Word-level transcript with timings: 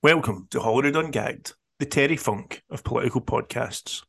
Welcome 0.00 0.46
to 0.52 0.60
Holyrude 0.60 0.94
Ungagged, 0.94 1.54
the 1.80 1.84
Terry 1.84 2.16
Funk 2.16 2.62
of 2.70 2.84
political 2.84 3.20
podcasts. 3.20 4.04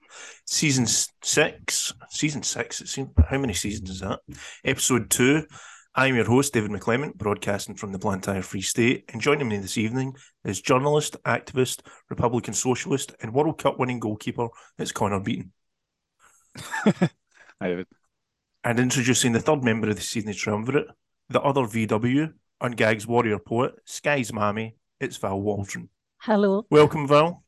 Season 0.46 0.86
six, 0.86 1.96
season 2.12 2.44
six, 2.44 2.80
it 2.80 2.90
seems, 2.90 3.10
how 3.28 3.40
many 3.40 3.56
seasons 3.56 3.90
is 3.90 4.02
that? 4.02 4.20
Episode 4.64 5.10
two. 5.10 5.48
I'm 5.96 6.14
your 6.14 6.26
host, 6.26 6.54
David 6.54 6.70
McClemont, 6.70 7.16
broadcasting 7.16 7.74
from 7.74 7.92
the 7.92 7.98
Blantyre 7.98 8.44
Free 8.44 8.62
State. 8.62 9.06
And 9.12 9.20
joining 9.20 9.48
me 9.48 9.58
this 9.58 9.80
evening 9.80 10.14
is 10.44 10.62
journalist, 10.62 11.18
activist, 11.26 11.82
Republican 12.12 12.54
socialist, 12.54 13.16
and 13.20 13.34
World 13.34 13.58
Cup 13.58 13.80
winning 13.80 14.00
goalkeeper, 14.00 14.50
it's 14.78 14.92
Connor 14.92 15.22
Beaton. 15.22 15.52
Hi, 16.56 17.10
David. 17.64 17.88
And 18.64 18.80
introducing 18.80 19.32
the 19.32 19.40
third 19.40 19.64
member 19.64 19.90
of 19.90 19.96
the 19.96 20.04
Sydney 20.04 20.36
Triumvirate, 20.36 20.86
the 21.30 21.42
other 21.42 21.62
VW, 21.62 22.32
Ungagg's 22.62 23.08
warrior 23.08 23.40
poet, 23.40 23.74
Sky's 23.86 24.32
Mammy, 24.32 24.76
it's 25.00 25.18
Val 25.18 25.40
Waldron. 25.42 25.90
Hello. 26.18 26.66
Welcome, 26.70 27.08
Val. 27.08 27.44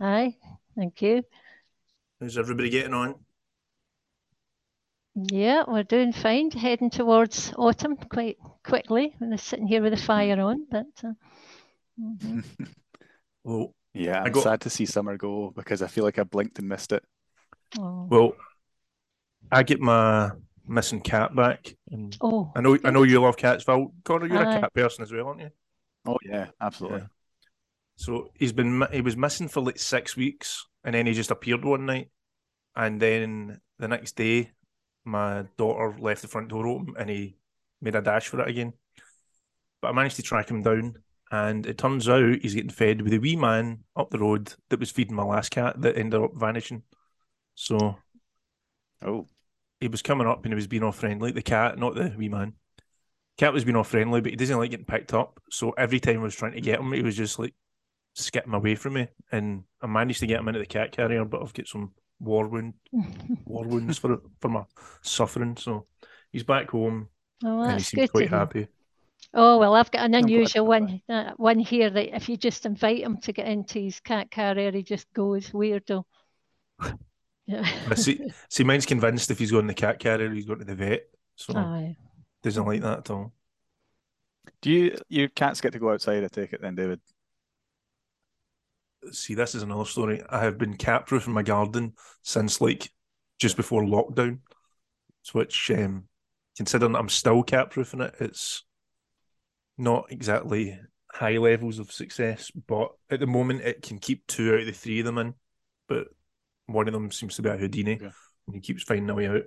Hi. 0.00 0.34
Thank 0.76 1.00
you. 1.02 1.22
How's 2.20 2.38
everybody 2.38 2.70
getting 2.70 2.94
on? 2.94 3.14
Yeah, 5.14 5.64
we're 5.66 5.82
doing 5.84 6.12
fine. 6.12 6.50
Heading 6.50 6.90
towards 6.90 7.52
autumn 7.56 7.96
quite 7.96 8.36
quickly. 8.64 9.14
I'm 9.20 9.36
sitting 9.38 9.66
here 9.66 9.82
with 9.82 9.92
the 9.94 10.02
fire 10.02 10.38
on, 10.40 10.66
but 10.70 10.86
uh, 11.04 11.12
mhm. 12.00 12.44
Well, 13.44 13.74
Yeah, 13.94 14.20
I 14.20 14.26
I'm 14.26 14.32
got- 14.32 14.42
sad 14.42 14.60
to 14.62 14.70
see 14.70 14.84
summer 14.86 15.16
go 15.16 15.52
because 15.56 15.80
I 15.82 15.86
feel 15.86 16.04
like 16.04 16.18
I 16.18 16.24
blinked 16.24 16.58
and 16.58 16.68
missed 16.68 16.92
it. 16.92 17.02
oh, 17.78 18.06
well, 18.10 18.32
I 19.50 19.62
get 19.62 19.80
my 19.80 20.32
missing 20.66 21.00
cat 21.00 21.34
back, 21.34 21.74
and 21.90 22.14
oh, 22.20 22.52
I 22.56 22.60
know 22.60 22.76
I 22.84 22.90
know 22.90 23.04
you 23.04 23.20
love 23.20 23.36
cats, 23.36 23.64
Val. 23.64 23.94
Connor, 24.04 24.26
you're 24.26 24.44
Aye. 24.44 24.56
a 24.56 24.60
cat 24.60 24.74
person 24.74 25.02
as 25.04 25.12
well, 25.12 25.28
aren't 25.28 25.40
you? 25.40 25.50
Oh 26.06 26.18
yeah, 26.24 26.48
absolutely. 26.60 27.00
Yeah. 27.00 27.06
So 27.96 28.30
he's 28.34 28.52
been 28.52 28.86
he 28.92 29.00
was 29.00 29.16
missing 29.16 29.48
for 29.48 29.62
like 29.62 29.78
six 29.78 30.16
weeks, 30.16 30.66
and 30.84 30.94
then 30.94 31.06
he 31.06 31.14
just 31.14 31.30
appeared 31.30 31.64
one 31.64 31.86
night, 31.86 32.10
and 32.74 33.00
then 33.00 33.60
the 33.78 33.88
next 33.88 34.16
day, 34.16 34.52
my 35.04 35.46
daughter 35.56 35.96
left 35.98 36.22
the 36.22 36.28
front 36.28 36.48
door 36.48 36.66
open, 36.66 36.94
and 36.98 37.08
he 37.10 37.36
made 37.80 37.94
a 37.94 38.02
dash 38.02 38.28
for 38.28 38.40
it 38.40 38.48
again. 38.48 38.74
But 39.80 39.88
I 39.88 39.92
managed 39.92 40.16
to 40.16 40.22
track 40.22 40.50
him 40.50 40.62
down, 40.62 41.02
and 41.30 41.66
it 41.66 41.78
turns 41.78 42.08
out 42.08 42.40
he's 42.42 42.54
getting 42.54 42.70
fed 42.70 43.02
with 43.02 43.12
a 43.14 43.18
wee 43.18 43.36
man 43.36 43.84
up 43.96 44.10
the 44.10 44.18
road 44.18 44.54
that 44.68 44.80
was 44.80 44.90
feeding 44.90 45.16
my 45.16 45.24
last 45.24 45.50
cat 45.50 45.80
that 45.82 45.96
ended 45.96 46.20
up 46.20 46.32
vanishing. 46.34 46.82
So 47.54 47.96
Oh, 49.02 49.26
he 49.80 49.88
was 49.88 50.02
coming 50.02 50.26
up 50.26 50.44
and 50.44 50.52
he 50.52 50.56
was 50.56 50.66
being 50.66 50.82
all 50.82 50.92
friendly. 50.92 51.32
The 51.32 51.42
cat, 51.42 51.78
not 51.78 51.94
the 51.94 52.14
wee 52.16 52.28
man. 52.28 52.54
Cat 53.38 53.52
was 53.52 53.64
being 53.64 53.76
all 53.76 53.84
friendly, 53.84 54.20
but 54.20 54.30
he 54.30 54.36
doesn't 54.36 54.56
like 54.56 54.70
getting 54.70 54.86
picked 54.86 55.12
up. 55.12 55.40
So 55.50 55.70
every 55.72 56.00
time 56.00 56.20
I 56.20 56.22
was 56.22 56.34
trying 56.34 56.52
to 56.52 56.60
get 56.60 56.80
him, 56.80 56.92
he 56.92 57.02
was 57.02 57.16
just 57.16 57.38
like 57.38 57.54
skipping 58.14 58.54
away 58.54 58.74
from 58.74 58.94
me. 58.94 59.08
And 59.30 59.64
I 59.82 59.86
managed 59.86 60.20
to 60.20 60.26
get 60.26 60.40
him 60.40 60.48
into 60.48 60.60
the 60.60 60.66
cat 60.66 60.92
carrier, 60.92 61.24
but 61.24 61.42
I've 61.42 61.52
got 61.52 61.68
some 61.68 61.92
war 62.18 62.48
wound 62.48 62.74
war 63.44 63.66
wounds 63.66 63.98
for 63.98 64.18
for 64.40 64.48
my 64.48 64.64
suffering. 65.02 65.56
So 65.56 65.86
he's 66.32 66.44
back 66.44 66.70
home 66.70 67.08
oh, 67.44 67.60
and 67.60 67.72
he 67.72 67.72
that's 67.72 67.88
seems 67.88 68.02
good 68.02 68.12
quite 68.12 68.30
happy. 68.30 68.68
Oh 69.34 69.58
well, 69.58 69.74
I've 69.74 69.90
got 69.90 70.04
an 70.04 70.14
unusual 70.14 70.66
one. 70.66 71.02
Uh, 71.08 71.32
one 71.36 71.58
here 71.58 71.90
that 71.90 72.16
if 72.16 72.28
you 72.28 72.38
just 72.38 72.64
invite 72.64 73.02
him 73.02 73.18
to 73.18 73.32
get 73.32 73.46
into 73.46 73.80
his 73.80 74.00
cat 74.00 74.30
carrier, 74.30 74.72
he 74.72 74.82
just 74.82 75.12
goes 75.12 75.50
weirdo. 75.50 76.04
Yeah. 77.48 77.64
See, 77.94 78.20
see, 78.50 78.64
mine's 78.64 78.86
convinced 78.86 79.30
if 79.30 79.38
he's 79.38 79.52
going 79.52 79.62
in 79.62 79.66
the 79.68 79.74
cat 79.74 80.00
carrier, 80.00 80.34
he's 80.34 80.46
going 80.46 80.58
to 80.58 80.64
the 80.64 80.74
vet. 80.74 81.02
So 81.36 81.56
Aye. 81.56 81.96
Doesn't 82.46 82.64
like 82.64 82.80
that 82.82 82.98
at 82.98 83.10
all. 83.10 83.32
do 84.62 84.70
you 84.70 84.96
your 85.08 85.28
cats 85.28 85.60
get 85.60 85.72
to 85.72 85.80
go 85.80 85.90
outside? 85.90 86.22
I 86.22 86.28
take 86.28 86.52
it 86.52 86.62
then, 86.62 86.76
David. 86.76 87.00
See, 89.10 89.34
this 89.34 89.54
is 89.54 89.62
another 89.62 89.84
story. 89.84 90.22
I 90.28 90.40
have 90.40 90.56
been 90.58 90.76
cat 90.76 91.06
proof 91.06 91.26
in 91.26 91.32
my 91.32 91.42
garden 91.42 91.94
since 92.22 92.60
like 92.60 92.90
just 93.38 93.56
before 93.56 93.82
lockdown. 93.82 94.38
Which 95.32 95.72
um 95.72 96.04
considering 96.56 96.92
that 96.92 96.98
I'm 97.00 97.08
still 97.08 97.42
cat 97.42 97.70
proofing 97.70 98.00
it, 98.00 98.14
it's 98.20 98.62
not 99.76 100.06
exactly 100.10 100.78
high 101.12 101.38
levels 101.38 101.80
of 101.80 101.90
success, 101.90 102.52
but 102.68 102.92
at 103.10 103.18
the 103.18 103.26
moment 103.26 103.62
it 103.62 103.82
can 103.82 103.98
keep 103.98 104.24
two 104.28 104.54
out 104.54 104.60
of 104.60 104.66
the 104.66 104.72
three 104.72 105.00
of 105.00 105.04
them 105.06 105.18
in. 105.18 105.34
But 105.88 106.06
one 106.66 106.86
of 106.86 106.92
them 106.92 107.10
seems 107.10 107.34
to 107.36 107.42
be 107.42 107.48
a 107.48 107.56
Houdini 107.56 107.98
Yeah. 108.00 108.10
and 108.46 108.54
he 108.54 108.60
keeps 108.60 108.84
finding 108.84 109.10
a 109.10 109.14
way 109.14 109.26
out. 109.26 109.42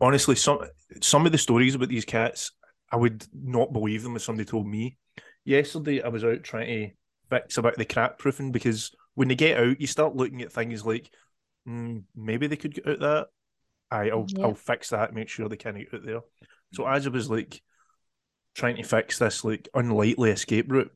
Honestly, 0.00 0.34
some 0.34 0.60
some 1.00 1.26
of 1.26 1.32
the 1.32 1.38
stories 1.38 1.74
about 1.74 1.88
these 1.88 2.04
cats, 2.04 2.52
I 2.90 2.96
would 2.96 3.26
not 3.32 3.72
believe 3.72 4.02
them 4.02 4.16
if 4.16 4.22
somebody 4.22 4.48
told 4.48 4.66
me. 4.66 4.96
Yesterday 5.44 6.02
I 6.02 6.08
was 6.08 6.24
out 6.24 6.42
trying 6.42 6.66
to 6.66 6.94
fix 7.30 7.58
about 7.58 7.76
the 7.76 7.84
crack 7.84 8.18
proofing 8.18 8.52
because 8.52 8.92
when 9.14 9.28
they 9.28 9.34
get 9.34 9.58
out, 9.58 9.80
you 9.80 9.86
start 9.86 10.16
looking 10.16 10.42
at 10.42 10.52
things 10.52 10.84
like 10.84 11.10
mm, 11.68 12.02
maybe 12.14 12.46
they 12.46 12.56
could 12.56 12.74
get 12.74 12.88
out 12.88 13.00
that. 13.00 13.26
I, 13.90 14.10
I'll 14.10 14.26
Yeah. 14.28 14.44
I'll 14.44 14.54
fix 14.54 14.90
that, 14.90 15.14
make 15.14 15.28
sure 15.28 15.48
they 15.48 15.56
can't 15.56 15.76
get 15.76 15.94
out 15.94 16.04
there. 16.04 16.20
So 16.74 16.86
as 16.86 17.06
I 17.06 17.10
was 17.10 17.30
like 17.30 17.62
trying 18.54 18.76
to 18.76 18.82
fix 18.82 19.18
this 19.18 19.44
like 19.44 19.68
unlikely 19.74 20.30
escape 20.30 20.70
route, 20.70 20.92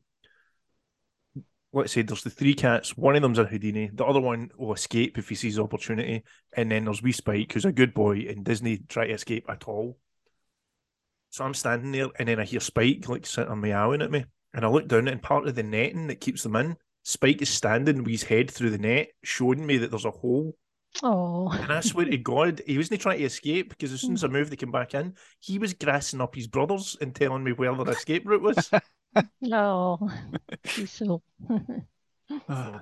let's 1.73 1.91
say 1.91 2.03
there's 2.03 2.23
the 2.23 2.29
three 2.29 2.53
cats. 2.53 2.95
One 2.95 3.15
of 3.15 3.21
them's 3.21 3.39
a 3.39 3.45
Houdini. 3.45 3.89
The 3.91 4.05
other 4.05 4.21
one 4.21 4.51
will 4.57 4.73
escape 4.73 5.17
if 5.17 5.27
he 5.27 5.35
sees 5.35 5.59
opportunity, 5.59 6.23
and 6.55 6.71
then 6.71 6.85
there's 6.85 7.01
wee 7.01 7.11
Spike, 7.11 7.51
who's 7.51 7.65
a 7.65 7.71
good 7.71 7.93
boy, 7.93 8.27
and 8.29 8.45
Disney 8.45 8.77
try 8.87 9.07
to 9.07 9.13
escape 9.13 9.45
at 9.49 9.67
all. 9.67 9.97
So 11.31 11.43
I'm 11.43 11.55
standing 11.55 11.91
there, 11.91 12.09
and 12.19 12.27
then 12.27 12.39
I 12.39 12.45
hear 12.45 12.59
Spike 12.59 13.09
like 13.09 13.25
sitting 13.25 13.59
meowing 13.59 14.03
at 14.03 14.11
me, 14.11 14.25
and 14.53 14.63
I 14.63 14.69
look 14.69 14.87
down, 14.87 15.07
and 15.07 15.21
part 15.21 15.47
of 15.47 15.55
the 15.55 15.63
netting 15.63 16.07
that 16.07 16.21
keeps 16.21 16.43
them 16.43 16.55
in, 16.55 16.77
Spike 17.01 17.41
is 17.41 17.49
standing 17.49 18.03
with 18.03 18.11
his 18.11 18.23
head 18.23 18.51
through 18.51 18.69
the 18.69 18.77
net, 18.77 19.09
showing 19.23 19.65
me 19.65 19.77
that 19.77 19.89
there's 19.89 20.05
a 20.05 20.11
hole. 20.11 20.55
Oh. 21.01 21.49
And 21.49 21.73
I 21.73 21.79
swear 21.79 22.05
to 22.05 22.17
God, 22.17 22.61
he 22.67 22.77
wasn't 22.77 23.01
trying 23.01 23.17
to 23.17 23.25
escape 23.25 23.69
because 23.69 23.91
as 23.91 24.01
soon 24.01 24.13
as 24.13 24.23
I 24.23 24.27
hmm. 24.27 24.33
moved, 24.33 24.51
they 24.51 24.55
came 24.55 24.71
back 24.71 24.93
in. 24.93 25.15
He 25.39 25.57
was 25.57 25.73
grassing 25.73 26.21
up 26.21 26.35
his 26.35 26.45
brothers 26.45 26.95
and 27.01 27.15
telling 27.15 27.43
me 27.43 27.51
where 27.51 27.73
their 27.73 27.93
escape 27.93 28.27
route 28.27 28.43
was. 28.43 28.69
No. 29.41 30.09
So. 30.85 31.21
Ah, 32.49 32.81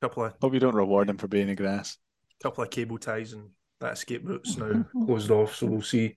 couple 0.00 0.24
of 0.24 0.34
Hope 0.40 0.54
you 0.54 0.60
don't 0.60 0.74
reward 0.74 1.08
him 1.08 1.18
for 1.18 1.28
being 1.28 1.50
a 1.50 1.54
grass. 1.54 1.98
couple 2.42 2.64
of 2.64 2.70
cable 2.70 2.98
ties 2.98 3.32
and 3.32 3.50
that 3.80 3.92
escape 3.92 4.22
route's 4.24 4.56
now 4.56 4.84
closed 5.04 5.30
off. 5.30 5.54
So 5.54 5.66
we'll 5.66 5.82
see. 5.82 6.16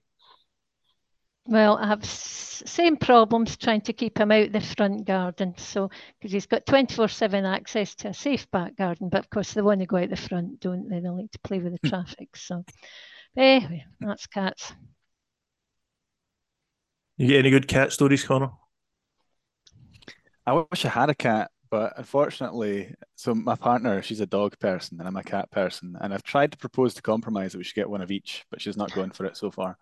Well, 1.46 1.78
I 1.78 1.86
have 1.88 2.02
s- 2.02 2.62
same 2.66 2.96
problems 2.96 3.56
trying 3.56 3.82
to 3.82 3.92
keep 3.92 4.18
him 4.18 4.32
out 4.32 4.52
the 4.52 4.60
front 4.60 5.04
garden. 5.04 5.54
So, 5.58 5.90
because 6.18 6.32
he's 6.32 6.46
got 6.46 6.66
24/7 6.66 7.44
access 7.44 7.94
to 7.96 8.08
a 8.08 8.14
safe 8.14 8.50
back 8.50 8.76
garden, 8.76 9.08
but 9.08 9.20
of 9.20 9.30
course 9.30 9.52
they 9.52 9.62
want 9.62 9.80
to 9.80 9.86
go 9.86 9.96
out 9.98 10.10
the 10.10 10.16
front, 10.16 10.60
don't 10.60 10.88
they? 10.88 11.00
They 11.00 11.08
like 11.08 11.30
to 11.32 11.38
play 11.40 11.58
with 11.60 11.80
the 11.80 11.88
traffic. 11.88 12.36
So, 12.36 12.64
anyway, 13.36 13.84
that's 14.00 14.26
cats. 14.26 14.72
You 17.16 17.28
get 17.28 17.40
any 17.40 17.50
good 17.50 17.68
cat 17.68 17.92
stories, 17.92 18.24
Connor? 18.24 18.50
I 20.50 20.64
wish 20.68 20.84
I 20.84 20.88
had 20.88 21.10
a 21.10 21.14
cat, 21.14 21.52
but 21.70 21.92
unfortunately, 21.96 22.92
so 23.14 23.36
my 23.36 23.54
partner, 23.54 24.02
she's 24.02 24.18
a 24.18 24.26
dog 24.26 24.58
person 24.58 24.98
and 24.98 25.06
I'm 25.06 25.16
a 25.16 25.22
cat 25.22 25.48
person, 25.52 25.96
and 26.00 26.12
I've 26.12 26.24
tried 26.24 26.50
to 26.50 26.58
propose 26.58 26.94
to 26.94 27.02
compromise 27.02 27.52
that 27.52 27.58
we 27.58 27.62
should 27.62 27.76
get 27.76 27.88
one 27.88 28.00
of 28.00 28.10
each, 28.10 28.44
but 28.50 28.60
she's 28.60 28.76
not 28.76 28.92
going 28.92 29.12
for 29.12 29.26
it 29.26 29.36
so 29.36 29.52
far. 29.52 29.78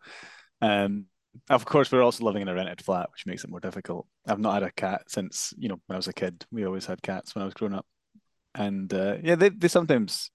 Um, 0.60 1.06
of 1.48 1.64
course, 1.64 1.90
we're 1.90 2.02
also 2.02 2.22
living 2.22 2.42
in 2.42 2.48
a 2.48 2.54
rented 2.54 2.82
flat, 2.82 3.10
which 3.10 3.24
makes 3.24 3.44
it 3.44 3.50
more 3.50 3.60
difficult. 3.60 4.06
I've 4.26 4.40
not 4.40 4.52
had 4.52 4.62
a 4.62 4.70
cat 4.72 5.04
since, 5.08 5.54
you 5.56 5.70
know, 5.70 5.80
when 5.86 5.94
I 5.94 5.96
was 5.96 6.08
a 6.08 6.12
kid. 6.12 6.44
We 6.50 6.66
always 6.66 6.84
had 6.84 7.00
cats 7.00 7.34
when 7.34 7.40
I 7.40 7.46
was 7.46 7.54
growing 7.54 7.72
up. 7.72 7.86
And 8.54 8.92
uh, 8.92 9.16
yeah, 9.22 9.36
they, 9.36 9.48
they 9.48 9.68
sometimes 9.68 10.30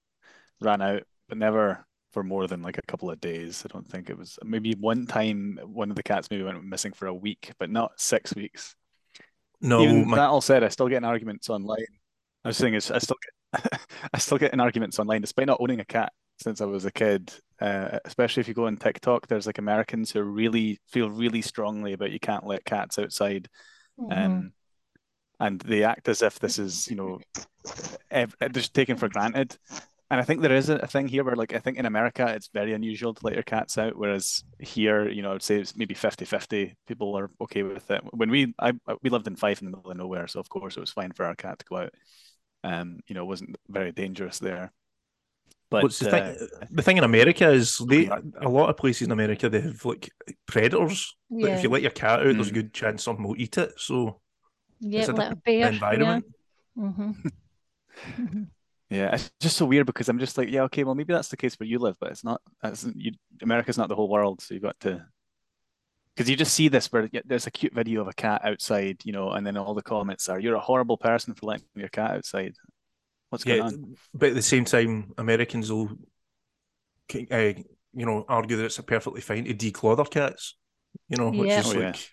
ran 0.60 0.82
out, 0.82 1.04
but 1.28 1.38
never 1.38 1.86
for 2.10 2.24
more 2.24 2.48
than 2.48 2.60
like 2.60 2.78
a 2.78 2.86
couple 2.88 3.08
of 3.08 3.20
days. 3.20 3.64
I 3.64 3.72
don't 3.72 3.86
think 3.86 4.10
it 4.10 4.18
was 4.18 4.36
maybe 4.42 4.74
one 4.74 5.06
time 5.06 5.60
one 5.62 5.90
of 5.90 5.96
the 5.96 6.02
cats 6.02 6.28
maybe 6.28 6.42
went 6.42 6.64
missing 6.64 6.92
for 6.92 7.06
a 7.06 7.14
week, 7.14 7.52
but 7.60 7.70
not 7.70 7.92
six 8.00 8.34
weeks. 8.34 8.74
No, 9.64 9.82
Even 9.82 10.08
my, 10.08 10.16
that 10.16 10.28
all 10.28 10.40
said, 10.42 10.62
I 10.62 10.68
still 10.68 10.88
get 10.88 10.98
in 10.98 11.04
arguments 11.04 11.48
online. 11.48 11.86
I 12.44 12.48
was 12.48 12.56
saying 12.58 12.74
is 12.74 12.90
I 12.90 12.98
still 12.98 13.16
get 13.52 13.80
I 14.12 14.18
still 14.18 14.36
get 14.38 14.52
in 14.52 14.60
arguments 14.60 14.98
online 14.98 15.22
despite 15.22 15.46
not 15.46 15.56
owning 15.60 15.80
a 15.80 15.84
cat 15.84 16.12
since 16.42 16.60
I 16.60 16.66
was 16.66 16.84
a 16.84 16.92
kid. 16.92 17.32
Uh, 17.60 17.98
especially 18.04 18.42
if 18.42 18.48
you 18.48 18.52
go 18.54 18.66
on 18.66 18.76
TikTok, 18.76 19.26
there's 19.26 19.46
like 19.46 19.58
Americans 19.58 20.10
who 20.10 20.22
really 20.22 20.78
feel 20.90 21.08
really 21.08 21.40
strongly 21.40 21.94
about 21.94 22.10
you 22.10 22.20
can't 22.20 22.46
let 22.46 22.64
cats 22.64 22.98
outside, 22.98 23.48
Mhm. 23.98 24.24
um, 24.26 24.52
and 25.40 25.60
they 25.60 25.84
act 25.84 26.08
as 26.08 26.20
if 26.20 26.38
this 26.38 26.58
is 26.58 26.86
you 26.88 26.96
know 26.96 27.20
ev- 28.10 28.36
just 28.52 28.74
taken 28.74 28.96
for 28.96 29.08
granted. 29.08 29.56
And 30.10 30.20
I 30.20 30.24
think 30.24 30.42
there 30.42 30.54
is 30.54 30.68
a 30.68 30.76
a 30.76 30.86
thing 30.86 31.08
here 31.08 31.24
where, 31.24 31.36
like, 31.36 31.54
I 31.54 31.58
think 31.58 31.78
in 31.78 31.86
America 31.86 32.26
it's 32.28 32.48
very 32.48 32.72
unusual 32.74 33.14
to 33.14 33.24
let 33.24 33.34
your 33.34 33.42
cats 33.42 33.78
out, 33.78 33.96
whereas 33.96 34.44
here, 34.60 35.08
you 35.08 35.22
know, 35.22 35.30
I 35.30 35.32
would 35.34 35.42
say 35.42 35.56
it's 35.60 35.76
maybe 35.76 35.94
50-50. 35.94 36.74
People 36.86 37.16
are 37.18 37.30
okay 37.40 37.62
with 37.62 37.90
it. 37.90 38.02
When 38.12 38.30
we 38.30 38.54
I 38.58 38.72
we 39.02 39.10
lived 39.10 39.26
in 39.26 39.36
Fife 39.36 39.60
in 39.62 39.70
the 39.70 39.76
middle 39.76 39.90
of 39.90 39.96
nowhere, 39.96 40.26
so 40.28 40.40
of 40.40 40.48
course 40.48 40.76
it 40.76 40.80
was 40.80 40.92
fine 40.92 41.12
for 41.12 41.24
our 41.26 41.34
cat 41.34 41.58
to 41.60 41.64
go 41.66 41.76
out. 41.78 41.94
Um, 42.64 43.00
you 43.08 43.14
know, 43.14 43.22
it 43.22 43.26
wasn't 43.28 43.56
very 43.68 43.92
dangerous 43.92 44.38
there. 44.38 44.72
But 45.70 45.82
what's 45.82 45.98
the 45.98 46.06
uh, 46.06 46.06
thing? 46.06 46.48
The 46.70 46.82
thing 46.82 46.98
in 46.98 47.04
America 47.04 47.50
is 47.50 47.78
they 47.78 48.06
a 48.06 48.48
lot 48.48 48.70
of 48.70 48.76
places 48.76 49.02
in 49.06 49.12
America 49.12 49.48
they 49.48 49.60
have 49.60 49.84
like 49.84 50.10
predators. 50.46 51.14
But 51.40 51.48
Yeah. 51.48 51.54
if 51.54 51.62
you 51.62 51.68
let 51.68 51.82
your 51.82 51.90
cat 51.90 52.20
out, 52.20 52.36
there's 52.36 52.48
a 52.50 52.52
Mm. 52.52 52.54
good 52.54 52.72
chance 52.72 53.02
something 53.04 53.24
will 53.26 53.40
eat 53.40 53.58
it. 53.58 53.72
So 53.78 54.20
Yeah, 54.80 55.00
it's 55.00 55.08
a 55.08 55.12
little 55.12 55.36
different 55.36 55.44
bear. 55.44 55.80
Yeah. 55.90 56.20
environment. 56.20 56.24
Yeah, 58.90 59.14
it's 59.14 59.30
just 59.40 59.56
so 59.56 59.66
weird 59.66 59.86
because 59.86 60.08
I'm 60.08 60.18
just 60.18 60.36
like, 60.38 60.50
yeah, 60.50 60.62
okay, 60.64 60.84
well, 60.84 60.94
maybe 60.94 61.12
that's 61.12 61.28
the 61.28 61.36
case 61.36 61.54
where 61.58 61.66
you 61.66 61.78
live, 61.78 61.96
but 62.00 62.10
it's 62.10 62.24
not. 62.24 62.40
That's, 62.62 62.84
you, 62.94 63.12
America's 63.42 63.78
not 63.78 63.88
the 63.88 63.96
whole 63.96 64.08
world, 64.08 64.40
so 64.40 64.54
you've 64.54 64.62
got 64.62 64.78
to. 64.80 65.06
Because 66.14 66.30
you 66.30 66.36
just 66.36 66.54
see 66.54 66.68
this 66.68 66.92
where 66.92 67.08
there's 67.24 67.46
a 67.48 67.50
cute 67.50 67.74
video 67.74 68.00
of 68.00 68.08
a 68.08 68.12
cat 68.12 68.42
outside, 68.44 69.00
you 69.04 69.12
know, 69.12 69.30
and 69.32 69.44
then 69.44 69.56
all 69.56 69.74
the 69.74 69.82
comments 69.82 70.28
are, 70.28 70.38
"You're 70.38 70.54
a 70.54 70.60
horrible 70.60 70.96
person 70.96 71.34
for 71.34 71.46
letting 71.46 71.66
your 71.74 71.88
cat 71.88 72.12
outside." 72.12 72.54
What's 73.30 73.44
going 73.44 73.58
Yeah, 73.58 73.62
on? 73.62 73.96
but 74.14 74.30
at 74.30 74.34
the 74.34 74.42
same 74.42 74.64
time, 74.64 75.12
Americans 75.18 75.70
will, 75.70 75.90
uh, 77.30 77.52
you 77.92 78.06
know, 78.06 78.24
argue 78.28 78.56
that 78.56 78.64
it's 78.64 78.80
perfectly 78.80 79.20
fine 79.20 79.44
to 79.44 79.54
declaw 79.54 79.96
their 79.96 80.04
cats. 80.06 80.56
You 81.08 81.18
know, 81.18 81.30
which 81.30 81.50
Yeah. 81.50 81.58
is 81.58 81.66
Oh, 81.66 81.72
yeah. 81.72 81.98
like 81.98 82.10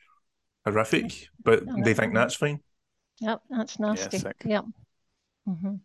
horrific, 0.65 1.29
but 1.43 1.63
Yeah. 1.65 1.73
they 1.83 1.93
think 1.93 2.13
that's 2.13 2.35
fine. 2.35 2.61
Yep, 3.19 3.43
that's 3.49 3.79
nasty. 3.79 4.17
sick. 4.17 4.35
Yep. 4.43 4.65
hmm 5.45 5.75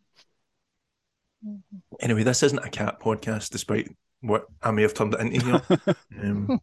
Anyway, 2.00 2.22
this 2.22 2.42
isn't 2.42 2.64
a 2.64 2.70
cat 2.70 3.00
podcast, 3.00 3.50
despite 3.50 3.94
what 4.20 4.46
I 4.62 4.70
may 4.70 4.82
have 4.82 4.94
turned 4.94 5.14
it 5.14 5.20
into 5.20 5.44
here. 5.44 5.96
um, 6.22 6.60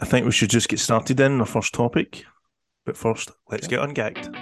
I 0.00 0.04
think 0.04 0.26
we 0.26 0.32
should 0.32 0.50
just 0.50 0.68
get 0.68 0.78
started 0.78 1.20
in 1.20 1.40
our 1.40 1.46
first 1.46 1.74
topic. 1.74 2.24
But 2.84 2.96
first, 2.96 3.30
let's 3.50 3.66
get 3.66 3.80
ungagged. 3.80 4.34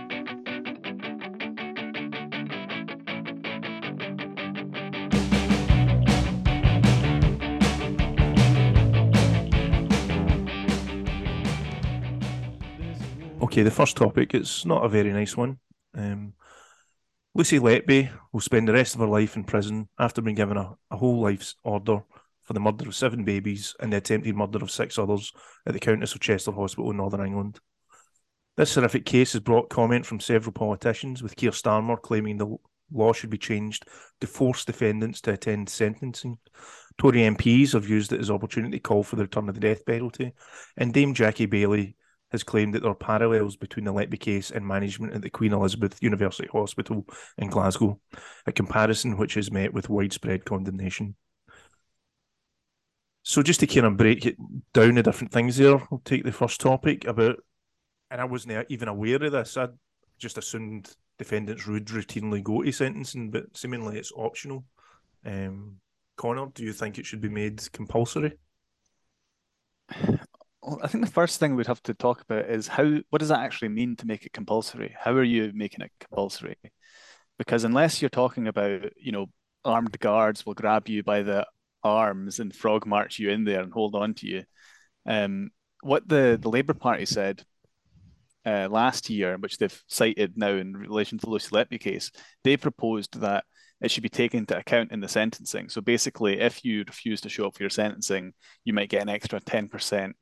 Okay, 13.43 13.63
the 13.63 13.71
first 13.71 13.97
topic 13.97 14.35
it's 14.35 14.67
not 14.67 14.85
a 14.85 14.89
very 14.89 15.13
nice 15.13 15.37
one. 15.37 15.59
Um, 15.95 16.35
Lucy 17.37 17.59
Letby 17.59 18.13
will 18.33 18.41
spend 18.41 18.69
the 18.69 18.73
rest 18.73 18.95
of 18.95 19.01
her 19.01 19.09
life 19.09 19.35
in 19.35 19.43
prison 19.43 19.89
after 19.99 20.23
being 20.23 20.37
given 20.37 20.57
a, 20.57 20.73
a 20.93 20.97
whole 20.97 21.21
life's 21.21 21.57
order 21.65 22.01
for 22.45 22.53
the 22.53 22.61
murder 22.61 22.87
of 22.87 22.95
seven 22.95 23.25
babies 23.25 23.75
and 23.81 23.93
the 23.93 23.97
attempted 23.97 24.37
murder 24.37 24.63
of 24.63 24.71
six 24.71 25.01
others 25.01 25.33
at 25.67 25.73
the 25.73 25.81
Countess 25.81 26.15
of 26.15 26.21
Chester 26.21 26.53
Hospital 26.53 26.93
in 26.93 26.99
Northern 26.99 27.27
England. 27.27 27.59
This 28.57 28.77
horrific 28.77 29.05
case 29.05 29.33
has 29.33 29.41
brought 29.41 29.69
comment 29.69 30.07
from 30.07 30.21
several 30.21 30.53
politicians, 30.53 31.25
with 31.25 31.35
Keir 31.35 31.51
Starmer 31.51 32.01
claiming 32.01 32.37
the 32.37 32.57
law 32.93 33.13
should 33.13 33.31
be 33.31 33.39
changed 33.39 33.85
to 34.21 34.29
force 34.29 34.65
defendants 34.65 35.21
to 35.23 35.33
attend 35.33 35.69
sentencing. 35.69 36.39
Tory 36.99 37.23
MPs 37.23 37.73
have 37.73 37.89
used 37.89 38.13
it 38.13 38.21
as 38.21 38.31
opportunity 38.31 38.79
to 38.79 38.83
call 38.83 39.03
for 39.03 39.17
the 39.17 39.25
return 39.25 39.49
of 39.49 39.57
the 39.57 39.61
death 39.61 39.85
penalty, 39.85 40.35
and 40.77 40.95
Dame 40.95 41.15
Jackie 41.15 41.49
Baillie 41.49 41.97
has 42.35 42.43
claimed 42.43 42.75
that 42.75 42.83
there 42.83 42.91
are 42.91 42.97
parallels 42.97 43.57
between 43.57 43.85
the 43.85 43.93
Letby 43.93 44.19
case 44.19 44.51
and 44.51 44.67
management 44.67 45.15
at 45.15 45.23
the 45.23 45.31
Queen 45.31 45.53
Elizabeth 45.53 46.03
University 46.03 46.49
Hospital 46.53 47.07
in 47.39 47.49
Glasgow, 47.49 48.01
a 48.47 48.53
comparison 48.53 49.17
which 49.17 49.35
has 49.35 49.53
met 49.53 49.73
with 49.73 49.89
widespread 49.89 50.45
condemnation. 50.45 51.15
So, 53.23 53.43
just 53.43 53.61
to 53.61 53.67
kind 53.67 53.87
of 53.87 53.97
break 53.97 54.27
it 54.27 54.37
down 54.73 54.97
the 54.97 55.03
different 55.03 55.33
things 55.33 55.57
there, 55.57 55.79
I'll 55.91 56.03
take 56.05 56.25
the 56.25 56.33
first 56.33 56.61
topic 56.61 57.07
about, 57.07 57.37
and 58.11 58.21
I 58.21 58.25
wasn't 58.25 58.67
even 58.69 58.89
aware 58.89 59.23
of 59.23 59.33
this. 59.33 59.57
I 59.57 59.69
just 60.19 60.37
assumed 60.37 60.93
defendants 61.17 61.67
would 61.67 61.87
routinely 61.87 62.43
go 62.43 62.63
to 62.63 62.73
sentencing, 62.73 63.31
but 63.31 63.57
seemingly 63.57 63.99
it's 63.99 64.13
optional. 64.13 64.65
Um, 65.25 65.77
Connor, 66.17 66.49
do 66.53 66.65
you 66.65 66.73
think 66.73 66.99
it 66.99 67.07
should 67.07 67.21
be 67.21 67.29
made 67.29 67.63
compulsory? 67.73 68.33
I 70.83 70.87
think 70.87 71.05
the 71.05 71.13
first 71.13 71.41
thing 71.41 71.55
we'd 71.55 71.67
have 71.67 71.83
to 71.85 71.95
talk 71.95 72.23
about 72.23 72.47
is 72.49 72.69
how 72.69 72.99
what 73.11 73.19
does 73.19 73.29
that 73.29 73.41
actually 73.41 73.69
mean 73.69 73.97
to 73.97 74.07
make 74.07 74.25
it 74.25 74.33
compulsory? 74.33 74.95
How 74.99 75.13
are 75.13 75.23
you 75.23 75.53
making 75.55 75.83
it 75.83 75.93
compulsory? 76.01 76.57
Because 77.39 77.65
unless 77.65 78.01
you're 78.01 78.09
talking 78.09 78.49
about, 78.49 78.83
you 78.97 79.13
know, 79.13 79.27
armed 79.65 79.99
guards 79.99 80.47
will 80.47 80.55
grab 80.55 80.89
you 80.89 81.03
by 81.03 81.23
the 81.23 81.47
arms 81.83 82.41
and 82.41 82.55
frog 82.55 82.87
march 82.87 83.19
you 83.19 83.31
in 83.31 83.45
there 83.45 83.63
and 83.63 83.73
hold 83.73 83.95
on 83.95 84.15
to 84.15 84.27
you. 84.27 84.45
Um, 85.07 85.51
what 85.83 86.09
the, 86.09 86.39
the 86.41 86.49
Labour 86.49 86.75
Party 86.75 87.05
said 87.05 87.43
uh, 88.47 88.69
last 88.71 89.11
year, 89.11 89.37
which 89.39 89.59
they've 89.59 89.83
cited 89.87 90.37
now 90.37 90.51
in 90.51 90.75
relation 90.75 91.19
to 91.19 91.27
the 91.27 91.31
Lucy 91.31 91.51
Letby 91.51 91.81
case, 91.81 92.11
they 92.43 92.57
proposed 92.57 93.21
that 93.21 93.45
it 93.81 93.91
should 93.91 94.03
be 94.03 94.09
taken 94.09 94.39
into 94.41 94.57
account 94.57 94.93
in 94.93 95.01
the 95.01 95.09
sentencing. 95.09 95.69
So 95.69 95.81
basically, 95.81 96.41
if 96.41 96.65
you 96.65 96.85
refuse 96.87 97.21
to 97.23 97.29
show 97.29 97.47
up 97.47 97.57
for 97.57 97.63
your 97.63 97.71
sentencing, 97.71 98.33
you 98.65 98.73
might 98.73 98.89
get 98.89 99.03
an 99.03 99.11
extra 99.11 99.41
10% 99.41 100.09
uh, 100.09 100.13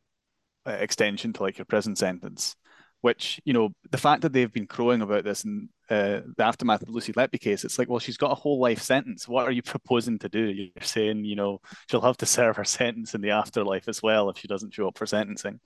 extension 0.66 1.32
to 1.34 1.42
like 1.42 1.58
your 1.58 1.64
prison 1.66 1.96
sentence. 1.96 2.56
Which, 3.00 3.40
you 3.44 3.52
know, 3.52 3.70
the 3.90 3.98
fact 3.98 4.22
that 4.22 4.32
they've 4.32 4.52
been 4.52 4.68
crowing 4.68 5.02
about 5.02 5.24
this 5.24 5.44
in 5.44 5.68
uh, 5.90 6.20
the 6.36 6.44
aftermath 6.44 6.82
of 6.82 6.86
the 6.86 6.92
Lucy 6.92 7.12
Letby 7.12 7.40
case, 7.40 7.64
it's 7.64 7.76
like, 7.76 7.88
well, 7.88 7.98
she's 7.98 8.16
got 8.16 8.30
a 8.30 8.36
whole 8.36 8.60
life 8.60 8.80
sentence. 8.80 9.26
What 9.26 9.44
are 9.44 9.50
you 9.50 9.60
proposing 9.62 10.20
to 10.20 10.28
do? 10.28 10.38
You're 10.44 10.68
saying, 10.82 11.24
you 11.24 11.34
know, 11.34 11.60
she'll 11.90 12.00
have 12.00 12.18
to 12.18 12.26
serve 12.26 12.56
her 12.58 12.64
sentence 12.64 13.14
in 13.16 13.20
the 13.20 13.30
afterlife 13.30 13.88
as 13.88 14.02
well 14.04 14.30
if 14.30 14.38
she 14.38 14.46
doesn't 14.46 14.72
show 14.72 14.86
up 14.86 14.98
for 14.98 15.06
sentencing. 15.06 15.58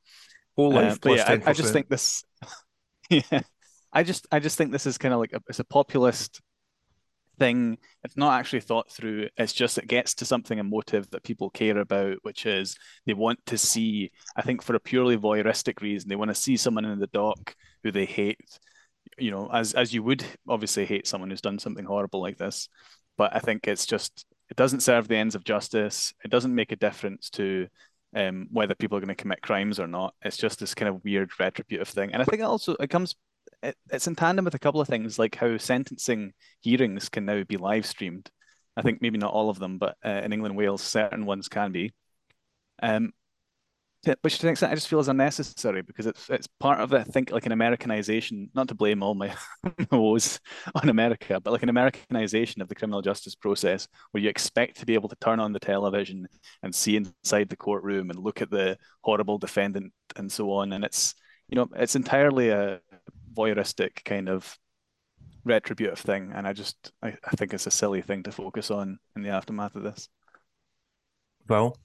Whole 0.57 0.73
Uh, 0.73 0.75
life 0.75 0.99
plus 1.01 1.19
yeah, 1.19 1.39
I, 1.45 1.51
I 1.51 1.53
just 1.53 1.73
think 1.75 1.89
this. 1.91 2.25
yeah, 3.11 3.41
I 3.93 4.03
just 4.03 4.27
I 4.33 4.39
just 4.39 4.57
think 4.57 4.73
this 4.73 4.87
is 4.87 4.97
kind 4.99 5.13
of 5.13 5.21
like 5.21 5.35
a, 5.35 5.43
it's 5.49 5.61
a 5.61 5.65
populist 5.65 6.41
thing. 7.39 7.79
It's 8.05 8.17
not 8.17 8.39
actually 8.39 8.61
thought 8.61 8.91
through. 8.91 9.29
It's 9.37 9.53
just 9.53 9.79
it 9.79 9.87
gets 9.89 10.15
to 10.15 10.25
something 10.25 10.59
emotive 10.59 11.11
that 11.11 11.23
people 11.23 11.51
care 11.51 11.79
about, 11.79 12.19
which 12.23 12.47
is 12.47 12.77
they 13.07 13.15
want 13.15 13.45
to 13.47 13.59
see. 13.59 14.11
I 14.37 14.43
think 14.43 14.63
for 14.63 14.75
a 14.75 14.81
purely 14.81 15.17
voyeuristic 15.17 15.81
reason, 15.81 16.09
they 16.09 16.17
want 16.17 16.31
to 16.31 16.35
see 16.35 16.57
someone 16.57 16.85
in 16.85 16.99
the 16.99 17.07
dock 17.09 17.55
who 17.83 17.93
they 17.93 18.07
hate. 18.07 18.41
You 19.19 19.31
know, 19.31 19.49
as 19.53 19.75
as 19.75 19.95
you 19.95 20.03
would 20.03 20.25
obviously 20.49 20.85
hate 20.85 21.07
someone 21.07 21.31
who's 21.31 21.41
done 21.41 21.59
something 21.59 21.85
horrible 21.85 22.21
like 22.21 22.39
this. 22.39 22.69
But 23.17 23.35
I 23.35 23.39
think 23.39 23.67
it's 23.67 23.87
just 23.87 24.27
it 24.51 24.57
doesn't 24.57 24.81
serve 24.81 25.09
the 25.09 25.17
ends 25.17 25.35
of 25.35 25.45
justice. 25.45 26.13
It 26.25 26.31
doesn't 26.31 26.55
make 26.55 26.73
a 26.73 26.77
difference 26.77 27.31
to 27.31 27.69
um, 28.15 28.49
whether 28.51 28.75
people 28.75 28.97
are 28.97 29.01
going 29.01 29.09
to 29.09 29.15
commit 29.15 29.43
crimes 29.43 29.81
or 29.81 29.87
not. 29.87 30.15
It's 30.23 30.37
just 30.37 30.61
this 30.61 30.75
kind 30.75 30.89
of 30.89 31.03
weird 31.05 31.31
retributive 31.39 31.89
thing. 31.89 32.13
And 32.13 32.23
I 32.23 32.25
think 32.25 32.41
it 32.41 32.47
also 32.47 32.77
it 32.81 32.91
comes 32.91 33.15
it, 33.67 33.77
it's 33.91 34.07
in 34.07 34.15
tandem 34.15 34.45
with 34.45 34.55
a 34.55 34.59
couple 34.59 34.81
of 34.81 34.89
things 34.89 35.19
like 35.19 35.35
how 35.35 35.57
sentencing 35.59 36.33
hearings 36.61 37.09
can 37.09 37.25
now 37.25 37.43
be 37.45 37.57
live 37.57 37.87
streamed. 37.87 38.31
I 38.77 38.83
think 38.83 39.01
maybe 39.01 39.19
not 39.19 39.33
all 39.33 39.51
of 39.51 39.59
them, 39.59 39.79
but 39.79 39.97
uh, 40.05 40.21
in 40.25 40.33
England, 40.33 40.57
Wales, 40.57 40.83
certain 40.83 41.25
ones 41.27 41.49
can 41.49 41.73
be. 41.73 41.95
Um, 42.83 43.13
which 44.23 44.39
to 44.39 44.47
an 44.47 44.53
extent 44.53 44.71
I 44.71 44.75
just 44.77 44.89
feel 44.89 45.01
is 45.01 45.09
unnecessary 45.09 45.83
because 45.83 46.07
it's 46.07 46.31
it's 46.31 46.47
part 46.61 46.81
of 46.81 46.93
I 46.93 47.03
think 47.03 47.31
like 47.31 47.47
an 47.47 47.53
Americanization, 47.53 48.51
not 48.55 48.69
to 48.69 48.75
blame 48.75 49.03
all 49.03 49.15
my 49.15 49.35
woes 49.91 50.39
on 50.75 50.89
America, 50.89 51.41
but 51.41 51.53
like 51.53 51.65
an 51.65 51.69
Americanization 51.69 52.63
of 52.63 52.69
the 52.69 52.75
criminal 52.75 53.03
justice 53.03 53.35
process 53.35 53.89
where 54.11 54.23
you 54.23 54.29
expect 54.29 54.79
to 54.79 54.87
be 54.87 54.95
able 54.95 55.09
to 55.09 55.17
turn 55.17 55.41
on 55.41 55.53
the 55.53 55.59
television 55.59 56.29
and 56.63 56.75
see 56.75 56.97
inside 56.97 57.49
the 57.49 57.57
courtroom 57.57 58.11
and 58.11 58.19
look 58.19 58.41
at 58.43 58.51
the 58.51 58.79
horrible 59.03 59.39
defendant 59.39 59.93
and 60.17 60.31
so 60.31 60.53
on. 60.53 60.73
And 60.73 60.85
it's 60.85 61.15
you 61.49 61.57
know 61.57 61.69
it's 61.75 61.97
entirely 61.97 62.51
a 62.51 62.81
voyeuristic 63.37 64.05
kind 64.05 64.29
of 64.29 64.59
retributive 65.45 65.99
thing, 65.99 66.33
and 66.35 66.47
I 66.47 66.53
just 66.53 66.93
I, 67.03 67.09
I 67.25 67.37
think 67.37 67.55
it's 67.55 67.67
a 67.67 67.71
silly 67.71 68.03
thing 68.03 68.23
to 68.25 68.33
focus 68.33 68.71
on 68.71 68.99
in 69.15 69.23
the 69.23 69.31
aftermath 69.31 69.77
of 69.77 69.83
this. 69.83 70.09
Val. 71.47 71.77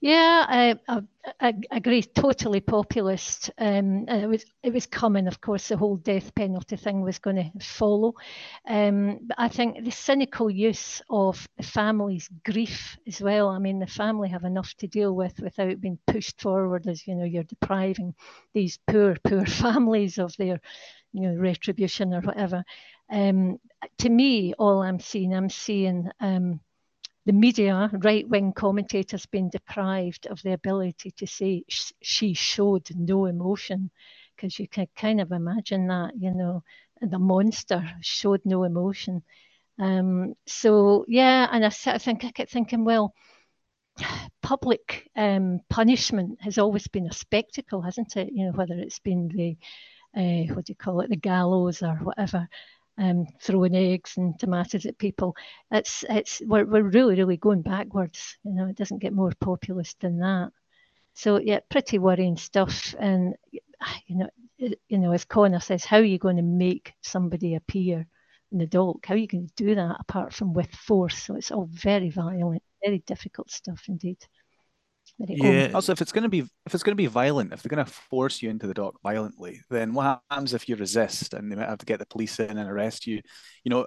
Yeah, 0.00 0.44
I, 0.48 0.76
I, 0.88 1.00
I 1.40 1.54
agree. 1.70 2.02
Totally 2.02 2.60
populist. 2.60 3.50
Um, 3.58 4.08
it 4.08 4.26
was 4.28 4.44
it 4.62 4.72
was 4.72 4.86
coming. 4.86 5.26
Of 5.26 5.40
course, 5.40 5.68
the 5.68 5.76
whole 5.76 5.96
death 5.96 6.34
penalty 6.34 6.76
thing 6.76 7.00
was 7.02 7.18
going 7.18 7.36
to 7.36 7.50
follow. 7.64 8.14
Um, 8.66 9.20
but 9.26 9.36
I 9.38 9.48
think 9.48 9.84
the 9.84 9.90
cynical 9.90 10.50
use 10.50 11.02
of 11.10 11.46
the 11.56 11.62
family's 11.62 12.28
grief 12.44 12.96
as 13.06 13.20
well. 13.20 13.48
I 13.48 13.58
mean, 13.58 13.78
the 13.78 13.86
family 13.86 14.28
have 14.28 14.44
enough 14.44 14.74
to 14.78 14.86
deal 14.88 15.14
with 15.14 15.38
without 15.40 15.80
being 15.80 15.98
pushed 16.06 16.40
forward. 16.40 16.86
As 16.86 17.06
you 17.06 17.14
know, 17.14 17.24
you're 17.24 17.44
depriving 17.44 18.14
these 18.54 18.78
poor 18.88 19.16
poor 19.24 19.46
families 19.64 20.18
of 20.18 20.36
their, 20.36 20.60
you 21.12 21.22
know, 21.22 21.36
retribution 21.40 22.14
or 22.14 22.20
whatever. 22.22 22.64
Um, 23.10 23.58
to 23.98 24.08
me, 24.10 24.54
all 24.54 24.82
I'm 24.82 25.00
seeing, 25.00 25.34
I'm 25.34 25.50
seeing. 25.50 26.10
Um, 26.20 26.60
the 27.28 27.34
media, 27.34 27.90
right 27.92 28.26
wing 28.26 28.54
commentators, 28.54 29.26
being 29.26 29.50
deprived 29.50 30.26
of 30.28 30.40
the 30.42 30.54
ability 30.54 31.10
to 31.10 31.26
say 31.26 31.62
sh- 31.68 31.92
she 32.00 32.32
showed 32.32 32.88
no 32.94 33.26
emotion, 33.26 33.90
because 34.34 34.58
you 34.58 34.66
can 34.66 34.86
kind 34.96 35.20
of 35.20 35.30
imagine 35.30 35.88
that, 35.88 36.12
you 36.18 36.32
know, 36.32 36.62
the 37.02 37.18
monster 37.18 37.86
showed 38.00 38.40
no 38.46 38.64
emotion. 38.64 39.22
Um, 39.78 40.36
so 40.46 41.04
yeah, 41.06 41.46
and 41.52 41.66
I, 41.66 41.72
I 41.84 41.98
think 41.98 42.24
I 42.24 42.30
kept 42.30 42.50
thinking, 42.50 42.86
well, 42.86 43.12
public 44.42 45.10
um, 45.14 45.60
punishment 45.68 46.38
has 46.40 46.56
always 46.56 46.88
been 46.88 47.08
a 47.08 47.12
spectacle, 47.12 47.82
hasn't 47.82 48.16
it? 48.16 48.30
You 48.32 48.46
know, 48.46 48.52
whether 48.52 48.72
it's 48.72 49.00
been 49.00 49.28
the 49.28 49.58
uh, 50.16 50.54
what 50.54 50.64
do 50.64 50.70
you 50.70 50.76
call 50.76 51.02
it, 51.02 51.10
the 51.10 51.16
gallows 51.16 51.82
or 51.82 51.96
whatever 51.96 52.48
um, 52.98 53.26
throwing 53.40 53.74
eggs 53.76 54.14
and 54.16 54.38
tomatoes 54.38 54.86
at 54.86 54.98
people. 54.98 55.36
It's 55.70 56.04
it's 56.08 56.42
we're 56.44 56.64
we're 56.64 56.82
really 56.82 57.14
really 57.16 57.36
going 57.36 57.62
backwards. 57.62 58.36
You 58.44 58.52
know, 58.52 58.66
it 58.66 58.76
doesn't 58.76 59.02
get 59.02 59.12
more 59.12 59.32
populist 59.40 60.00
than 60.00 60.18
that. 60.18 60.50
So 61.14 61.38
yeah, 61.38 61.60
pretty 61.68 61.98
worrying 61.98 62.36
stuff. 62.36 62.94
And 62.98 63.34
you 64.06 64.16
know, 64.16 64.28
you 64.58 64.98
know, 64.98 65.12
as 65.12 65.24
Connor 65.24 65.60
says, 65.60 65.84
how 65.84 65.98
are 65.98 66.04
you 66.04 66.18
going 66.18 66.36
to 66.36 66.42
make 66.42 66.94
somebody 67.02 67.54
appear 67.54 68.06
the 68.50 68.66
dock? 68.66 69.06
How 69.06 69.14
are 69.14 69.18
you 69.18 69.28
going 69.28 69.46
to 69.46 69.54
do 69.64 69.74
that 69.74 69.96
apart 70.00 70.34
from 70.34 70.52
with 70.52 70.70
force? 70.74 71.16
So 71.22 71.36
it's 71.36 71.52
all 71.52 71.68
very 71.70 72.10
violent, 72.10 72.62
very 72.84 72.98
difficult 73.06 73.50
stuff 73.50 73.84
indeed. 73.88 74.18
Yeah. 75.18 75.70
Also, 75.74 75.92
if 75.92 76.00
it's 76.00 76.12
going 76.12 76.22
to 76.22 76.28
be 76.28 76.40
if 76.40 76.74
it's 76.74 76.82
going 76.82 76.92
to 76.92 77.02
be 77.02 77.06
violent, 77.06 77.52
if 77.52 77.62
they're 77.62 77.74
going 77.74 77.84
to 77.84 77.92
force 78.10 78.40
you 78.40 78.50
into 78.50 78.66
the 78.66 78.74
dock 78.74 78.94
violently, 79.02 79.60
then 79.70 79.92
what 79.94 80.20
happens 80.30 80.54
if 80.54 80.68
you 80.68 80.76
resist 80.76 81.34
and 81.34 81.50
they 81.50 81.56
might 81.56 81.68
have 81.68 81.78
to 81.78 81.86
get 81.86 81.98
the 81.98 82.06
police 82.06 82.38
in 82.38 82.56
and 82.56 82.70
arrest 82.70 83.06
you? 83.06 83.20
You 83.64 83.70
know, 83.70 83.86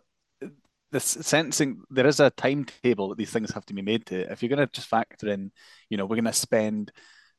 the 0.91 1.00
sentencing 1.00 1.81
there 1.89 2.07
is 2.07 2.19
a 2.19 2.31
timetable 2.31 3.09
that 3.09 3.17
these 3.17 3.31
things 3.31 3.51
have 3.51 3.65
to 3.67 3.73
be 3.73 3.81
made 3.81 4.05
to. 4.07 4.31
If 4.31 4.41
you're 4.43 4.50
going 4.50 4.67
to 4.67 4.71
just 4.73 4.89
factor 4.89 5.29
in, 5.29 5.51
you 5.89 5.97
know, 5.97 6.05
we're 6.05 6.17
going 6.17 6.25
to 6.25 6.33
spend 6.33 6.91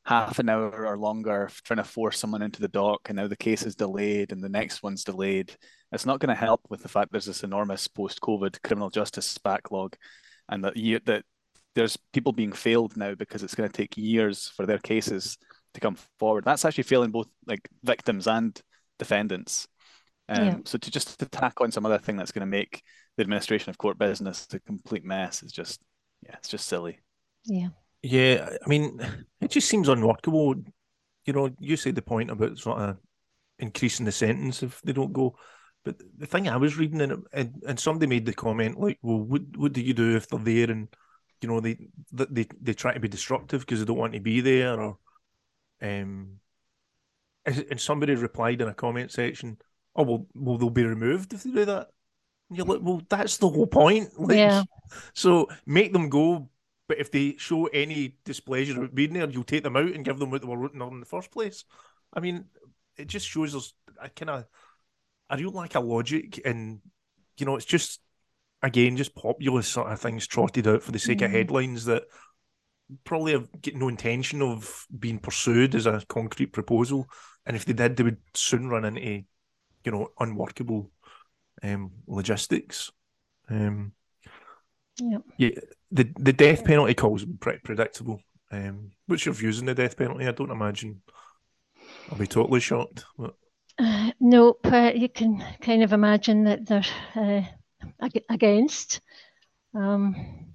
half 0.05 0.39
an 0.39 0.49
hour 0.49 0.85
or 0.85 0.97
longer 0.97 1.49
trying 1.63 1.77
to 1.77 1.83
force 1.83 2.19
someone 2.19 2.41
into 2.41 2.61
the 2.61 2.67
dock 2.67 3.01
and 3.05 3.15
now 3.15 3.27
the 3.27 3.37
case 3.37 3.63
is 3.63 3.75
delayed 3.75 4.31
and 4.33 4.43
the 4.43 4.49
next 4.49 4.83
one's 4.83 5.05
delayed 5.05 5.55
it's 5.93 6.05
not 6.05 6.19
going 6.19 6.27
to 6.27 6.35
help 6.35 6.59
with 6.69 6.81
the 6.81 6.89
fact 6.89 7.09
there's 7.11 7.25
this 7.25 7.43
enormous 7.43 7.87
post-covid 7.87 8.61
criminal 8.63 8.89
justice 8.89 9.37
backlog 9.37 9.95
and 10.49 10.65
that 10.65 10.75
you, 10.75 10.99
that 11.05 11.23
there's 11.75 11.97
people 12.11 12.31
being 12.31 12.51
failed 12.51 12.95
now 12.97 13.15
because 13.15 13.43
it's 13.43 13.55
going 13.55 13.69
to 13.69 13.75
take 13.75 13.97
years 13.97 14.51
for 14.55 14.65
their 14.65 14.79
cases 14.79 15.37
to 15.73 15.79
come 15.79 15.97
forward 16.19 16.43
that's 16.45 16.65
actually 16.65 16.83
failing 16.83 17.11
both 17.11 17.27
like 17.47 17.67
victims 17.83 18.27
and 18.27 18.61
defendants 18.99 19.67
um, 20.29 20.45
yeah. 20.45 20.57
so 20.65 20.77
to 20.77 20.91
just 20.91 21.19
to 21.19 21.25
tack 21.25 21.59
on 21.59 21.71
some 21.71 21.85
other 21.85 21.97
thing 21.97 22.15
that's 22.15 22.31
going 22.31 22.45
to 22.45 22.45
make 22.45 22.81
the 23.17 23.21
administration 23.21 23.69
of 23.69 23.77
court 23.77 23.97
business 23.97 24.47
a 24.53 24.59
complete 24.59 25.03
mess 25.03 25.43
is 25.43 25.51
just 25.51 25.81
yeah 26.23 26.35
it's 26.37 26.49
just 26.49 26.67
silly 26.67 26.99
yeah 27.45 27.69
yeah, 28.03 28.49
I 28.63 28.69
mean, 28.69 28.99
it 29.41 29.49
just 29.49 29.69
seems 29.69 29.87
unworkable. 29.87 30.55
You 31.25 31.33
know, 31.33 31.49
you 31.59 31.77
say 31.77 31.91
the 31.91 32.01
point 32.01 32.29
about 32.29 32.59
sort 32.59 32.79
of 32.79 32.97
increasing 33.59 34.05
the 34.05 34.11
sentence 34.11 34.61
if 34.61 34.81
they 34.81 34.91
don't 34.91 35.13
go. 35.13 35.35
But 35.85 35.95
the 36.17 36.25
thing 36.25 36.47
I 36.47 36.57
was 36.57 36.77
reading, 36.77 37.01
and, 37.01 37.25
and, 37.33 37.63
and 37.67 37.79
somebody 37.79 38.07
made 38.07 38.25
the 38.25 38.33
comment 38.33 38.79
like, 38.79 38.99
"Well, 39.01 39.19
what 39.19 39.41
what 39.57 39.73
do 39.73 39.81
you 39.81 39.93
do 39.93 40.15
if 40.15 40.27
they're 40.27 40.39
there 40.39 40.71
and 40.71 40.87
you 41.43 41.49
know 41.49 41.59
they 41.59 41.77
they 42.11 42.47
they 42.61 42.73
try 42.73 42.93
to 42.93 42.99
be 42.99 43.07
disruptive 43.07 43.61
because 43.61 43.79
they 43.79 43.85
don't 43.85 43.97
want 43.97 44.13
to 44.13 44.19
be 44.19 44.41
there?" 44.41 44.79
Or, 44.79 44.97
um, 45.81 46.39
and 47.45 47.79
somebody 47.79 48.15
replied 48.15 48.61
in 48.61 48.67
a 48.69 48.73
comment 48.73 49.11
section, 49.11 49.57
"Oh 49.95 50.03
well, 50.03 50.27
well 50.33 50.57
they'll 50.57 50.69
be 50.69 50.85
removed 50.85 51.33
if 51.33 51.43
they 51.43 51.51
do 51.51 51.65
that." 51.65 51.89
And 52.49 52.57
you're 52.57 52.65
like, 52.65 52.79
"Well, 52.81 53.01
that's 53.09 53.37
the 53.37 53.49
whole 53.49 53.67
point." 53.67 54.09
Like, 54.17 54.37
yeah. 54.37 54.63
So 55.13 55.49
make 55.65 55.91
them 55.91 56.09
go, 56.09 56.49
but 56.87 56.99
if 56.99 57.11
they 57.11 57.35
show 57.37 57.65
any 57.67 58.15
displeasure 58.25 58.77
about 58.77 58.95
being 58.95 59.13
there, 59.13 59.29
you'll 59.29 59.43
take 59.43 59.63
them 59.63 59.75
out 59.75 59.91
and 59.91 60.05
give 60.05 60.19
them 60.19 60.31
what 60.31 60.41
they 60.41 60.47
were 60.47 60.57
rooting 60.57 60.81
on 60.81 60.93
in 60.93 60.99
the 60.99 61.05
first 61.05 61.31
place. 61.31 61.65
I 62.13 62.19
mean, 62.19 62.45
it 62.97 63.07
just 63.07 63.27
shows 63.27 63.55
us 63.55 63.73
a 64.01 64.09
kind 64.09 64.29
of 64.29 64.45
a 65.29 65.37
real 65.37 65.51
lack 65.51 65.75
of 65.75 65.83
logic, 65.85 66.41
and 66.45 66.79
you 67.37 67.45
know, 67.45 67.55
it's 67.55 67.65
just 67.65 67.99
again 68.63 68.97
just 68.97 69.13
populist 69.13 69.71
sort 69.71 69.91
of 69.91 69.99
things 69.99 70.25
trotted 70.25 70.67
out 70.67 70.81
for 70.81 70.91
the 70.91 70.99
sake 70.99 71.19
mm. 71.19 71.25
of 71.25 71.31
headlines 71.31 71.85
that 71.85 72.03
probably 73.03 73.33
have 73.33 73.49
get 73.61 73.75
no 73.75 73.89
intention 73.89 74.41
of 74.41 74.87
being 74.97 75.19
pursued 75.19 75.75
as 75.75 75.85
a 75.85 76.03
concrete 76.07 76.53
proposal. 76.53 77.07
And 77.45 77.55
if 77.55 77.65
they 77.65 77.73
did, 77.73 77.97
they 77.97 78.03
would 78.03 78.21
soon 78.33 78.69
run 78.69 78.85
into, 78.85 79.01
you 79.83 79.91
know, 79.91 80.07
unworkable 80.19 80.89
um, 81.61 81.91
logistics. 82.07 82.91
Um, 83.49 83.91
yeah. 84.99 85.17
Yeah. 85.37 85.49
The 85.91 86.09
the 86.17 86.33
death 86.33 86.63
penalty 86.63 86.93
calls 86.93 87.25
pretty 87.39 87.59
predictable. 87.63 88.21
Um, 88.51 88.91
what's 89.07 89.25
your 89.25 89.33
views 89.33 89.59
on 89.59 89.65
the 89.65 89.75
death 89.75 89.97
penalty? 89.97 90.27
I 90.27 90.31
don't 90.31 90.51
imagine 90.51 91.01
I'll 92.09 92.17
be 92.17 92.27
totally 92.27 92.59
shocked. 92.59 93.05
But... 93.17 93.35
Uh, 93.77 94.11
nope. 94.19 94.59
Uh, 94.63 94.91
you 94.95 95.09
can 95.09 95.43
kind 95.61 95.83
of 95.83 95.93
imagine 95.93 96.43
that 96.45 96.65
they're 96.65 96.85
uh, 97.15 97.43
against. 98.29 99.01
Um, 99.75 100.53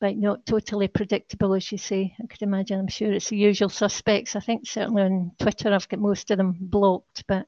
but 0.00 0.16
not 0.16 0.46
totally 0.46 0.88
predictable, 0.88 1.54
as 1.54 1.72
you 1.72 1.78
say. 1.78 2.14
I 2.22 2.26
could 2.26 2.42
imagine. 2.42 2.78
I'm 2.78 2.88
sure 2.88 3.12
it's 3.12 3.30
the 3.30 3.36
usual 3.36 3.68
suspects. 3.68 4.36
I 4.36 4.40
think 4.40 4.66
certainly 4.66 5.02
on 5.02 5.32
Twitter, 5.40 5.72
I've 5.72 5.88
got 5.88 6.00
most 6.00 6.30
of 6.30 6.38
them 6.38 6.56
blocked, 6.60 7.24
but 7.26 7.46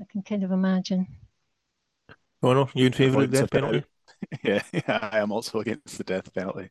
I 0.00 0.04
can 0.10 0.22
kind 0.22 0.42
of 0.42 0.50
imagine. 0.50 1.06
Oh 2.42 2.52
no, 2.52 2.68
you 2.74 2.86
in 2.86 2.92
favour 2.92 3.22
of 3.22 3.30
the 3.30 3.38
death 3.38 3.50
penalty? 3.50 3.84
yeah, 4.42 4.62
yeah, 4.72 5.08
I 5.12 5.18
am 5.20 5.32
also 5.32 5.60
against 5.60 5.98
the 5.98 6.04
death 6.04 6.32
penalty. 6.34 6.70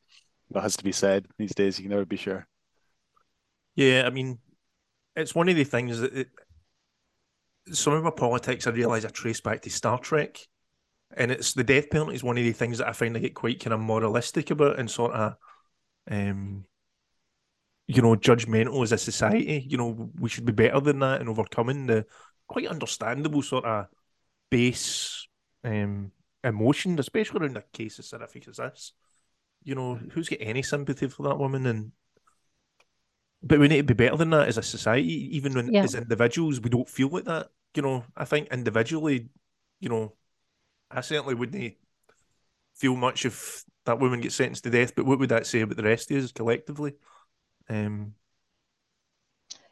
That 0.52 0.64
has 0.64 0.78
to 0.78 0.84
be 0.84 0.92
said 0.92 1.28
these 1.38 1.56
days. 1.56 1.80
You 1.80 1.84
can 1.84 1.92
never 1.92 2.06
be 2.06 2.18
sure. 2.18 2.48
Yeah, 3.76 4.04
I 4.06 4.10
mean, 4.10 4.40
it's 5.16 5.36
one 5.36 5.50
of 5.50 5.56
the 5.56 5.64
things 5.64 6.00
that 6.00 6.14
it, 6.14 6.30
some 7.72 7.94
of 7.94 8.04
my 8.04 8.12
politics 8.12 8.68
I 8.68 8.72
realise 8.72 9.06
I 9.06 9.10
trace 9.10 9.42
back 9.42 9.62
to 9.64 9.70
Star 9.70 9.98
Trek, 9.98 10.38
and 11.16 11.32
it's 11.32 11.54
the 11.54 11.64
death 11.64 11.90
penalty 11.90 12.16
is 12.16 12.24
one 12.24 12.38
of 12.38 12.44
the 12.44 12.52
things 12.52 12.78
that 12.78 12.88
I 12.88 12.94
find 12.94 13.16
I 13.16 13.20
get 13.20 13.34
quite 13.34 13.64
kind 13.64 13.74
of 13.74 13.80
moralistic 13.80 14.52
about 14.52 14.80
and 14.80 14.90
sort 14.90 15.14
of, 15.14 15.36
um, 16.10 16.66
you 17.88 18.02
know, 18.02 18.16
judgmental 18.16 18.84
as 18.84 18.92
a 18.92 18.98
society. 18.98 19.66
You 19.68 19.78
know, 19.78 20.10
we 20.20 20.30
should 20.30 20.46
be 20.46 20.52
better 20.52 20.80
than 20.80 21.00
that 21.00 21.22
and 21.22 21.30
overcoming 21.30 21.88
the 21.88 22.06
quite 22.48 22.68
understandable 22.68 23.42
sort 23.42 23.66
of 23.66 23.88
base 24.50 25.28
um, 25.64 26.12
emotion, 26.44 27.00
especially 27.00 27.40
around 27.40 27.58
a 27.58 27.64
case 27.74 28.00
as 28.00 28.12
horrific 28.12 28.48
as 28.48 28.58
this. 28.58 28.94
You 29.64 29.76
know, 29.76 29.96
who's 29.96 30.30
got 30.30 30.40
any 30.42 30.62
sympathy 30.62 31.08
for 31.08 31.24
that 31.24 31.40
woman? 31.40 31.66
And 31.66 31.92
but 33.42 33.60
we 33.60 33.68
need 33.68 33.88
to 33.88 33.96
be 33.96 34.06
better 34.06 34.18
than 34.18 34.32
that 34.32 34.48
as 34.48 34.58
a 34.58 34.64
society. 34.64 35.36
Even 35.38 35.54
when 35.54 35.72
yeah. 35.72 35.84
as 35.84 35.96
individuals, 35.96 36.60
we 36.60 36.70
don't 36.70 36.90
feel 36.90 37.10
like 37.10 37.26
that. 37.26 37.48
You 37.74 37.82
know, 37.82 38.04
I 38.16 38.26
think 38.26 38.50
individually, 38.52 39.30
you 39.80 39.90
know, 39.90 40.14
I 40.96 41.02
certainly 41.02 41.36
wouldn't 41.36 41.76
feel 42.76 42.96
much 42.96 43.26
if 43.26 43.64
that 43.86 44.00
woman 44.00 44.22
gets 44.22 44.36
sentenced 44.36 44.64
to 44.64 44.70
death. 44.70 44.96
But 44.96 45.06
what 45.06 45.20
would 45.20 45.30
that 45.30 45.46
say 45.46 45.62
about 45.62 45.78
the 45.78 45.84
rest 45.84 46.12
of 46.12 46.24
us 46.24 46.32
collectively? 46.32 46.94
Um, 47.70 48.14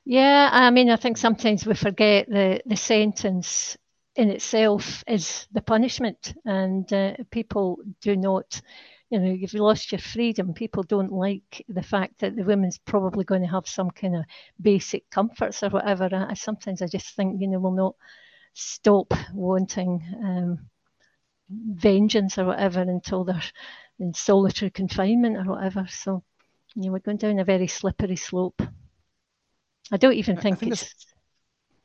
yeah, 0.06 0.50
I 0.51 0.70
mean, 0.70 0.89
I 0.89 0.98
think 0.98 1.18
sometimes 1.18 1.65
we 1.65 1.75
forget 1.75 2.27
the 2.27 2.62
the 2.65 2.75
sentence 2.75 3.77
in 4.15 4.30
itself 4.30 5.03
is 5.08 5.48
the 5.51 5.62
punishment, 5.62 6.34
and 6.46 6.92
uh, 6.92 7.13
people 7.32 7.80
do 8.01 8.15
not. 8.15 8.62
You 9.10 9.20
know, 9.20 9.32
you've 9.32 9.53
lost 9.53 9.92
your 9.92 10.00
freedom. 10.00 10.53
People 10.56 10.82
don't 10.82 11.12
like 11.12 11.63
the 11.70 11.84
fact 11.84 12.20
that 12.20 12.36
the 12.36 12.44
woman's 12.44 12.80
probably 12.80 13.24
going 13.24 13.44
to 13.44 13.48
have 13.48 13.68
some 13.68 13.92
kind 13.92 14.15
of 14.15 14.25
basic 14.60 15.08
comforts 15.12 15.62
or 15.62 15.70
whatever. 15.70 16.10
I, 16.12 16.34
sometimes 16.34 16.82
I 16.82 16.88
just 16.88 17.15
think, 17.15 17.39
you 17.39 17.48
know, 17.48 17.60
we'll 17.60 17.74
not 17.74 17.96
stop 18.53 19.13
wanting 19.32 20.03
um, 20.24 20.70
vengeance 21.75 22.38
or 22.38 22.45
whatever 22.45 22.81
until 22.81 23.24
they're 23.24 23.41
in 24.00 24.13
solitary 24.13 24.72
confinement 24.72 25.38
or 25.38 25.55
whatever. 25.55 25.86
So, 25.89 26.24
you 26.75 26.83
know, 26.83 26.91
we're 26.91 27.00
going 27.00 27.17
down 27.17 27.39
a 27.39 27.45
very 27.45 27.67
slippery 27.67 28.15
slope. 28.15 28.62
I 29.91 29.98
don't 29.98 30.13
even 30.13 30.38
think, 30.38 30.60
think 30.60 30.74
it's 30.74 31.13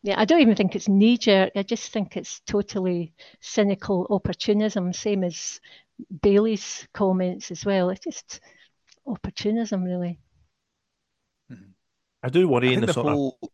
yeah, 0.03 0.19
I 0.19 0.25
don't 0.25 0.41
even 0.41 0.55
think 0.55 0.77
it's 0.77 0.89
knee 0.89 1.19
jerk. 1.19 1.53
I 1.57 1.63
just 1.65 1.93
think 1.93 2.17
it's 2.17 2.41
totally 2.41 3.13
cynical 3.41 4.07
opportunism, 4.11 4.93
same 4.93 5.25
as 5.25 5.61
Baillie's 6.23 6.87
comments 6.95 7.51
as 7.51 7.65
well. 7.65 7.91
It's 7.91 8.05
just 8.05 8.41
opportunism, 9.07 9.83
really. 9.83 10.21
Mm-hmm. 11.51 11.71
I 12.23 12.29
do 12.29 12.49
worry 12.49 12.71
I 12.71 12.73
in 12.73 12.81
the, 12.81 12.87
the 12.87 12.93
sort 12.93 13.09
whole... 13.09 13.39
of. 13.43 13.49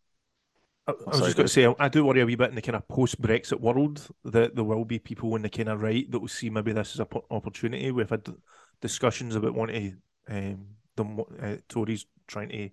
I, 0.87 0.93
I 0.93 0.95
was 1.07 1.19
Sorry, 1.19 1.26
just 1.26 1.37
going 1.37 1.47
to 1.47 1.53
say, 1.53 1.75
I 1.79 1.88
do 1.88 2.05
worry 2.05 2.21
a 2.21 2.26
wee 2.26 2.35
bit 2.35 2.50
in 2.50 2.55
the 2.57 2.62
kind 2.62 2.76
of 2.76 2.87
post 2.88 3.21
Brexit 3.21 3.61
world 3.61 4.07
that 4.25 4.55
there 4.55 4.64
will 4.64 4.85
be 4.85 4.99
people 4.99 5.35
in 5.37 5.43
the 5.43 5.49
kind 5.49 5.69
of 5.69 5.81
right 5.81 6.11
that 6.11 6.19
will 6.19 6.29
see 6.29 6.50
maybe 6.50 6.73
this 6.73 6.95
as 6.95 7.00
an 7.00 7.07
opportunity. 7.31 7.91
We've 7.91 8.09
had 8.09 8.26
discussions 8.81 9.35
about 9.35 9.55
wanting 9.55 9.99
um, 10.29 10.67
the 10.97 11.25
uh, 11.43 11.57
Tories 11.69 12.07
trying 12.26 12.50
to 12.50 12.71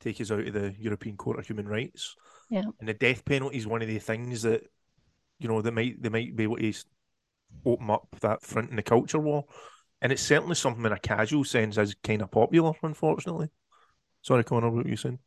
take 0.00 0.20
us 0.20 0.30
out 0.30 0.46
of 0.46 0.52
the 0.52 0.74
European 0.78 1.16
Court 1.16 1.38
of 1.38 1.46
Human 1.46 1.66
Rights. 1.68 2.16
Yeah. 2.50 2.64
And 2.80 2.88
the 2.88 2.94
death 2.94 3.24
penalty 3.24 3.56
is 3.56 3.66
one 3.66 3.82
of 3.82 3.88
the 3.88 3.98
things 3.98 4.42
that, 4.42 4.62
you 5.38 5.48
know, 5.48 5.62
they 5.62 5.70
might 5.70 6.02
they 6.02 6.10
might 6.10 6.36
be 6.36 6.44
able 6.44 6.58
to 6.58 6.74
open 7.64 7.90
up 7.90 8.08
that 8.20 8.42
front 8.42 8.70
in 8.70 8.76
the 8.76 8.82
culture 8.82 9.18
war. 9.18 9.44
And 10.02 10.12
it's 10.12 10.22
certainly 10.22 10.54
something 10.54 10.84
in 10.84 10.92
a 10.92 10.98
casual 10.98 11.44
sense 11.44 11.78
is 11.78 11.94
kind 12.02 12.20
of 12.20 12.30
popular, 12.30 12.72
unfortunately. 12.82 13.48
Sorry, 14.20 14.44
Connor, 14.44 14.70
what 14.70 14.84
were 14.84 14.90
you 14.90 14.96
saying? 14.96 15.18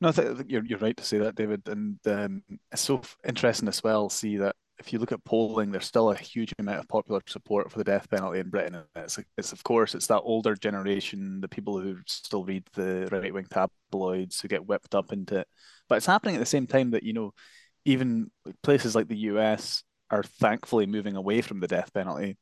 No, 0.00 0.08
I 0.08 0.12
think 0.12 0.50
you're 0.50 0.64
you're 0.64 0.78
right 0.78 0.96
to 0.96 1.04
say 1.04 1.18
that, 1.18 1.34
David. 1.36 1.62
And 1.68 1.98
um, 2.06 2.42
it's 2.70 2.82
so 2.82 3.00
interesting 3.26 3.68
as 3.68 3.82
well. 3.82 4.10
See 4.10 4.36
that 4.36 4.54
if 4.78 4.92
you 4.92 4.98
look 4.98 5.12
at 5.12 5.24
polling, 5.24 5.70
there's 5.70 5.86
still 5.86 6.10
a 6.10 6.16
huge 6.16 6.52
amount 6.58 6.80
of 6.80 6.88
popular 6.88 7.22
support 7.26 7.70
for 7.72 7.78
the 7.78 7.84
death 7.84 8.08
penalty 8.10 8.40
in 8.40 8.50
Britain. 8.50 8.82
It's, 8.94 9.18
it's 9.38 9.52
of 9.52 9.64
course, 9.64 9.94
it's 9.94 10.06
that 10.08 10.20
older 10.20 10.54
generation, 10.54 11.40
the 11.40 11.48
people 11.48 11.80
who 11.80 11.96
still 12.06 12.44
read 12.44 12.64
the 12.74 13.08
right 13.10 13.32
wing 13.32 13.46
tabloids 13.50 14.40
who 14.40 14.48
get 14.48 14.66
whipped 14.66 14.94
up 14.94 15.12
into 15.12 15.38
it. 15.40 15.48
But 15.88 15.96
it's 15.96 16.06
happening 16.06 16.34
at 16.36 16.40
the 16.40 16.46
same 16.46 16.66
time 16.66 16.90
that, 16.90 17.02
you 17.04 17.14
know, 17.14 17.32
even 17.86 18.30
places 18.62 18.94
like 18.94 19.08
the 19.08 19.16
US 19.18 19.82
are 20.10 20.22
thankfully 20.22 20.86
moving 20.86 21.16
away 21.16 21.40
from 21.40 21.60
the 21.60 21.68
death 21.68 21.92
penalty. 21.94 22.36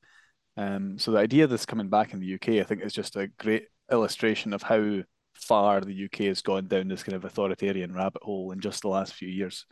Um, 0.56 0.98
so 0.98 1.12
the 1.12 1.18
idea 1.18 1.44
of 1.44 1.50
this 1.50 1.66
coming 1.66 1.88
back 1.88 2.12
in 2.12 2.20
the 2.20 2.26
UK, 2.26 2.60
I 2.60 2.64
think, 2.64 2.82
is 2.82 2.92
just 2.92 3.16
a 3.16 3.28
great 3.38 3.66
illustration 3.92 4.52
of 4.52 4.62
how 4.62 5.02
far 5.34 5.80
the 5.80 6.04
UK 6.04 6.26
has 6.26 6.42
gone 6.42 6.66
down 6.66 6.88
this 6.88 7.02
kind 7.02 7.16
of 7.16 7.24
authoritarian 7.24 7.94
rabbit 7.94 8.22
hole 8.22 8.52
in 8.52 8.60
just 8.60 8.82
the 8.82 8.88
last 8.88 9.14
few 9.14 9.28
years. 9.28 9.66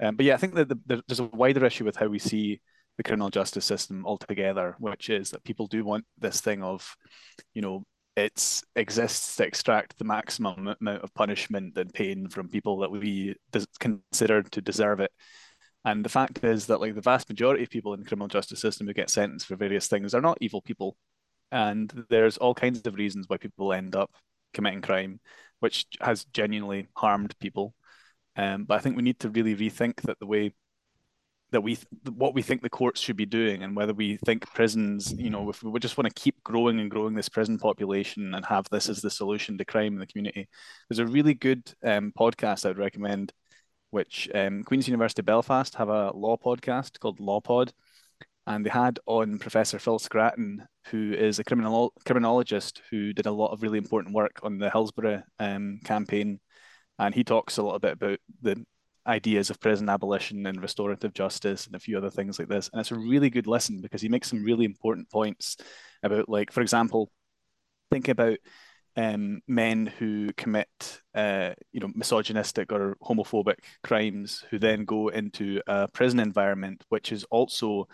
Um, 0.00 0.16
but 0.16 0.26
yeah, 0.26 0.34
I 0.34 0.38
think 0.38 0.54
that 0.54 0.68
the, 0.68 1.02
there's 1.06 1.20
a 1.20 1.24
wider 1.24 1.64
issue 1.64 1.84
with 1.84 1.96
how 1.96 2.06
we 2.06 2.18
see 2.18 2.60
the 2.96 3.02
criminal 3.02 3.30
justice 3.30 3.64
system 3.64 4.04
altogether, 4.06 4.76
which 4.78 5.10
is 5.10 5.30
that 5.30 5.44
people 5.44 5.66
do 5.66 5.84
want 5.84 6.04
this 6.18 6.40
thing 6.40 6.62
of, 6.62 6.96
you 7.54 7.62
know, 7.62 7.84
it 8.16 8.62
exists 8.76 9.36
to 9.36 9.44
extract 9.44 9.98
the 9.98 10.04
maximum 10.04 10.74
amount 10.80 11.02
of 11.02 11.14
punishment 11.14 11.76
and 11.76 11.92
pain 11.92 12.28
from 12.28 12.48
people 12.48 12.78
that 12.78 12.90
we 12.90 13.34
consider 13.80 14.42
to 14.42 14.60
deserve 14.60 15.00
it. 15.00 15.10
And 15.84 16.04
the 16.04 16.08
fact 16.10 16.42
is 16.44 16.66
that 16.66 16.80
like 16.80 16.94
the 16.94 17.00
vast 17.00 17.28
majority 17.28 17.64
of 17.64 17.70
people 17.70 17.92
in 17.92 18.00
the 18.00 18.06
criminal 18.06 18.28
justice 18.28 18.60
system 18.60 18.86
who 18.86 18.94
get 18.94 19.10
sentenced 19.10 19.46
for 19.46 19.56
various 19.56 19.88
things 19.88 20.14
are 20.14 20.20
not 20.20 20.38
evil 20.40 20.62
people. 20.62 20.96
And 21.50 22.06
there's 22.08 22.36
all 22.38 22.54
kinds 22.54 22.86
of 22.86 22.94
reasons 22.94 23.28
why 23.28 23.36
people 23.36 23.72
end 23.72 23.94
up 23.94 24.10
committing 24.54 24.82
crime, 24.82 25.20
which 25.60 25.86
has 26.00 26.24
genuinely 26.26 26.88
harmed 26.96 27.38
people. 27.38 27.74
Um, 28.36 28.64
but 28.64 28.76
I 28.76 28.80
think 28.80 28.96
we 28.96 29.02
need 29.02 29.20
to 29.20 29.30
really 29.30 29.54
rethink 29.54 30.00
that 30.02 30.18
the 30.18 30.26
way 30.26 30.54
that 31.54 31.60
we 31.60 31.78
what 32.16 32.34
we 32.34 32.42
think 32.42 32.62
the 32.62 32.68
courts 32.68 33.00
should 33.00 33.16
be 33.16 33.26
doing 33.26 33.62
and 33.62 33.76
whether 33.76 33.94
we 33.94 34.16
think 34.26 34.44
prisons 34.54 35.12
you 35.16 35.30
know 35.30 35.48
if 35.50 35.62
we 35.62 35.78
just 35.78 35.96
want 35.96 36.08
to 36.08 36.20
keep 36.20 36.42
growing 36.42 36.80
and 36.80 36.90
growing 36.90 37.14
this 37.14 37.28
prison 37.28 37.58
population 37.58 38.34
and 38.34 38.44
have 38.44 38.66
this 38.70 38.88
as 38.88 39.00
the 39.00 39.08
solution 39.10 39.56
to 39.56 39.64
crime 39.64 39.92
in 39.92 40.00
the 40.00 40.06
community 40.06 40.48
there's 40.88 40.98
a 40.98 41.06
really 41.06 41.32
good 41.32 41.62
um, 41.84 42.12
podcast 42.18 42.68
i'd 42.68 42.76
recommend 42.76 43.32
which 43.90 44.28
um, 44.34 44.64
queen's 44.64 44.88
university 44.88 45.22
belfast 45.22 45.76
have 45.76 45.88
a 45.88 46.10
law 46.10 46.36
podcast 46.36 46.98
called 46.98 47.20
law 47.20 47.40
pod 47.40 47.72
and 48.46 48.64
they 48.64 48.70
had 48.70 48.98
on 49.06 49.38
professor 49.38 49.78
phil 49.78 49.98
scraton 49.98 50.58
who 50.86 51.12
is 51.12 51.38
a 51.38 51.44
criminal 51.44 51.92
criminologist 52.04 52.82
who 52.90 53.12
did 53.12 53.26
a 53.26 53.32
lot 53.32 53.52
of 53.52 53.62
really 53.62 53.78
important 53.78 54.14
work 54.14 54.40
on 54.42 54.58
the 54.58 54.70
hillsborough 54.70 55.22
um, 55.38 55.80
campaign 55.84 56.38
and 56.98 57.14
he 57.14 57.24
talks 57.24 57.56
a 57.56 57.62
little 57.62 57.78
bit 57.78 57.92
about 57.92 58.18
the 58.42 58.64
ideas 59.06 59.50
of 59.50 59.60
prison 59.60 59.88
abolition 59.88 60.46
and 60.46 60.62
restorative 60.62 61.12
justice 61.12 61.66
and 61.66 61.74
a 61.74 61.80
few 61.80 61.96
other 61.96 62.10
things 62.10 62.38
like 62.38 62.48
this. 62.48 62.70
And 62.72 62.80
it's 62.80 62.90
a 62.90 62.98
really 62.98 63.30
good 63.30 63.46
listen 63.46 63.80
because 63.80 64.00
he 64.00 64.08
makes 64.08 64.28
some 64.28 64.42
really 64.42 64.64
important 64.64 65.10
points 65.10 65.56
about, 66.02 66.28
like, 66.28 66.52
for 66.52 66.60
example, 66.60 67.10
think 67.90 68.08
about 68.08 68.38
um, 68.96 69.40
men 69.48 69.86
who 69.86 70.32
commit, 70.34 71.02
uh, 71.14 71.50
you 71.72 71.80
know, 71.80 71.90
misogynistic 71.94 72.72
or 72.72 72.96
homophobic 73.02 73.58
crimes, 73.82 74.44
who 74.50 74.58
then 74.58 74.84
go 74.84 75.08
into 75.08 75.60
a 75.66 75.88
prison 75.88 76.20
environment 76.20 76.84
which 76.88 77.12
is 77.12 77.24
also 77.24 77.88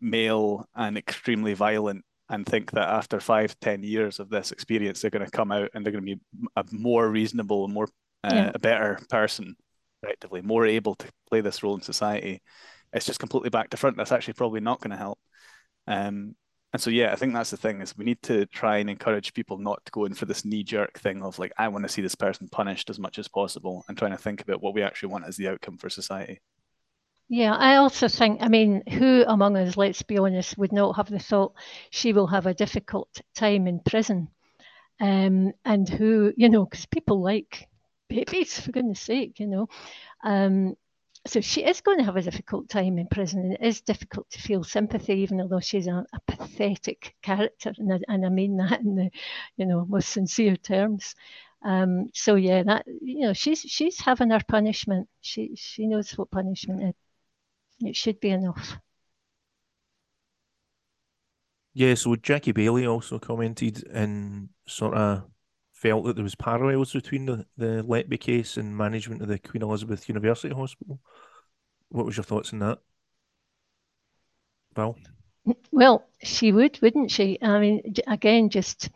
male 0.00 0.66
and 0.74 0.96
extremely 0.96 1.54
violent, 1.54 2.04
and 2.28 2.44
think 2.44 2.70
that 2.72 2.88
after 2.88 3.20
five, 3.20 3.58
ten 3.60 3.82
years 3.82 4.20
of 4.20 4.28
this 4.28 4.52
experience, 4.52 5.00
they're 5.00 5.10
going 5.10 5.24
to 5.24 5.30
come 5.30 5.50
out 5.50 5.70
and 5.74 5.84
they're 5.84 5.92
going 5.92 6.04
to 6.04 6.16
be 6.16 6.20
a 6.56 6.64
more 6.72 7.08
reasonable, 7.08 7.64
and 7.64 7.74
more 7.74 7.88
uh, 8.24 8.30
yeah. 8.32 8.50
a 8.54 8.58
better 8.58 8.98
person 9.08 9.54
effectively, 10.02 10.42
more 10.42 10.66
able 10.66 10.94
to 10.94 11.06
play 11.28 11.40
this 11.40 11.62
role 11.62 11.74
in 11.74 11.82
society, 11.82 12.40
it's 12.92 13.06
just 13.06 13.20
completely 13.20 13.50
back 13.50 13.70
to 13.70 13.76
front. 13.76 13.96
That's 13.96 14.12
actually 14.12 14.34
probably 14.34 14.60
not 14.60 14.80
going 14.80 14.90
to 14.90 14.96
help. 14.96 15.18
Um, 15.86 16.34
and 16.72 16.82
so, 16.82 16.90
yeah, 16.90 17.12
I 17.12 17.16
think 17.16 17.32
that's 17.32 17.50
the 17.50 17.56
thing 17.56 17.80
is 17.80 17.96
we 17.96 18.04
need 18.04 18.20
to 18.24 18.44
try 18.46 18.76
and 18.76 18.90
encourage 18.90 19.32
people 19.32 19.58
not 19.58 19.82
to 19.86 19.92
go 19.92 20.04
in 20.04 20.14
for 20.14 20.26
this 20.26 20.44
knee 20.44 20.62
jerk 20.62 20.98
thing 20.98 21.22
of 21.22 21.38
like, 21.38 21.52
I 21.56 21.68
want 21.68 21.84
to 21.84 21.88
see 21.88 22.02
this 22.02 22.14
person 22.14 22.48
punished 22.52 22.90
as 22.90 22.98
much 22.98 23.18
as 23.18 23.26
possible 23.26 23.84
and 23.88 23.96
trying 23.96 24.10
to 24.10 24.18
think 24.18 24.42
about 24.42 24.62
what 24.62 24.74
we 24.74 24.82
actually 24.82 25.08
want 25.08 25.24
as 25.24 25.36
the 25.36 25.48
outcome 25.48 25.78
for 25.78 25.88
society. 25.88 26.40
Yeah, 27.30 27.54
I 27.54 27.76
also 27.76 28.08
think, 28.08 28.42
I 28.42 28.48
mean, 28.48 28.82
who 28.88 29.24
among 29.26 29.56
us, 29.56 29.76
let's 29.76 30.02
be 30.02 30.16
honest, 30.18 30.56
would 30.56 30.72
not 30.72 30.96
have 30.96 31.10
the 31.10 31.18
thought 31.18 31.54
she 31.90 32.12
will 32.14 32.26
have 32.28 32.46
a 32.46 32.54
difficult 32.54 33.20
time 33.34 33.66
in 33.66 33.80
prison? 33.80 34.28
Um, 35.00 35.52
and 35.64 35.88
who, 35.88 36.32
you 36.36 36.48
know, 36.48 36.64
because 36.66 36.86
people 36.86 37.22
like 37.22 37.68
babies, 38.08 38.58
for 38.60 38.72
goodness 38.72 39.00
sake, 39.00 39.40
you 39.40 39.46
know. 39.46 39.68
Um, 40.24 40.76
so 41.26 41.40
she 41.42 41.64
is 41.64 41.82
going 41.82 41.98
to 41.98 42.04
have 42.04 42.16
a 42.16 42.22
difficult 42.22 42.68
time 42.70 42.98
in 42.98 43.08
prison, 43.08 43.40
and 43.40 43.54
it 43.54 43.62
is 43.62 43.82
difficult 43.82 44.30
to 44.30 44.40
feel 44.42 44.64
sympathy, 44.64 45.14
even 45.14 45.40
although 45.40 45.60
she's 45.60 45.86
a, 45.88 46.06
a 46.14 46.20
pathetic 46.26 47.14
character, 47.22 47.74
and 47.78 47.92
I, 47.92 48.00
and 48.08 48.26
I, 48.26 48.30
mean 48.30 48.56
that 48.58 48.80
in 48.80 48.96
the, 48.96 49.10
you 49.56 49.66
know, 49.66 49.86
most 49.88 50.10
sincere 50.10 50.56
terms. 50.56 51.14
Um, 51.64 52.10
so 52.14 52.36
yeah, 52.36 52.62
that 52.64 52.86
you 53.02 53.20
know, 53.26 53.32
she's 53.34 53.60
she's 53.60 54.00
having 54.00 54.30
her 54.30 54.40
punishment. 54.48 55.08
She 55.20 55.54
she 55.56 55.86
knows 55.86 56.12
what 56.12 56.30
punishment 56.30 56.82
is. 56.84 56.94
It 57.80 57.96
should 57.96 58.20
be 58.20 58.30
enough. 58.30 58.78
Yeah, 61.74 61.94
so 61.94 62.16
Jackie 62.16 62.52
Baillie 62.52 62.90
also 62.90 63.18
commented 63.18 63.86
and 63.92 64.48
sort 64.66 64.94
of 64.94 65.24
felt 65.72 66.04
that 66.06 66.16
there 66.16 66.24
was 66.24 66.34
parallels 66.34 66.92
between 66.92 67.26
the, 67.26 67.46
the 67.56 67.84
Letby 67.86 68.18
case 68.18 68.56
and 68.56 68.76
management 68.76 69.22
of 69.22 69.28
the 69.28 69.38
Queen 69.38 69.62
Elizabeth 69.62 70.08
University 70.08 70.52
Hospital. 70.52 70.98
What 71.90 72.04
was 72.04 72.16
your 72.16 72.24
thoughts 72.24 72.52
on 72.52 72.58
that? 72.58 72.80
Val? 74.74 74.98
Well, 75.70 76.04
she 76.22 76.52
would, 76.52 76.80
wouldn't 76.82 77.10
she? 77.10 77.38
I 77.40 77.60
mean, 77.60 77.94
again, 78.06 78.50
just 78.50 78.90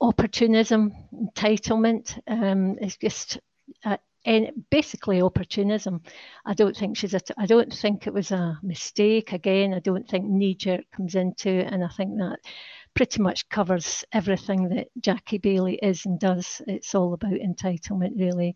opportunism, 0.00 0.92
entitlement. 1.14 2.18
Um, 2.26 2.76
it's 2.80 2.96
just 2.96 3.40
uh, 3.84 3.96
and 4.24 4.50
basically 4.70 5.20
opportunism. 5.20 6.02
I 6.44 6.54
don't 6.54 6.76
think 6.76 6.96
she's 6.96 7.14
a. 7.14 7.20
I 7.38 7.46
don't 7.46 7.72
think 7.72 8.06
it 8.06 8.14
was 8.14 8.30
a 8.30 8.58
mistake. 8.62 9.32
Again, 9.32 9.74
I 9.74 9.80
don't 9.80 10.08
think 10.08 10.26
knee 10.26 10.54
jerk 10.54 10.84
comes 10.94 11.14
into 11.14 11.50
it, 11.50 11.72
and 11.72 11.84
I 11.84 11.88
think 11.88 12.16
that 12.18 12.38
pretty 12.94 13.20
much 13.22 13.48
covers 13.48 14.04
everything 14.12 14.68
that 14.70 14.88
Jackie 15.00 15.38
Baillie 15.38 15.78
is 15.82 16.06
and 16.06 16.20
does. 16.20 16.62
It's 16.66 16.94
all 16.94 17.14
about 17.14 17.32
entitlement, 17.32 18.18
really. 18.18 18.54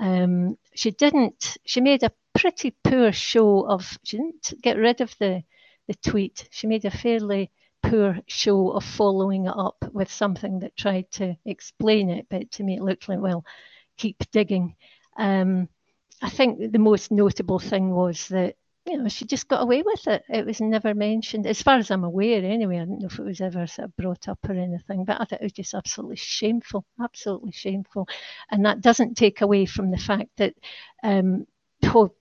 Um, 0.00 0.58
she 0.74 0.90
didn't. 0.90 1.56
She 1.64 1.80
made 1.80 2.02
a 2.02 2.12
pretty 2.38 2.74
poor 2.84 3.12
show 3.12 3.66
of. 3.68 3.98
She 4.04 4.18
didn't 4.18 4.54
get 4.62 4.76
rid 4.76 5.00
of 5.00 5.14
the 5.18 5.42
the 5.88 5.94
tweet. 5.94 6.48
She 6.50 6.66
made 6.66 6.84
a 6.84 6.90
fairly 6.90 7.50
poor 7.82 8.18
show 8.26 8.70
of 8.72 8.84
following 8.84 9.46
it 9.46 9.54
up 9.56 9.84
with 9.92 10.10
something 10.10 10.58
that 10.60 10.76
tried 10.76 11.10
to 11.12 11.36
explain 11.44 12.10
it, 12.10 12.26
but 12.28 12.50
to 12.52 12.64
me 12.64 12.76
it 12.76 12.82
looked 12.82 13.08
like 13.08 13.20
well, 13.20 13.44
keep 13.96 14.16
digging. 14.32 14.74
Um, 15.18 15.68
I 16.22 16.30
think 16.30 16.72
the 16.72 16.78
most 16.78 17.10
notable 17.10 17.58
thing 17.58 17.90
was 17.90 18.28
that 18.28 18.56
you 18.86 18.96
know, 18.98 19.08
she 19.08 19.24
just 19.24 19.48
got 19.48 19.62
away 19.62 19.82
with 19.82 20.06
it. 20.06 20.22
It 20.28 20.46
was 20.46 20.60
never 20.60 20.94
mentioned, 20.94 21.46
as 21.46 21.60
far 21.60 21.76
as 21.78 21.90
I'm 21.90 22.04
aware, 22.04 22.42
anyway. 22.44 22.76
I 22.76 22.84
don't 22.84 23.00
know 23.00 23.08
if 23.08 23.18
it 23.18 23.24
was 23.24 23.40
ever 23.40 23.66
sort 23.66 23.86
of 23.86 23.96
brought 23.96 24.28
up 24.28 24.38
or 24.48 24.52
anything, 24.52 25.04
but 25.04 25.20
I 25.20 25.24
thought 25.24 25.40
it 25.40 25.42
was 25.42 25.52
just 25.52 25.74
absolutely 25.74 26.16
shameful, 26.16 26.84
absolutely 27.02 27.50
shameful. 27.50 28.06
And 28.50 28.64
that 28.64 28.80
doesn't 28.80 29.16
take 29.16 29.40
away 29.40 29.66
from 29.66 29.90
the 29.90 29.98
fact 29.98 30.30
that, 30.36 30.54
um, 31.02 31.46
oh, 31.84 32.12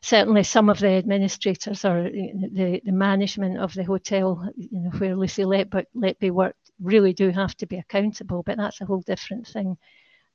certainly 0.00 0.44
some 0.44 0.68
of 0.68 0.78
the 0.78 0.90
administrators 0.90 1.84
or 1.84 2.04
the, 2.04 2.80
the 2.84 2.92
management 2.92 3.58
of 3.58 3.74
the 3.74 3.82
hotel, 3.82 4.48
you 4.56 4.80
know, 4.80 4.90
where 4.90 5.16
Lucy 5.16 5.42
Letby 5.42 6.30
worked, 6.30 6.70
really 6.80 7.14
do 7.14 7.30
have 7.30 7.56
to 7.56 7.66
be 7.66 7.78
accountable, 7.78 8.44
but 8.44 8.58
that's 8.58 8.80
a 8.80 8.86
whole 8.86 9.00
different 9.00 9.48
thing. 9.48 9.76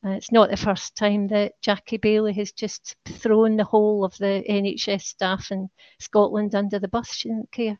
Uh, 0.04 0.10
it's 0.12 0.32
not 0.32 0.50
the 0.50 0.58
first 0.58 0.96
time 0.96 1.28
that 1.28 1.54
Jackie 1.62 2.00
Baillie 2.00 2.36
has 2.36 2.52
just 2.52 2.96
thrown 3.08 3.56
the 3.56 3.64
whole 3.64 4.04
of 4.04 4.18
the 4.18 4.44
NHS 4.50 5.04
staff 5.04 5.52
in 5.52 5.70
Scotland 6.00 6.56
under 6.56 6.80
the 6.80 6.88
bus. 6.88 7.14
She 7.14 7.30
didn't 7.30 7.52
care. 7.52 7.78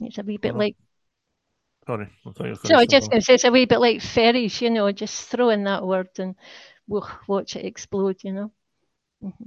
It's 0.00 0.18
a 0.18 0.22
wee 0.22 0.36
bit 0.36 0.54
oh. 0.54 0.58
like. 0.58 0.76
Sorry, 1.86 2.08
I 2.26 2.54
so 2.54 2.76
I 2.76 2.84
just 2.84 3.10
going 3.10 3.20
to 3.20 3.24
say 3.24 3.34
it's 3.34 3.44
a 3.44 3.50
wee 3.50 3.64
bit 3.64 3.80
like 3.80 4.02
ferries, 4.02 4.60
you 4.60 4.68
know, 4.68 4.92
just 4.92 5.28
throw 5.28 5.48
in 5.48 5.64
that 5.64 5.86
word 5.86 6.10
and 6.18 6.34
we'll 6.86 7.08
watch 7.26 7.56
it 7.56 7.64
explode, 7.64 8.18
you 8.22 8.32
know. 8.34 8.52
Mm-hmm. 9.24 9.44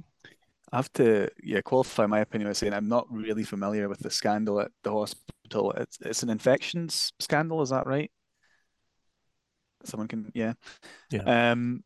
I 0.72 0.76
have 0.78 0.92
to 0.94 1.30
yeah 1.44 1.62
qualify 1.62 2.06
my 2.06 2.22
opinion 2.22 2.50
by 2.50 2.54
saying 2.54 2.74
I'm 2.74 2.88
not 2.88 3.06
really 3.12 3.44
familiar 3.44 3.90
with 3.90 4.00
the 4.00 4.10
scandal 4.10 4.60
at 4.60 4.72
the 4.84 4.92
hospital. 4.92 5.72
It's 5.74 5.98
it's 6.02 6.24
an 6.24 6.30
infections 6.30 7.12
scandal, 7.20 7.62
is 7.62 7.70
that 7.70 7.86
right? 7.86 8.10
Someone 9.86 10.08
can 10.08 10.32
yeah. 10.34 10.54
Yeah. 11.12 11.52
Um 11.52 11.84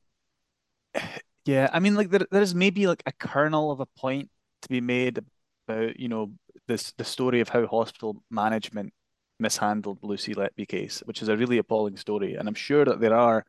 yeah 1.46 1.70
i 1.72 1.80
mean 1.80 1.94
like 1.94 2.10
there, 2.10 2.26
there's 2.32 2.56
maybe 2.56 2.88
like 2.88 3.04
a 3.06 3.12
kernel 3.12 3.72
of 3.72 3.80
a 3.80 3.86
point 3.86 4.30
to 4.64 4.70
be 4.70 4.82
made 4.82 5.20
about 5.68 6.00
you 6.00 6.08
know 6.08 6.32
this 6.68 6.92
the 6.98 7.04
story 7.04 7.40
of 7.40 7.50
how 7.50 7.66
hospital 7.68 8.24
management 8.32 8.94
mishandled 9.40 10.00
lucy 10.02 10.34
letby 10.34 10.68
case 10.68 11.04
which 11.06 11.22
is 11.22 11.28
a 11.28 11.38
really 11.38 11.58
appalling 11.58 11.98
story. 11.98 12.36
And 12.36 12.48
i'm 12.48 12.56
sure 12.56 12.86
that 12.86 13.00
there 13.00 13.16
are 13.16 13.46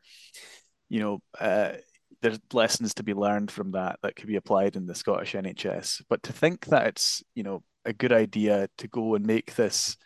you 0.89 0.99
know 0.99 1.19
uh, 1.39 1.73
there's 2.21 2.39
lessons 2.53 2.93
to 2.95 3.03
be 3.03 3.13
learned 3.13 3.51
from 3.51 3.71
that 3.71 3.99
that 4.03 4.15
could 4.15 4.27
be 4.27 4.35
applied 4.35 4.75
in 4.75 4.85
the 4.85 4.95
scottish 4.95 5.33
nhs 5.33 6.01
but 6.09 6.23
to 6.23 6.33
think 6.33 6.65
that 6.67 6.87
it's 6.87 7.23
you 7.35 7.43
know 7.43 7.63
a 7.85 7.93
good 7.93 8.11
idea 8.11 8.67
to 8.77 8.87
go 8.87 9.15
and 9.15 9.25
make 9.25 9.55
this 9.55 9.97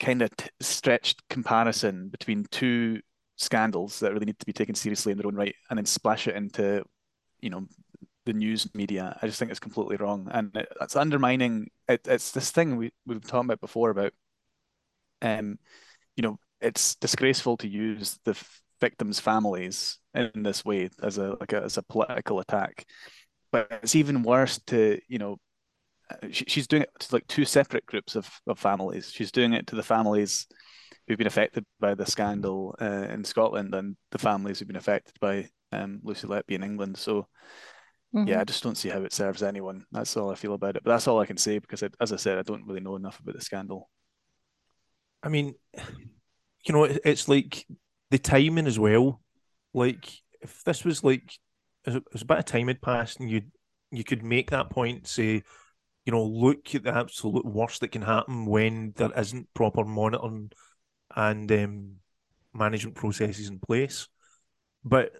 kind 0.00 0.22
of 0.22 0.34
t- 0.36 0.48
stretched 0.60 1.22
comparison 1.28 2.08
between 2.08 2.46
two 2.50 3.00
scandals 3.40 4.00
that 4.00 4.12
really 4.12 4.26
need 4.26 4.38
to 4.38 4.46
be 4.46 4.52
taken 4.52 4.74
seriously 4.74 5.12
in 5.12 5.18
their 5.18 5.26
own 5.26 5.34
right 5.34 5.54
and 5.70 5.78
then 5.78 5.86
splash 5.86 6.28
it 6.28 6.36
into 6.36 6.84
you 7.40 7.50
know 7.50 7.66
the 8.26 8.32
news 8.32 8.68
media 8.74 9.16
i 9.22 9.26
just 9.26 9.38
think 9.38 9.50
it's 9.50 9.58
completely 9.58 9.96
wrong 9.96 10.28
and 10.32 10.54
it, 10.54 10.68
it's 10.80 10.94
undermining 10.94 11.66
it, 11.88 12.06
it's 12.06 12.32
this 12.32 12.50
thing 12.50 12.76
we, 12.76 12.92
we've 13.06 13.22
talking 13.26 13.46
about 13.46 13.60
before 13.60 13.90
about 13.90 14.12
um 15.22 15.58
you 16.16 16.22
know 16.22 16.38
it's 16.60 16.94
disgraceful 16.96 17.56
to 17.56 17.68
use 17.68 18.18
the 18.24 18.36
victims' 18.80 19.20
families 19.20 19.98
in 20.14 20.30
this 20.34 20.64
way 20.64 20.88
as 21.02 21.18
a 21.18 21.36
like 21.40 21.52
a, 21.52 21.62
as 21.62 21.76
a 21.76 21.82
political 21.82 22.40
attack. 22.40 22.84
But 23.52 23.68
it's 23.82 23.94
even 23.94 24.22
worse 24.22 24.58
to 24.68 25.00
you 25.08 25.18
know 25.18 25.38
uh, 26.10 26.28
she, 26.30 26.44
she's 26.48 26.66
doing 26.66 26.82
it 26.82 26.90
to 27.00 27.14
like 27.14 27.26
two 27.26 27.44
separate 27.44 27.86
groups 27.86 28.16
of, 28.16 28.28
of 28.46 28.58
families. 28.58 29.10
She's 29.12 29.32
doing 29.32 29.52
it 29.52 29.66
to 29.68 29.76
the 29.76 29.82
families 29.82 30.46
who've 31.06 31.18
been 31.18 31.26
affected 31.26 31.64
by 31.78 31.94
the 31.94 32.06
scandal 32.06 32.74
uh, 32.80 33.06
in 33.10 33.24
Scotland 33.24 33.74
and 33.74 33.96
the 34.10 34.18
families 34.18 34.58
who've 34.58 34.68
been 34.68 34.76
affected 34.76 35.14
by 35.20 35.48
um, 35.72 36.00
Lucy 36.02 36.26
Letby 36.26 36.52
in 36.52 36.62
England. 36.62 36.96
So, 36.96 37.26
mm-hmm. 38.14 38.28
yeah, 38.28 38.40
I 38.40 38.44
just 38.44 38.62
don't 38.62 38.76
see 38.76 38.88
how 38.88 39.02
it 39.02 39.12
serves 39.12 39.42
anyone. 39.42 39.84
That's 39.92 40.16
all 40.16 40.30
I 40.30 40.34
feel 40.34 40.54
about 40.54 40.76
it. 40.76 40.84
But 40.84 40.90
that's 40.90 41.08
all 41.08 41.20
I 41.20 41.26
can 41.26 41.36
say 41.36 41.58
because, 41.58 41.82
it, 41.82 41.94
as 42.00 42.12
I 42.12 42.16
said, 42.16 42.38
I 42.38 42.42
don't 42.42 42.66
really 42.66 42.80
know 42.80 42.96
enough 42.96 43.20
about 43.20 43.34
the 43.34 43.40
scandal. 43.40 43.88
I 45.22 45.28
mean, 45.28 45.54
you 46.66 46.74
know, 46.74 46.84
it's 46.84 47.28
like 47.28 47.66
the 48.10 48.18
timing 48.18 48.66
as 48.66 48.78
well. 48.78 49.20
Like, 49.74 50.10
if 50.40 50.64
this 50.64 50.84
was 50.84 51.04
like, 51.04 51.32
it 51.84 52.02
was 52.12 52.22
a 52.22 52.26
bit 52.26 52.38
of 52.38 52.44
time 52.44 52.68
had 52.68 52.82
passed 52.82 53.20
and 53.20 53.30
you 53.30 53.42
you 53.90 54.04
could 54.04 54.22
make 54.22 54.50
that 54.50 54.70
point, 54.70 55.06
say, 55.06 55.42
you 56.04 56.12
know, 56.12 56.24
look 56.24 56.74
at 56.74 56.84
the 56.84 56.94
absolute 56.94 57.44
worst 57.44 57.80
that 57.80 57.92
can 57.92 58.02
happen 58.02 58.46
when 58.46 58.92
there 58.96 59.10
isn't 59.16 59.52
proper 59.54 59.84
monitoring 59.84 60.50
and 61.16 61.50
um, 61.52 61.96
management 62.52 62.96
processes 62.96 63.48
in 63.48 63.58
place. 63.58 64.08
But 64.84 65.12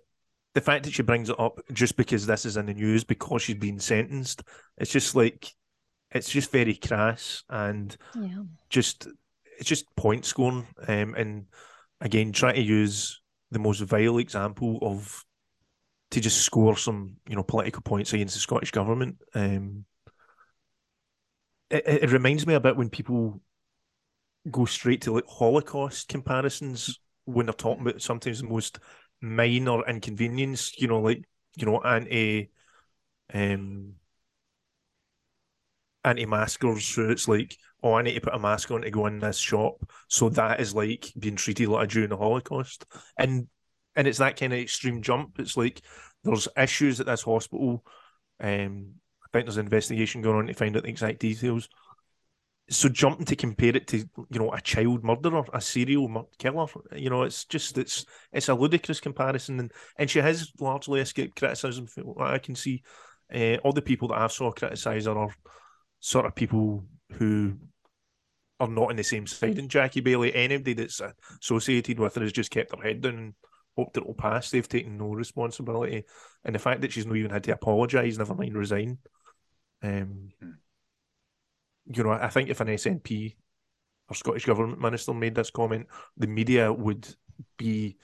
the 0.54 0.60
fact 0.60 0.84
that 0.84 0.94
she 0.94 1.02
brings 1.02 1.30
it 1.30 1.38
up 1.38 1.60
just 1.72 1.96
because 1.96 2.26
this 2.26 2.44
is 2.44 2.56
in 2.56 2.66
the 2.66 2.74
news 2.74 3.04
because 3.04 3.42
she's 3.42 3.56
been 3.56 3.78
sentenced, 3.78 4.42
it's 4.78 4.90
just 4.90 5.14
like 5.14 5.52
it's 6.10 6.30
just 6.30 6.50
very 6.50 6.74
crass 6.74 7.44
and 7.48 7.96
yeah. 8.16 8.42
just 8.68 9.06
it's 9.58 9.68
just 9.68 9.94
point 9.96 10.24
scoring. 10.24 10.66
Um, 10.88 11.14
and 11.14 11.46
again, 12.00 12.32
trying 12.32 12.56
to 12.56 12.62
use 12.62 13.20
the 13.50 13.58
most 13.58 13.80
vile 13.80 14.18
example 14.18 14.78
of 14.82 15.24
to 16.10 16.20
just 16.20 16.38
score 16.38 16.76
some 16.76 17.16
you 17.28 17.36
know 17.36 17.42
political 17.42 17.82
points 17.82 18.12
against 18.12 18.34
the 18.34 18.40
Scottish 18.40 18.72
government. 18.72 19.18
Um, 19.34 19.84
it, 21.70 21.84
it 21.86 22.12
reminds 22.12 22.46
me 22.46 22.54
a 22.54 22.60
bit 22.60 22.76
when 22.76 22.90
people 22.90 23.40
go 24.48 24.64
straight 24.64 25.02
to 25.02 25.12
like 25.12 25.26
Holocaust 25.26 26.08
comparisons 26.08 26.98
when 27.24 27.46
they're 27.46 27.52
talking 27.52 27.82
about 27.82 28.00
sometimes 28.00 28.40
the 28.40 28.48
most 28.48 28.78
minor 29.20 29.86
inconvenience, 29.86 30.78
you 30.78 30.88
know, 30.88 31.00
like 31.00 31.24
you 31.56 31.66
know, 31.66 31.80
anti 31.80 32.50
um 33.32 33.94
anti-maskers 36.02 36.84
so 36.86 37.10
it's 37.10 37.28
like 37.28 37.54
oh 37.82 37.94
I 37.94 38.02
need 38.02 38.14
to 38.14 38.20
put 38.20 38.34
a 38.34 38.38
mask 38.38 38.70
on 38.70 38.82
to 38.82 38.90
go 38.90 39.06
in 39.06 39.18
this 39.18 39.38
shop. 39.38 39.90
So 40.08 40.28
that 40.30 40.60
is 40.60 40.74
like 40.74 41.12
being 41.18 41.36
treated 41.36 41.68
like 41.68 41.84
a 41.84 41.86
Jew 41.86 42.04
in 42.04 42.10
the 42.10 42.16
Holocaust. 42.16 42.84
And 43.18 43.48
and 43.96 44.06
it's 44.06 44.18
that 44.18 44.38
kind 44.38 44.52
of 44.52 44.58
extreme 44.58 45.02
jump. 45.02 45.38
It's 45.38 45.56
like 45.56 45.82
there's 46.24 46.48
issues 46.56 47.00
at 47.00 47.06
this 47.06 47.22
hospital. 47.22 47.84
Um 48.38 48.94
I 49.24 49.28
think 49.32 49.46
there's 49.46 49.58
an 49.58 49.66
investigation 49.66 50.22
going 50.22 50.36
on 50.36 50.46
to 50.46 50.54
find 50.54 50.76
out 50.76 50.82
the 50.82 50.88
exact 50.88 51.20
details 51.20 51.68
so 52.70 52.88
jumping 52.88 53.26
to 53.26 53.36
compare 53.36 53.76
it 53.76 53.88
to 53.88 53.98
you 53.98 54.38
know 54.38 54.52
a 54.52 54.60
child 54.60 55.02
murderer, 55.02 55.44
a 55.52 55.60
serial 55.60 56.28
killer, 56.38 56.66
you 56.94 57.10
know, 57.10 57.24
it's 57.24 57.44
just 57.44 57.76
it's 57.76 58.06
it's 58.32 58.48
a 58.48 58.54
ludicrous 58.54 59.00
comparison, 59.00 59.58
and 59.58 59.72
and 59.96 60.08
she 60.08 60.20
has 60.20 60.52
largely 60.60 61.00
escaped 61.00 61.38
criticism. 61.38 61.88
I 62.18 62.38
can 62.38 62.54
see 62.54 62.82
uh, 63.34 63.56
all 63.56 63.72
the 63.72 63.82
people 63.82 64.08
that 64.08 64.18
I've 64.18 64.32
saw 64.32 64.52
criticise 64.52 65.06
her 65.06 65.18
are 65.18 65.34
sort 65.98 66.26
of 66.26 66.34
people 66.34 66.84
who 67.14 67.56
are 68.60 68.68
not 68.68 68.90
in 68.90 68.96
the 68.96 69.04
same 69.04 69.26
side. 69.26 69.58
And 69.58 69.70
Jackie 69.70 70.02
Baillie, 70.02 70.32
anybody 70.34 70.74
that's 70.74 71.00
associated 71.42 71.98
with 71.98 72.14
her 72.14 72.22
has 72.22 72.32
just 72.32 72.50
kept 72.50 72.74
her 72.76 72.82
head 72.82 73.00
down 73.00 73.14
and 73.14 73.34
hoped 73.76 73.96
it 73.96 74.06
will 74.06 74.14
pass. 74.14 74.50
They've 74.50 74.68
taken 74.68 74.96
no 74.96 75.08
responsibility, 75.08 76.04
and 76.44 76.54
the 76.54 76.60
fact 76.60 76.82
that 76.82 76.92
she's 76.92 77.06
not 77.06 77.16
even 77.16 77.32
had 77.32 77.44
to 77.44 77.52
apologise, 77.52 78.16
never 78.16 78.34
mind 78.34 78.56
resign. 78.56 78.98
Um, 79.82 80.30
hmm 80.40 80.50
you 81.86 82.02
know, 82.02 82.10
I 82.10 82.28
think 82.28 82.48
if 82.48 82.60
an 82.60 82.68
SNP 82.68 83.34
or 84.08 84.14
Scottish 84.14 84.46
Government 84.46 84.80
minister 84.80 85.14
made 85.14 85.34
this 85.34 85.50
comment, 85.50 85.86
the 86.16 86.26
media 86.26 86.72
would 86.72 87.08
be 87.56 87.96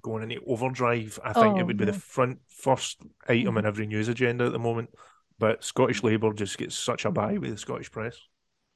going 0.00 0.30
into 0.30 0.42
overdrive. 0.46 1.18
I 1.22 1.32
think 1.32 1.56
oh, 1.56 1.58
it 1.58 1.66
would 1.66 1.76
be 1.76 1.84
the 1.84 1.92
front 1.92 2.38
first 2.48 3.02
item 3.28 3.48
in 3.48 3.54
mm-hmm. 3.54 3.66
every 3.66 3.86
news 3.86 4.08
agenda 4.08 4.46
at 4.46 4.52
the 4.52 4.58
moment. 4.58 4.90
But 5.38 5.64
Scottish 5.64 6.02
Labour 6.02 6.32
just 6.32 6.58
gets 6.58 6.76
such 6.76 7.04
a 7.04 7.10
buy 7.10 7.38
with 7.38 7.50
the 7.50 7.56
Scottish 7.56 7.90
press. 7.90 8.16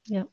Yeah. 0.07 0.25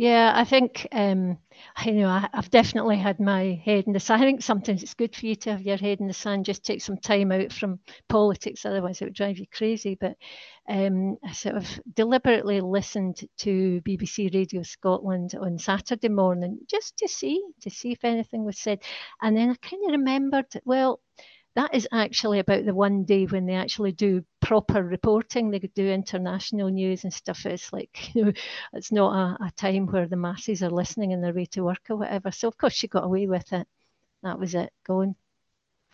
Yeah, 0.00 0.32
I 0.32 0.44
think 0.44 0.86
um, 0.92 1.38
you 1.84 1.92
know 1.94 2.08
I, 2.08 2.28
have 2.32 2.50
definitely 2.50 2.98
had 2.98 3.18
my 3.18 3.60
head 3.64 3.84
in 3.88 3.92
the 3.92 3.98
sand. 3.98 4.22
I 4.22 4.26
think 4.26 4.42
sometimes 4.42 4.80
it's 4.84 4.94
good 4.94 5.16
for 5.16 5.26
you 5.26 5.34
to 5.36 5.50
have 5.50 5.62
your 5.62 5.76
head 5.76 5.98
in 5.98 6.06
the 6.06 6.14
sand, 6.14 6.44
just 6.44 6.64
take 6.64 6.80
some 6.82 6.98
time 6.98 7.32
out 7.32 7.52
from 7.52 7.80
politics. 8.08 8.64
Otherwise, 8.64 9.02
it 9.02 9.06
would 9.06 9.14
drive 9.14 9.38
you 9.38 9.46
crazy. 9.52 9.96
But 10.00 10.16
um, 10.68 11.16
I 11.24 11.32
sort 11.32 11.56
of 11.56 11.66
deliberately 11.94 12.60
listened 12.60 13.22
to 13.38 13.80
BBC 13.84 14.32
Radio 14.32 14.62
Scotland 14.62 15.34
on 15.34 15.58
Saturday 15.58 16.08
morning 16.08 16.60
just 16.70 16.96
to 16.98 17.08
see 17.08 17.42
to 17.62 17.68
see 17.70 17.90
if 17.90 18.04
anything 18.04 18.44
was 18.44 18.58
said, 18.58 18.78
and 19.20 19.36
then 19.36 19.50
I 19.50 19.54
kind 19.68 19.82
of 19.84 19.90
remembered. 19.90 20.46
Well, 20.64 21.00
that 21.58 21.74
is 21.74 21.88
actually 21.90 22.38
about 22.38 22.64
the 22.64 22.72
one 22.72 23.02
day 23.02 23.24
when 23.26 23.44
they 23.44 23.54
actually 23.54 23.90
do 23.90 24.24
proper 24.40 24.80
reporting. 24.80 25.50
They 25.50 25.58
could 25.58 25.74
do 25.74 25.88
international 25.88 26.68
news 26.68 27.02
and 27.02 27.12
stuff. 27.12 27.44
It's 27.46 27.72
like, 27.72 28.10
you 28.14 28.26
know, 28.26 28.32
it's 28.74 28.92
not 28.92 29.12
a, 29.12 29.46
a 29.46 29.50
time 29.56 29.88
where 29.88 30.06
the 30.06 30.14
masses 30.14 30.62
are 30.62 30.70
listening 30.70 31.10
in 31.10 31.20
their 31.20 31.34
way 31.34 31.46
to 31.46 31.64
work 31.64 31.80
or 31.90 31.96
whatever. 31.96 32.30
So, 32.30 32.46
of 32.46 32.56
course, 32.56 32.74
she 32.74 32.86
got 32.86 33.02
away 33.02 33.26
with 33.26 33.52
it. 33.52 33.66
That 34.22 34.38
was 34.38 34.54
it, 34.54 34.72
going. 34.86 35.16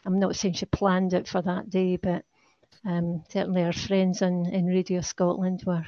I'm 0.05 0.19
not 0.19 0.37
saying 0.37 0.53
she 0.53 0.67
planned 0.67 1.15
it 1.15 1.27
for 1.27 1.41
that 1.41 1.71
day, 1.71 1.97
but 1.97 2.27
um, 2.85 3.25
certainly 3.31 3.63
our 3.63 3.73
friends 3.73 4.21
in 4.21 4.67
Radio 4.67 5.01
Scotland 5.01 5.63
were 5.65 5.87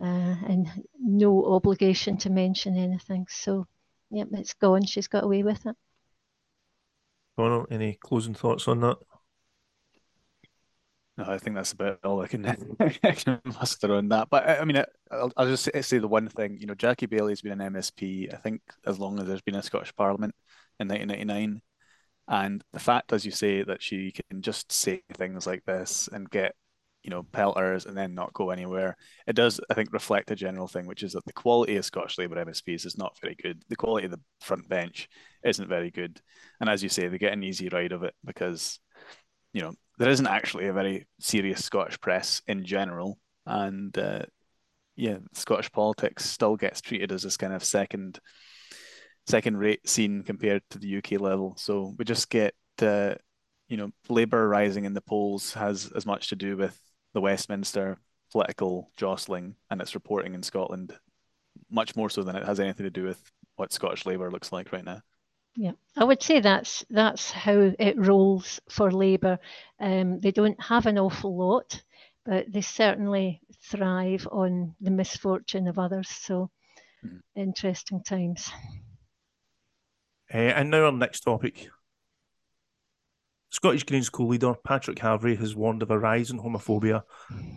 uh, 0.00 0.36
in 0.48 0.70
no 0.98 1.44
obligation 1.44 2.16
to 2.18 2.30
mention 2.30 2.78
anything. 2.78 3.26
So, 3.28 3.66
yep, 4.10 4.28
it's 4.32 4.54
gone. 4.54 4.86
She's 4.86 5.08
got 5.08 5.24
away 5.24 5.42
with 5.42 5.66
it. 5.66 5.76
Donald, 7.36 7.66
any 7.70 7.98
closing 8.00 8.34
thoughts 8.34 8.68
on 8.68 8.80
that? 8.80 8.96
No, 11.18 11.24
I 11.24 11.38
think 11.38 11.56
that's 11.56 11.72
about 11.72 12.00
all 12.04 12.20
I 12.20 12.26
can, 12.26 12.44
I 12.80 13.12
can 13.12 13.40
muster 13.44 13.94
on 13.94 14.08
that. 14.10 14.28
But 14.30 14.48
I 14.48 14.64
mean, 14.64 14.82
I'll, 15.10 15.32
I'll 15.36 15.46
just 15.46 15.70
say 15.82 15.98
the 15.98 16.08
one 16.08 16.28
thing. 16.28 16.58
You 16.58 16.66
know, 16.66 16.74
Jackie 16.74 17.06
Baillie's 17.06 17.40
been 17.40 17.58
an 17.60 17.72
MSP, 17.72 18.32
I 18.32 18.36
think, 18.36 18.60
as 18.86 18.98
long 18.98 19.18
as 19.18 19.26
there's 19.26 19.42
been 19.42 19.54
a 19.54 19.62
Scottish 19.62 19.94
Parliament 19.94 20.34
in 20.78 20.88
1999. 20.88 21.62
And 22.28 22.62
the 22.72 22.80
fact, 22.80 23.12
as 23.12 23.24
you 23.24 23.30
say, 23.30 23.62
that 23.62 23.82
she 23.82 24.12
can 24.12 24.42
just 24.42 24.72
say 24.72 25.02
things 25.14 25.46
like 25.46 25.64
this 25.64 26.08
and 26.12 26.28
get 26.28 26.54
you 27.06 27.10
know, 27.10 27.22
pelters 27.22 27.86
and 27.86 27.96
then 27.96 28.16
not 28.16 28.32
go 28.32 28.50
anywhere. 28.50 28.96
It 29.28 29.36
does, 29.36 29.60
I 29.70 29.74
think, 29.74 29.92
reflect 29.92 30.32
a 30.32 30.34
general 30.34 30.66
thing, 30.66 30.86
which 30.86 31.04
is 31.04 31.12
that 31.12 31.24
the 31.24 31.32
quality 31.32 31.76
of 31.76 31.84
Scottish 31.84 32.18
Labour 32.18 32.44
MSPs 32.44 32.84
is 32.84 32.98
not 32.98 33.16
very 33.22 33.36
good. 33.40 33.62
The 33.68 33.76
quality 33.76 34.06
of 34.06 34.10
the 34.10 34.20
front 34.40 34.68
bench 34.68 35.08
isn't 35.44 35.68
very 35.68 35.92
good. 35.92 36.20
And 36.60 36.68
as 36.68 36.82
you 36.82 36.88
say, 36.88 37.06
they 37.06 37.18
get 37.18 37.32
an 37.32 37.44
easy 37.44 37.68
ride 37.68 37.92
of 37.92 38.02
it 38.02 38.12
because, 38.24 38.80
you 39.52 39.62
know, 39.62 39.72
there 39.98 40.10
isn't 40.10 40.26
actually 40.26 40.66
a 40.66 40.72
very 40.72 41.06
serious 41.20 41.64
Scottish 41.64 42.00
press 42.00 42.42
in 42.48 42.64
general. 42.64 43.20
And 43.46 43.96
uh, 43.96 44.24
yeah, 44.96 45.18
Scottish 45.32 45.70
politics 45.70 46.24
still 46.24 46.56
gets 46.56 46.80
treated 46.80 47.12
as 47.12 47.22
this 47.22 47.36
kind 47.36 47.52
of 47.52 47.62
second 47.62 48.18
second 49.28 49.58
rate 49.58 49.88
scene 49.88 50.24
compared 50.24 50.62
to 50.70 50.78
the 50.80 50.98
UK 50.98 51.20
level. 51.20 51.54
So 51.56 51.94
we 51.96 52.04
just 52.04 52.30
get 52.30 52.54
uh, 52.82 53.14
you 53.68 53.76
know, 53.76 53.90
Labour 54.08 54.48
rising 54.48 54.84
in 54.84 54.94
the 54.94 55.00
polls 55.00 55.54
has 55.54 55.90
as 55.94 56.06
much 56.06 56.28
to 56.28 56.36
do 56.36 56.56
with 56.56 56.78
the 57.16 57.20
Westminster 57.22 57.96
political 58.30 58.90
jostling 58.98 59.56
and 59.70 59.80
its 59.80 59.94
reporting 59.94 60.34
in 60.34 60.42
Scotland, 60.42 60.92
much 61.70 61.96
more 61.96 62.10
so 62.10 62.22
than 62.22 62.36
it 62.36 62.44
has 62.44 62.60
anything 62.60 62.84
to 62.84 62.90
do 62.90 63.04
with 63.04 63.32
what 63.54 63.72
Scottish 63.72 64.04
Labour 64.04 64.30
looks 64.30 64.52
like 64.52 64.70
right 64.70 64.84
now. 64.84 65.00
Yeah, 65.56 65.70
I 65.96 66.04
would 66.04 66.22
say 66.22 66.40
that's 66.40 66.84
that's 66.90 67.30
how 67.30 67.72
it 67.78 67.96
rolls 67.96 68.60
for 68.68 68.90
Labour. 68.90 69.38
Um, 69.80 70.20
they 70.20 70.30
don't 70.30 70.62
have 70.62 70.84
an 70.84 70.98
awful 70.98 71.34
lot, 71.34 71.82
but 72.26 72.52
they 72.52 72.60
certainly 72.60 73.40
thrive 73.62 74.28
on 74.30 74.74
the 74.82 74.90
misfortune 74.90 75.68
of 75.68 75.78
others. 75.78 76.10
So, 76.10 76.50
mm. 77.02 77.20
interesting 77.34 78.02
times. 78.02 78.52
Uh, 80.34 80.36
and 80.36 80.70
now 80.70 80.84
our 80.84 80.92
next 80.92 81.20
topic. 81.20 81.70
Scottish 83.50 83.84
Greens 83.84 84.10
co 84.10 84.24
leader 84.24 84.54
Patrick 84.54 84.98
Harvie 84.98 85.36
has 85.36 85.54
warned 85.54 85.82
of 85.82 85.90
a 85.90 85.98
rise 85.98 86.30
in 86.30 86.40
homophobia 86.40 87.02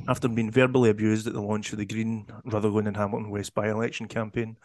after 0.07 0.27
being 0.27 0.51
verbally 0.51 0.89
abused 0.89 1.27
at 1.27 1.33
the 1.33 1.41
launch 1.41 1.71
of 1.71 1.79
the 1.79 1.85
Green 1.85 2.27
Rutherglen 2.45 2.87
and 2.87 2.95
Hamilton 2.95 3.29
West 3.29 3.53
by 3.53 3.69
election 3.69 4.07
campaign. 4.07 4.57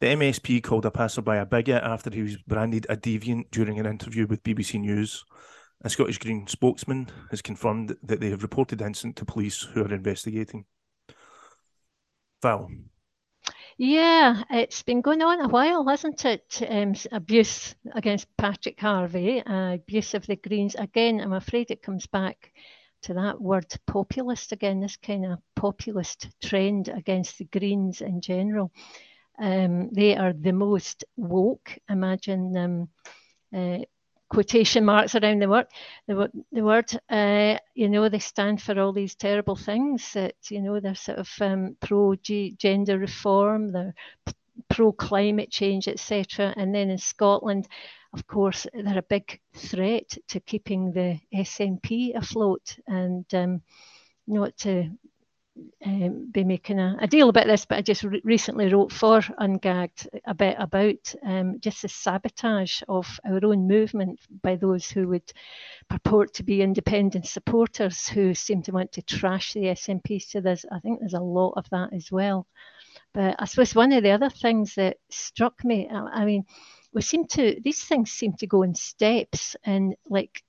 The 0.00 0.06
MSP 0.06 0.62
called 0.62 0.86
a 0.86 0.92
passerby 0.92 1.38
a 1.38 1.44
bigot 1.44 1.82
after 1.82 2.10
he 2.10 2.22
was 2.22 2.36
branded 2.36 2.86
a 2.88 2.96
deviant 2.96 3.50
during 3.50 3.80
an 3.80 3.86
interview 3.86 4.26
with 4.26 4.44
BBC 4.44 4.80
News. 4.80 5.24
A 5.82 5.90
Scottish 5.90 6.18
Green 6.18 6.46
spokesman 6.46 7.08
has 7.30 7.42
confirmed 7.42 7.96
that 8.02 8.20
they 8.20 8.30
have 8.30 8.42
reported 8.42 8.78
the 8.78 8.86
incident 8.86 9.16
to 9.16 9.24
police 9.24 9.62
who 9.62 9.82
are 9.82 9.92
investigating. 9.92 10.66
Val. 12.42 12.70
Yeah, 13.80 14.42
it's 14.50 14.82
been 14.82 15.02
going 15.02 15.22
on 15.22 15.40
a 15.40 15.48
while, 15.48 15.86
hasn't 15.86 16.24
it? 16.24 16.60
Um, 16.68 16.94
abuse 17.12 17.76
against 17.94 18.26
Patrick 18.36 18.80
Harvie, 18.80 19.40
uh, 19.46 19.74
abuse 19.74 20.14
of 20.14 20.26
the 20.26 20.34
Greens. 20.34 20.74
Again, 20.74 21.20
I'm 21.20 21.32
afraid 21.32 21.70
it 21.70 21.80
comes 21.80 22.08
back 22.08 22.52
to 23.02 23.14
that 23.14 23.40
word 23.40 23.72
populist 23.86 24.50
again, 24.50 24.80
this 24.80 24.96
kind 24.96 25.24
of 25.24 25.38
populist 25.54 26.28
trend 26.42 26.88
against 26.88 27.38
the 27.38 27.44
Greens 27.44 28.00
in 28.00 28.20
general. 28.20 28.72
Um, 29.38 29.90
they 29.92 30.16
are 30.16 30.32
the 30.32 30.52
most 30.52 31.04
woke. 31.16 31.78
Imagine 31.88 32.56
um, 32.56 32.88
uh, 33.54 33.84
quotation 34.28 34.84
marks 34.84 35.14
around 35.14 35.40
the 35.40 35.48
word. 35.48 35.66
The, 36.06 36.30
the 36.52 36.62
word, 36.62 36.90
uh, 37.08 37.58
you 37.74 37.88
know, 37.88 38.08
they 38.08 38.18
stand 38.18 38.62
for 38.62 38.78
all 38.78 38.92
these 38.92 39.14
terrible 39.14 39.56
things. 39.56 40.12
That 40.12 40.34
you 40.50 40.62
know, 40.62 40.80
they're 40.80 40.94
sort 40.94 41.18
of 41.18 41.30
um, 41.40 41.76
pro 41.80 42.14
gender 42.16 42.98
reform, 42.98 43.72
they're 43.72 43.94
pro 44.68 44.92
climate 44.92 45.50
change, 45.50 45.88
etc. 45.88 46.52
And 46.56 46.74
then 46.74 46.90
in 46.90 46.98
Scotland, 46.98 47.68
of 48.12 48.26
course, 48.26 48.66
they're 48.72 48.98
a 48.98 49.02
big 49.02 49.40
threat 49.54 50.16
to 50.28 50.40
keeping 50.40 50.92
the 50.92 51.20
SNP 51.34 52.16
afloat 52.16 52.76
and 52.86 53.24
um, 53.34 53.62
not 54.26 54.56
to 54.58 54.90
um, 55.84 56.30
be 56.30 56.44
making 56.44 56.78
a, 56.78 56.96
a, 57.00 57.06
deal 57.06 57.28
about 57.28 57.46
this, 57.46 57.64
but 57.64 57.78
I 57.78 57.82
just 57.82 58.02
re- 58.02 58.20
recently 58.24 58.72
wrote 58.72 58.92
for 58.92 59.20
Ungagged 59.20 60.06
a 60.26 60.34
bit 60.34 60.56
about 60.58 61.14
um, 61.24 61.60
just 61.60 61.82
the 61.82 61.88
sabotage 61.88 62.82
of 62.88 63.20
our 63.24 63.44
own 63.44 63.68
movement 63.68 64.20
by 64.42 64.56
those 64.56 64.90
who 64.90 65.08
would 65.08 65.32
purport 65.88 66.34
to 66.34 66.42
be 66.42 66.62
independent 66.62 67.26
supporters 67.26 68.08
who 68.08 68.34
seem 68.34 68.62
to 68.62 68.72
want 68.72 68.92
to 68.92 69.02
trash 69.02 69.52
the 69.52 69.60
SNP. 69.60 70.22
So 70.22 70.40
there's, 70.40 70.64
I 70.70 70.80
think 70.80 71.00
there's 71.00 71.14
a 71.14 71.20
lot 71.20 71.54
of 71.56 71.68
that 71.70 71.92
as 71.92 72.10
well. 72.10 72.46
But 73.14 73.36
I 73.38 73.44
suppose 73.46 73.74
one 73.74 73.92
of 73.92 74.02
the 74.02 74.10
other 74.10 74.30
things 74.30 74.74
that 74.74 74.96
struck 75.10 75.64
me, 75.64 75.88
I, 75.90 76.20
I 76.20 76.24
mean, 76.24 76.44
we 76.92 77.02
seem 77.02 77.26
to 77.28 77.60
these 77.62 77.82
things 77.82 78.10
seem 78.10 78.34
to 78.34 78.46
go 78.46 78.62
in 78.62 78.74
steps 78.74 79.56
and 79.64 79.94
like 80.08 80.42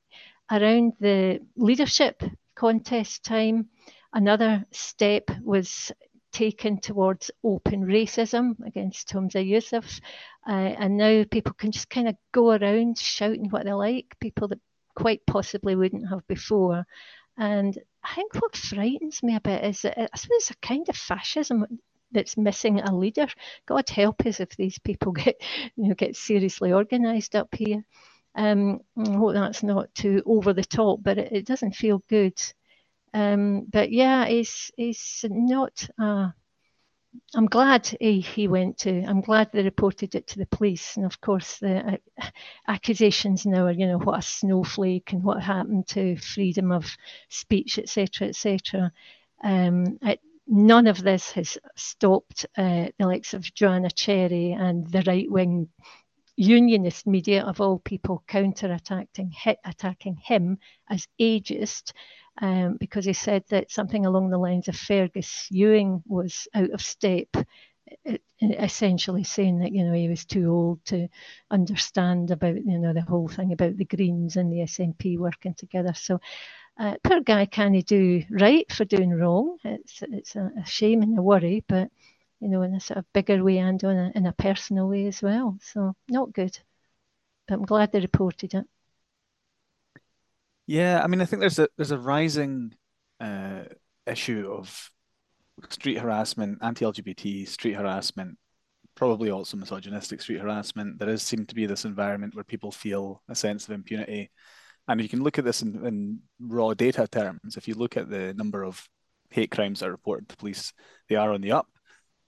around 0.52 0.94
the 1.00 1.40
leadership 1.56 2.24
contest 2.56 3.24
time 3.24 3.70
another 4.14 4.66
step 4.72 5.30
was 5.44 5.92
taken 6.32 6.80
towards 6.80 7.32
open 7.44 7.86
racism 7.86 8.56
against 8.66 9.10
Humza 9.10 9.46
Yousaf. 9.48 10.00
Uh, 10.48 10.52
and 10.80 10.98
now 10.98 11.24
people 11.30 11.54
can 11.54 11.72
just 11.72 11.90
kind 11.90 12.08
of 12.08 12.16
go 12.32 12.52
around 12.52 12.98
shouting 12.98 13.50
what 13.50 13.66
they 13.66 13.74
like, 13.74 14.16
people 14.20 14.48
that 14.50 14.60
quite 14.96 15.26
possibly 15.26 15.76
wouldn't 15.76 16.10
have 16.10 16.26
before. 16.28 16.86
And 17.38 17.78
I 18.04 18.16
think 18.16 18.34
what 18.36 18.56
frightens 18.56 19.24
me 19.24 19.36
a 19.36 19.42
bit 19.42 19.64
is 19.64 19.82
that 19.82 19.98
I 19.98 20.18
suppose 20.18 20.38
it's 20.38 20.52
a 20.52 20.56
kind 20.58 20.88
of 20.90 20.96
fascism 20.96 21.66
that's 22.12 22.38
missing 22.38 22.80
a 22.80 22.96
leader. 22.96 23.28
God 23.66 23.90
help 23.90 24.26
us 24.26 24.40
if 24.40 24.56
these 24.58 24.80
people 24.80 25.12
get, 25.24 25.42
you 25.76 25.90
know, 25.90 25.96
get 25.96 26.16
seriously 26.16 26.74
organised 26.74 27.36
up 27.36 27.54
here. 27.56 27.84
Um, 28.36 28.82
I 28.98 29.12
hope 29.12 29.34
that's 29.34 29.64
not 29.64 29.94
too 29.96 30.22
over 30.26 30.54
the 30.54 30.64
top, 30.64 31.00
but 31.02 31.18
it, 31.18 31.32
it 31.32 31.46
doesn't 31.46 31.76
feel 31.76 32.04
good. 32.10 32.40
Um, 33.14 33.66
but 33.70 33.92
yeah, 33.92 34.26
he's 34.26 34.72
he's 34.78 35.26
not. 35.30 35.88
Uh, 36.00 36.30
I'm 37.36 37.48
glad 37.48 37.88
he, 38.00 38.22
he 38.22 38.48
went 38.48 38.78
to. 38.80 39.04
I'm 39.04 39.22
glad 39.22 39.52
they 39.52 39.64
reported 39.64 40.14
it 40.16 40.28
to 40.28 40.40
the 40.40 40.46
police, 40.46 40.96
and 40.96 41.06
of 41.06 41.20
course 41.22 41.58
the 41.58 42.00
uh, 42.22 42.26
accusations 42.68 43.46
now 43.46 43.66
are, 43.66 43.72
you 43.72 43.88
know, 43.88 43.98
what 43.98 44.20
a 44.20 44.22
snowflake 44.22 45.12
and 45.12 45.24
what 45.24 45.42
happened 45.42 45.88
to 45.88 46.18
freedom 46.18 46.72
of 46.72 46.86
speech, 47.30 47.80
etc., 47.80 48.28
etc. 48.28 48.92
Um, 49.44 49.98
none 50.48 50.88
of 50.88 51.02
this 51.02 51.32
has 51.32 51.58
stopped 51.76 52.46
uh, 52.58 52.88
the 52.98 53.06
likes 53.06 53.34
of 53.34 53.54
Joanna 53.54 53.90
Cherry 53.92 54.52
and 54.52 54.90
the 54.92 55.04
right 55.06 55.30
wing 55.30 55.70
unionist 56.36 57.06
media 57.06 57.44
of 57.44 57.60
all 57.60 57.80
people 57.80 58.24
counter 58.26 58.72
attacking 58.72 59.34
attacking 59.66 60.16
him 60.24 60.58
as 60.90 61.06
ageist 61.20 61.92
um, 62.42 62.78
because 62.80 63.06
he 63.06 63.14
said 63.14 63.44
that 63.50 63.72
something 63.72 64.06
along 64.06 64.30
the 64.30 64.38
lines 64.38 64.68
of 64.68 64.76
Fergus 64.76 65.48
Ewing 65.52 66.04
was 66.08 66.48
out 66.54 66.72
of 66.72 66.82
step, 66.82 67.28
essentially 68.42 69.24
saying 69.24 69.60
that 69.60 69.74
you 69.74 69.84
know 69.84 69.94
he 69.94 70.08
was 70.08 70.26
too 70.26 70.50
old 70.50 70.86
to 70.86 71.08
understand 71.52 72.32
about 72.32 72.56
you 72.56 72.80
know 72.80 72.94
the 72.94 73.02
whole 73.02 73.28
thing 73.28 73.52
about 73.52 73.78
the 73.78 73.86
Greens 73.86 74.36
and 74.38 74.52
the 74.52 74.60
SNP 74.62 75.18
working 75.18 75.54
together. 75.56 75.94
So. 75.94 76.20
Uh, 76.80 76.96
poor 77.04 77.20
guy 77.20 77.46
can 77.46 77.74
he 77.74 77.82
do 77.82 78.24
right 78.30 78.72
for 78.72 78.86
doing 78.86 79.12
wrong? 79.12 79.58
It's 79.66 80.02
it's 80.02 80.38
a, 80.38 80.50
a 80.62 80.66
shame 80.66 81.02
and 81.02 81.20
a 81.20 81.22
worry, 81.22 81.62
but 81.68 81.90
you 82.40 82.48
know, 82.48 82.62
in 82.62 82.74
a 82.74 82.80
sort 82.80 83.00
of 83.00 83.14
bigger 83.14 83.44
way 83.44 83.58
and 83.58 83.82
in 83.84 83.98
a, 83.98 84.12
in 84.16 84.26
a 84.26 84.32
personal 84.32 84.88
way 84.88 85.08
as 85.08 85.22
well. 85.22 85.58
So 85.62 85.94
not 86.10 86.34
good. 86.34 86.58
But 87.48 87.56
I'm 87.56 87.66
glad 87.66 87.92
they 87.92 88.00
reported 88.00 88.54
it. 88.54 88.66
Yeah, 90.70 91.02
I 91.04 91.08
mean, 91.08 91.20
I 91.20 91.26
think 91.26 91.40
there's 91.40 91.58
a 91.58 91.68
there's 91.78 91.90
a 91.90 91.98
rising 91.98 92.76
uh, 93.20 93.64
issue 94.06 94.54
of 94.56 94.92
street 95.70 95.98
harassment, 95.98 96.60
anti-LGBT 96.62 97.48
street 97.48 97.74
harassment, 97.74 98.38
probably 98.94 99.32
also 99.32 99.58
misogynistic 99.58 100.22
street 100.22 100.42
harassment. 100.42 101.00
There 101.00 101.08
does 101.08 101.24
seem 101.24 101.48
to 101.48 101.56
be 101.56 101.66
this 101.66 101.86
environment 101.86 102.36
where 102.36 102.44
people 102.44 102.72
feel 102.72 103.24
a 103.28 103.34
sense 103.34 103.68
of 103.68 103.74
impunity, 103.74 104.30
and 104.88 105.02
you 105.02 105.10
can 105.10 105.24
look 105.24 105.40
at 105.40 105.44
this 105.44 105.64
in, 105.64 105.84
in 105.88 106.20
raw 106.40 106.76
data 106.76 107.08
terms. 107.08 107.58
If 107.58 107.68
you 107.68 107.74
look 107.74 107.98
at 107.98 108.12
the 108.12 108.36
number 108.36 108.64
of 108.64 108.88
hate 109.32 109.50
crimes 109.50 109.80
that 109.80 109.90
are 109.90 109.92
reported 109.92 110.30
to 110.30 110.38
police, 110.38 110.72
they 111.08 111.16
are 111.16 111.34
on 111.34 111.42
the 111.42 111.54
up 111.54 111.66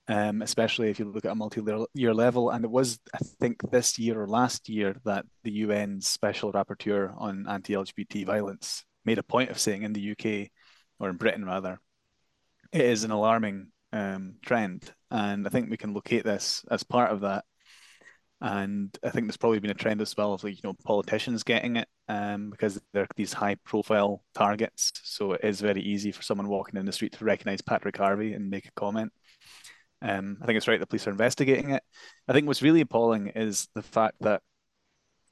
um, 0.07 0.41
especially 0.41 0.89
if 0.89 0.99
you 0.99 1.05
look 1.05 1.25
at 1.25 1.31
a 1.31 1.35
multi-year 1.35 2.13
level. 2.13 2.49
And 2.49 2.65
it 2.65 2.71
was, 2.71 2.99
I 3.13 3.19
think, 3.39 3.69
this 3.71 3.97
year 3.99 4.21
or 4.21 4.27
last 4.27 4.69
year 4.69 4.95
that 5.05 5.25
the 5.43 5.63
UN's 5.63 6.07
special 6.07 6.51
rapporteur 6.51 7.13
on 7.17 7.45
anti-LGBT 7.47 8.25
violence 8.25 8.83
made 9.05 9.17
a 9.17 9.23
point 9.23 9.49
of 9.49 9.59
saying 9.59 9.83
in 9.83 9.93
the 9.93 10.11
UK, 10.11 10.49
or 10.99 11.09
in 11.09 11.17
Britain 11.17 11.45
rather, 11.45 11.79
it 12.71 12.81
is 12.81 13.03
an 13.03 13.11
alarming 13.11 13.67
um, 13.93 14.35
trend. 14.43 14.91
And 15.09 15.45
I 15.45 15.49
think 15.49 15.69
we 15.69 15.77
can 15.77 15.93
locate 15.93 16.23
this 16.23 16.63
as 16.69 16.83
part 16.83 17.11
of 17.11 17.21
that. 17.21 17.45
And 18.43 18.97
I 19.03 19.11
think 19.11 19.27
there's 19.27 19.37
probably 19.37 19.59
been 19.59 19.69
a 19.69 19.75
trend 19.75 20.01
as 20.01 20.17
well 20.17 20.33
of 20.33 20.43
like, 20.43 20.55
you 20.55 20.61
know, 20.63 20.75
politicians 20.83 21.43
getting 21.43 21.75
it 21.75 21.87
um, 22.07 22.49
because 22.49 22.81
they're 22.91 23.07
these 23.15 23.33
high 23.33 23.55
profile 23.63 24.23
targets. 24.33 24.91
So 25.03 25.33
it 25.33 25.41
is 25.43 25.61
very 25.61 25.81
easy 25.81 26.11
for 26.11 26.23
someone 26.23 26.47
walking 26.47 26.79
in 26.79 26.85
the 26.87 26.91
street 26.91 27.13
to 27.13 27.25
recognize 27.25 27.61
Patrick 27.61 27.97
Harvie 27.97 28.33
and 28.33 28.49
make 28.49 28.65
a 28.65 28.71
comment. 28.71 29.11
Um, 30.01 30.37
I 30.41 30.45
think 30.45 30.57
it's 30.57 30.67
right 30.67 30.79
the 30.79 30.87
police 30.87 31.07
are 31.07 31.11
investigating 31.11 31.71
it. 31.71 31.83
I 32.27 32.33
think 32.33 32.47
what's 32.47 32.61
really 32.61 32.81
appalling 32.81 33.27
is 33.35 33.67
the 33.75 33.83
fact 33.83 34.15
that 34.21 34.41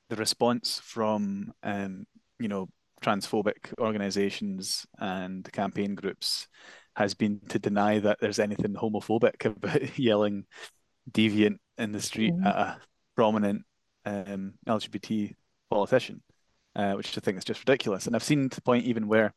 the 0.10 0.16
response 0.16 0.82
from 0.84 1.52
um, 1.64 2.06
you 2.40 2.48
know 2.48 2.68
transphobic 3.02 3.74
organizations 3.80 4.86
and 5.00 5.50
campaign 5.52 5.96
groups 5.96 6.48
has 6.96 7.14
been 7.14 7.40
to 7.50 7.60
deny 7.60 8.00
that 8.00 8.18
there's 8.20 8.40
anything 8.40 8.74
homophobic 8.74 9.46
about 9.46 9.98
yelling 10.00 10.46
deviant 11.10 11.58
in 11.78 11.92
the 11.92 12.02
street 12.02 12.34
mm. 12.34 12.46
at 12.46 12.56
a 12.56 12.78
prominent 13.16 13.64
um, 14.06 14.54
LGBT 14.68 15.34
politician, 15.70 16.22
uh, 16.76 16.94
which 16.94 17.18
I 17.18 17.22
think 17.22 17.38
is 17.38 17.46
just 17.46 17.62
ridiculous. 17.62 18.06
And 18.06 18.16
I've 18.16 18.24
seen 18.24 18.50
to 18.50 18.56
the 18.56 18.62
point 18.62 18.86
even 18.86 19.08
where 19.08 19.34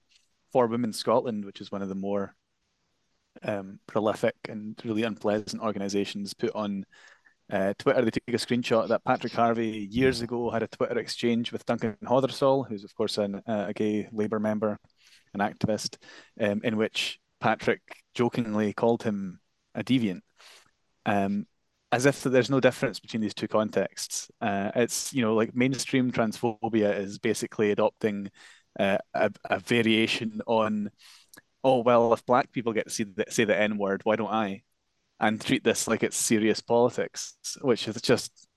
for 0.53 0.66
Women 0.66 0.92
Scotland, 0.92 1.45
which 1.45 1.61
is 1.61 1.71
one 1.71 1.83
of 1.83 1.88
the 1.88 1.95
more 1.95 2.35
um, 3.42 3.79
prolific 3.87 4.37
and 4.49 4.79
really 4.85 5.03
unpleasant 5.03 5.62
organisations 5.62 6.35
put 6.35 6.55
on 6.55 6.85
uh, 7.51 7.75
Twitter. 7.79 8.03
They 8.03 8.11
took 8.11 8.23
a 8.29 8.33
screenshot 8.33 8.88
that 8.88 9.05
Patrick 9.05 9.33
Harvie 9.33 9.88
years 9.90 10.23
ago 10.23 10.51
had 10.51 10.62
a 10.62 10.68
Twitter 10.68 10.99
exchange 10.99 11.53
with 11.53 11.66
Duncan 11.66 11.97
Hothersall, 12.05 12.66
who's 12.68 12.85
of 12.85 12.95
course 12.95 13.18
an, 13.18 13.42
uh, 13.47 13.66
a 13.68 13.73
gay 13.73 14.09
Labour 14.12 14.38
member, 14.38 14.79
an 15.35 15.40
activist, 15.40 15.97
um, 16.40 16.61
in 16.64 16.77
which 16.77 17.18
Patrick 17.40 17.83
jokingly 18.14 18.73
called 18.73 19.03
him 19.03 19.40
a 19.75 19.83
deviant. 19.83 20.21
Um, 21.05 21.47
as 21.90 22.07
if 22.07 22.23
there's 22.23 22.49
no 22.49 22.59
difference 22.59 22.99
between 23.01 23.21
these 23.21 23.35
two 23.35 23.49
contexts. 23.49 24.31
Uh, 24.40 24.71
it's 24.75 25.12
you 25.12 25.21
know 25.21 25.35
like 25.35 25.55
mainstream 25.55 26.11
transphobia 26.11 26.97
is 26.97 27.18
basically 27.18 27.71
adopting 27.71 28.31
uh, 28.81 28.97
a, 29.14 29.31
a 29.51 29.59
variation 29.61 30.40
on 30.47 30.90
oh 31.64 31.81
well, 31.81 32.12
if 32.12 32.25
black 32.27 32.53
people 32.53 32.72
get 32.72 32.87
to 32.87 32.90
see 32.92 33.05
the, 33.05 33.25
say 33.29 33.44
the 33.44 33.59
N 33.59 33.79
word, 33.79 34.03
why 34.05 34.16
don't 34.16 34.33
I? 34.33 34.62
And 35.20 35.40
treat 35.40 35.64
this 35.64 35.87
like 35.88 36.03
it's 36.03 36.16
serious 36.16 36.61
politics, 36.61 37.37
which 37.62 37.87
is 37.88 38.01
just 38.03 38.48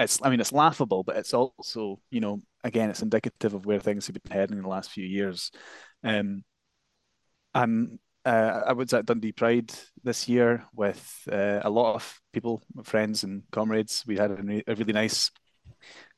it's 0.00 0.20
I 0.22 0.30
mean 0.30 0.40
it's 0.40 0.52
laughable, 0.52 1.02
but 1.04 1.16
it's 1.16 1.34
also 1.34 2.00
you 2.10 2.20
know 2.20 2.40
again 2.64 2.90
it's 2.90 3.02
indicative 3.02 3.54
of 3.54 3.66
where 3.66 3.80
things 3.80 4.06
have 4.06 4.14
been 4.14 4.32
heading 4.32 4.58
in 4.58 4.62
the 4.62 4.68
last 4.68 4.90
few 4.90 5.04
years. 5.04 5.50
Um, 6.04 6.44
I'm 7.54 7.98
uh, 8.24 8.62
I 8.66 8.72
was 8.72 8.92
at 8.92 9.06
Dundee 9.06 9.32
Pride 9.32 9.72
this 10.04 10.28
year 10.28 10.64
with 10.74 11.22
uh, 11.30 11.60
a 11.62 11.70
lot 11.70 11.94
of 11.96 12.20
people, 12.32 12.62
friends 12.84 13.24
and 13.24 13.42
comrades. 13.50 14.04
We 14.06 14.16
had 14.16 14.30
a, 14.30 14.62
a 14.70 14.74
really 14.76 14.92
nice 14.92 15.30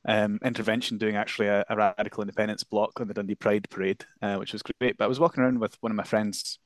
um, 0.06 0.38
intervention 0.44 0.98
doing 0.98 1.16
actually 1.16 1.48
a, 1.48 1.64
a, 1.68 1.76
radical 1.76 2.22
independence 2.22 2.62
block 2.62 3.00
on 3.00 3.08
the 3.08 3.14
Dundee 3.14 3.34
Pride 3.34 3.68
parade, 3.70 4.04
uh, 4.20 4.36
which 4.36 4.52
was 4.52 4.62
great. 4.62 4.96
But 4.98 5.04
I 5.04 5.08
was 5.08 5.20
walking 5.20 5.42
around 5.42 5.60
with 5.60 5.76
one 5.80 5.92
of 5.92 5.96
my 5.96 6.04
friends 6.04 6.58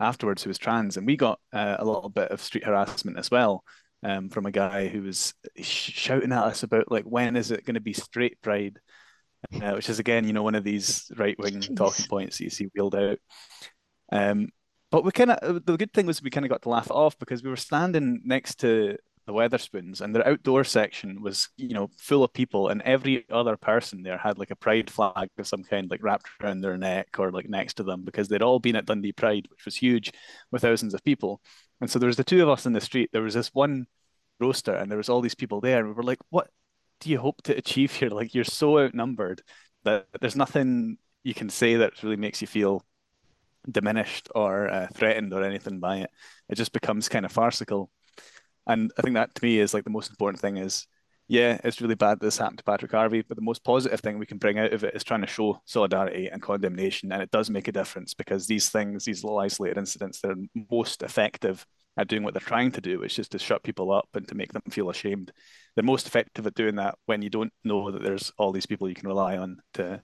afterwards 0.00 0.42
who 0.42 0.50
was 0.50 0.58
trans, 0.58 0.96
and 0.96 1.06
we 1.06 1.16
got 1.16 1.40
uh, 1.52 1.76
a 1.78 1.84
little 1.84 2.08
bit 2.08 2.30
of 2.30 2.40
street 2.40 2.64
harassment 2.64 3.18
as 3.18 3.30
well. 3.30 3.64
um, 4.02 4.28
from 4.28 4.46
a 4.46 4.50
guy 4.50 4.88
who 4.88 5.02
was 5.02 5.34
shouting 5.56 6.32
at 6.32 6.44
us 6.44 6.62
about 6.62 6.90
like 6.90 7.04
when 7.04 7.36
is 7.36 7.50
it 7.50 7.64
going 7.64 7.74
to 7.74 7.80
be 7.80 7.92
straight 7.92 8.40
pride, 8.42 8.78
uh, 9.60 9.72
which 9.72 9.88
is 9.88 9.98
again, 9.98 10.26
you 10.26 10.32
know, 10.32 10.42
one 10.42 10.54
of 10.54 10.64
these 10.64 11.10
right 11.16 11.38
wing 11.38 11.60
talking 11.76 12.06
points 12.06 12.38
that 12.38 12.44
you 12.44 12.50
see 12.50 12.68
wheeled 12.74 12.94
out. 12.94 13.18
Um, 14.12 14.48
but 14.90 15.04
we 15.04 15.10
kind 15.10 15.32
of 15.32 15.66
the 15.66 15.76
good 15.76 15.92
thing 15.92 16.06
was 16.06 16.22
we 16.22 16.30
kind 16.30 16.46
of 16.46 16.50
got 16.50 16.62
to 16.62 16.70
laugh 16.70 16.86
it 16.86 16.92
off 16.92 17.18
because 17.18 17.42
we 17.42 17.50
were 17.50 17.56
standing 17.56 18.22
next 18.24 18.60
to 18.60 18.96
the 19.28 19.34
Wetherspoons, 19.34 20.00
and 20.00 20.14
their 20.14 20.26
outdoor 20.26 20.64
section 20.64 21.22
was, 21.22 21.50
you 21.58 21.74
know, 21.74 21.90
full 21.98 22.24
of 22.24 22.32
people, 22.32 22.68
and 22.68 22.82
every 22.82 23.26
other 23.30 23.56
person 23.58 24.02
there 24.02 24.18
had 24.18 24.38
like 24.38 24.50
a 24.50 24.56
pride 24.56 24.90
flag 24.90 25.28
of 25.38 25.46
some 25.46 25.62
kind, 25.62 25.90
like 25.90 26.02
wrapped 26.02 26.28
around 26.42 26.62
their 26.62 26.78
neck 26.78 27.08
or 27.18 27.30
like 27.30 27.48
next 27.48 27.74
to 27.74 27.82
them, 27.84 28.04
because 28.04 28.28
they'd 28.28 28.42
all 28.42 28.58
been 28.58 28.76
at 28.76 28.86
Dundee 28.86 29.12
Pride, 29.12 29.46
which 29.50 29.66
was 29.66 29.76
huge, 29.76 30.12
with 30.50 30.62
thousands 30.62 30.94
of 30.94 31.04
people. 31.04 31.42
And 31.80 31.90
so 31.90 31.98
there 31.98 32.06
was 32.08 32.16
the 32.16 32.24
two 32.24 32.42
of 32.42 32.48
us 32.48 32.66
in 32.66 32.72
the 32.72 32.80
street. 32.80 33.10
There 33.12 33.22
was 33.22 33.34
this 33.34 33.54
one 33.54 33.86
roaster, 34.40 34.74
and 34.74 34.90
there 34.90 34.98
was 34.98 35.10
all 35.10 35.20
these 35.20 35.34
people 35.34 35.60
there, 35.60 35.80
and 35.80 35.88
we 35.88 35.94
were 35.94 36.02
like, 36.02 36.20
"What 36.30 36.50
do 37.00 37.10
you 37.10 37.18
hope 37.20 37.42
to 37.42 37.56
achieve 37.56 37.92
here? 37.92 38.10
Like 38.18 38.34
you're 38.34 38.44
so 38.44 38.78
outnumbered 38.80 39.42
that 39.84 40.06
there's 40.20 40.36
nothing 40.36 40.98
you 41.22 41.34
can 41.34 41.50
say 41.50 41.76
that 41.76 42.02
really 42.02 42.16
makes 42.16 42.40
you 42.40 42.46
feel 42.46 42.82
diminished 43.70 44.28
or 44.34 44.68
uh, 44.68 44.88
threatened 44.94 45.32
or 45.34 45.42
anything 45.44 45.80
by 45.80 45.98
it. 45.98 46.10
It 46.48 46.56
just 46.56 46.72
becomes 46.72 47.08
kind 47.10 47.26
of 47.26 47.32
farcical." 47.32 47.90
And 48.68 48.92
I 48.98 49.02
think 49.02 49.14
that 49.14 49.34
to 49.34 49.44
me 49.44 49.58
is 49.58 49.74
like 49.74 49.84
the 49.84 49.90
most 49.90 50.10
important 50.10 50.40
thing 50.40 50.58
is, 50.58 50.86
yeah, 51.26 51.58
it's 51.62 51.80
really 51.80 51.94
bad 51.94 52.20
this 52.20 52.38
happened 52.38 52.58
to 52.58 52.64
Patrick 52.64 52.92
Harvie, 52.92 53.22
but 53.22 53.36
the 53.36 53.42
most 53.42 53.62
positive 53.64 54.00
thing 54.00 54.18
we 54.18 54.26
can 54.26 54.38
bring 54.38 54.58
out 54.58 54.72
of 54.72 54.84
it 54.84 54.94
is 54.94 55.04
trying 55.04 55.20
to 55.20 55.26
show 55.26 55.60
solidarity 55.66 56.28
and 56.28 56.40
condemnation. 56.40 57.12
And 57.12 57.20
it 57.20 57.30
does 57.30 57.50
make 57.50 57.68
a 57.68 57.72
difference 57.72 58.14
because 58.14 58.46
these 58.46 58.70
things, 58.70 59.04
these 59.04 59.24
little 59.24 59.38
isolated 59.38 59.76
incidents, 59.76 60.20
they're 60.20 60.36
most 60.70 61.02
effective 61.02 61.66
at 61.98 62.08
doing 62.08 62.22
what 62.22 62.32
they're 62.32 62.40
trying 62.40 62.72
to 62.72 62.80
do, 62.80 63.00
which 63.00 63.18
is 63.18 63.28
to 63.28 63.38
shut 63.38 63.62
people 63.62 63.92
up 63.92 64.08
and 64.14 64.26
to 64.28 64.34
make 64.34 64.52
them 64.52 64.62
feel 64.70 64.88
ashamed. 64.88 65.32
They're 65.74 65.84
most 65.84 66.06
effective 66.06 66.46
at 66.46 66.54
doing 66.54 66.76
that 66.76 66.94
when 67.06 67.20
you 67.20 67.28
don't 67.28 67.52
know 67.64 67.90
that 67.90 68.02
there's 68.02 68.32
all 68.38 68.52
these 68.52 68.66
people 68.66 68.88
you 68.88 68.94
can 68.94 69.08
rely 69.08 69.36
on 69.36 69.58
to 69.74 70.02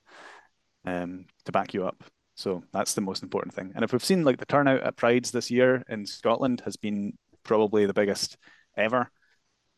um, 0.85 1.25
to 1.47 1.53
back 1.53 1.73
you 1.73 1.87
up. 1.87 2.05
So 2.35 2.65
that's 2.73 2.95
the 2.95 3.01
most 3.01 3.23
important 3.23 3.55
thing. 3.55 3.73
And 3.75 3.85
if 3.85 3.93
we've 3.93 4.05
seen 4.05 4.25
like 4.25 4.39
the 4.39 4.45
turnout 4.45 4.83
at 4.83 4.97
Prides 4.97 5.31
this 5.31 5.51
year 5.51 5.85
in 5.89 6.05
Scotland 6.05 6.63
has 6.65 6.77
been 6.77 7.17
probably 7.45 7.87
the 7.87 7.95
biggest 7.95 8.37
ever. 8.77 9.11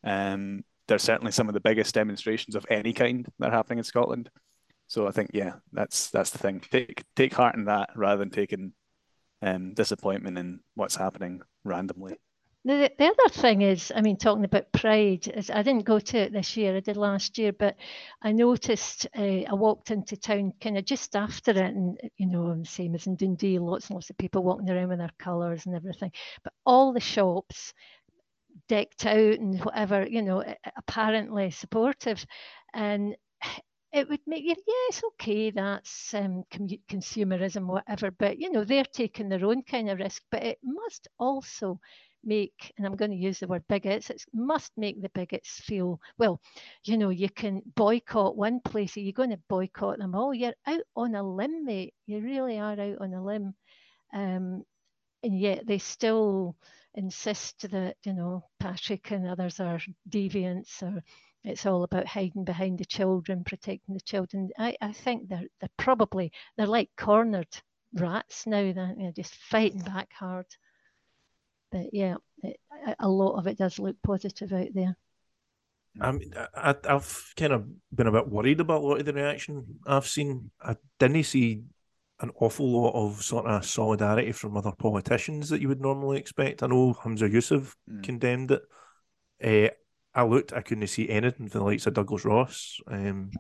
Um, 0.05 0.65
they're 0.89 0.99
certainly 0.99 1.33
some 1.33 1.49
of 1.49 1.55
the 1.55 1.61
biggest 1.61 1.95
demonstrations 1.95 2.55
of 2.55 2.67
any 2.71 2.93
kind 2.93 3.27
that 3.39 3.49
are 3.49 3.57
happening 3.57 3.79
in 3.79 3.85
Scotland. 3.85 4.31
So 4.87 5.07
I 5.07 5.11
think, 5.11 5.31
yeah, 5.35 5.55
that's 5.73 6.11
that's 6.11 6.31
the 6.31 6.39
thing. 6.39 6.61
Take 6.71 7.03
take 7.17 7.35
heart 7.35 7.57
in 7.57 7.65
that 7.65 7.91
rather 7.97 8.19
than 8.19 8.31
taking 8.31 8.73
um, 9.43 9.75
disappointment 9.75 10.39
in 10.39 10.61
what's 10.75 10.97
happening 10.97 11.43
randomly. 11.65 12.17
The, 12.67 12.91
the 12.99 13.05
other 13.05 13.29
thing 13.29 13.63
is, 13.63 13.93
I 13.95 14.01
mean, 14.01 14.17
talking 14.17 14.45
about 14.45 14.73
pride, 14.73 15.29
is 15.29 15.51
I 15.51 15.63
didn't 15.63 15.85
go 15.85 16.01
to 16.01 16.19
it 16.19 16.33
this 16.33 16.57
year, 16.57 16.77
I 16.77 16.81
did 16.81 16.97
last 16.97 17.39
year, 17.39 17.53
but 17.53 17.77
I 18.23 18.33
noticed 18.33 19.07
uh, 19.17 19.23
I 19.23 19.55
walked 19.55 19.93
into 19.93 20.17
town 20.17 20.53
kind 20.61 20.77
of 20.77 20.85
just 20.85 21.15
after 21.15 21.53
it, 21.53 21.59
and 21.59 21.97
you 22.17 22.27
know, 22.27 22.49
i'm 22.49 22.65
same 22.65 22.97
as 22.97 23.07
in 23.07 23.15
Dundee, 23.15 23.61
lots 23.61 23.87
and 23.87 23.95
lots 23.95 24.11
of 24.11 24.19
people 24.19 24.43
walking 24.43 24.69
around 24.69 24.89
with 24.89 24.99
their 24.99 25.13
colours 25.17 25.65
and 25.65 25.77
everything, 25.77 26.11
but 26.43 26.53
all 26.67 26.93
the 26.93 26.99
shops 26.99 27.73
decked 28.69 29.07
out 29.07 29.39
and 29.39 29.65
whatever, 29.65 30.05
you 30.05 30.23
know, 30.23 30.43
apparently 30.77 31.53
supportive. 31.53 32.27
And 32.75 33.15
it 33.93 34.09
would 34.09 34.21
make 34.27 34.43
you, 34.43 34.51
yeah, 34.51 34.89
it's 34.89 35.05
okay, 35.05 35.51
that's 35.53 36.15
um, 36.15 36.43
consumerism, 36.91 37.67
whatever, 37.67 38.11
but 38.11 38.39
you 38.41 38.51
know, 38.51 38.65
they're 38.65 38.85
taking 38.85 39.29
their 39.29 39.45
own 39.47 39.63
kind 39.63 39.89
of 39.89 40.01
risk, 40.01 40.23
but 40.33 40.43
it 40.43 40.59
must 40.65 41.07
also 41.19 41.79
make, 42.25 42.73
and 42.77 42.87
I'm 42.87 42.97
going 42.97 43.11
to 43.11 43.17
use 43.17 43.41
the 43.41 43.47
word 43.47 43.65
bigots, 43.69 44.11
it 44.11 44.25
must 44.35 44.73
make 44.77 45.01
the 45.01 45.11
bigots 45.11 45.61
feel, 45.61 46.01
well, 46.19 46.41
you 46.85 46.97
know, 46.99 47.11
you 47.11 47.29
can 47.31 47.63
boycott 47.75 48.37
one 48.37 48.61
place, 48.61 48.97
are 48.97 49.01
you 49.01 49.13
going 49.13 49.31
to 49.31 49.41
boycott 49.49 49.99
them 49.99 50.15
all? 50.15 50.35
You're 50.35 50.55
out 50.67 50.83
on 50.97 51.15
a 51.15 51.23
limb, 51.23 51.65
mate. 51.65 51.95
You 52.07 52.21
really 52.21 52.59
are 52.59 52.73
out 52.79 52.99
on 53.01 53.15
a 53.15 53.25
limb. 53.25 53.55
Um, 54.13 54.65
and 55.23 55.39
yet 55.39 55.67
they 55.67 55.79
still 55.79 56.57
insist 56.95 57.71
that 57.71 57.97
you 58.05 58.13
know 58.15 58.45
Patrick 58.59 59.11
and 59.11 59.27
others 59.27 59.61
are 59.61 59.81
deviants 60.09 60.83
or 60.83 61.03
it's 61.45 61.65
all 61.65 61.85
about 61.85 62.07
hiding 62.09 62.45
behind 62.45 62.79
the 62.79 62.85
children, 62.85 63.45
protecting 63.45 63.95
the 63.95 64.01
children. 64.01 64.51
I, 64.59 64.77
I 64.81 64.93
think 64.93 65.29
they're 65.29 65.47
they're 65.61 65.69
probably 65.77 66.33
they're 66.57 66.67
like 66.67 66.91
cornered 66.97 67.49
rats 67.95 68.47
now. 68.47 68.63
Know, 68.63 69.13
just 69.15 69.35
fighting 69.35 69.81
back 69.83 70.13
hard. 70.13 70.47
But 71.77 71.93
yeah, 71.93 72.15
it, 72.43 72.59
a 72.99 73.09
lot 73.09 73.39
of 73.39 73.47
it 73.47 73.59
does 73.59 73.79
look 73.79 73.97
positive 74.03 74.51
out 74.53 74.69
there. 74.73 74.97
I 76.01 76.13
mean, 76.13 76.33
I, 76.55 76.75
I've 76.89 77.33
kind 77.37 77.53
of 77.53 77.67
been 77.95 78.07
a 78.07 78.13
bit 78.13 78.29
worried 78.29 78.61
about 78.61 78.83
a 78.83 78.87
lot 78.87 79.01
of 79.01 79.07
the 79.07 79.13
reaction 79.13 79.79
I've 79.87 80.07
seen. 80.07 80.51
I 80.63 80.77
didn't 80.99 81.25
see 81.25 81.65
an 82.21 82.31
awful 82.41 82.71
lot 82.71 82.95
of 82.95 83.23
sort 83.23 83.45
of 83.45 83.67
solidarity 83.67 84.33
from 84.33 84.57
other 84.57 84.73
politicians 84.73 85.51
that 85.51 85.61
you 85.61 85.69
would 85.69 85.83
normally 85.83 86.19
expect. 86.19 86.63
I 86.63 86.67
know 86.67 86.95
Hamza 86.95 87.29
Yousaf 87.29 87.75
mm. 87.91 88.03
condemned 88.03 88.53
it. 88.53 88.63
Uh, 89.45 89.75
I 90.19 90.25
looked, 90.25 90.55
I 90.55 90.63
couldn't 90.63 90.87
see 90.87 91.11
anything 91.11 91.49
from 91.49 91.61
the 91.61 91.67
likes 91.67 91.87
of 91.87 91.93
Douglas 91.93 92.25
Ross. 92.25 92.81
Um, 92.87 93.31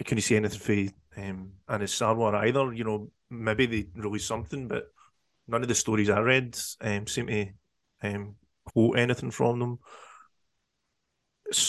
I 0.00 0.04
couldn't 0.04 0.22
see 0.22 0.36
anything 0.36 0.92
for 1.10 1.20
um, 1.20 1.52
Anas 1.68 1.98
Sarwar 1.98 2.34
either. 2.34 2.72
You 2.72 2.84
know, 2.84 3.10
maybe 3.28 3.66
they 3.66 3.86
released 3.96 4.28
something, 4.28 4.68
but 4.68 4.84
none 5.46 5.62
of 5.62 5.68
the 5.68 5.74
stories 5.74 6.10
I 6.10 6.20
read 6.20 6.58
um, 6.80 7.06
seem 7.06 7.26
to 7.26 7.48
um, 8.02 8.36
quote 8.64 8.98
anything 8.98 9.30
from 9.30 9.58
them. 9.58 9.78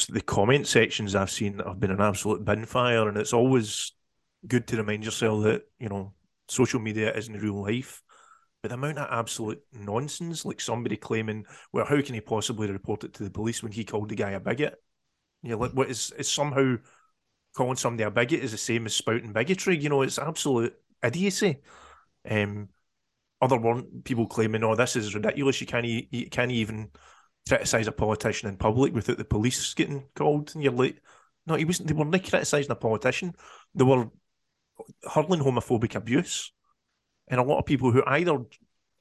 The 0.09 0.21
comment 0.21 0.67
sections 0.67 1.15
I've 1.15 1.29
seen 1.29 1.59
have 1.59 1.79
been 1.79 1.91
an 1.91 2.01
absolute 2.01 2.45
bin 2.45 2.65
fire, 2.65 3.07
and 3.07 3.17
it's 3.17 3.33
always 3.33 3.91
good 4.47 4.67
to 4.67 4.77
remind 4.77 5.03
yourself 5.03 5.43
that 5.43 5.63
you 5.79 5.89
know 5.89 6.13
social 6.47 6.79
media 6.79 7.15
isn't 7.15 7.41
real 7.41 7.61
life. 7.61 8.01
But 8.61 8.69
the 8.69 8.75
amount 8.75 8.97
of 8.97 9.07
absolute 9.11 9.61
nonsense, 9.73 10.43
like 10.43 10.59
somebody 10.59 10.97
claiming, 10.97 11.45
well, 11.71 11.85
how 11.85 12.01
can 12.01 12.15
he 12.15 12.21
possibly 12.21 12.71
report 12.71 13.03
it 13.03 13.13
to 13.15 13.23
the 13.23 13.29
police 13.29 13.61
when 13.61 13.71
he 13.71 13.83
called 13.83 14.09
the 14.09 14.15
guy 14.15 14.31
a 14.31 14.39
bigot? 14.39 14.81
You 15.43 15.51
know, 15.51 15.57
like 15.57 15.73
what 15.73 15.89
is 15.89 16.11
is 16.17 16.31
somehow 16.31 16.77
calling 17.55 17.75
somebody 17.75 18.03
a 18.03 18.11
bigot 18.11 18.43
is 18.43 18.51
the 18.51 18.57
same 18.57 18.85
as 18.85 18.95
spouting 18.95 19.33
bigotry. 19.33 19.77
You 19.77 19.89
know, 19.89 20.01
it's 20.01 20.17
absolute 20.17 20.73
idiocy. 21.03 21.61
Um, 22.27 22.69
other 23.41 23.57
one 23.57 24.01
people 24.03 24.27
claiming, 24.27 24.63
"Oh, 24.63 24.75
this 24.75 24.95
is 24.95 25.15
ridiculous. 25.15 25.61
You 25.61 25.67
can't 25.67 25.85
you 25.85 26.29
can't 26.29 26.51
even 26.51 26.91
criticize 27.47 27.87
a 27.87 27.91
politician 27.91 28.49
in 28.49 28.57
public 28.57 28.93
without 28.93 29.17
the 29.17 29.25
police 29.25 29.73
getting 29.73 30.05
called." 30.15 30.53
And 30.53 30.63
you're 30.63 30.73
like, 30.73 31.01
"No, 31.45 31.55
he 31.55 31.65
wasn't. 31.65 31.87
They 31.87 31.93
weren't 31.93 32.29
criticizing 32.29 32.71
a 32.71 32.75
politician. 32.75 33.33
They 33.73 33.83
were 33.83 34.09
hurling 35.13 35.41
homophobic 35.41 35.95
abuse, 35.95 36.51
and 37.27 37.39
a 37.39 37.43
lot 37.43 37.59
of 37.59 37.65
people 37.65 37.91
who 37.91 38.03
either, 38.05 38.39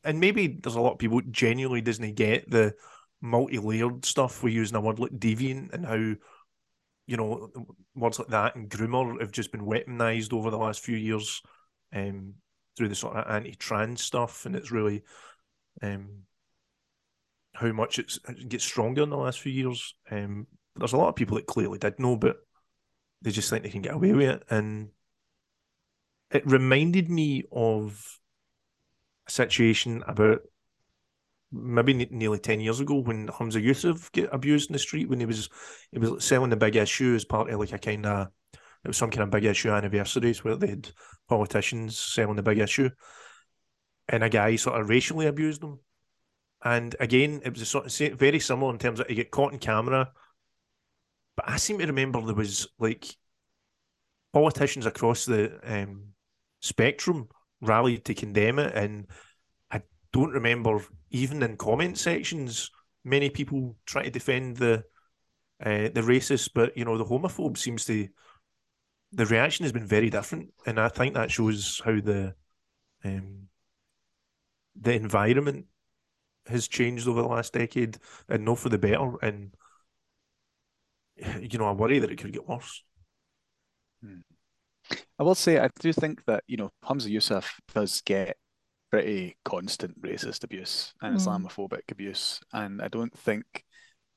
and 0.03 0.21
maybe 0.21 0.59
there's 0.63 0.77
a 0.77 0.81
lot 0.81 0.93
of 0.93 0.99
people 0.99 1.21
genuinely 1.31 1.81
doesn't 1.81 2.15
get 2.15 2.51
the 2.51 2.75
multi-layered 3.21 4.05
stuff 4.05 4.43
we 4.43 4.53
use 4.53 4.71
in 4.71 4.77
a 4.77 4.81
word 4.81 4.99
like 4.99 5.13
deviant 5.13 5.73
and 5.73 5.87
how 5.87 6.15
you 7.07 7.17
know 7.17 7.51
words 7.95 8.19
like 8.19 8.29
that 8.29 8.55
and 8.55 8.69
groomer 8.69 9.19
have 9.19 9.33
just 9.33 9.51
been 9.51 9.65
weaponized 9.65 10.35
over 10.35 10.51
the 10.51 10.59
last 10.59 10.81
few 10.81 10.97
years 10.97 11.41
um, 11.95 12.35
through 12.77 12.89
the 12.89 12.95
sort 12.95 13.17
of 13.17 13.31
anti-trans 13.31 14.03
stuff, 14.03 14.47
and 14.47 14.57
it's 14.57 14.71
really 14.71 15.03
um, 15.83 16.23
how 17.55 17.73
much 17.73 17.99
it's, 17.99 18.19
it 18.29 18.49
gets 18.49 18.65
stronger 18.65 19.03
in 19.03 19.11
the 19.11 19.17
last 19.17 19.41
few 19.41 19.53
years. 19.53 19.95
Um, 20.11 20.47
there's 20.77 20.93
a 20.93 20.97
lot 20.97 21.09
of 21.09 21.17
people 21.17 21.37
that 21.37 21.47
clearly 21.47 21.79
did 21.79 21.99
know, 22.01 22.17
but 22.17 22.37
they 23.23 23.31
just 23.31 23.49
think 23.49 23.63
they 23.63 23.71
can 23.71 23.83
get 23.83 23.95
away 23.95 24.13
with 24.13 24.29
it, 24.29 24.43
and 24.51 24.89
it 26.31 26.47
reminded 26.47 27.11
me 27.11 27.45
of 27.53 28.19
a 29.29 29.31
situation 29.31 30.03
about 30.07 30.41
maybe 31.53 31.95
nearly 32.11 32.39
10 32.39 32.61
years 32.61 32.81
ago 32.81 32.99
when 32.99 33.29
Hamza 33.29 33.61
Yousaf 33.61 34.11
get 34.13 34.29
abused 34.33 34.69
in 34.69 34.73
the 34.73 34.79
street 34.79 35.09
when 35.09 35.21
he 35.21 35.27
was 35.27 35.49
he 35.93 35.99
was 35.99 36.25
selling 36.25 36.51
the 36.51 36.57
big 36.57 36.75
issue 36.75 37.15
as 37.15 37.25
part 37.25 37.49
of 37.49 37.61
like 37.61 37.73
a 37.73 37.79
kind 37.79 38.05
of 38.07 38.29
it 38.85 38.89
was 38.89 38.97
some 38.97 39.11
kind 39.11 39.23
of 39.23 39.31
big 39.31 39.45
issue 39.45 39.71
anniversaries 39.71 40.45
where 40.45 40.57
they 40.57 40.69
had 40.69 40.91
politicians 41.29 41.99
selling 41.99 42.37
the 42.37 42.43
big 42.43 42.59
issue. 42.59 42.91
And 44.09 44.23
a 44.23 44.29
guy 44.29 44.57
sort 44.57 44.79
of 44.79 44.89
racially 44.89 45.27
abused 45.27 45.63
them. 45.63 45.81
And 46.63 46.95
again 47.01 47.41
it 47.45 47.59
was 47.59 47.69
sort 47.69 47.87
of 47.87 48.19
very 48.19 48.39
similar 48.39 48.73
in 48.73 48.79
terms 48.79 49.01
of 49.01 49.07
he 49.07 49.15
get 49.15 49.31
caught 49.31 49.53
in 49.53 49.59
camera. 49.59 50.13
But 51.37 51.49
I 51.49 51.57
seem 51.57 51.79
to 51.79 51.87
remember 51.87 52.21
there 52.21 52.35
was 52.35 52.69
like 52.79 53.07
politicians 54.33 54.85
across 54.87 55.25
the 55.25 55.59
um, 55.65 56.09
spectrum 56.61 57.29
rallied 57.61 58.05
to 58.05 58.15
condemn 58.15 58.59
it. 58.59 58.75
And 58.75 59.07
I 59.71 59.83
don't 60.13 60.33
remember, 60.33 60.85
even 61.11 61.43
in 61.43 61.57
comment 61.57 61.99
sections, 61.99 62.71
many 63.05 63.31
people 63.31 63.77
try 63.87 64.05
to 64.05 64.11
defend 64.11 64.59
the 64.59 64.85
uh, 65.65 65.89
the 65.95 66.03
racist, 66.03 66.51
but 66.55 66.77
you 66.77 66.85
know 66.85 66.99
the 66.99 67.05
homophobe 67.05 67.57
seems 67.57 67.85
to 67.87 68.09
the 69.15 69.27
reaction 69.27 69.65
has 69.65 69.73
been 69.73 69.87
very 69.87 70.11
different, 70.11 70.53
and 70.67 70.79
I 70.81 70.89
think 70.89 71.15
that 71.15 71.31
shows 71.31 71.81
how 71.85 72.01
the 72.01 72.35
um, 73.05 73.49
the 74.75 74.95
environment 74.95 75.67
has 76.47 76.69
changed 76.69 77.07
over 77.07 77.23
the 77.23 77.29
last 77.29 77.53
decade, 77.53 77.99
and 78.29 78.45
not 78.45 78.59
for 78.59 78.69
the 78.69 78.79
better. 78.79 79.13
And 79.23 79.55
you 81.41 81.59
know, 81.59 81.67
I 81.67 81.73
worry 81.73 82.01
that 82.01 82.11
it 82.11 82.19
could 82.19 82.33
get 82.33 82.49
worse. 82.49 82.83
Hmm. 84.03 84.21
I 85.19 85.23
will 85.23 85.35
say 85.35 85.59
I 85.59 85.71
do 85.81 85.93
think 85.93 86.25
that 86.27 86.43
you 86.47 86.57
know 86.57 86.71
Hamza 86.83 87.09
Yousaf 87.09 87.47
does 87.73 88.03
get 88.03 88.37
pretty 88.91 89.37
constant 89.45 90.01
racist 90.03 90.45
abuse 90.45 90.93
and 91.01 91.17
mm. 91.17 91.21
Islamophobic 91.21 91.91
abuse, 91.91 92.41
and 92.53 92.83
I 92.83 92.89
don't 92.89 93.17
think 93.17 93.65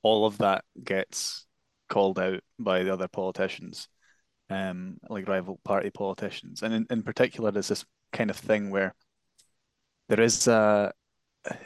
all 0.02 0.26
of 0.26 0.38
that 0.38 0.64
gets 0.82 1.46
called 1.88 2.18
out 2.18 2.40
by 2.58 2.82
the 2.82 2.92
other 2.92 3.08
politicians, 3.08 3.88
um, 4.50 4.98
like 5.08 5.28
rival 5.28 5.60
party 5.64 5.90
politicians, 5.90 6.62
and 6.62 6.74
in, 6.74 6.86
in 6.90 7.02
particular, 7.02 7.50
there's 7.50 7.68
this 7.68 7.84
kind 8.12 8.30
of 8.30 8.36
thing 8.36 8.70
where 8.70 8.94
there 10.08 10.20
is 10.20 10.46
a 10.48 10.92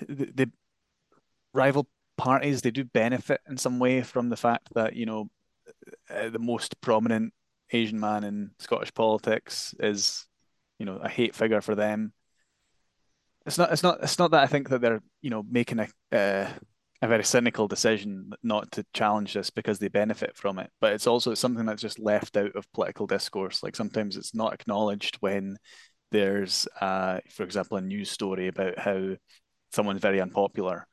the, 0.09 0.30
the 0.35 0.51
rival 1.55 1.89
parties 2.16 2.62
they 2.62 2.70
do 2.70 2.85
benefit 2.85 3.41
in 3.49 3.57
some 3.57 3.78
way 3.78 4.03
from 4.03 4.28
the 4.28 4.37
fact 4.37 4.68
that 4.74 4.95
you 4.95 5.07
know 5.07 5.28
uh, 6.11 6.28
the 6.28 6.39
most 6.39 6.80
prominent 6.80 7.33
Asian 7.72 7.99
man 7.99 8.24
in 8.24 8.51
Scottish 8.59 8.93
politics 8.95 9.74
is 9.80 10.26
you 10.78 10.87
know 10.87 10.97
a 10.97 11.09
hate 11.09 11.35
figure 11.35 11.61
for 11.61 11.74
them. 11.74 12.12
It's 13.47 13.59
not. 13.59 13.72
It's 13.72 13.83
not. 13.83 13.99
It's 14.03 14.18
not 14.18 14.30
that 14.33 14.43
I 14.43 14.47
think 14.47 14.68
that 14.68 14.80
they're 14.80 15.03
you 15.20 15.30
know 15.30 15.43
making 15.49 15.80
a 15.80 15.89
uh, 16.16 16.49
a 17.03 17.09
very 17.09 17.24
cynical 17.24 17.66
decision 17.66 18.30
not 18.44 18.70
to 18.70 18.86
challenge 18.94 19.34
this 19.34 19.50
because 19.50 19.80
they 19.80 19.88
benefit 19.88 20.36
from 20.36 20.61
it. 20.61 20.70
But 20.80 20.92
it's 20.92 21.09
also 21.09 21.34
something 21.34 21.66
that's 21.66 21.82
just 21.82 21.98
left 21.98 22.36
out 22.36 22.55
of 22.55 22.72
political 22.72 23.09
discourse. 23.09 23.62
Like 23.62 23.74
sometimes 23.74 24.16
it's 24.16 24.36
not 24.36 24.55
acknowledged 24.55 25.16
when 25.16 25.57
there's, 26.12 26.68
uh, 26.80 27.18
for 27.28 27.42
example, 27.42 27.76
a 27.76 27.80
news 27.80 28.09
story 28.09 28.46
about 28.46 28.78
how 28.78 29.16
someone's 29.72 30.00
very 30.00 30.20
unpopular. 30.20 30.86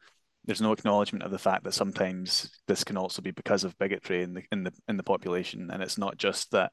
There's 0.45 0.61
no 0.61 0.71
acknowledgement 0.71 1.23
of 1.23 1.31
the 1.31 1.37
fact 1.37 1.63
that 1.65 1.75
sometimes 1.75 2.49
this 2.67 2.83
can 2.83 2.97
also 2.97 3.21
be 3.21 3.31
because 3.31 3.63
of 3.63 3.77
bigotry 3.77 4.23
in 4.23 4.33
the 4.33 4.41
in 4.51 4.63
the 4.63 4.73
in 4.87 4.97
the 4.97 5.03
population, 5.03 5.69
and 5.69 5.83
it's 5.83 5.97
not 5.97 6.17
just 6.17 6.49
that 6.51 6.71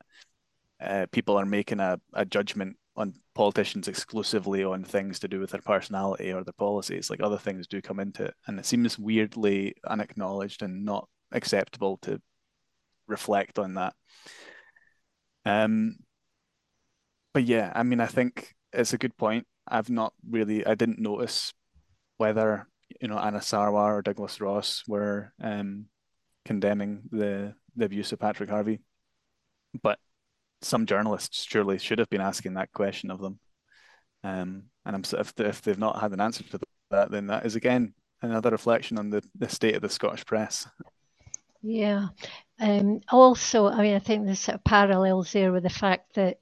uh, 0.80 1.06
people 1.12 1.38
are 1.38 1.44
making 1.44 1.80
a, 1.80 2.00
a 2.14 2.24
judgment 2.24 2.76
on 2.96 3.14
politicians 3.34 3.88
exclusively 3.88 4.64
on 4.64 4.82
things 4.82 5.18
to 5.18 5.28
do 5.28 5.38
with 5.38 5.50
their 5.50 5.60
personality 5.60 6.32
or 6.32 6.42
their 6.42 6.54
policies. 6.54 7.10
Like 7.10 7.22
other 7.22 7.38
things 7.38 7.66
do 7.66 7.82
come 7.82 8.00
into 8.00 8.24
it, 8.24 8.34
and 8.46 8.58
it 8.58 8.66
seems 8.66 8.98
weirdly 8.98 9.74
unacknowledged 9.86 10.62
and 10.62 10.84
not 10.84 11.08
acceptable 11.32 11.98
to 12.02 12.20
reflect 13.06 13.58
on 13.58 13.74
that. 13.74 13.94
Um, 15.44 15.96
but 17.34 17.44
yeah, 17.44 17.72
I 17.74 17.82
mean, 17.82 18.00
I 18.00 18.06
think 18.06 18.54
it's 18.72 18.92
a 18.94 18.98
good 18.98 19.16
point. 19.16 19.46
I've 19.68 19.90
not 19.90 20.12
really, 20.28 20.66
I 20.66 20.74
didn't 20.74 20.98
notice 20.98 21.52
whether 22.16 22.66
you 23.00 23.08
know 23.08 23.18
Anna 23.18 23.38
Sarwar 23.40 23.96
or 23.96 24.02
Douglas 24.02 24.40
Ross 24.40 24.82
were 24.88 25.32
um, 25.42 25.86
condemning 26.44 27.02
the 27.10 27.54
the 27.76 27.84
abuse 27.84 28.12
of 28.12 28.18
Patrick 28.18 28.48
Harvie, 28.48 28.80
but 29.82 29.98
some 30.62 30.86
journalists 30.86 31.44
surely 31.44 31.78
should 31.78 31.98
have 31.98 32.10
been 32.10 32.20
asking 32.20 32.54
that 32.54 32.72
question 32.72 33.10
of 33.10 33.20
them. 33.20 33.38
Um, 34.24 34.64
and 34.84 34.96
I'm 34.96 35.02
if 35.18 35.32
if 35.38 35.62
they've 35.62 35.78
not 35.78 36.00
had 36.00 36.12
an 36.12 36.20
answer 36.20 36.44
to 36.44 36.60
that, 36.90 37.10
then 37.10 37.28
that 37.28 37.46
is 37.46 37.56
again 37.56 37.94
another 38.22 38.50
reflection 38.50 38.98
on 38.98 39.10
the, 39.10 39.22
the 39.38 39.48
state 39.48 39.76
of 39.76 39.82
the 39.82 39.88
Scottish 39.88 40.24
press. 40.24 40.66
Yeah. 41.62 42.08
Um, 42.60 43.00
also, 43.10 43.66
I 43.68 43.82
mean, 43.82 43.94
I 43.94 43.98
think 43.98 44.24
there's 44.24 44.40
sort 44.40 44.56
of 44.56 44.64
parallels 44.64 45.32
there 45.32 45.52
with 45.52 45.64
the 45.64 45.70
fact 45.70 46.14
that 46.14 46.38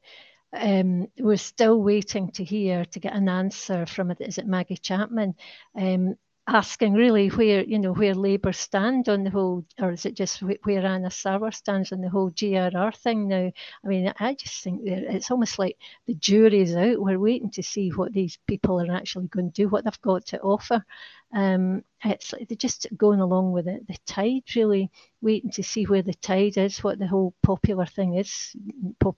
um, 0.52 1.08
we're 1.18 1.36
still 1.36 1.82
waiting 1.82 2.30
to 2.32 2.44
hear 2.44 2.84
to 2.84 3.00
get 3.00 3.14
an 3.14 3.28
answer 3.28 3.86
from 3.86 4.10
it. 4.10 4.18
Is 4.20 4.38
it 4.38 4.46
Maggie 4.46 4.76
Chapman? 4.76 5.34
Um, 5.76 6.14
asking 6.46 6.92
really 6.92 7.28
where 7.28 7.64
you 7.64 7.78
know 7.78 7.92
where 7.92 8.14
Labour 8.14 8.52
stand 8.52 9.08
on 9.08 9.24
the 9.24 9.30
whole, 9.30 9.64
or 9.80 9.92
is 9.92 10.04
it 10.04 10.14
just 10.14 10.42
where 10.42 10.84
Anna 10.84 11.08
Sarwar 11.08 11.54
stands 11.54 11.90
on 11.90 12.02
the 12.02 12.10
whole 12.10 12.30
GRR 12.30 12.94
thing 12.96 13.28
now? 13.28 13.50
I 13.84 13.88
mean, 13.88 14.12
I 14.18 14.34
just 14.34 14.62
think 14.62 14.82
it's 14.84 15.30
almost 15.30 15.58
like 15.58 15.78
the 16.06 16.14
jury's 16.14 16.76
out. 16.76 17.00
We're 17.00 17.18
waiting 17.18 17.50
to 17.52 17.62
see 17.62 17.90
what 17.90 18.12
these 18.12 18.38
people 18.46 18.80
are 18.80 18.94
actually 18.94 19.28
going 19.28 19.52
to 19.52 19.62
do, 19.62 19.68
what 19.68 19.84
they've 19.84 20.00
got 20.02 20.26
to 20.26 20.40
offer. 20.40 20.84
Um, 21.32 21.82
it's 22.04 22.32
like 22.32 22.48
they're 22.48 22.56
just 22.56 22.86
going 22.96 23.20
along 23.20 23.52
with 23.52 23.66
it, 23.66 23.86
the 23.88 23.96
tide, 24.06 24.42
really 24.54 24.90
waiting 25.22 25.50
to 25.52 25.62
see 25.62 25.84
where 25.84 26.02
the 26.02 26.14
tide 26.14 26.58
is, 26.58 26.84
what 26.84 26.98
the 26.98 27.06
whole 27.06 27.34
popular 27.42 27.86
thing 27.86 28.14
is, 28.14 28.54
pop, 29.00 29.16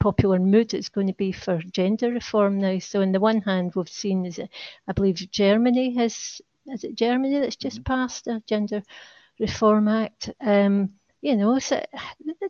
popular 0.00 0.40
mood 0.40 0.74
it's 0.74 0.88
going 0.88 1.06
to 1.06 1.12
be 1.12 1.30
for 1.30 1.62
gender 1.70 2.10
reform 2.10 2.58
now. 2.58 2.78
So 2.80 3.02
on 3.02 3.12
the 3.12 3.20
one 3.20 3.42
hand, 3.42 3.74
we've 3.76 3.88
seen, 3.88 4.26
is 4.26 4.38
it, 4.38 4.50
I 4.88 4.92
believe 4.92 5.30
Germany 5.30 5.94
has 5.96 6.40
is 6.66 6.84
it 6.84 6.94
Germany 6.94 7.40
that's 7.40 7.56
just 7.56 7.82
mm-hmm. 7.82 7.94
passed 7.94 8.26
a 8.26 8.42
gender 8.46 8.82
reform 9.38 9.88
act? 9.88 10.30
Um, 10.40 10.90
you 11.20 11.36
know, 11.36 11.58
so 11.58 11.82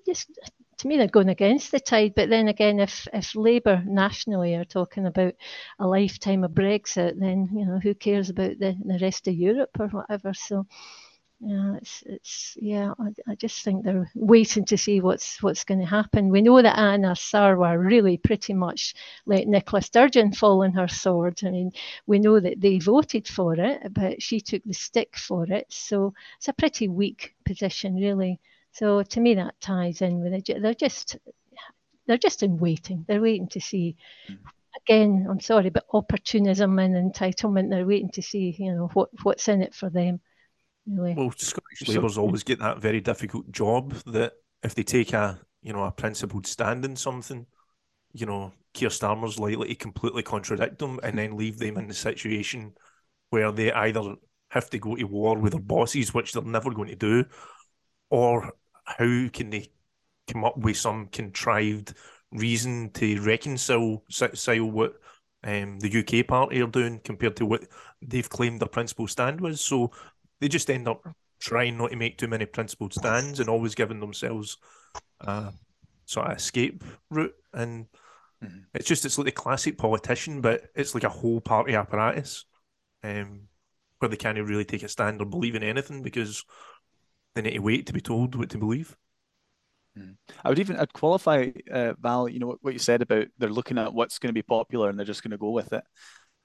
just 0.07 0.31
to 0.79 0.89
me 0.89 0.97
they're 0.97 1.07
going 1.07 1.29
against 1.29 1.71
the 1.71 1.81
tide. 1.81 2.15
But 2.17 2.29
then 2.31 2.49
again, 2.49 2.81
if 2.81 3.07
if 3.13 3.35
Labour 3.37 3.83
nationally 3.87 4.55
are 4.55 4.65
talking 4.65 5.07
about 5.07 5.35
a 5.79 5.87
lifetime 5.87 6.45
of 6.45 6.53
Brexit, 6.53 7.19
then 7.19 7.49
you 7.53 7.67
know 7.67 7.79
who 7.79 7.95
cares 7.95 8.31
about 8.31 8.59
the, 8.59 8.77
the 8.85 8.99
rest 9.01 9.29
of 9.29 9.35
Europe 9.35 9.71
or 9.79 9.89
whatever. 9.89 10.33
So 10.35 10.67
yeah, 11.45 11.75
it's 11.77 12.05
it's 12.07 12.57
yeah. 12.61 12.95
I, 13.01 13.33
I 13.33 13.35
just 13.35 13.65
think 13.65 13.85
they're 13.85 14.09
waiting 14.15 14.65
to 14.67 14.79
see 14.79 15.01
what's 15.01 15.43
what's 15.43 15.65
going 15.65 15.81
to 15.81 15.87
happen. 15.87 16.29
We 16.29 16.41
know 16.41 16.63
that 16.63 16.79
Anna 16.79 17.15
Sarwar 17.15 17.85
really 17.85 18.17
pretty 18.17 18.55
much 18.55 18.95
let 19.27 19.49
Nicola 19.49 19.83
Sturgeon 19.83 20.33
fall 20.33 20.63
on 20.63 20.73
her 20.75 20.87
sword. 20.87 21.41
I 21.45 21.51
mean, 21.51 21.73
we 22.07 22.21
know 22.21 22.39
that 22.39 22.61
they 22.61 22.79
voted 22.79 23.27
for 23.27 23.55
it, 23.55 23.93
but 23.93 24.23
she 24.23 24.41
took 24.41 24.63
the 24.65 24.73
stick 24.73 25.17
for 25.17 25.45
it. 25.51 25.67
So 25.69 26.15
it's 26.37 26.47
a 26.47 26.53
pretty 26.53 26.87
weak 26.87 27.35
position, 27.45 27.97
really. 27.97 28.39
So 28.71 29.03
to 29.03 29.21
me, 29.21 29.35
that 29.35 29.61
ties 29.61 30.01
in 30.01 30.21
with 30.23 30.35
it. 30.35 30.63
They're 30.63 30.75
just 30.75 31.17
they're 32.07 32.19
just 32.19 32.45
in 32.45 32.57
waiting. 32.59 33.05
They're 33.09 33.21
waiting 33.21 33.49
to 33.49 33.61
see. 33.61 33.97
Again, 34.87 35.27
I'm 35.29 35.41
sorry, 35.41 35.71
but 35.71 35.87
opportunism 35.93 36.79
and 36.79 37.13
entitlement. 37.13 37.71
They're 37.71 37.85
waiting 37.85 38.11
to 38.11 38.23
see, 38.23 38.55
you 38.57 38.73
know, 38.73 38.91
what 38.95 39.11
what's 39.25 39.49
in 39.49 39.61
it 39.61 39.75
for 39.75 39.91
them. 39.91 40.21
Really. 40.87 41.15
Well, 41.15 41.33
Scottish 41.37 41.89
Labour's 41.89 42.19
always 42.19 42.43
get 42.43 42.59
that 42.59 42.81
very 42.81 43.01
difficult 43.01 43.51
job 43.53 43.95
that 44.07 44.33
if 44.63 44.75
they 44.75 44.83
take 44.83 45.13
a 45.13 45.39
you 45.63 45.73
know 45.73 45.85
a 45.85 45.93
principled 45.93 46.47
stand 46.47 46.85
in 46.85 46.97
something, 46.97 47.47
you 48.13 48.27
know 48.27 48.53
Keir 48.75 48.89
Starmer's 48.89 49.39
likely 49.39 49.69
to 49.69 49.75
completely 49.75 50.23
contradict 50.23 50.79
them 50.79 50.99
and 51.03 51.19
then 51.19 51.37
leave 51.37 51.59
them 51.59 51.77
in 51.77 51.89
the 51.89 51.95
situation 51.95 52.73
where 53.31 53.53
they 53.53 53.73
either 53.73 54.15
have 54.51 54.69
to 54.71 54.79
go 54.79 54.97
to 54.97 55.05
war 55.05 55.39
with 55.39 55.53
their 55.53 55.61
bosses, 55.63 56.13
which 56.13 56.33
they're 56.33 56.43
never 56.43 56.71
going 56.71 56.89
to 56.89 56.97
do, 56.97 57.25
or 58.11 58.53
how 58.85 59.29
can 59.33 59.51
they 59.51 59.71
come 60.31 60.45
up 60.45 60.57
with 60.59 60.77
some 60.77 61.07
contrived 61.07 61.95
reason 62.33 62.91
to 62.91 63.21
reconcile 63.23 64.03
what 64.71 64.95
um, 65.45 65.79
the 65.81 65.99
UK 66.01 66.27
party 66.27 66.63
are 66.63 66.67
doing 66.67 67.01
compared 67.05 67.37
to 67.37 67.47
what 67.47 67.65
they've 68.01 68.29
claimed 68.29 68.61
their 68.61 68.69
principal 68.69 69.07
stand 69.07 69.41
was. 69.41 69.61
So 69.61 69.91
they 70.43 70.49
just 70.49 70.69
end 70.69 70.89
up 70.89 71.07
trying 71.39 71.79
not 71.79 71.91
to 71.91 71.97
make 71.97 72.19
too 72.19 72.27
many 72.27 72.47
principled 72.47 72.93
stands 72.93 73.39
and 73.39 73.49
always 73.49 73.77
giving 73.77 74.01
themselves 74.01 74.59
a 75.21 75.53
sort 76.05 76.27
of 76.27 76.37
escape 76.37 76.83
route. 77.11 77.35
And 77.55 77.87
mm-hmm. 78.43 78.59
it's 78.75 78.89
just 78.89 79.05
it's 79.05 79.17
like 79.17 79.27
the 79.27 79.33
classic 79.33 79.79
politician, 79.79 80.41
but 80.41 80.65
it's 80.75 80.95
like 80.95 81.05
a 81.05 81.09
whole 81.09 81.41
party 81.41 81.77
apparatus, 81.77 82.45
um, 83.05 83.43
where 84.01 84.09
they 84.09 84.17
can't 84.17 84.37
really 84.37 84.65
take 84.65 84.83
a 84.83 84.89
stand 84.89 85.23
or 85.23 85.27
believe 85.27 85.55
in 85.55 85.63
anything 85.63 86.03
because 86.03 86.45
they 87.37 87.43
need 87.43 87.55
to 87.55 87.61
wait 87.61 87.87
to 87.87 87.93
be 87.93 88.01
told 88.01 88.35
what 88.35 88.51
to 88.51 88.59
believe. 88.59 88.97
Mm. 89.97 90.17
I 90.43 90.49
would 90.49 90.59
even 90.59 90.77
I'd 90.77 90.93
qualify 90.93 91.51
uh, 91.71 91.93
Val. 92.01 92.29
You 92.29 92.41
know 92.41 92.49
what, 92.49 92.59
what 92.63 92.73
you 92.73 92.81
said 92.81 93.01
about 93.01 93.29
they're 93.39 93.49
looking 93.49 93.79
at 93.79 93.95
what's 93.95 94.19
going 94.19 94.31
to 94.31 94.35
be 94.35 94.43
popular 94.43 94.89
and 94.89 94.99
they're 94.99 95.07
just 95.07 95.23
going 95.23 95.31
to 95.31 95.39
go 95.39 95.51
with 95.51 95.73
it. 95.73 95.85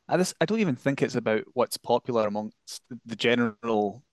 I 0.07 0.17
just 0.17 0.35
I 0.39 0.45
don't 0.45 0.59
even 0.59 0.75
think 0.75 1.01
it's 1.01 1.15
about 1.15 1.43
what's 1.53 1.77
popular 1.77 2.27
amongst 2.27 2.81
the 3.05 3.15
general 3.15 4.03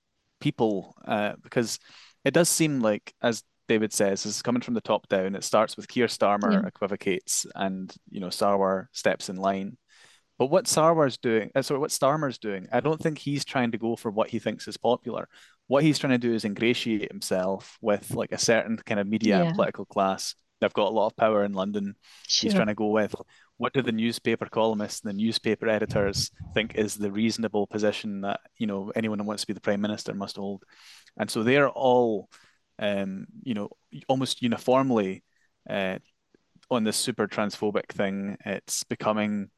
people 0.41 0.95
uh, 1.07 1.35
because 1.43 1.79
it 2.25 2.35
does 2.35 2.49
seem 2.49 2.81
like 2.81 3.15
as 3.23 3.43
David 3.69 3.93
says, 3.93 4.27
is 4.27 4.43
coming 4.43 4.63
from 4.63 4.75
the 4.75 4.81
top 4.81 5.09
down. 5.09 5.35
It 5.35 5.45
starts 5.45 5.77
with 5.77 5.89
Keir 5.89 6.07
Starmer 6.07 6.53
yeah. 6.53 6.67
equivocates, 6.67 7.47
and 7.55 7.95
you 8.11 8.21
know 8.21 8.29
Sarwar 8.29 8.87
steps 8.93 9.29
in 9.29 9.37
line. 9.37 9.77
But 10.39 10.47
what 10.47 10.67
Sarwar's 10.67 11.17
doing, 11.17 11.51
uh, 11.55 11.63
sorry, 11.63 11.81
what 11.81 11.91
Starmer's 11.91 12.39
doing, 12.39 12.67
I 12.73 12.81
don't 12.81 13.01
think 13.01 13.19
he's 13.19 13.45
trying 13.45 13.71
to 13.71 13.79
go 13.79 13.95
for 13.95 14.11
what 14.11 14.31
he 14.31 14.39
thinks 14.41 14.67
is 14.67 14.77
popular. 14.77 15.29
What 15.69 15.85
he's 15.85 15.99
trying 15.99 16.13
to 16.13 16.19
do 16.19 16.35
is 16.35 16.45
ingratiate 16.45 17.11
himself 17.11 17.79
with 17.81 18.11
like 18.15 18.33
a 18.33 18.39
certain 18.39 18.77
kind 18.85 19.01
of 19.01 19.07
media 19.07 19.39
yeah. 19.39 19.45
and 19.45 19.55
political 19.55 19.87
class. 19.87 20.35
They've 20.61 20.73
got 20.73 20.89
a 20.89 20.95
lot 20.95 21.07
of 21.07 21.17
power 21.17 21.45
in 21.45 21.53
London. 21.53 21.95
Sure. 22.27 22.49
He's 22.49 22.55
trying 22.55 22.69
to 22.69 22.75
go 22.75 22.89
with 22.89 23.15
what 23.57 23.73
do 23.73 23.83
the 23.83 23.93
newspaper 23.93 24.47
columnists 24.47 25.03
and 25.03 25.11
the 25.11 25.23
newspaper 25.23 25.69
editors 25.69 26.31
think 26.55 26.75
is 26.75 26.97
the 26.97 27.11
reasonable 27.11 27.67
position 27.67 28.23
that 28.23 28.41
you 28.59 28.67
know 28.67 28.91
anyone 28.97 29.19
who 29.19 29.25
wants 29.25 29.43
to 29.43 29.47
be 29.47 29.53
the 29.53 29.61
prime 29.61 29.81
minister 29.81 30.13
must 30.13 30.37
hold 30.37 30.65
and 31.17 31.31
so 31.31 31.45
they're 31.45 31.69
all 31.69 32.29
um, 32.81 33.27
you 33.45 33.55
know 33.55 33.69
almost 34.09 34.43
uniformly 34.43 35.23
uh, 35.71 35.99
on 36.69 36.83
this 36.83 36.97
super 36.97 37.29
transphobic 37.29 37.93
thing 37.93 38.37
it's 38.45 38.83
becoming 38.83 39.49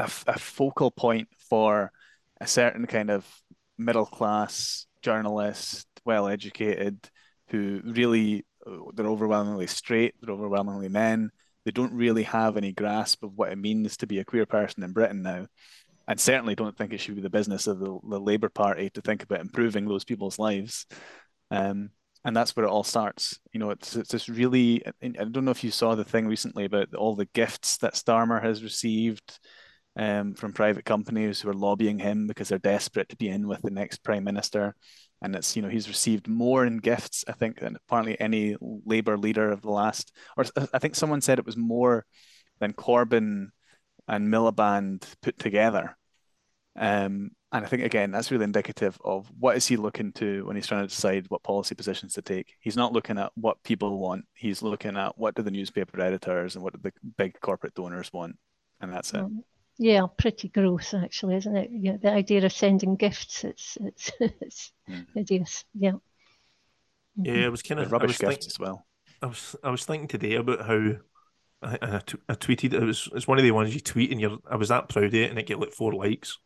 a, 0.00 0.10
a 0.26 0.38
focal 0.38 0.90
point 0.90 1.28
for 1.48 1.92
a 2.40 2.46
certain 2.46 2.86
kind 2.86 3.10
of 3.10 3.24
middle 3.78 4.06
class 4.06 4.86
journalist, 5.02 5.86
well 6.04 6.28
educated, 6.28 6.98
who 7.48 7.80
really 7.84 8.44
they're 8.94 9.06
overwhelmingly 9.06 9.66
straight, 9.66 10.14
they're 10.20 10.34
overwhelmingly 10.34 10.88
men. 10.88 11.30
They 11.64 11.70
don't 11.70 11.92
really 11.92 12.22
have 12.24 12.56
any 12.56 12.72
grasp 12.72 13.22
of 13.22 13.34
what 13.36 13.52
it 13.52 13.58
means 13.58 13.98
to 13.98 14.06
be 14.06 14.18
a 14.18 14.24
queer 14.24 14.46
person 14.46 14.82
in 14.82 14.92
Britain 14.92 15.22
now. 15.22 15.46
And 16.08 16.18
certainly 16.18 16.54
don't 16.54 16.76
think 16.76 16.92
it 16.92 16.98
should 16.98 17.16
be 17.16 17.22
the 17.22 17.30
business 17.30 17.66
of 17.66 17.78
the, 17.78 17.98
the 18.08 18.18
Labour 18.18 18.48
Party 18.48 18.90
to 18.90 19.00
think 19.00 19.22
about 19.22 19.40
improving 19.40 19.86
those 19.86 20.04
people's 20.04 20.38
lives. 20.38 20.86
Um, 21.50 21.90
and 22.24 22.36
that's 22.36 22.54
where 22.54 22.66
it 22.66 22.70
all 22.70 22.84
starts. 22.84 23.38
You 23.52 23.60
know, 23.60 23.70
it's 23.70 23.96
it's 23.96 24.10
this 24.10 24.28
really. 24.28 24.82
I 25.02 25.08
don't 25.08 25.44
know 25.44 25.50
if 25.50 25.64
you 25.64 25.70
saw 25.70 25.94
the 25.94 26.04
thing 26.04 26.26
recently 26.26 26.64
about 26.64 26.94
all 26.94 27.14
the 27.16 27.28
gifts 27.32 27.78
that 27.78 27.94
Starmer 27.94 28.42
has 28.42 28.62
received 28.62 29.38
um, 29.96 30.34
from 30.34 30.52
private 30.52 30.84
companies 30.84 31.40
who 31.40 31.48
are 31.48 31.54
lobbying 31.54 31.98
him 31.98 32.26
because 32.26 32.48
they're 32.48 32.58
desperate 32.58 33.08
to 33.10 33.16
be 33.16 33.28
in 33.28 33.48
with 33.48 33.62
the 33.62 33.70
next 33.70 34.02
prime 34.02 34.24
minister. 34.24 34.74
And 35.22 35.36
it's 35.36 35.54
you 35.54 35.62
know 35.62 35.68
he's 35.68 35.88
received 35.88 36.28
more 36.28 36.64
in 36.64 36.78
gifts 36.78 37.24
I 37.28 37.32
think 37.32 37.60
than 37.60 37.76
apparently 37.76 38.18
any 38.20 38.56
Labour 38.60 39.18
leader 39.18 39.50
of 39.50 39.62
the 39.62 39.70
last. 39.70 40.12
Or 40.36 40.44
I 40.72 40.78
think 40.78 40.94
someone 40.94 41.20
said 41.20 41.38
it 41.38 41.46
was 41.46 41.56
more 41.56 42.06
than 42.58 42.72
Corbyn 42.72 43.48
and 44.08 44.28
Miliband 44.28 45.04
put 45.22 45.38
together. 45.38 45.96
Um, 46.76 47.32
and 47.52 47.64
I 47.64 47.68
think 47.68 47.82
again 47.82 48.12
that's 48.12 48.30
really 48.30 48.44
indicative 48.44 48.96
of 49.04 49.30
what 49.38 49.56
is 49.56 49.66
he 49.66 49.76
looking 49.76 50.12
to 50.14 50.46
when 50.46 50.56
he's 50.56 50.66
trying 50.66 50.82
to 50.82 50.94
decide 50.94 51.26
what 51.28 51.42
policy 51.42 51.74
positions 51.74 52.14
to 52.14 52.22
take. 52.22 52.54
He's 52.60 52.76
not 52.76 52.92
looking 52.92 53.18
at 53.18 53.32
what 53.34 53.62
people 53.64 53.98
want. 53.98 54.24
He's 54.34 54.62
looking 54.62 54.96
at 54.96 55.18
what 55.18 55.34
do 55.34 55.42
the 55.42 55.50
newspaper 55.50 56.00
editors 56.00 56.54
and 56.54 56.64
what 56.64 56.74
do 56.74 56.80
the 56.82 56.92
big 57.18 57.38
corporate 57.40 57.74
donors 57.74 58.12
want, 58.12 58.36
and 58.80 58.92
that's 58.92 59.12
it. 59.12 59.26
Yeah, 59.82 60.08
pretty 60.14 60.48
gross 60.48 60.92
actually, 60.92 61.36
isn't 61.36 61.56
it? 61.56 61.70
Yeah, 61.72 61.96
the 61.96 62.12
idea 62.12 62.44
of 62.44 62.52
sending 62.52 62.96
gifts, 62.96 63.44
it's 63.44 63.78
it's, 63.80 64.12
it's 64.20 64.72
mm. 64.86 65.06
hideous. 65.14 65.64
Yeah. 65.72 65.92
Yeah, 67.16 67.46
it 67.46 67.50
was 67.50 67.62
kind 67.62 67.80
of 67.80 67.90
rubbish 67.90 68.18
gifts 68.18 68.44
think, 68.44 68.52
as 68.52 68.58
well. 68.58 68.86
I 69.22 69.26
was 69.26 69.56
I 69.64 69.70
was 69.70 69.86
thinking 69.86 70.06
today 70.06 70.34
about 70.34 70.66
how 70.66 70.96
I, 71.62 71.78
I, 71.80 72.00
I 72.28 72.34
tweeted 72.34 72.74
it 72.74 72.84
was 72.84 73.08
it's 73.14 73.26
one 73.26 73.38
of 73.38 73.42
the 73.42 73.52
ones 73.52 73.74
you 73.74 73.80
tweet 73.80 74.10
and 74.10 74.20
you're 74.20 74.36
I 74.50 74.56
was 74.56 74.68
that 74.68 74.90
proud 74.90 75.04
of 75.04 75.14
it 75.14 75.30
and 75.30 75.38
it 75.38 75.46
get 75.46 75.58
like 75.58 75.72
four 75.72 75.94
likes, 75.94 76.36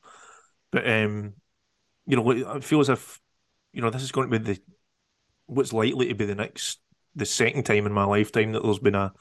but 0.71 0.89
um, 0.89 1.35
you 2.07 2.17
know 2.17 2.55
I 2.55 2.61
feel 2.61 2.79
as 2.79 2.89
if 2.89 3.21
you 3.73 3.83
know 3.83 3.91
this 3.91 4.03
is 4.05 4.13
going 4.13 4.31
to 4.31 4.39
be 4.39 4.53
the 4.55 4.61
what's 5.47 5.73
likely 5.73 6.07
to 6.07 6.15
be 6.15 6.25
the 6.25 6.37
next 6.37 6.79
the 7.17 7.27
second 7.27 7.65
time 7.65 7.85
in 7.85 7.93
my 7.93 8.05
lifetime 8.05 8.53
that 8.53 8.63
there's 8.63 8.79
been 8.79 8.95
a 8.95 9.13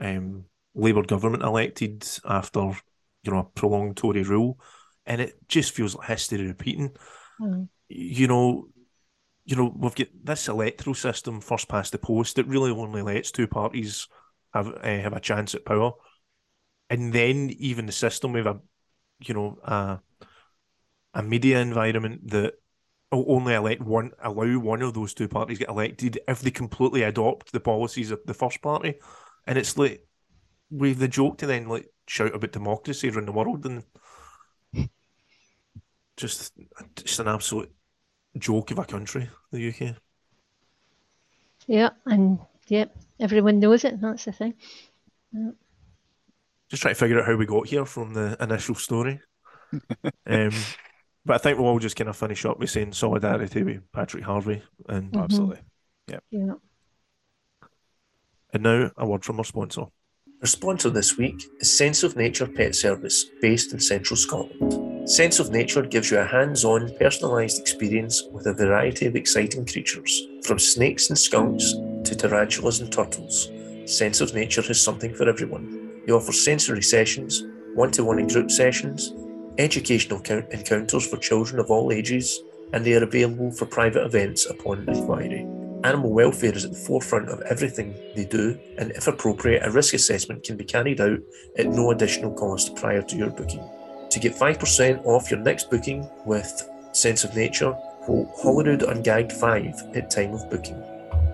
um 0.00 0.46
Labour 0.74 1.04
government 1.04 1.44
elected 1.44 2.04
after 2.24 2.72
you 3.22 3.32
know, 3.32 3.38
a 3.38 3.44
prolonged 3.44 3.96
Tory 3.96 4.22
rule, 4.22 4.58
and 5.06 5.20
it 5.20 5.36
just 5.48 5.72
feels 5.72 5.94
like 5.94 6.08
history 6.08 6.46
repeating. 6.46 6.90
Mm. 7.40 7.68
You 7.88 8.28
know, 8.28 8.68
you 9.44 9.56
know, 9.56 9.72
we've 9.74 9.94
got 9.94 10.08
this 10.22 10.48
electoral 10.48 10.94
system, 10.94 11.40
first 11.40 11.68
past 11.68 11.92
the 11.92 11.98
post, 11.98 12.36
that 12.36 12.46
really 12.46 12.70
only 12.70 13.02
lets 13.02 13.30
two 13.30 13.46
parties 13.46 14.06
have 14.52 14.68
uh, 14.68 14.82
have 14.82 15.14
a 15.14 15.20
chance 15.20 15.54
at 15.54 15.64
power, 15.64 15.92
and 16.90 17.12
then 17.12 17.50
even 17.58 17.86
the 17.86 17.92
system 17.92 18.32
with 18.32 18.46
a, 18.46 18.60
you 19.20 19.34
know, 19.34 19.58
a, 19.64 20.00
a 21.14 21.22
media 21.22 21.60
environment 21.60 22.30
that 22.30 22.54
only 23.10 23.54
elect 23.54 23.80
one, 23.80 24.10
allow 24.22 24.58
one 24.58 24.82
of 24.82 24.92
those 24.92 25.14
two 25.14 25.28
parties 25.28 25.58
get 25.58 25.70
elected 25.70 26.20
if 26.28 26.40
they 26.40 26.50
completely 26.50 27.02
adopt 27.02 27.52
the 27.52 27.60
policies 27.60 28.10
of 28.10 28.20
the 28.26 28.34
first 28.34 28.60
party, 28.60 28.94
and 29.46 29.56
it's 29.56 29.78
like 29.78 30.06
with 30.70 30.98
the 30.98 31.08
joke 31.08 31.38
to 31.38 31.46
then 31.46 31.68
like 31.68 31.88
shout 32.06 32.34
about 32.34 32.52
democracy 32.52 33.08
around 33.08 33.26
the 33.26 33.32
world 33.32 33.64
and 33.66 33.84
just 36.18 36.52
just 36.96 37.20
an 37.20 37.28
absolute 37.28 37.72
joke 38.36 38.70
of 38.70 38.78
a 38.78 38.84
country, 38.84 39.30
the 39.50 39.68
UK. 39.68 39.96
Yeah, 41.66 41.90
and 42.06 42.38
yeah, 42.66 42.86
everyone 43.20 43.60
knows 43.60 43.84
it. 43.84 44.00
That's 44.00 44.24
the 44.24 44.32
thing. 44.32 44.54
Yeah. 45.32 45.50
Just 46.68 46.82
try 46.82 46.92
to 46.92 46.94
figure 46.94 47.20
out 47.20 47.26
how 47.26 47.36
we 47.36 47.46
got 47.46 47.68
here 47.68 47.86
from 47.86 48.12
the 48.12 48.36
initial 48.40 48.74
story. 48.74 49.20
um, 50.26 50.50
but 51.24 51.34
I 51.34 51.38
think 51.38 51.58
we'll 51.58 51.68
all 51.68 51.78
just 51.78 51.96
kind 51.96 52.10
of 52.10 52.16
finish 52.16 52.44
up 52.44 52.58
with 52.58 52.70
saying 52.70 52.92
solidarity 52.92 53.62
with 53.62 53.92
Patrick 53.92 54.24
Harvie 54.24 54.62
and 54.88 55.12
mm-hmm. 55.12 55.22
absolutely, 55.22 55.60
yeah. 56.08 56.18
yeah. 56.30 56.54
And 58.52 58.62
now 58.62 58.90
a 58.96 59.06
word 59.06 59.24
from 59.24 59.38
our 59.38 59.44
sponsor. 59.44 59.84
Our 60.40 60.46
sponsor 60.46 60.90
this 60.90 61.18
week 61.18 61.50
is 61.58 61.76
Sense 61.76 62.04
of 62.04 62.14
Nature 62.14 62.46
Pet 62.46 62.72
Service, 62.76 63.24
based 63.42 63.72
in 63.72 63.80
central 63.80 64.16
Scotland. 64.16 65.10
Sense 65.10 65.40
of 65.40 65.50
Nature 65.50 65.82
gives 65.82 66.12
you 66.12 66.18
a 66.18 66.24
hands 66.24 66.64
on, 66.64 66.90
personalised 66.90 67.58
experience 67.58 68.22
with 68.30 68.46
a 68.46 68.54
variety 68.54 69.06
of 69.06 69.16
exciting 69.16 69.66
creatures, 69.66 70.28
from 70.44 70.60
snakes 70.60 71.08
and 71.08 71.18
skunks 71.18 71.72
to 72.04 72.14
tarantulas 72.14 72.78
and 72.78 72.92
turtles. 72.92 73.50
Sense 73.86 74.20
of 74.20 74.32
Nature 74.32 74.62
has 74.62 74.80
something 74.80 75.12
for 75.12 75.28
everyone. 75.28 75.90
They 76.06 76.12
offer 76.12 76.30
sensory 76.30 76.82
sessions, 76.82 77.42
one 77.74 77.90
to 77.90 78.04
one 78.04 78.20
and 78.20 78.30
group 78.30 78.52
sessions, 78.52 79.12
educational 79.58 80.22
encounters 80.52 81.04
for 81.04 81.16
children 81.16 81.58
of 81.58 81.68
all 81.68 81.90
ages, 81.90 82.40
and 82.72 82.84
they 82.84 82.94
are 82.94 83.02
available 83.02 83.50
for 83.50 83.66
private 83.66 84.04
events 84.04 84.46
upon 84.46 84.88
inquiry. 84.88 85.57
Animal 85.84 86.10
welfare 86.10 86.54
is 86.54 86.64
at 86.64 86.72
the 86.72 86.76
forefront 86.76 87.28
of 87.28 87.40
everything 87.42 87.94
they 88.16 88.24
do, 88.24 88.58
and 88.78 88.90
if 88.92 89.06
appropriate, 89.06 89.64
a 89.64 89.70
risk 89.70 89.94
assessment 89.94 90.42
can 90.42 90.56
be 90.56 90.64
carried 90.64 91.00
out 91.00 91.20
at 91.56 91.66
no 91.66 91.92
additional 91.92 92.32
cost 92.34 92.74
prior 92.74 93.00
to 93.02 93.16
your 93.16 93.30
booking. 93.30 93.64
To 94.10 94.18
get 94.18 94.34
5% 94.34 95.04
off 95.06 95.30
your 95.30 95.40
next 95.40 95.70
booking 95.70 96.08
with 96.24 96.68
Sense 96.92 97.22
of 97.22 97.36
Nature, 97.36 97.72
quote 98.02 98.28
Holyrude 98.36 98.82
Ungagged 98.88 99.32
5 99.32 99.96
at 99.96 100.10
time 100.10 100.34
of 100.34 100.50
booking. 100.50 100.82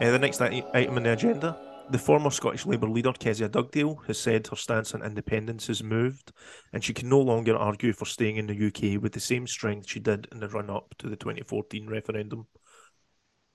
Uh, 0.00 0.12
the 0.12 0.18
next 0.18 0.40
item 0.40 0.96
on 0.96 1.02
the 1.02 1.12
agenda 1.12 1.58
the 1.90 1.98
former 1.98 2.30
Scottish 2.30 2.66
Labour 2.66 2.88
leader, 2.88 3.12
Kezia 3.12 3.48
Dugdale, 3.48 4.04
has 4.06 4.18
said 4.18 4.46
her 4.48 4.56
stance 4.56 4.94
on 4.94 5.02
independence 5.02 5.68
has 5.68 5.82
moved 5.82 6.32
and 6.72 6.84
she 6.84 6.92
can 6.92 7.08
no 7.08 7.20
longer 7.20 7.56
argue 7.56 7.94
for 7.94 8.04
staying 8.04 8.36
in 8.36 8.46
the 8.46 8.66
UK 8.66 9.02
with 9.02 9.12
the 9.12 9.20
same 9.20 9.46
strength 9.46 9.88
she 9.88 9.98
did 9.98 10.28
in 10.30 10.40
the 10.40 10.48
run 10.48 10.68
up 10.68 10.94
to 10.98 11.08
the 11.08 11.16
2014 11.16 11.88
referendum. 11.88 12.46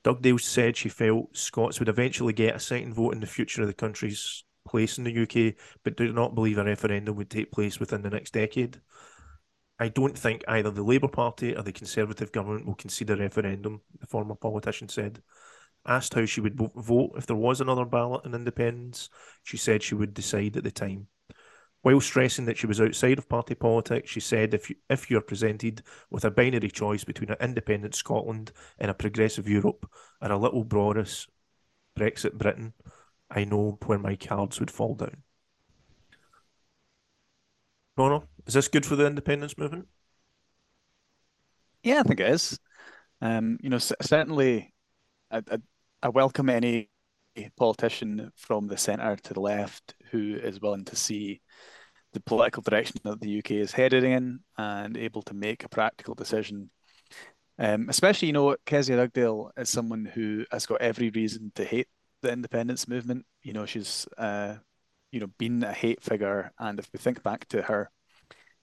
Dugdale 0.04 0.38
said 0.38 0.76
she 0.76 0.90
felt 0.90 1.36
Scots 1.36 1.80
would 1.80 1.90
eventually 1.90 2.34
get 2.34 2.56
a 2.56 2.60
second 2.60 2.94
vote 2.94 3.14
in 3.14 3.22
the 3.22 3.28
future 3.28 3.62
of 3.62 3.68
the 3.68 3.74
country's 3.74 4.44
place 4.68 4.98
in 4.98 5.04
the 5.04 5.24
UK, 5.24 5.56
but 5.84 5.98
did 5.98 6.14
not 6.14 6.36
believe 6.36 6.58
a 6.58 6.64
referendum 6.64 7.16
would 7.16 7.30
take 7.30 7.52
place 7.52 7.80
within 7.80 8.02
the 8.02 8.10
next 8.10 8.34
decade. 8.34 8.82
I 9.80 9.90
don't 9.90 10.18
think 10.18 10.44
either 10.48 10.72
the 10.72 10.84
Labour 10.84 11.08
Party 11.08 11.56
or 11.56 11.64
the 11.64 11.72
Conservative 11.72 12.32
government 12.32 12.66
will 12.66 12.76
concede 12.76 13.10
a 13.10 13.16
referendum, 13.16 13.82
the 14.00 14.08
former 14.08 14.36
politician 14.36 14.90
said. 14.90 15.22
Asked 15.86 16.14
how 16.14 16.26
she 16.26 16.40
would 16.42 16.58
vote 16.58 17.14
if 17.18 17.26
there 17.26 17.36
was 17.36 17.60
another 17.60 17.86
ballot 17.86 18.26
on 18.26 18.36
independence, 18.36 19.10
she 19.44 19.58
said 19.58 19.84
she 19.84 19.96
would 19.96 20.14
decide 20.14 20.56
at 20.56 20.64
the 20.64 20.72
time. 20.72 21.08
While 21.84 22.00
stressing 22.00 22.46
that 22.46 22.58
she 22.58 22.66
was 22.66 22.80
outside 22.80 23.18
of 23.18 23.28
party 23.28 23.56
politics, 23.56 24.10
she 24.10 24.22
said 24.22 24.54
if 24.54 24.70
you, 24.70 24.78
if 24.90 25.12
you 25.12 25.18
are 25.18 25.22
presented 25.22 25.84
with 26.10 26.24
a 26.24 26.32
binary 26.32 26.70
choice 26.70 27.04
between 27.04 27.30
an 27.30 27.38
independent 27.42 27.94
Scotland 27.94 28.54
and 28.80 28.90
a 28.90 28.94
progressive 28.94 29.50
Europe, 29.50 29.90
or 30.22 30.32
a 30.32 30.38
little 30.38 30.64
Boris 30.64 31.28
Brexit 32.00 32.36
Britain, 32.36 32.74
I 33.30 33.44
know 33.44 33.78
where 33.86 34.00
my 34.00 34.16
cards 34.16 34.62
would 34.62 34.72
fall 34.72 34.96
down. 34.96 35.24
Connor, 37.98 38.22
is 38.48 38.54
this 38.54 38.70
good 38.70 38.86
for 38.86 38.96
the 38.96 39.06
independence 39.06 39.58
movement? 39.58 39.88
Yeah, 41.84 42.00
I 42.00 42.04
think 42.04 42.22
it 42.22 42.30
is. 42.30 42.58
Um, 43.20 43.58
you 43.62 43.70
know, 43.70 43.78
certainly, 43.78 44.74
I, 45.30 45.42
I, 45.52 45.58
I 46.02 46.10
welcome 46.10 46.50
any 46.50 46.90
politician 47.58 48.32
from 48.38 48.68
the 48.68 48.78
centre 48.78 49.18
to 49.18 49.34
the 49.34 49.42
left 49.42 49.96
who 50.12 50.38
is 50.42 50.62
willing 50.62 50.86
to 50.86 50.96
see 50.96 51.42
the 52.14 52.22
political 52.22 52.62
direction 52.64 52.98
that 53.04 53.20
the 53.20 53.40
UK 53.40 53.52
is 53.52 53.72
headed 53.72 54.04
in 54.04 54.40
and 54.58 54.98
able 54.98 55.22
to 55.24 55.34
make 55.34 55.64
a 55.64 55.70
practical 55.70 56.16
decision. 56.16 56.70
Um, 57.60 57.88
especially, 57.90 58.28
you 58.28 58.34
know, 58.34 58.56
Kezia 58.66 58.98
Dugdale 58.98 59.52
is 59.58 59.70
someone 59.70 60.06
who 60.06 60.46
has 60.52 60.66
got 60.66 60.82
every 60.82 61.10
reason 61.10 61.52
to 61.56 61.66
hate 61.66 61.88
the 62.22 62.32
independence 62.32 62.88
movement. 62.88 63.26
You 63.44 63.54
know, 63.54 63.66
she's, 63.66 64.08
uh, 64.18 64.56
you 65.12 65.20
know, 65.20 65.28
been 65.38 65.64
a 65.64 65.74
hate 65.74 66.02
figure. 66.02 66.52
And 66.60 66.80
if 66.80 66.90
we 66.92 67.00
think 67.00 67.22
back 67.22 67.48
to 67.50 67.62
her 67.62 67.92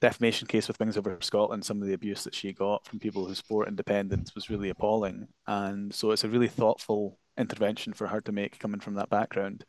defamation 0.01 0.49
case 0.49 0.67
with 0.67 0.81
Wings 0.81 0.97
Over 0.97 1.19
Scotland, 1.21 1.65
some 1.65 1.81
of 1.81 1.87
the 1.87 1.95
abuse 1.95 2.25
that 2.25 2.35
she 2.35 2.53
got 2.53 2.85
from 2.87 2.99
people 2.99 3.27
who 3.27 3.35
support 3.35 3.69
independence 3.69 4.35
was 4.35 4.51
really 4.51 4.71
appalling. 4.71 5.29
And 5.47 5.95
so 5.95 6.11
it's 6.11 6.25
a 6.25 6.29
really 6.29 6.49
thoughtful 6.49 7.19
intervention 7.39 7.93
for 7.93 8.07
her 8.07 8.21
to 8.23 8.33
make 8.33 8.59
coming 8.59 8.81
from 8.81 8.95
that 8.95 9.11
background. 9.11 9.65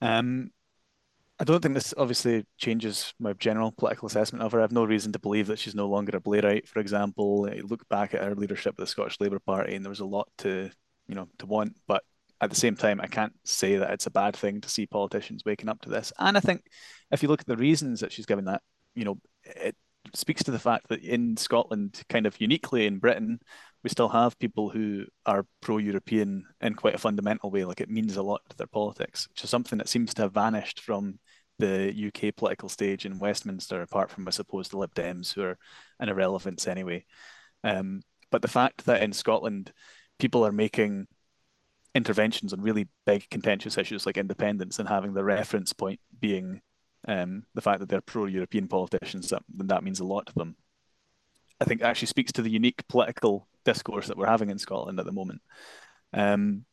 Um, 0.00 0.50
I 1.42 1.44
don't 1.44 1.60
think 1.60 1.74
this 1.74 1.92
obviously 1.96 2.46
changes 2.56 3.14
my 3.18 3.32
general 3.32 3.72
political 3.72 4.06
assessment 4.06 4.44
of 4.44 4.52
her. 4.52 4.60
I 4.60 4.62
have 4.62 4.70
no 4.70 4.84
reason 4.84 5.10
to 5.10 5.18
believe 5.18 5.48
that 5.48 5.58
she's 5.58 5.74
no 5.74 5.88
longer 5.88 6.16
a 6.16 6.20
Blairite, 6.20 6.68
for 6.68 6.78
example. 6.78 7.48
I 7.50 7.62
look 7.64 7.88
back 7.88 8.14
at 8.14 8.22
her 8.22 8.36
leadership 8.36 8.74
of 8.74 8.76
the 8.76 8.86
Scottish 8.86 9.18
Labour 9.18 9.40
Party, 9.40 9.74
and 9.74 9.84
there 9.84 9.90
was 9.90 9.98
a 9.98 10.04
lot 10.04 10.28
to, 10.38 10.70
you 11.08 11.16
know, 11.16 11.26
to 11.38 11.46
want. 11.46 11.74
But 11.88 12.04
at 12.40 12.50
the 12.50 12.54
same 12.54 12.76
time, 12.76 13.00
I 13.00 13.08
can't 13.08 13.32
say 13.42 13.76
that 13.76 13.90
it's 13.90 14.06
a 14.06 14.12
bad 14.12 14.36
thing 14.36 14.60
to 14.60 14.68
see 14.68 14.86
politicians 14.86 15.42
waking 15.44 15.68
up 15.68 15.80
to 15.80 15.88
this. 15.88 16.12
And 16.20 16.36
I 16.36 16.40
think 16.40 16.62
if 17.10 17.24
you 17.24 17.28
look 17.28 17.40
at 17.40 17.48
the 17.48 17.56
reasons 17.56 17.98
that 17.98 18.12
she's 18.12 18.26
given 18.26 18.44
that, 18.44 18.62
you 18.94 19.04
know, 19.04 19.18
it 19.42 19.74
speaks 20.14 20.44
to 20.44 20.52
the 20.52 20.60
fact 20.60 20.90
that 20.90 21.02
in 21.02 21.36
Scotland, 21.36 22.04
kind 22.08 22.26
of 22.26 22.40
uniquely 22.40 22.86
in 22.86 23.00
Britain, 23.00 23.40
we 23.82 23.90
still 23.90 24.08
have 24.08 24.38
people 24.38 24.70
who 24.70 25.04
are 25.26 25.44
pro-European 25.60 26.44
in 26.60 26.74
quite 26.74 26.94
a 26.94 26.98
fundamental 26.98 27.50
way. 27.50 27.64
Like 27.64 27.80
it 27.80 27.90
means 27.90 28.16
a 28.16 28.22
lot 28.22 28.42
to 28.48 28.56
their 28.56 28.68
politics, 28.68 29.28
which 29.28 29.42
is 29.42 29.50
something 29.50 29.78
that 29.78 29.88
seems 29.88 30.14
to 30.14 30.22
have 30.22 30.32
vanished 30.32 30.80
from 30.80 31.18
the 31.58 31.92
UK 32.08 32.34
political 32.34 32.68
stage 32.68 33.06
in 33.06 33.18
Westminster, 33.18 33.82
apart 33.82 34.10
from, 34.10 34.26
I 34.26 34.30
suppose, 34.30 34.68
the 34.68 34.78
Lib 34.78 34.94
Dems, 34.94 35.32
who 35.32 35.42
are 35.42 35.58
an 36.00 36.08
irrelevance 36.08 36.66
anyway. 36.66 37.04
Um, 37.64 38.02
but 38.30 38.42
the 38.42 38.48
fact 38.48 38.86
that 38.86 39.02
in 39.02 39.12
Scotland, 39.12 39.72
people 40.18 40.44
are 40.44 40.52
making 40.52 41.06
interventions 41.94 42.52
on 42.52 42.60
really 42.60 42.88
big 43.04 43.28
contentious 43.30 43.76
issues 43.76 44.06
like 44.06 44.16
independence 44.16 44.78
and 44.78 44.88
having 44.88 45.12
the 45.12 45.24
reference 45.24 45.72
point 45.72 46.00
being 46.18 46.60
um, 47.06 47.44
the 47.54 47.60
fact 47.60 47.80
that 47.80 47.88
they're 47.88 48.00
pro-European 48.00 48.68
politicians, 48.68 49.28
that, 49.28 49.42
that 49.56 49.84
means 49.84 50.00
a 50.00 50.04
lot 50.04 50.26
to 50.26 50.32
them. 50.34 50.56
I 51.60 51.64
think 51.64 51.82
actually 51.82 52.08
speaks 52.08 52.32
to 52.32 52.42
the 52.42 52.50
unique 52.50 52.86
political 52.88 53.46
discourse 53.64 54.08
that 54.08 54.16
we're 54.16 54.26
having 54.26 54.50
in 54.50 54.58
Scotland 54.58 54.98
at 54.98 55.06
the 55.06 55.12
moment. 55.12 55.42
Um, 56.12 56.64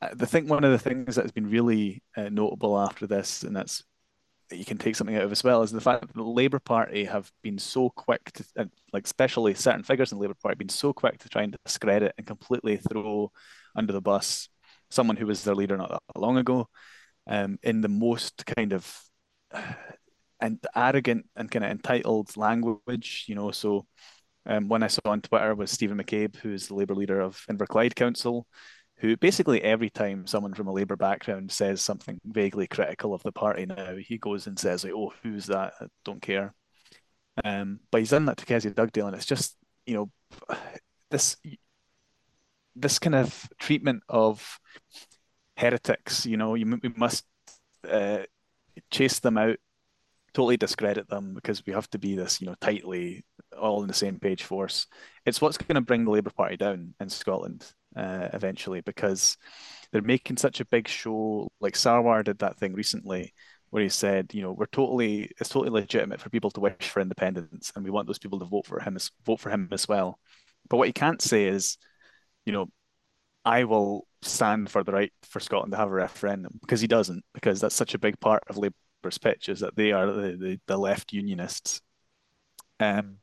I 0.00 0.26
think 0.26 0.50
one 0.50 0.64
of 0.64 0.70
the 0.70 0.78
things 0.78 1.16
that 1.16 1.22
has 1.22 1.32
been 1.32 1.48
really 1.48 2.02
uh, 2.16 2.28
notable 2.28 2.78
after 2.78 3.06
this, 3.06 3.42
and 3.42 3.56
that's 3.56 3.82
you 4.50 4.64
can 4.64 4.78
take 4.78 4.96
something 4.96 5.16
out 5.16 5.22
of 5.22 5.32
as 5.32 5.42
well 5.42 5.62
is 5.62 5.72
the 5.72 5.80
fact 5.80 6.02
that 6.02 6.14
the 6.14 6.22
Labour 6.22 6.58
Party 6.58 7.04
have 7.04 7.30
been 7.42 7.58
so 7.58 7.90
quick 7.90 8.32
to, 8.32 8.44
uh, 8.58 8.64
like 8.92 9.04
especially 9.04 9.54
certain 9.54 9.82
figures 9.82 10.12
in 10.12 10.18
the 10.18 10.22
Labour 10.22 10.34
Party, 10.40 10.52
have 10.52 10.58
been 10.58 10.68
so 10.68 10.92
quick 10.92 11.18
to 11.18 11.28
try 11.28 11.42
and 11.42 11.56
discredit 11.64 12.14
and 12.18 12.26
completely 12.26 12.76
throw 12.76 13.30
under 13.74 13.92
the 13.92 14.00
bus 14.00 14.48
someone 14.90 15.16
who 15.16 15.26
was 15.26 15.44
their 15.44 15.54
leader 15.54 15.76
not 15.76 15.90
that 15.90 16.20
long 16.20 16.36
ago, 16.36 16.68
um, 17.26 17.58
in 17.62 17.80
the 17.80 17.88
most 17.88 18.44
kind 18.46 18.72
of 18.72 19.00
and 20.40 20.58
arrogant 20.76 21.26
and 21.36 21.50
kind 21.50 21.64
of 21.64 21.70
entitled 21.70 22.36
language, 22.36 23.24
you 23.28 23.34
know. 23.34 23.50
So, 23.50 23.86
um, 24.46 24.68
one 24.68 24.82
I 24.82 24.88
saw 24.88 25.00
on 25.06 25.22
Twitter 25.22 25.54
was 25.54 25.70
Stephen 25.70 25.98
McCabe, 25.98 26.36
who's 26.36 26.68
the 26.68 26.74
Labour 26.74 26.94
leader 26.94 27.20
of 27.20 27.42
Inverclyde 27.50 27.94
Council, 27.94 28.46
who 28.98 29.16
basically 29.16 29.62
every 29.62 29.90
time 29.90 30.26
someone 30.26 30.54
from 30.54 30.68
a 30.68 30.72
Labour 30.72 30.96
background 30.96 31.50
says 31.50 31.82
something 31.82 32.20
vaguely 32.24 32.66
critical 32.66 33.12
of 33.12 33.22
the 33.22 33.32
party 33.32 33.66
now, 33.66 33.96
he 33.96 34.18
goes 34.18 34.46
and 34.46 34.58
says 34.58 34.84
like, 34.84 34.92
"Oh, 34.94 35.12
who's 35.22 35.46
that? 35.46 35.74
I 35.80 35.86
don't 36.04 36.22
care." 36.22 36.54
Um, 37.44 37.80
but 37.90 37.98
he's 38.00 38.10
done 38.10 38.26
that 38.26 38.36
to 38.38 38.46
Kezia 38.46 38.72
Dugdale, 38.72 39.08
and 39.08 39.16
it's 39.16 39.26
just 39.26 39.56
you 39.86 39.94
know 39.94 40.10
this 41.10 41.36
this 42.76 42.98
kind 42.98 43.14
of 43.14 43.48
treatment 43.58 44.02
of 44.08 44.60
heretics. 45.56 46.26
You 46.26 46.36
know, 46.36 46.54
you 46.54 46.78
we 46.82 46.90
must 46.96 47.24
uh, 47.88 48.22
chase 48.90 49.18
them 49.20 49.38
out, 49.38 49.56
totally 50.32 50.56
discredit 50.56 51.08
them 51.08 51.34
because 51.34 51.64
we 51.66 51.72
have 51.72 51.90
to 51.90 51.98
be 51.98 52.14
this 52.14 52.40
you 52.40 52.46
know 52.46 52.54
tightly 52.60 53.24
all 53.58 53.82
in 53.82 53.88
the 53.88 53.94
same 53.94 54.18
page 54.18 54.44
force. 54.44 54.86
It's 55.26 55.40
what's 55.40 55.58
going 55.58 55.74
to 55.74 55.80
bring 55.80 56.04
the 56.04 56.10
Labour 56.10 56.30
Party 56.30 56.56
down 56.56 56.94
in 57.00 57.08
Scotland 57.08 57.72
uh, 57.96 58.28
eventually 58.32 58.80
because 58.80 59.36
they're 59.92 60.02
making 60.02 60.36
such 60.36 60.60
a 60.60 60.66
big 60.66 60.88
show. 60.88 61.50
Like 61.60 61.74
Sarwar 61.74 62.24
did 62.24 62.38
that 62.40 62.58
thing 62.58 62.74
recently 62.74 63.34
where 63.70 63.82
he 63.82 63.88
said, 63.88 64.32
you 64.32 64.42
know, 64.42 64.52
we're 64.52 64.66
totally 64.66 65.30
it's 65.40 65.48
totally 65.48 65.70
legitimate 65.70 66.20
for 66.20 66.30
people 66.30 66.50
to 66.52 66.60
wish 66.60 66.88
for 66.88 67.00
independence, 67.00 67.72
and 67.74 67.84
we 67.84 67.90
want 67.90 68.06
those 68.06 68.18
people 68.18 68.38
to 68.38 68.44
vote 68.44 68.66
for 68.66 68.80
him 68.80 68.96
as 68.96 69.10
vote 69.24 69.40
for 69.40 69.50
him 69.50 69.68
as 69.72 69.88
well. 69.88 70.18
But 70.68 70.76
what 70.78 70.88
you 70.88 70.92
can't 70.94 71.20
say 71.20 71.46
is, 71.46 71.76
you 72.46 72.52
know, 72.52 72.66
I 73.44 73.64
will 73.64 74.06
stand 74.22 74.70
for 74.70 74.84
the 74.84 74.92
right 74.92 75.12
for 75.22 75.40
Scotland 75.40 75.72
to 75.72 75.78
have 75.78 75.88
a 75.88 75.94
referendum 75.94 76.58
because 76.60 76.80
he 76.80 76.86
doesn't, 76.86 77.24
because 77.34 77.60
that's 77.60 77.74
such 77.74 77.94
a 77.94 77.98
big 77.98 78.18
part 78.20 78.42
of 78.48 78.56
Labour's 78.56 79.18
pitch 79.20 79.48
is 79.48 79.60
that 79.60 79.76
they 79.76 79.92
are 79.92 80.06
the, 80.06 80.36
the, 80.36 80.60
the 80.66 80.78
left 80.78 81.12
unionists. 81.12 81.80
Um, 82.80 83.18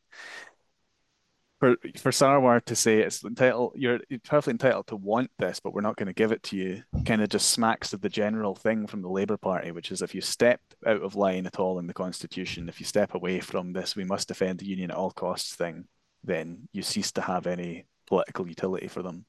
for 1.61 1.77
for 1.97 2.11
Sarwar 2.11 2.65
to 2.65 2.75
say 2.75 3.01
it's 3.01 3.23
entitled, 3.23 3.73
you're, 3.75 3.99
you're 4.09 4.19
perfectly 4.19 4.53
entitled 4.53 4.87
to 4.87 4.95
want 4.95 5.29
this, 5.37 5.59
but 5.59 5.75
we're 5.75 5.81
not 5.81 5.95
going 5.95 6.07
to 6.07 6.13
give 6.13 6.31
it 6.31 6.41
to 6.43 6.57
you, 6.57 6.81
kind 7.05 7.21
of 7.21 7.29
just 7.29 7.51
smacks 7.51 7.93
of 7.93 8.01
the 8.01 8.09
general 8.09 8.55
thing 8.55 8.87
from 8.87 9.03
the 9.03 9.09
Labour 9.09 9.37
Party, 9.37 9.69
which 9.71 9.91
is 9.91 10.01
if 10.01 10.15
you 10.15 10.21
step 10.21 10.59
out 10.87 11.03
of 11.03 11.15
line 11.15 11.45
at 11.45 11.59
all 11.59 11.77
in 11.77 11.85
the 11.85 11.93
Constitution, 11.93 12.67
if 12.67 12.79
you 12.79 12.85
step 12.87 13.13
away 13.13 13.39
from 13.39 13.73
this, 13.73 13.95
we 13.95 14.03
must 14.03 14.27
defend 14.27 14.57
the 14.57 14.65
union 14.65 14.89
at 14.89 14.97
all 14.97 15.11
costs 15.11 15.53
thing, 15.53 15.85
then 16.23 16.67
you 16.73 16.81
cease 16.81 17.11
to 17.11 17.21
have 17.21 17.45
any 17.45 17.85
political 18.07 18.47
utility 18.47 18.87
for 18.87 19.03
them. 19.03 19.27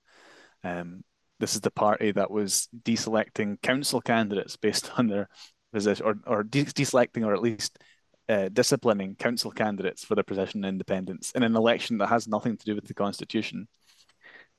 Um, 0.64 1.04
this 1.38 1.54
is 1.54 1.60
the 1.60 1.70
party 1.70 2.12
that 2.12 2.30
was 2.30 2.66
deselecting 2.82 3.60
council 3.60 4.00
candidates 4.00 4.56
based 4.56 4.90
on 4.96 5.08
their 5.08 5.28
position, 5.70 6.06
or 6.06 6.16
or 6.26 6.44
deselecting, 6.44 7.26
or 7.26 7.34
at 7.34 7.42
least 7.42 7.78
uh, 8.28 8.48
disciplining 8.52 9.14
council 9.16 9.50
candidates 9.50 10.04
for 10.04 10.14
their 10.14 10.24
position 10.24 10.64
in 10.64 10.68
independence 10.68 11.32
in 11.32 11.42
an 11.42 11.56
election 11.56 11.98
that 11.98 12.08
has 12.08 12.28
nothing 12.28 12.56
to 12.56 12.64
do 12.64 12.74
with 12.74 12.86
the 12.86 12.94
constitution. 12.94 13.68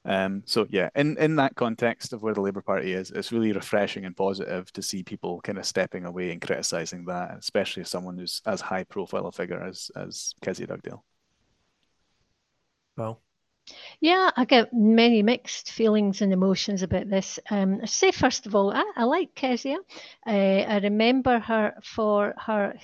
Um, 0.05 0.43
so 0.45 0.67
yeah, 0.69 0.89
in, 0.95 1.17
in 1.17 1.37
that 1.37 1.55
context 1.55 2.11
of 2.11 2.21
where 2.21 2.33
the 2.33 2.41
Labour 2.41 2.61
Party 2.61 2.91
is, 2.91 3.11
it's 3.11 3.31
really 3.31 3.53
refreshing 3.53 4.03
and 4.03 4.15
positive 4.15 4.71
to 4.73 4.81
see 4.81 5.01
people 5.01 5.39
kind 5.41 5.57
of 5.57 5.65
stepping 5.65 6.05
away 6.05 6.31
and 6.31 6.41
criticising 6.41 7.05
that, 7.05 7.37
especially 7.39 7.85
someone 7.85 8.17
who's 8.17 8.41
as 8.45 8.59
high 8.59 8.83
profile 8.83 9.27
a 9.27 9.31
figure 9.31 9.63
as 9.63 9.89
as 9.95 10.33
Kezia 10.41 10.67
Dugdale. 10.67 11.03
Well, 12.97 13.21
yeah, 14.01 14.31
I 14.37 14.45
get 14.45 14.73
many 14.73 15.23
mixed 15.23 15.71
feelings 15.71 16.21
and 16.21 16.33
emotions 16.33 16.83
about 16.83 17.09
this. 17.09 17.39
Um, 17.49 17.79
I 17.81 17.87
say 17.87 18.11
first 18.11 18.45
of 18.45 18.55
all, 18.55 18.71
I, 18.71 18.83
I 18.95 19.05
like 19.05 19.35
Kezia. 19.35 19.77
Uh, 20.27 20.31
I 20.31 20.79
remember 20.79 21.39
her 21.39 21.73
for 21.83 22.35
her 22.37 22.75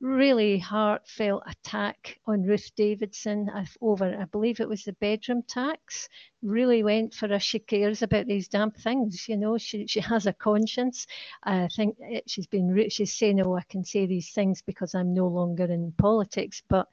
really 0.00 0.58
heartfelt 0.58 1.42
attack 1.46 2.18
on 2.26 2.44
Ruth 2.44 2.70
Davidson 2.76 3.50
over, 3.82 4.16
I 4.20 4.26
believe 4.26 4.60
it 4.60 4.68
was 4.68 4.84
the 4.84 4.92
bedroom 4.94 5.42
tax. 5.48 6.08
Really 6.42 6.84
went 6.84 7.14
for 7.14 7.28
her. 7.28 7.40
She 7.40 7.58
cares 7.58 8.02
about 8.02 8.26
these 8.26 8.48
damn 8.48 8.70
things. 8.70 9.26
You 9.28 9.36
know, 9.36 9.58
she 9.58 9.86
she 9.88 10.00
has 10.00 10.26
a 10.26 10.32
conscience. 10.34 11.06
I 11.44 11.68
think 11.74 11.96
it, 12.00 12.24
she's 12.30 12.46
been 12.46 12.88
she's 12.90 13.14
saying, 13.14 13.40
"Oh, 13.42 13.56
I 13.56 13.62
can 13.68 13.84
say 13.84 14.06
these 14.06 14.30
things 14.32 14.62
because 14.62 14.94
I'm 14.94 15.14
no 15.14 15.26
longer 15.28 15.64
in 15.64 15.92
politics," 15.98 16.62
but 16.68 16.88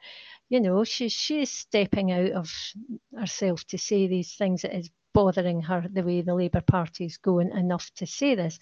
you 0.54 0.60
know, 0.60 0.84
she's 0.84 1.12
she's 1.12 1.50
stepping 1.50 2.12
out 2.12 2.30
of 2.30 2.54
herself 3.18 3.66
to 3.66 3.78
say 3.80 4.06
these 4.06 4.36
things 4.36 4.62
that 4.62 4.78
is 4.78 4.92
bothering 5.12 5.64
her 5.64 5.84
the 5.92 6.04
way 6.04 6.22
the 6.22 6.36
Labour 6.36 6.62
Party 6.62 7.06
is 7.06 7.18
going 7.18 7.52
enough 7.58 7.90
to 7.96 8.06
say 8.06 8.36
this. 8.36 8.60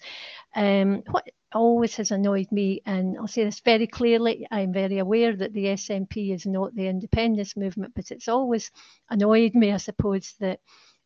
Um, 0.56 1.02
what 1.10 1.28
always 1.52 1.94
has 1.96 2.10
annoyed 2.10 2.50
me, 2.50 2.80
and 2.86 3.18
I'll 3.18 3.28
say 3.28 3.44
this 3.44 3.60
very 3.60 3.86
clearly, 3.86 4.46
I'm 4.50 4.72
very 4.72 5.00
aware 5.00 5.36
that 5.36 5.52
the 5.52 5.66
SNP 5.66 6.34
is 6.34 6.46
not 6.46 6.74
the 6.74 6.88
independence 6.88 7.58
movement, 7.58 7.92
but 7.94 8.10
it's 8.10 8.28
always 8.28 8.70
annoyed 9.10 9.54
me, 9.54 9.70
I 9.72 9.76
suppose, 9.76 10.34
that 10.40 10.60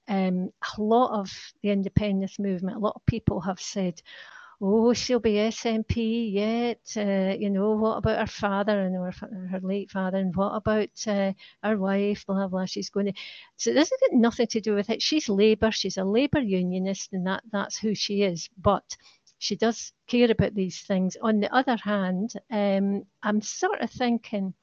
um, 0.06 0.50
a 0.78 0.80
lot 0.80 1.18
of 1.18 1.32
the 1.64 1.70
independence 1.70 2.38
movement, 2.38 2.76
a 2.76 2.80
lot 2.80 2.94
of 2.94 3.04
people 3.06 3.40
have 3.40 3.58
said, 3.58 4.00
oh, 4.60 4.92
she'll 4.92 5.20
be 5.20 5.34
SNP 5.34 6.32
yet. 6.32 6.80
Uh, 6.96 7.34
you 7.38 7.50
know, 7.50 7.72
what 7.72 7.98
about 7.98 8.20
her 8.20 8.26
father 8.26 8.80
and 8.80 8.94
her, 8.94 9.48
her 9.50 9.60
late 9.60 9.90
father? 9.90 10.18
And 10.18 10.34
what 10.34 10.54
about 10.54 10.88
uh, 11.06 11.32
her 11.62 11.76
wife? 11.76 12.24
Blah, 12.26 12.48
blah. 12.48 12.66
She's 12.66 12.90
going 12.90 13.06
to. 13.06 13.12
So 13.56 13.72
this 13.72 13.90
has 13.90 14.00
got 14.00 14.16
nothing 14.16 14.46
to 14.48 14.60
do 14.60 14.74
with 14.74 14.90
it. 14.90 15.02
She's 15.02 15.28
Labour. 15.28 15.70
She's 15.70 15.98
a 15.98 16.04
Labour 16.04 16.40
unionist, 16.40 17.12
and 17.12 17.26
that, 17.26 17.42
that's 17.52 17.78
who 17.78 17.94
she 17.94 18.22
is. 18.22 18.48
But 18.56 18.96
she 19.38 19.56
does 19.56 19.92
care 20.06 20.30
about 20.30 20.54
these 20.54 20.80
things. 20.82 21.16
On 21.20 21.40
the 21.40 21.54
other 21.54 21.76
hand, 21.76 22.32
um, 22.50 23.04
I'm 23.22 23.42
sort 23.42 23.80
of 23.80 23.90
thinking, 23.90 24.54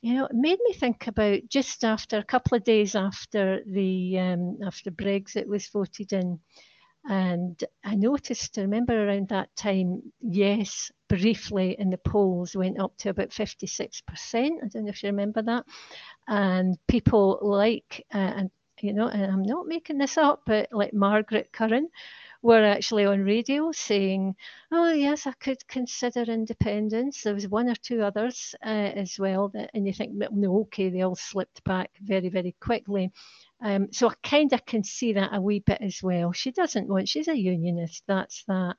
you 0.00 0.14
know, 0.14 0.24
it 0.26 0.34
made 0.34 0.58
me 0.64 0.72
think 0.72 1.06
about 1.06 1.40
just 1.48 1.84
after 1.84 2.18
a 2.18 2.24
couple 2.24 2.56
of 2.56 2.64
days 2.64 2.94
after 2.94 3.62
the 3.66 4.18
um, 4.18 4.58
after 4.66 4.90
Brexit 4.90 5.46
was 5.46 5.68
voted 5.68 6.12
in, 6.12 6.40
and 7.04 7.62
I 7.84 7.94
noticed, 7.96 8.58
I 8.58 8.62
remember 8.62 9.06
around 9.06 9.28
that 9.28 9.54
time, 9.56 10.02
yes, 10.20 10.90
briefly 11.08 11.76
in 11.78 11.90
the 11.90 11.98
polls 11.98 12.54
went 12.54 12.80
up 12.80 12.96
to 12.98 13.10
about 13.10 13.30
56%. 13.30 14.02
I 14.34 14.68
don't 14.68 14.84
know 14.84 14.88
if 14.88 15.02
you 15.02 15.08
remember 15.08 15.42
that. 15.42 15.64
And 16.28 16.78
people 16.86 17.38
like, 17.42 18.06
uh, 18.14 18.18
and 18.18 18.50
you 18.80 18.92
know, 18.92 19.08
and 19.08 19.30
I'm 19.30 19.42
not 19.42 19.66
making 19.66 19.98
this 19.98 20.16
up, 20.16 20.42
but 20.46 20.68
like 20.72 20.92
Margaret 20.92 21.52
Curran 21.52 21.88
were 22.42 22.64
actually 22.64 23.04
on 23.04 23.24
radio 23.24 23.70
saying, 23.70 24.34
oh, 24.72 24.92
yes, 24.92 25.26
I 25.26 25.32
could 25.32 25.66
consider 25.68 26.22
independence. 26.22 27.22
There 27.22 27.34
was 27.34 27.46
one 27.46 27.68
or 27.68 27.76
two 27.76 28.02
others 28.02 28.54
uh, 28.64 28.68
as 28.68 29.18
well. 29.18 29.48
That, 29.50 29.70
and 29.74 29.86
you 29.86 29.92
think, 29.92 30.12
no, 30.14 30.62
okay, 30.62 30.88
they 30.90 31.02
all 31.02 31.14
slipped 31.14 31.62
back 31.62 31.90
very, 32.02 32.28
very 32.28 32.56
quickly. 32.60 33.12
Um, 33.62 33.88
so 33.92 34.08
I 34.08 34.14
kind 34.22 34.52
of 34.52 34.64
can 34.66 34.84
see 34.84 35.12
that 35.14 35.30
a 35.32 35.40
wee 35.40 35.60
bit 35.60 35.78
as 35.80 36.02
well. 36.02 36.32
She 36.32 36.50
doesn't 36.50 36.88
want, 36.88 37.08
she's 37.08 37.28
a 37.28 37.36
unionist, 37.36 38.02
that's 38.06 38.44
that. 38.48 38.76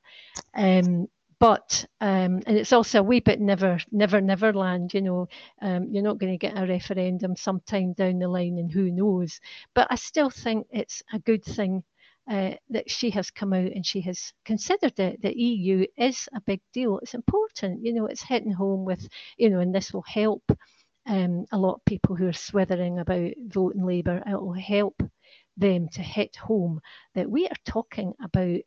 Um, 0.54 1.08
but 1.40 1.84
um, 2.00 2.42
and 2.46 2.56
it's 2.56 2.72
also 2.72 3.00
a 3.00 3.02
wee 3.02 3.20
bit 3.20 3.40
never, 3.40 3.78
never, 3.90 4.20
never 4.20 4.52
land. 4.52 4.94
You 4.94 5.02
know, 5.02 5.28
um, 5.60 5.88
you're 5.90 6.02
not 6.02 6.18
going 6.18 6.32
to 6.32 6.38
get 6.38 6.56
a 6.56 6.66
referendum 6.66 7.36
sometime 7.36 7.92
down 7.92 8.18
the 8.18 8.28
line, 8.28 8.56
and 8.58 8.70
who 8.70 8.90
knows. 8.90 9.40
But 9.74 9.88
I 9.90 9.96
still 9.96 10.30
think 10.30 10.66
it's 10.70 11.02
a 11.12 11.18
good 11.18 11.44
thing 11.44 11.82
uh, 12.30 12.52
that 12.70 12.90
she 12.90 13.10
has 13.10 13.30
come 13.30 13.52
out 13.52 13.72
and 13.72 13.84
she 13.84 14.00
has 14.02 14.32
considered 14.44 14.98
it. 14.98 15.20
The 15.20 15.38
EU 15.38 15.86
is 15.96 16.28
a 16.34 16.40
big 16.40 16.60
deal. 16.72 16.98
It's 16.98 17.14
important. 17.14 17.84
You 17.84 17.92
know, 17.92 18.06
it's 18.06 18.22
hitting 18.22 18.52
home 18.52 18.84
with, 18.84 19.06
you 19.36 19.50
know, 19.50 19.60
and 19.60 19.74
this 19.74 19.92
will 19.92 20.04
help 20.06 20.42
um, 21.06 21.44
a 21.52 21.58
lot 21.58 21.74
of 21.74 21.84
people 21.84 22.16
who 22.16 22.28
are 22.28 22.32
swithering 22.32 22.98
about 22.98 23.32
voting 23.46 23.84
Labour. 23.84 24.22
It 24.26 24.40
will 24.40 24.52
help 24.54 25.02
them 25.56 25.88
to 25.90 26.02
hit 26.02 26.36
home 26.36 26.80
that 27.14 27.30
we 27.30 27.46
are 27.46 27.56
talking 27.64 28.12
about 28.22 28.60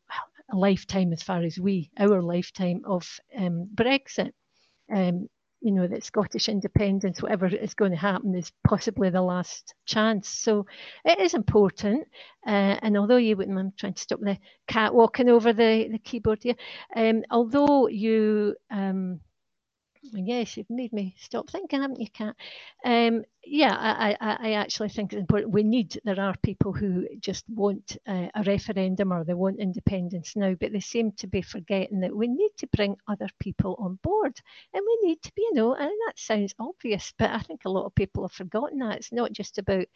a 0.52 0.56
lifetime 0.56 1.12
as 1.12 1.24
far 1.24 1.42
as 1.44 1.60
we, 1.60 1.90
our 1.98 2.22
lifetime 2.22 2.82
of 2.86 3.08
um, 3.38 3.68
Brexit. 3.76 4.32
Um, 4.94 5.28
you 5.60 5.72
know, 5.72 5.88
that 5.88 6.04
Scottish 6.04 6.50
independence, 6.50 7.22
whatever 7.22 7.48
is 7.48 7.74
going 7.74 7.92
to 7.92 7.98
happen, 7.98 8.36
is 8.36 8.52
possibly 8.64 9.10
the 9.10 9.22
last 9.22 9.74
chance. 9.86 10.30
So 10.30 10.68
it 11.04 11.20
is 11.20 11.34
important. 11.34 12.08
Uh, 12.46 12.78
and 12.82 12.96
although 12.96 13.18
you 13.18 13.36
wouldn't, 13.36 13.58
I'm 13.58 13.74
trying 13.78 13.96
to 13.96 14.02
stop 14.02 14.20
the 14.22 14.38
cat 14.68 14.94
walking 14.94 15.30
over 15.30 15.54
the, 15.54 15.90
the 15.92 15.98
keyboard 15.98 16.40
here. 16.44 16.56
Um, 16.96 17.24
although 17.32 17.88
you 17.88 18.56
um, 18.70 19.20
Yes, 20.14 20.58
you've 20.58 20.70
made 20.70 20.94
me 20.94 21.16
stop 21.20 21.50
thinking, 21.50 21.82
haven't 21.82 22.00
you, 22.00 22.08
Kat? 22.10 22.36
Um, 22.86 23.24
yeah, 23.50 23.76
I, 23.76 24.18
I, 24.20 24.38
I, 24.50 24.52
actually 24.54 24.90
think 24.90 25.14
it's 25.14 25.20
important. 25.20 25.52
We 25.52 25.64
need, 25.64 26.00
there 26.04 26.20
are 26.20 26.36
people 26.44 26.74
who 26.74 27.08
just 27.20 27.46
want 27.50 27.98
uh, 28.08 28.28
a 28.36 28.44
referendum 28.44 29.12
or 29.12 29.24
they 29.24 29.34
want 29.34 29.60
independence 29.60 30.36
now, 30.36 30.56
but 30.60 30.72
they 30.72 30.80
seem 30.80 31.12
to 31.14 31.28
be 31.28 31.42
forgetting 31.42 32.02
that 32.02 32.16
we 32.16 32.28
need 32.28 32.52
to 32.58 32.68
bring 32.76 32.98
other 33.08 33.28
people 33.40 33.76
on 33.80 34.00
board. 34.04 34.40
And 34.74 34.84
we 34.86 35.08
need 35.08 35.22
to 35.24 35.32
be, 35.36 35.42
you 35.42 35.54
know, 35.54 35.74
and 35.74 35.90
that 35.90 36.14
sounds 36.18 36.54
obvious, 36.60 37.14
but 37.18 37.32
I 37.32 37.40
think 37.40 37.62
a 37.66 37.70
lot 37.70 37.86
of 37.86 37.96
people 37.96 38.24
have 38.24 38.34
forgotten 38.34 38.80
that. 38.80 38.98
It's 38.98 39.12
not 39.12 39.32
just 39.32 39.58
about 39.58 39.88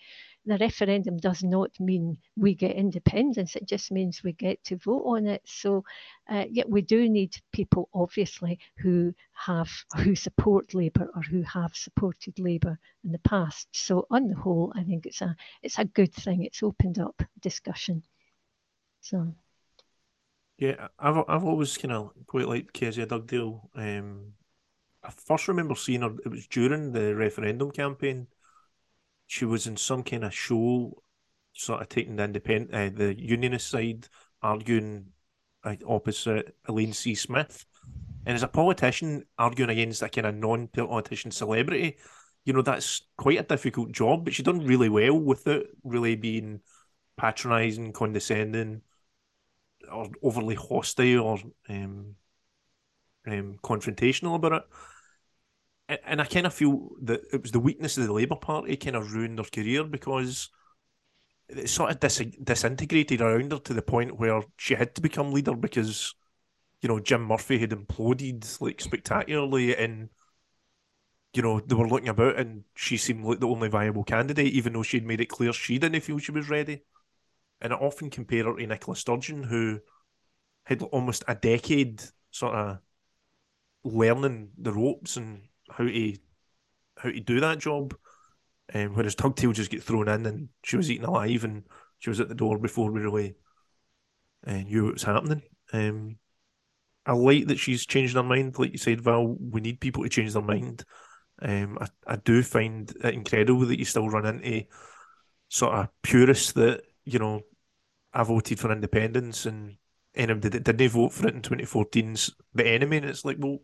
the 0.45 0.58
referendum 0.58 1.18
does 1.18 1.43
not 1.43 1.72
mean 1.80 2.18
we 2.36 2.56
get 2.56 2.76
independence. 2.76 3.56
It 3.56 3.68
just 3.68 3.91
means 3.91 4.24
we 4.24 4.34
get 4.34 4.64
to 4.66 4.78
vote 4.78 5.04
on 5.06 5.28
it. 5.28 5.41
So, 5.45 5.84
uh, 6.30 6.45
yeah, 6.49 6.64
we 6.68 6.82
do 6.82 7.10
need 7.10 7.36
people, 7.52 7.89
obviously, 7.93 8.60
who 8.78 9.14
have 9.34 9.70
who 9.97 10.16
support 10.16 10.74
Labour 10.74 11.10
or 11.16 11.22
who 11.22 11.41
have 11.43 11.76
supported 11.76 12.39
Labour 12.39 12.80
in 13.04 13.12
the 13.12 13.20
past. 13.20 13.40
So, 13.71 14.05
on 14.09 14.27
the 14.27 14.35
whole, 14.35 14.71
I 14.75 14.83
think 14.83 15.05
it's 15.05 15.21
a 15.21 15.35
it's 15.61 15.79
a 15.79 15.85
good 15.85 16.13
thing. 16.13 16.43
It's 16.43 16.63
opened 16.63 16.99
up 16.99 17.21
discussion. 17.39 18.03
So. 19.01 19.33
Yeah, 20.57 20.87
I've 20.99 21.23
I've 21.27 21.43
always 21.43 21.77
kind 21.77 21.93
of 21.93 22.11
quite 22.27 22.47
liked 22.47 22.73
Kezia 22.73 23.07
Dugdale. 23.07 23.69
Um, 23.75 24.33
I 25.03 25.09
first 25.09 25.47
remember 25.47 25.75
seeing 25.75 26.01
her. 26.01 26.11
It 26.23 26.29
was 26.29 26.47
during 26.47 26.91
the 26.91 27.15
referendum 27.15 27.71
campaign 27.71 28.27
she 29.31 29.45
was 29.45 29.65
in 29.65 29.77
some 29.77 30.03
kind 30.03 30.25
of 30.25 30.33
show, 30.33 31.01
sort 31.53 31.81
of 31.81 31.87
taking 31.87 32.17
the 32.17 32.23
independent, 32.25 32.73
uh, 32.73 32.89
the 32.93 33.17
unionist 33.17 33.69
side, 33.69 34.09
arguing 34.41 35.05
uh, 35.63 35.75
opposite 35.87 36.53
Elaine 36.67 36.91
C. 36.91 37.15
Smith. 37.15 37.65
And 38.25 38.35
as 38.35 38.43
a 38.43 38.49
politician, 38.49 39.23
arguing 39.37 39.69
against 39.69 40.01
a 40.01 40.09
kind 40.09 40.27
of 40.27 40.35
non 40.35 40.67
politician 40.67 41.31
celebrity, 41.31 41.95
you 42.43 42.53
know, 42.53 42.61
that's 42.61 43.03
quite 43.17 43.39
a 43.39 43.43
difficult 43.43 43.91
job, 43.91 44.25
but 44.25 44.33
she 44.33 44.43
done 44.43 44.65
really 44.65 44.89
well 44.89 45.17
with 45.17 45.47
it, 45.47 45.67
really 45.83 46.15
being 46.15 46.61
patronising, 47.17 47.93
condescending, 47.93 48.81
or 49.91 50.09
overly 50.23 50.55
hostile 50.55 51.19
or 51.19 51.37
um, 51.69 52.15
um, 53.27 53.59
confrontational 53.63 54.35
about 54.35 54.53
it. 55.89 55.99
And 56.05 56.21
I 56.21 56.25
kind 56.25 56.45
of 56.45 56.53
feel 56.53 56.91
that 57.01 57.21
it 57.33 57.41
was 57.41 57.51
the 57.51 57.59
weakness 57.59 57.97
of 57.97 58.07
the 58.07 58.13
Labour 58.13 58.37
Party 58.37 58.77
kind 58.77 58.95
of 58.95 59.13
ruined 59.13 59.39
her 59.39 59.45
career 59.45 59.83
because 59.83 60.49
it 61.49 61.69
sort 61.69 61.91
of 61.91 61.99
dis- 61.99 62.37
disintegrated 62.41 63.19
around 63.19 63.51
her 63.51 63.59
to 63.59 63.73
the 63.73 63.81
point 63.81 64.17
where 64.17 64.41
she 64.57 64.75
had 64.75 64.95
to 64.95 65.01
become 65.01 65.33
leader 65.33 65.53
because 65.53 66.15
you 66.81 66.87
know 66.87 66.99
Jim 66.99 67.23
Murphy 67.25 67.59
had 67.59 67.71
imploded 67.71 68.61
like 68.61 68.79
spectacularly 68.79 69.75
and 69.75 70.09
you 71.34 71.41
know 71.41 71.59
they 71.59 71.75
were 71.75 71.88
looking 71.88 72.09
about 72.09 72.38
and 72.38 72.63
she 72.75 72.97
seemed 72.97 73.23
like 73.23 73.39
the 73.39 73.47
only 73.47 73.69
viable 73.69 74.03
candidate 74.03 74.53
even 74.53 74.73
though 74.73 74.84
she'd 74.84 75.05
made 75.05 75.21
it 75.21 75.27
clear 75.29 75.53
she 75.53 75.79
didn't 75.79 76.01
feel 76.01 76.17
she 76.17 76.32
was 76.32 76.49
ready 76.49 76.82
and 77.61 77.71
I 77.71 77.75
often 77.77 78.09
compare 78.09 78.43
her 78.45 78.55
to 78.55 78.67
Nicola 78.67 78.95
Sturgeon 78.95 79.43
who 79.43 79.79
had 80.65 80.82
almost 80.82 81.23
a 81.27 81.36
decade 81.36 82.01
sort 82.32 82.55
of 82.55 82.79
learning 83.84 84.49
the 84.57 84.73
ropes 84.73 85.17
and 85.17 85.43
how 85.69 85.86
to 85.86 86.17
how 86.97 87.09
to 87.09 87.19
do 87.19 87.39
that 87.39 87.59
job. 87.59 87.95
Um, 88.73 88.93
whereas 88.93 89.15
Dugdale 89.15 89.53
just 89.53 89.71
get 89.71 89.84
thrown 89.84 90.07
in 90.07 90.25
and 90.25 90.49
she 90.63 90.77
was 90.77 90.89
eaten 90.89 91.05
alive 91.05 91.43
and 91.43 91.63
she 91.99 92.09
was 92.09 92.19
at 92.19 92.29
the 92.29 92.36
door 92.36 92.57
before 92.57 92.89
we 92.89 93.01
really 93.01 93.36
uh, 94.47 94.53
knew 94.53 94.86
what 94.86 94.93
was 94.93 95.03
happening. 95.03 95.41
Um, 95.73 96.17
I 97.05 97.13
like 97.13 97.47
that 97.47 97.59
she's 97.59 97.86
changed 97.86 98.15
her 98.15 98.23
mind. 98.23 98.57
Like 98.57 98.71
you 98.71 98.77
said, 98.77 99.01
Val, 99.01 99.36
we 99.39 99.59
need 99.59 99.82
people 99.82 100.03
to 100.03 100.09
change 100.09 100.34
their 100.34 100.41
mind. 100.41 100.86
Um, 101.41 101.77
I, 101.81 101.87
I 102.07 102.15
do 102.17 102.43
find 102.43 102.91
it 103.03 103.13
incredible 103.13 103.65
that 103.65 103.79
you 103.79 103.85
still 103.85 104.09
run 104.09 104.25
into 104.25 104.65
sort 105.49 105.73
of 105.75 105.89
purists 106.03 106.53
that, 106.53 106.83
you 107.05 107.19
know, 107.19 107.41
I 108.13 108.23
voted 108.23 108.59
for 108.59 108.71
independence 108.71 109.45
and 109.45 109.77
anybody 110.15 110.49
that 110.49 110.63
didn't 110.63 110.89
vote 110.89 111.13
for 111.13 111.27
it 111.27 111.35
in 111.35 111.41
2014's 111.41 112.33
the 112.53 112.67
enemy. 112.67 112.97
And 112.97 113.05
it's 113.07 113.25
like, 113.25 113.37
well, 113.39 113.59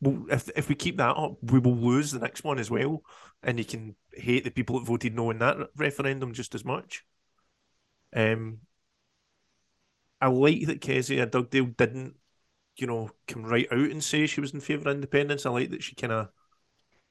well, 0.00 0.26
if 0.30 0.50
if 0.56 0.68
we 0.68 0.74
keep 0.74 0.96
that 0.98 1.16
up, 1.16 1.36
we 1.42 1.60
will 1.60 1.76
lose 1.76 2.10
the 2.10 2.18
next 2.18 2.44
one 2.44 2.58
as 2.58 2.70
well, 2.70 3.02
and 3.42 3.58
you 3.58 3.64
can 3.64 3.94
hate 4.12 4.44
the 4.44 4.50
people 4.50 4.78
that 4.78 4.86
voted 4.86 5.14
no 5.14 5.30
in 5.30 5.38
that 5.38 5.56
referendum 5.76 6.32
just 6.32 6.54
as 6.54 6.64
much. 6.64 7.04
Um, 8.14 8.60
I 10.20 10.28
like 10.28 10.66
that 10.66 10.80
Kezia 10.80 11.26
Dugdale 11.26 11.76
didn't, 11.76 12.16
you 12.76 12.86
know, 12.86 13.10
come 13.26 13.44
right 13.44 13.66
out 13.72 13.90
and 13.90 14.02
say 14.02 14.26
she 14.26 14.40
was 14.40 14.54
in 14.54 14.60
favour 14.60 14.88
of 14.90 14.96
independence. 14.96 15.46
I 15.46 15.50
like 15.50 15.70
that 15.70 15.82
she 15.82 15.94
kind 15.94 16.12
of 16.12 16.28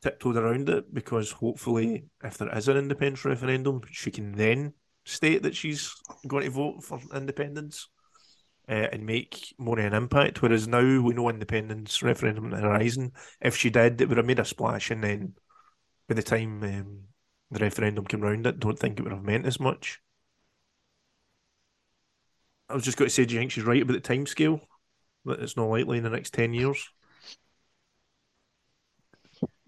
tiptoed 0.01 0.37
around 0.37 0.69
it 0.69 0.93
because 0.93 1.31
hopefully, 1.31 2.05
if 2.23 2.37
there 2.37 2.55
is 2.55 2.67
an 2.67 2.77
independence 2.77 3.23
referendum, 3.25 3.81
she 3.91 4.11
can 4.11 4.33
then 4.33 4.73
state 5.05 5.43
that 5.43 5.55
she's 5.55 5.93
going 6.27 6.43
to 6.43 6.49
vote 6.49 6.83
for 6.83 6.99
independence 7.13 7.87
uh, 8.69 8.87
and 8.91 9.05
make 9.05 9.53
more 9.57 9.79
of 9.79 9.85
an 9.85 9.93
impact. 9.93 10.41
Whereas 10.41 10.67
now 10.67 11.01
we 11.01 11.13
know 11.13 11.29
independence 11.29 12.01
referendum 12.01 12.45
on 12.45 12.51
the 12.51 12.57
horizon. 12.57 13.11
If 13.39 13.55
she 13.55 13.69
did, 13.69 14.01
it 14.01 14.09
would 14.09 14.17
have 14.17 14.25
made 14.25 14.39
a 14.39 14.45
splash, 14.45 14.91
and 14.91 15.03
then 15.03 15.33
by 16.07 16.15
the 16.15 16.23
time 16.23 16.63
um, 16.63 17.01
the 17.51 17.59
referendum 17.59 18.05
came 18.05 18.21
round, 18.21 18.47
I 18.47 18.51
don't 18.51 18.79
think 18.79 18.99
it 18.99 19.03
would 19.03 19.13
have 19.13 19.23
meant 19.23 19.45
as 19.45 19.59
much. 19.59 19.99
I 22.69 22.73
was 22.73 22.85
just 22.85 22.97
going 22.97 23.09
to 23.09 23.13
say, 23.13 23.25
do 23.25 23.33
you 23.33 23.39
think 23.39 23.51
she's 23.51 23.65
right 23.65 23.81
about 23.81 23.93
the 23.93 23.99
time 23.99 24.25
scale? 24.25 24.61
That 25.25 25.41
it's 25.41 25.57
not 25.57 25.65
likely 25.69 25.97
in 25.97 26.03
the 26.03 26.09
next 26.09 26.33
10 26.33 26.53
years? 26.53 26.89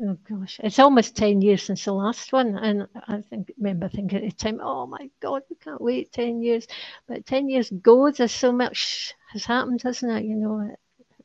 Oh 0.02 0.18
gosh, 0.28 0.60
it's 0.64 0.80
almost 0.80 1.16
10 1.16 1.42
years 1.42 1.64
since 1.64 1.86
the 1.86 1.94
last 1.94 2.34
one. 2.34 2.58
And 2.58 2.88
I 3.08 3.22
think, 3.22 3.52
remember 3.58 3.88
thinking 3.88 4.18
at 4.18 4.24
the 4.24 4.32
time, 4.32 4.60
oh 4.62 4.88
my 4.88 5.10
God, 5.22 5.44
we 5.50 5.56
can't 5.56 5.82
wait 5.82 6.12
10 6.12 6.42
years. 6.42 6.68
But 7.08 7.26
10 7.26 7.48
years 7.48 7.70
goes 7.70 8.18
there's 8.18 8.32
so 8.32 8.52
much 8.52 9.14
has 9.32 9.46
happened, 9.46 9.82
hasn't 9.84 10.12
it? 10.12 10.26
You 10.26 10.36
know, 10.36 10.76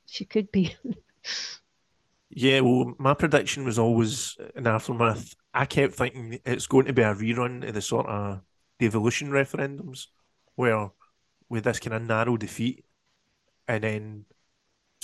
she 0.07 0.27
could 0.27 0.53
be. 0.53 0.77
yeah, 2.31 2.61
well, 2.61 2.95
my 2.99 3.15
prediction 3.15 3.65
was 3.65 3.79
always 3.79 4.37
an 4.55 4.67
aftermath. 4.67 5.35
I 5.55 5.65
kept 5.65 5.95
thinking 5.95 6.39
it's 6.45 6.67
going 6.67 6.87
to 6.87 6.93
be 6.93 7.03
a 7.03 7.15
rerun 7.15 7.67
of 7.67 7.75
the 7.75 7.83
sort 7.83 8.07
of 8.07 8.43
devolution 8.79 9.31
referendums 9.31 10.07
where 10.57 10.91
with 11.49 11.65
this 11.65 11.81
kind 11.81 11.95
of 11.95 12.03
narrow 12.03 12.37
defeat 12.37 12.85
and 13.67 13.83
then 13.83 14.25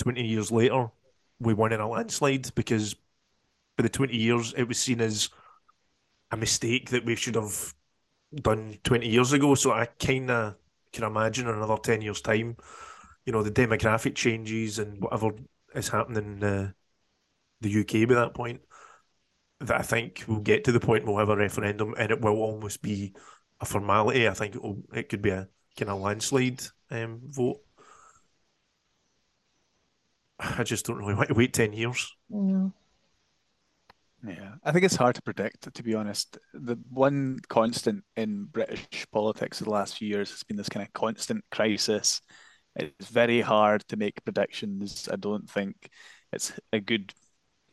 20 0.01 0.23
years 0.25 0.51
later 0.51 0.91
we 1.39 1.53
won 1.53 1.73
in 1.73 1.79
a 1.79 1.89
landslide 1.89 2.53
because 2.55 2.95
by 3.77 3.83
the 3.83 3.89
20 3.89 4.15
years, 4.15 4.53
it 4.57 4.67
was 4.67 4.79
seen 4.79 5.01
as 5.01 5.29
a 6.31 6.37
mistake 6.37 6.89
that 6.89 7.05
we 7.05 7.15
should 7.15 7.35
have 7.35 7.73
done 8.33 8.77
20 8.83 9.07
years 9.07 9.33
ago. 9.33 9.55
So 9.55 9.71
I 9.71 9.85
kind 9.85 10.31
of 10.31 10.55
can 10.93 11.03
imagine 11.03 11.47
in 11.47 11.55
another 11.55 11.77
10 11.77 12.01
years' 12.01 12.21
time, 12.21 12.57
you 13.25 13.33
know, 13.33 13.43
the 13.43 13.51
demographic 13.51 14.15
changes 14.15 14.79
and 14.79 15.01
whatever 15.01 15.31
is 15.73 15.89
happening 15.89 16.41
in 16.41 16.73
the 17.61 17.81
UK 17.81 18.07
by 18.07 18.15
that 18.15 18.33
point, 18.33 18.61
that 19.61 19.79
I 19.79 19.83
think 19.83 20.23
we'll 20.27 20.39
get 20.39 20.63
to 20.65 20.71
the 20.71 20.79
point 20.79 21.05
we'll 21.05 21.17
have 21.17 21.29
a 21.29 21.35
referendum 21.35 21.95
and 21.97 22.11
it 22.11 22.21
will 22.21 22.37
almost 22.37 22.81
be 22.81 23.13
a 23.59 23.65
formality. 23.65 24.27
I 24.27 24.33
think 24.33 24.55
it, 24.55 24.61
will, 24.61 24.83
it 24.93 25.09
could 25.09 25.21
be 25.21 25.31
a 25.31 25.47
kind 25.77 25.91
of 25.91 25.99
landslide 25.99 26.61
um, 26.91 27.21
vote. 27.23 27.61
I 30.39 30.63
just 30.63 30.85
don't 30.85 30.97
really 30.97 31.15
want 31.15 31.29
to 31.29 31.33
wait 31.33 31.53
10 31.53 31.73
years. 31.73 32.13
No. 32.29 32.73
Yeah, 34.25 34.55
I 34.63 34.71
think 34.71 34.85
it's 34.85 34.95
hard 34.95 35.15
to 35.15 35.21
predict, 35.21 35.71
to 35.73 35.83
be 35.83 35.93
honest. 35.93 36.37
The 36.53 36.77
one 36.89 37.39
constant 37.49 38.03
in 38.15 38.45
British 38.45 39.05
politics 39.11 39.59
of 39.61 39.65
the 39.65 39.71
last 39.71 39.97
few 39.97 40.07
years 40.07 40.31
has 40.31 40.43
been 40.43 40.57
this 40.57 40.69
kind 40.69 40.85
of 40.85 40.93
constant 40.93 41.43
crisis 41.51 42.21
It's 42.75 43.09
very 43.09 43.41
hard 43.41 43.87
to 43.89 43.97
make 43.97 44.23
predictions. 44.25 45.09
I 45.11 45.17
don't 45.17 45.49
think 45.49 45.89
it's 46.33 46.53
a 46.73 46.79
good, 46.81 47.13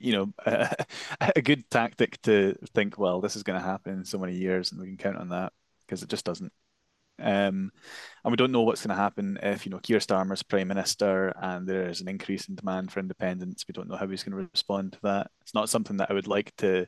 you 0.00 0.12
know, 0.14 0.34
a, 0.46 0.74
a 1.36 1.42
good 1.42 1.70
tactic 1.70 2.20
to 2.22 2.56
think, 2.74 2.98
well, 2.98 3.20
this 3.20 3.36
is 3.36 3.44
going 3.44 3.60
to 3.60 3.66
happen 3.66 3.94
in 3.98 4.04
so 4.06 4.18
many 4.18 4.34
years 4.36 4.72
and 4.72 4.80
we 4.80 4.88
can 4.88 4.98
count 4.98 5.18
on 5.18 5.30
that 5.30 5.52
because 5.86 6.02
it 6.02 6.10
just 6.10 6.24
doesn't. 6.26 6.52
Um, 7.18 7.70
and 8.24 8.32
we 8.32 8.36
don't 8.36 8.52
know 8.52 8.62
what's 8.62 8.84
going 8.84 8.96
to 8.96 9.02
happen 9.02 9.38
if 9.42 9.64
you 9.64 9.70
know 9.70 9.78
Keir 9.78 9.98
Starmer's 9.98 10.42
prime 10.42 10.68
minister 10.68 11.32
and 11.40 11.68
there 11.68 11.88
is 11.88 12.00
an 12.00 12.08
increase 12.08 12.48
in 12.48 12.54
demand 12.54 12.90
for 12.90 13.00
independence. 13.00 13.64
We 13.68 13.72
don't 13.72 13.88
know 13.88 13.96
how 13.96 14.08
he's 14.08 14.24
going 14.24 14.32
to 14.32 14.48
respond 14.52 14.94
to 14.94 14.98
that. 15.04 15.30
It's 15.42 15.54
not 15.54 15.68
something 15.68 15.98
that 15.98 16.10
I 16.10 16.14
would 16.14 16.26
like 16.26 16.54
to 16.58 16.86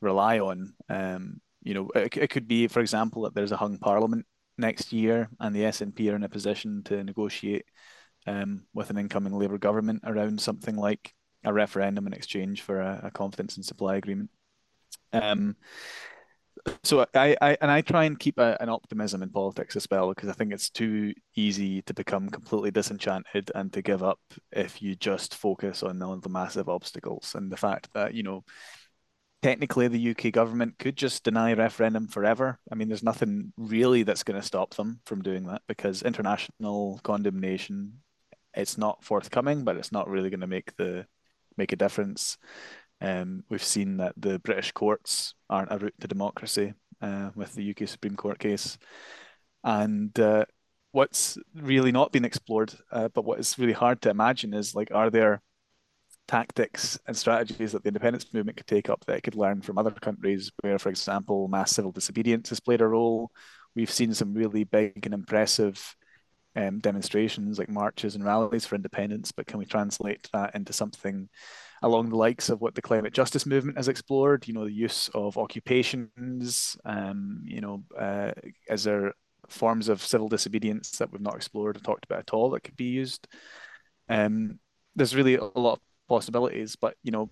rely 0.00 0.38
on. 0.38 0.74
Um, 0.88 1.40
you 1.62 1.74
know, 1.74 1.88
it, 1.94 2.16
it 2.16 2.30
could 2.30 2.46
be, 2.46 2.68
for 2.68 2.80
example, 2.80 3.22
that 3.22 3.34
there's 3.34 3.52
a 3.52 3.56
hung 3.56 3.78
parliament 3.78 4.26
next 4.58 4.92
year 4.92 5.28
and 5.40 5.54
the 5.54 5.62
SNP 5.62 6.12
are 6.12 6.16
in 6.16 6.22
a 6.22 6.28
position 6.28 6.82
to 6.84 7.02
negotiate 7.02 7.64
um, 8.26 8.66
with 8.74 8.90
an 8.90 8.98
incoming 8.98 9.32
Labour 9.32 9.58
government 9.58 10.02
around 10.04 10.40
something 10.40 10.76
like 10.76 11.12
a 11.44 11.52
referendum 11.52 12.06
in 12.06 12.12
exchange 12.12 12.62
for 12.62 12.80
a, 12.80 13.00
a 13.04 13.10
confidence 13.10 13.56
and 13.56 13.64
supply 13.64 13.96
agreement. 13.96 14.30
Um, 15.12 15.56
so 16.82 17.06
I, 17.14 17.36
I 17.40 17.56
and 17.60 17.70
I 17.70 17.80
try 17.80 18.04
and 18.04 18.18
keep 18.18 18.38
a, 18.38 18.56
an 18.60 18.68
optimism 18.68 19.22
in 19.22 19.30
politics 19.30 19.76
as 19.76 19.86
well 19.90 20.08
because 20.08 20.28
I 20.28 20.32
think 20.32 20.52
it's 20.52 20.70
too 20.70 21.12
easy 21.36 21.82
to 21.82 21.94
become 21.94 22.28
completely 22.28 22.70
disenchanted 22.70 23.50
and 23.54 23.72
to 23.72 23.82
give 23.82 24.02
up 24.02 24.20
if 24.52 24.80
you 24.80 24.94
just 24.94 25.34
focus 25.34 25.82
on 25.82 25.98
the, 25.98 26.20
the 26.20 26.28
massive 26.28 26.68
obstacles 26.68 27.34
and 27.34 27.50
the 27.50 27.56
fact 27.56 27.88
that 27.94 28.14
you 28.14 28.22
know 28.22 28.44
technically 29.42 29.88
the 29.88 30.10
UK 30.10 30.32
government 30.32 30.78
could 30.78 30.96
just 30.96 31.22
deny 31.22 31.52
referendum 31.52 32.08
forever. 32.08 32.58
I 32.72 32.76
mean, 32.76 32.88
there's 32.88 33.02
nothing 33.02 33.52
really 33.58 34.02
that's 34.02 34.22
going 34.22 34.40
to 34.40 34.46
stop 34.46 34.72
them 34.74 35.00
from 35.04 35.20
doing 35.20 35.44
that 35.48 35.60
because 35.68 36.02
international 36.02 36.98
condemnation 37.02 38.00
it's 38.56 38.78
not 38.78 39.04
forthcoming, 39.04 39.64
but 39.64 39.76
it's 39.76 39.92
not 39.92 40.08
really 40.08 40.30
going 40.30 40.40
to 40.40 40.46
make 40.46 40.74
the 40.76 41.06
make 41.56 41.72
a 41.72 41.76
difference. 41.76 42.38
Um, 43.00 43.44
we've 43.48 43.62
seen 43.62 43.98
that 43.98 44.14
the 44.16 44.38
British 44.38 44.72
courts 44.72 45.34
aren't 45.50 45.72
a 45.72 45.78
route 45.78 45.94
to 46.00 46.08
democracy 46.08 46.74
uh, 47.02 47.30
with 47.34 47.54
the 47.54 47.70
UK 47.70 47.88
Supreme 47.88 48.16
Court 48.16 48.38
case. 48.38 48.78
And 49.62 50.18
uh, 50.18 50.44
what's 50.92 51.36
really 51.54 51.92
not 51.92 52.12
been 52.12 52.24
explored, 52.24 52.74
uh, 52.92 53.08
but 53.08 53.24
what 53.24 53.38
is 53.38 53.58
really 53.58 53.72
hard 53.72 54.00
to 54.02 54.10
imagine 54.10 54.54
is 54.54 54.74
like, 54.74 54.88
are 54.92 55.10
there 55.10 55.42
tactics 56.26 56.98
and 57.06 57.16
strategies 57.16 57.72
that 57.72 57.82
the 57.82 57.88
independence 57.88 58.32
movement 58.32 58.56
could 58.56 58.66
take 58.66 58.88
up 58.88 59.04
that 59.04 59.18
it 59.18 59.22
could 59.22 59.34
learn 59.34 59.60
from 59.60 59.76
other 59.76 59.90
countries 59.90 60.50
where, 60.60 60.78
for 60.78 60.88
example, 60.88 61.48
mass 61.48 61.72
civil 61.72 61.92
disobedience 61.92 62.48
has 62.48 62.60
played 62.60 62.80
a 62.80 62.86
role? 62.86 63.30
We've 63.74 63.90
seen 63.90 64.14
some 64.14 64.34
really 64.34 64.64
big 64.64 65.04
and 65.04 65.14
impressive 65.14 65.96
um, 66.56 66.78
demonstrations 66.78 67.58
like 67.58 67.68
marches 67.68 68.14
and 68.14 68.24
rallies 68.24 68.64
for 68.64 68.76
independence, 68.76 69.32
but 69.32 69.46
can 69.46 69.58
we 69.58 69.66
translate 69.66 70.28
that 70.32 70.54
into 70.54 70.72
something 70.72 71.28
along 71.84 72.08
the 72.08 72.16
likes 72.16 72.48
of 72.48 72.60
what 72.60 72.74
the 72.74 72.82
climate 72.82 73.12
justice 73.12 73.46
movement 73.46 73.76
has 73.76 73.88
explored? 73.88 74.48
You 74.48 74.54
know, 74.54 74.64
the 74.64 74.72
use 74.72 75.10
of 75.14 75.36
occupations. 75.36 76.76
Um, 76.84 77.42
you 77.44 77.60
know, 77.60 77.84
uh, 77.98 78.32
is 78.68 78.84
there 78.84 79.12
forms 79.48 79.88
of 79.88 80.02
civil 80.02 80.28
disobedience 80.28 80.92
that 80.98 81.12
we've 81.12 81.20
not 81.20 81.36
explored 81.36 81.76
or 81.76 81.80
talked 81.80 82.04
about 82.06 82.20
at 82.20 82.32
all 82.32 82.50
that 82.50 82.64
could 82.64 82.76
be 82.76 82.84
used? 82.84 83.28
Um, 84.08 84.58
there's 84.96 85.14
really 85.14 85.36
a 85.36 85.44
lot 85.44 85.74
of 85.74 85.80
possibilities, 86.08 86.76
but 86.76 86.96
you 87.02 87.12
know, 87.12 87.30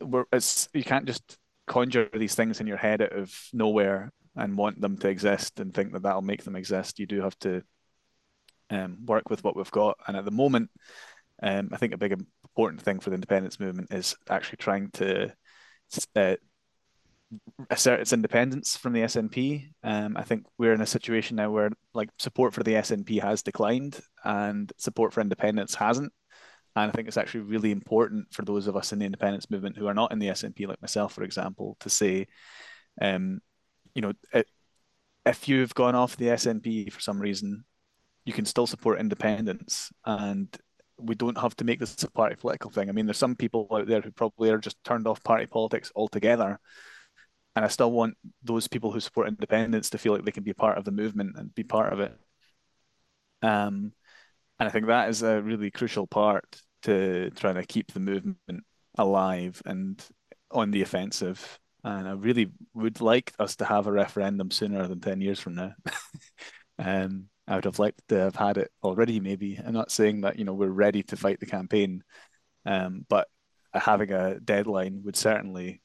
we're, 0.00 0.24
it's 0.32 0.68
you 0.72 0.84
can't 0.84 1.06
just 1.06 1.36
conjure 1.66 2.08
these 2.12 2.34
things 2.34 2.60
in 2.60 2.66
your 2.66 2.78
head 2.78 3.02
out 3.02 3.12
of 3.12 3.32
nowhere 3.52 4.12
and 4.34 4.56
want 4.56 4.80
them 4.80 4.96
to 4.96 5.08
exist 5.08 5.60
and 5.60 5.74
think 5.74 5.92
that 5.92 6.02
that'll 6.02 6.22
make 6.22 6.42
them 6.44 6.56
exist. 6.56 6.98
You 6.98 7.06
do 7.06 7.20
have 7.20 7.38
to 7.40 7.62
um, 8.70 9.04
work 9.04 9.28
with 9.28 9.44
what 9.44 9.56
we've 9.56 9.70
got. 9.70 9.98
And 10.06 10.16
at 10.16 10.24
the 10.24 10.30
moment, 10.30 10.70
um, 11.42 11.70
I 11.72 11.76
think 11.76 11.92
a 11.92 11.98
big 11.98 12.12
important 12.60 12.82
thing 12.82 13.00
for 13.00 13.08
the 13.08 13.14
independence 13.14 13.58
movement 13.58 13.90
is 13.90 14.14
actually 14.28 14.58
trying 14.58 14.90
to 14.90 15.32
uh, 16.14 16.36
assert 17.70 18.00
its 18.00 18.12
independence 18.12 18.76
from 18.76 18.92
the 18.92 19.00
SNP. 19.00 19.70
Um, 19.82 20.14
I 20.14 20.24
think 20.24 20.44
we're 20.58 20.74
in 20.74 20.82
a 20.82 20.86
situation 20.86 21.36
now 21.36 21.50
where 21.50 21.70
like 21.94 22.10
support 22.18 22.52
for 22.52 22.62
the 22.62 22.74
SNP 22.74 23.22
has 23.22 23.42
declined 23.42 23.98
and 24.24 24.70
support 24.76 25.14
for 25.14 25.22
independence 25.22 25.74
hasn't. 25.74 26.12
And 26.76 26.90
I 26.90 26.92
think 26.92 27.08
it's 27.08 27.16
actually 27.16 27.40
really 27.40 27.70
important 27.70 28.26
for 28.30 28.42
those 28.42 28.66
of 28.66 28.76
us 28.76 28.92
in 28.92 28.98
the 28.98 29.06
independence 29.06 29.50
movement 29.50 29.78
who 29.78 29.86
are 29.86 29.94
not 29.94 30.12
in 30.12 30.18
the 30.18 30.28
SNP, 30.28 30.68
like 30.68 30.82
myself, 30.82 31.14
for 31.14 31.24
example, 31.24 31.78
to 31.80 31.88
say, 31.88 32.26
um, 33.00 33.40
you 33.94 34.02
know, 34.02 34.12
if 35.24 35.48
you've 35.48 35.74
gone 35.74 35.94
off 35.94 36.18
the 36.18 36.26
SNP 36.26 36.92
for 36.92 37.00
some 37.00 37.20
reason, 37.20 37.64
you 38.26 38.34
can 38.34 38.44
still 38.44 38.66
support 38.66 39.00
independence 39.00 39.90
and 40.04 40.54
we 41.02 41.14
don't 41.14 41.38
have 41.38 41.56
to 41.56 41.64
make 41.64 41.80
this 41.80 42.02
a 42.02 42.10
party 42.10 42.36
political 42.36 42.70
thing. 42.70 42.88
I 42.88 42.92
mean, 42.92 43.06
there's 43.06 43.18
some 43.18 43.36
people 43.36 43.66
out 43.72 43.86
there 43.86 44.00
who 44.00 44.10
probably 44.10 44.50
are 44.50 44.58
just 44.58 44.82
turned 44.84 45.06
off 45.06 45.22
party 45.22 45.46
politics 45.46 45.92
altogether. 45.94 46.58
And 47.56 47.64
I 47.64 47.68
still 47.68 47.90
want 47.90 48.16
those 48.42 48.68
people 48.68 48.92
who 48.92 49.00
support 49.00 49.28
independence 49.28 49.90
to 49.90 49.98
feel 49.98 50.12
like 50.12 50.24
they 50.24 50.30
can 50.30 50.44
be 50.44 50.52
part 50.52 50.78
of 50.78 50.84
the 50.84 50.92
movement 50.92 51.36
and 51.36 51.54
be 51.54 51.64
part 51.64 51.92
of 51.92 52.00
it. 52.00 52.16
Um, 53.42 53.92
and 54.58 54.68
I 54.68 54.70
think 54.70 54.86
that 54.86 55.08
is 55.08 55.22
a 55.22 55.42
really 55.42 55.70
crucial 55.70 56.06
part 56.06 56.44
to 56.82 57.30
trying 57.30 57.56
to 57.56 57.64
keep 57.64 57.92
the 57.92 58.00
movement 58.00 58.64
alive 58.96 59.60
and 59.64 60.02
on 60.50 60.70
the 60.70 60.82
offensive. 60.82 61.58
And 61.82 62.06
I 62.06 62.12
really 62.12 62.52
would 62.74 63.00
like 63.00 63.32
us 63.38 63.56
to 63.56 63.64
have 63.64 63.86
a 63.86 63.92
referendum 63.92 64.50
sooner 64.50 64.86
than 64.86 65.00
10 65.00 65.20
years 65.20 65.40
from 65.40 65.54
now. 65.54 65.72
um, 66.78 67.26
I 67.50 67.56
would 67.56 67.64
have 67.64 67.80
liked 67.80 68.00
to 68.08 68.16
have 68.16 68.36
had 68.36 68.58
it 68.58 68.70
already, 68.82 69.18
maybe. 69.18 69.58
I'm 69.58 69.74
not 69.74 69.90
saying 69.90 70.20
that, 70.20 70.38
you 70.38 70.44
know, 70.44 70.54
we're 70.54 70.68
ready 70.68 71.02
to 71.02 71.16
fight 71.16 71.40
the 71.40 71.46
campaign, 71.46 72.04
um, 72.64 73.04
but 73.08 73.26
having 73.74 74.12
a 74.12 74.38
deadline 74.38 75.02
would 75.04 75.16
certainly 75.16 75.82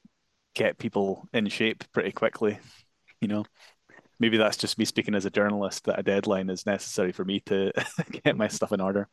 get 0.54 0.78
people 0.78 1.28
in 1.34 1.50
shape 1.50 1.84
pretty 1.92 2.12
quickly, 2.12 2.60
you 3.20 3.28
know. 3.28 3.46
Maybe 4.20 4.38
that's 4.38 4.58
just 4.58 4.78
me 4.78 4.86
speaking 4.86 5.16
as 5.16 5.26
a 5.26 5.32
journalist 5.32 5.86
that 5.86 6.00
a 6.00 6.04
deadline 6.04 6.52
is 6.52 6.68
necessary 6.68 7.12
for 7.12 7.26
me 7.26 7.40
to 7.48 7.74
get 8.24 8.38
my 8.38 8.48
stuff 8.48 8.72
in 8.72 8.80
order. 8.80 9.10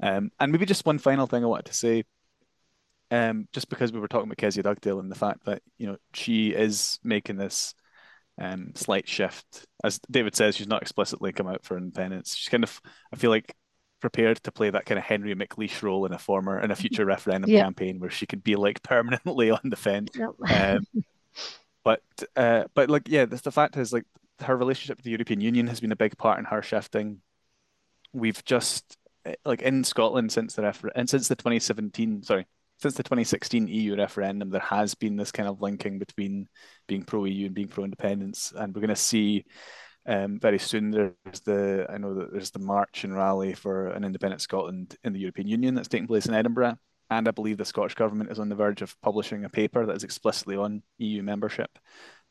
Um, 0.00 0.30
and 0.38 0.52
maybe 0.52 0.66
just 0.66 0.86
one 0.86 0.98
final 0.98 1.26
thing 1.26 1.42
I 1.42 1.48
wanted 1.48 1.66
to 1.66 1.74
say, 1.74 2.04
um, 3.10 3.48
just 3.52 3.68
because 3.68 3.92
we 3.92 3.98
were 3.98 4.08
talking 4.08 4.28
about 4.28 4.38
Kezia 4.38 4.62
Dugdale 4.62 5.00
and 5.00 5.10
the 5.10 5.16
fact 5.16 5.44
that 5.46 5.60
you 5.76 5.88
know 5.88 5.96
she 6.14 6.50
is 6.50 7.00
making 7.02 7.36
this 7.36 7.74
um, 8.40 8.72
slight 8.74 9.06
shift. 9.06 9.66
As 9.84 10.00
David 10.10 10.34
says, 10.34 10.56
she's 10.56 10.66
not 10.66 10.82
explicitly 10.82 11.32
come 11.32 11.46
out 11.46 11.64
for 11.64 11.76
independence. 11.76 12.34
She's 12.34 12.48
kind 12.48 12.64
of, 12.64 12.80
I 13.12 13.16
feel 13.16 13.30
like, 13.30 13.54
prepared 14.00 14.42
to 14.42 14.50
play 14.50 14.70
that 14.70 14.86
kind 14.86 14.98
of 14.98 15.04
Henry 15.04 15.34
McLeish 15.34 15.82
role 15.82 16.06
in 16.06 16.12
a 16.12 16.18
former 16.18 16.58
in 16.58 16.70
a 16.70 16.76
future 16.76 17.04
referendum 17.06 17.50
yeah. 17.50 17.62
campaign 17.62 18.00
where 18.00 18.10
she 18.10 18.26
could 18.26 18.42
be 18.42 18.56
like 18.56 18.82
permanently 18.82 19.50
on 19.50 19.60
the 19.64 19.76
fence. 19.76 20.10
Um, 20.48 20.86
but 21.84 22.02
uh, 22.34 22.64
but 22.74 22.90
like 22.90 23.08
yeah, 23.08 23.26
the, 23.26 23.36
the 23.36 23.52
fact 23.52 23.76
is 23.76 23.92
like 23.92 24.06
her 24.40 24.56
relationship 24.56 24.98
with 24.98 25.04
the 25.04 25.10
European 25.10 25.40
Union 25.40 25.66
has 25.66 25.80
been 25.80 25.92
a 25.92 25.96
big 25.96 26.16
part 26.16 26.38
in 26.38 26.46
her 26.46 26.62
shifting. 26.62 27.20
We've 28.12 28.42
just 28.44 28.96
eh, 29.26 29.34
like 29.44 29.60
in 29.62 29.84
Scotland 29.84 30.32
since 30.32 30.54
the 30.54 30.62
refer- 30.62 30.92
and 30.96 31.08
since 31.08 31.28
the 31.28 31.36
2017 31.36 32.22
sorry 32.22 32.46
since 32.80 32.94
the 32.94 33.02
2016 33.02 33.68
EU 33.68 33.96
referendum, 33.96 34.50
there 34.50 34.60
has 34.60 34.94
been 34.94 35.16
this 35.16 35.32
kind 35.32 35.48
of 35.48 35.60
linking 35.60 35.98
between 35.98 36.48
being 36.86 37.02
pro 37.02 37.24
EU 37.24 37.46
and 37.46 37.54
being 37.54 37.68
pro 37.68 37.84
independence, 37.84 38.52
and 38.56 38.74
we're 38.74 38.80
going 38.80 38.88
to 38.88 38.96
see 38.96 39.44
um, 40.06 40.40
very 40.40 40.58
soon. 40.58 40.90
There's 40.90 41.40
the 41.44 41.86
I 41.90 41.98
know 41.98 42.14
that 42.14 42.32
there's 42.32 42.50
the 42.50 42.58
march 42.58 43.04
and 43.04 43.14
rally 43.14 43.52
for 43.52 43.88
an 43.88 44.04
independent 44.04 44.40
Scotland 44.40 44.96
in 45.04 45.12
the 45.12 45.20
European 45.20 45.48
Union 45.48 45.74
that's 45.74 45.88
taking 45.88 46.06
place 46.06 46.26
in 46.26 46.34
Edinburgh, 46.34 46.76
and 47.10 47.28
I 47.28 47.32
believe 47.32 47.58
the 47.58 47.64
Scottish 47.64 47.94
government 47.94 48.30
is 48.30 48.38
on 48.38 48.48
the 48.48 48.54
verge 48.54 48.80
of 48.80 48.98
publishing 49.02 49.44
a 49.44 49.50
paper 49.50 49.84
that 49.84 49.96
is 49.96 50.04
explicitly 50.04 50.56
on 50.56 50.82
EU 50.98 51.22
membership. 51.22 51.70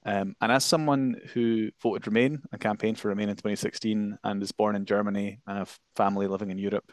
Um, 0.06 0.36
and 0.42 0.52
as 0.52 0.64
someone 0.64 1.18
who 1.34 1.70
voted 1.84 2.08
Remain 2.08 2.42
and 2.52 2.62
campaigned 2.62 2.98
for 2.98 3.10
Remain 3.10 3.30
in 3.30 3.36
2016 3.36 4.18
and 4.24 4.42
is 4.42 4.54
born 4.54 4.76
in 4.76 4.86
Germany 4.86 5.40
and 5.46 5.58
have 5.58 5.78
family 5.96 6.26
living 6.26 6.52
in 6.52 6.58
Europe, 6.58 6.92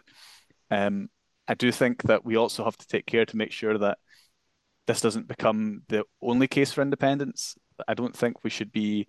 um, 0.70 1.08
I 1.48 1.54
do 1.54 1.70
think 1.70 2.02
that 2.04 2.24
we 2.24 2.36
also 2.36 2.64
have 2.64 2.76
to 2.76 2.86
take 2.86 3.06
care 3.06 3.24
to 3.24 3.36
make 3.36 3.52
sure 3.52 3.78
that 3.78 3.98
this 4.86 5.00
doesn't 5.00 5.28
become 5.28 5.82
the 5.88 6.04
only 6.22 6.48
case 6.48 6.72
for 6.72 6.82
independence. 6.82 7.56
I 7.86 7.94
don't 7.94 8.16
think 8.16 8.42
we 8.42 8.50
should 8.50 8.72
be. 8.72 9.08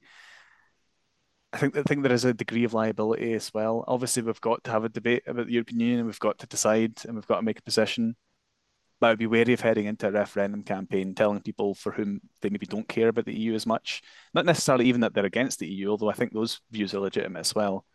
I 1.53 1.57
think 1.57 1.77
I 1.77 1.83
think 1.83 2.03
there 2.03 2.11
is 2.11 2.25
a 2.25 2.33
degree 2.33 2.63
of 2.63 2.73
liability 2.73 3.33
as 3.33 3.53
well. 3.53 3.85
Obviously, 3.87 4.23
we've 4.23 4.41
got 4.41 4.63
to 4.65 4.71
have 4.71 4.83
a 4.83 4.89
debate 4.89 5.23
about 5.27 5.47
the 5.47 5.53
European 5.53 5.79
Union. 5.79 5.99
And 5.99 6.07
we've 6.07 6.19
got 6.19 6.39
to 6.39 6.47
decide, 6.47 6.99
and 7.05 7.15
we've 7.15 7.27
got 7.27 7.37
to 7.37 7.43
make 7.43 7.59
a 7.59 7.63
position. 7.63 8.15
But 8.99 9.11
I'd 9.11 9.19
be 9.19 9.27
wary 9.27 9.53
of 9.53 9.61
heading 9.61 9.85
into 9.85 10.07
a 10.07 10.11
referendum 10.11 10.63
campaign 10.63 11.13
telling 11.13 11.41
people 11.41 11.75
for 11.75 11.91
whom 11.91 12.19
they 12.41 12.49
maybe 12.49 12.65
don't 12.65 12.87
care 12.87 13.09
about 13.09 13.25
the 13.25 13.39
EU 13.39 13.53
as 13.53 13.67
much. 13.67 14.01
Not 14.33 14.45
necessarily 14.45 14.87
even 14.87 15.01
that 15.01 15.13
they're 15.13 15.25
against 15.25 15.59
the 15.59 15.67
EU, 15.67 15.91
although 15.91 16.09
I 16.09 16.13
think 16.13 16.33
those 16.33 16.59
views 16.71 16.95
are 16.95 16.99
legitimate 16.99 17.41
as 17.41 17.53
well. 17.53 17.85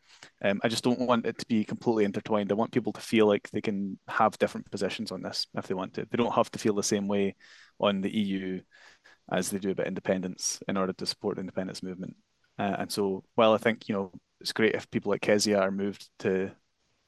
Um, 0.43 0.61
I 0.63 0.69
just 0.69 0.85
don't 0.85 1.01
want 1.01 1.27
it 1.27 1.39
to 1.39 1.47
be 1.47 1.65
completely 1.65 2.05
intertwined. 2.05 2.51
I 2.51 2.57
want 2.57 2.73
people 2.73 2.93
to 2.93 3.01
feel 3.01 3.27
like 3.27 3.51
they 3.51 3.61
can 3.61 3.99
have 4.09 4.39
different 4.39 4.71
positions 4.71 5.13
on 5.13 5.23
this 5.23 5.47
if 5.55 5.67
they 5.67 5.75
want 5.75 5.95
to. 5.95 6.07
They 6.11 6.17
don't 6.17 6.35
have 6.35 6.51
to 6.53 6.59
feel 6.59 6.75
the 6.75 6.83
same 6.83 7.09
way 7.09 7.37
on 7.81 8.01
the 8.01 8.15
EU 8.15 8.61
as 9.31 9.51
they 9.51 9.59
do 9.59 9.71
about 9.71 9.87
independence 9.87 10.61
in 10.69 10.77
order 10.77 10.93
to 10.93 11.07
support 11.07 11.37
the 11.37 11.41
independence 11.41 11.83
movement. 11.83 12.17
Uh, 12.59 12.77
and 12.79 12.93
so, 12.93 13.25
while 13.35 13.55
I 13.55 13.59
think 13.59 13.89
you 13.89 13.95
know 13.95 14.13
it's 14.41 14.53
great 14.53 14.75
if 14.75 14.91
people 14.91 15.11
like 15.11 15.23
Kezia 15.23 15.61
are 15.61 15.71
moved 15.71 16.09
to 16.21 16.51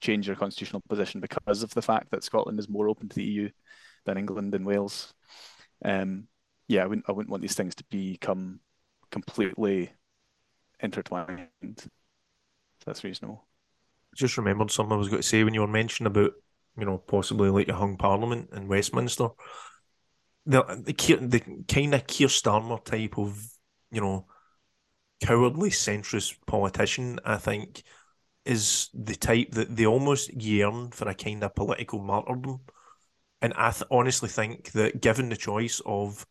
change 0.00 0.26
their 0.26 0.36
constitutional 0.36 0.82
position 0.88 1.20
because 1.20 1.62
of 1.62 1.72
the 1.74 1.82
fact 1.82 2.10
that 2.10 2.24
Scotland 2.24 2.58
is 2.58 2.68
more 2.68 2.88
open 2.88 3.08
to 3.08 3.16
the 3.16 3.24
EU 3.24 3.50
than 4.04 4.18
England 4.18 4.54
and 4.54 4.66
Wales. 4.66 5.12
Um, 5.84 6.28
yeah, 6.68 6.82
I 6.82 6.86
wouldn't 6.86 7.06
I 7.08 7.12
wouldn't 7.12 7.30
want 7.30 7.42
these 7.42 7.54
things 7.54 7.74
to 7.76 7.84
become 7.90 8.60
completely 9.10 9.92
intertwined. 10.80 11.48
That's 12.86 13.04
reasonable. 13.04 13.46
Just 14.14 14.36
remembered 14.36 14.70
something 14.70 14.92
I 14.92 14.96
was 14.96 15.08
going 15.08 15.22
to 15.22 15.28
say 15.28 15.42
when 15.42 15.54
you 15.54 15.60
were 15.60 15.66
mentioning 15.66 16.06
about 16.06 16.32
you 16.76 16.84
know 16.84 16.98
possibly 16.98 17.50
like 17.50 17.68
a 17.68 17.74
hung 17.74 17.96
parliament 17.96 18.50
in 18.54 18.68
Westminster. 18.68 19.28
The 20.46 20.62
the, 20.62 20.92
the 21.20 21.64
kind 21.66 21.94
of 21.94 22.06
Keir 22.06 22.28
Starmer 22.28 22.84
type 22.84 23.18
of 23.18 23.44
you 23.90 24.00
know 24.00 24.26
cowardly 25.22 25.70
centrist 25.70 26.36
politician, 26.46 27.18
I 27.24 27.36
think, 27.36 27.82
is 28.44 28.90
the 28.92 29.14
type 29.14 29.52
that 29.52 29.74
they 29.74 29.86
almost 29.86 30.32
yearn 30.34 30.90
for 30.90 31.08
a 31.08 31.14
kind 31.14 31.42
of 31.42 31.54
political 31.54 31.98
martyrdom. 31.98 32.60
And 33.40 33.54
I 33.54 33.70
th- 33.70 33.84
honestly 33.90 34.28
think 34.28 34.72
that 34.72 35.00
given 35.00 35.28
the 35.28 35.36
choice 35.36 35.80
of, 35.86 36.26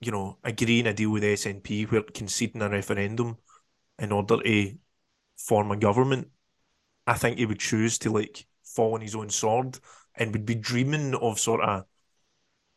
you 0.00 0.10
know, 0.10 0.38
agreeing 0.44 0.86
a 0.86 0.94
deal 0.94 1.10
with 1.10 1.22
the 1.22 1.32
SNP 1.32 1.84
where 1.84 2.02
conceding 2.02 2.62
a 2.62 2.68
referendum 2.68 3.38
in 3.98 4.12
order 4.12 4.42
to 4.42 4.78
form 5.36 5.70
a 5.70 5.76
government, 5.76 6.28
I 7.06 7.14
think 7.14 7.38
he 7.38 7.46
would 7.46 7.60
choose 7.60 7.98
to 7.98 8.10
like 8.10 8.46
fall 8.64 8.94
on 8.94 9.00
his 9.00 9.14
own 9.14 9.30
sword 9.30 9.78
and 10.14 10.32
would 10.32 10.46
be 10.46 10.54
dreaming 10.54 11.14
of 11.14 11.38
sort 11.38 11.60
of 11.60 11.84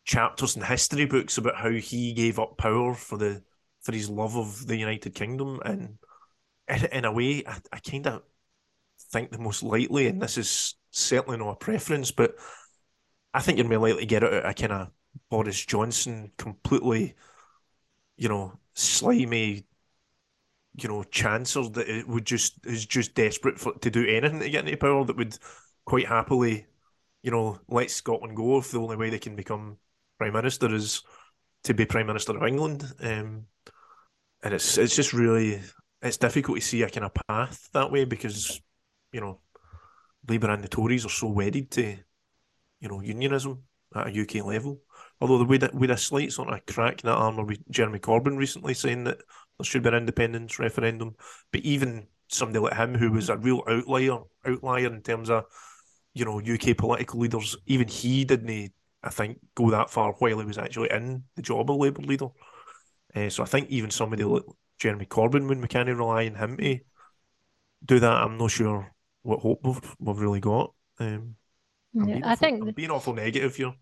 chapters 0.05 0.55
in 0.55 0.63
history 0.63 1.05
books 1.05 1.37
about 1.37 1.55
how 1.55 1.69
he 1.69 2.13
gave 2.13 2.39
up 2.39 2.57
power 2.57 2.93
for 2.93 3.17
the 3.17 3.43
for 3.81 3.91
his 3.91 4.09
love 4.09 4.35
of 4.35 4.67
the 4.67 4.77
United 4.77 5.15
Kingdom. 5.15 5.59
And 5.63 5.97
in, 6.91 7.05
a 7.05 7.11
way, 7.11 7.43
I, 7.45 7.57
I 7.71 7.79
kind 7.79 8.07
of 8.07 8.23
think 9.11 9.31
the 9.31 9.37
most 9.39 9.63
likely, 9.63 10.07
and 10.07 10.21
this 10.21 10.37
is 10.37 10.75
certainly 10.91 11.37
not 11.37 11.51
a 11.51 11.55
preference, 11.55 12.11
but 12.11 12.35
I 13.33 13.39
think 13.39 13.57
you're 13.57 13.67
more 13.67 13.77
likely 13.77 14.01
to 14.01 14.05
get 14.05 14.23
it 14.23 14.33
out 14.33 14.49
a 14.49 14.53
kind 14.53 14.73
of 14.73 14.91
Boris 15.29 15.63
Johnson 15.65 16.31
completely, 16.37 17.15
you 18.17 18.29
know, 18.29 18.59
slimy, 18.73 19.65
you 20.75 20.87
know, 20.87 21.03
chancer 21.11 21.73
that 21.73 21.89
it 21.89 22.07
would 22.07 22.25
just 22.25 22.65
is 22.65 22.85
just 22.85 23.15
desperate 23.15 23.59
for 23.59 23.73
to 23.79 23.89
do 23.89 24.05
anything 24.07 24.39
to 24.39 24.49
get 24.49 24.65
into 24.65 24.77
power 24.77 25.03
that 25.05 25.17
would 25.17 25.37
quite 25.85 26.07
happily, 26.07 26.65
you 27.23 27.31
know, 27.31 27.59
let 27.67 27.91
Scotland 27.91 28.35
go 28.35 28.57
if 28.57 28.71
the 28.71 28.79
only 28.79 28.95
way 28.95 29.09
they 29.09 29.19
can 29.19 29.35
become 29.35 29.77
prime 30.17 30.33
minister 30.33 30.73
is 30.73 31.01
to 31.63 31.73
be 31.73 31.85
prime 31.85 32.07
minister 32.07 32.37
of 32.37 32.47
England. 32.47 32.85
Um, 33.01 33.45
and 34.43 34.53
it's 34.53 34.77
it's 34.77 34.95
just 34.95 35.13
really 35.13 35.61
it's 36.01 36.17
difficult 36.17 36.59
to 36.59 36.65
see 36.65 36.81
a 36.83 36.89
kind 36.89 37.05
of 37.05 37.13
path 37.27 37.69
that 37.73 37.91
way 37.91 38.05
because 38.05 38.61
you 39.11 39.19
know 39.19 39.39
Labour 40.27 40.51
and 40.51 40.63
the 40.63 40.67
Tories 40.67 41.05
are 41.05 41.09
so 41.09 41.27
wedded 41.27 41.71
to 41.71 41.97
you 42.79 42.87
know 42.87 43.01
unionism 43.01 43.63
at 43.95 44.07
a 44.07 44.21
UK 44.21 44.45
level. 44.45 44.81
Although 45.19 45.39
the 45.39 45.45
way 45.45 45.57
that 45.57 45.73
with 45.73 45.91
a 45.91 45.97
slight 45.97 46.31
sort 46.31 46.49
of 46.49 46.65
crack 46.65 47.03
in 47.03 47.09
that 47.09 47.17
armour 47.17 47.43
with 47.43 47.69
Jeremy 47.69 47.99
Corbyn 47.99 48.37
recently 48.37 48.73
saying 48.73 49.05
that 49.05 49.21
there 49.59 49.65
should 49.65 49.83
be 49.83 49.89
an 49.89 49.95
independence 49.95 50.57
referendum, 50.59 51.15
but 51.51 51.61
even 51.61 52.07
somebody 52.29 52.59
like 52.59 52.75
him 52.75 52.95
who 52.95 53.11
was 53.11 53.29
a 53.29 53.37
real 53.37 53.63
outlier 53.67 54.19
outlier 54.45 54.87
in 54.87 55.01
terms 55.01 55.29
of 55.29 55.45
you 56.13 56.25
know 56.25 56.39
UK 56.39 56.77
political 56.77 57.19
leaders, 57.19 57.57
even 57.65 57.87
he 57.87 58.25
didn't 58.25 58.73
I 59.03 59.09
think 59.09 59.39
go 59.55 59.69
that 59.71 59.89
far 59.89 60.13
while 60.13 60.39
he 60.39 60.45
was 60.45 60.57
actually 60.57 60.91
in 60.91 61.23
the 61.35 61.41
job 61.41 61.69
of 61.69 61.77
Labour 61.77 62.01
leader. 62.01 62.27
Uh, 63.15 63.29
so 63.29 63.43
I 63.43 63.45
think 63.45 63.69
even 63.69 63.89
somebody 63.89 64.23
like 64.23 64.43
Jeremy 64.77 65.05
Corbyn, 65.05 65.47
when 65.47 65.61
we 65.61 65.67
can't 65.67 65.89
rely 65.89 66.27
on 66.27 66.35
him 66.35 66.57
to 66.57 66.79
do 67.85 67.99
that, 67.99 68.11
I'm 68.23 68.37
not 68.37 68.51
sure 68.51 68.93
what 69.23 69.39
hope 69.39 69.61
we've, 69.63 69.95
we've 69.99 70.19
really 70.19 70.39
got. 70.39 70.73
Um, 70.99 71.35
yeah, 71.93 72.19
I 72.23 72.35
think 72.35 72.61
I'm 72.61 72.71
being 72.71 72.91
awful 72.91 73.13
negative 73.13 73.55
here. 73.55 73.73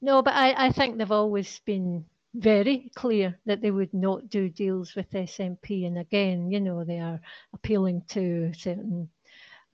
No, 0.00 0.22
but 0.22 0.34
I, 0.34 0.66
I 0.66 0.72
think 0.72 0.98
they've 0.98 1.10
always 1.10 1.60
been 1.60 2.06
very 2.34 2.90
clear 2.96 3.38
that 3.46 3.60
they 3.60 3.70
would 3.70 3.94
not 3.94 4.28
do 4.28 4.48
deals 4.48 4.94
with 4.94 5.10
SNP. 5.12 5.86
And 5.86 5.98
again, 5.98 6.50
you 6.50 6.60
know, 6.60 6.84
they 6.84 6.98
are 6.98 7.20
appealing 7.52 8.02
to 8.08 8.52
certain 8.54 9.08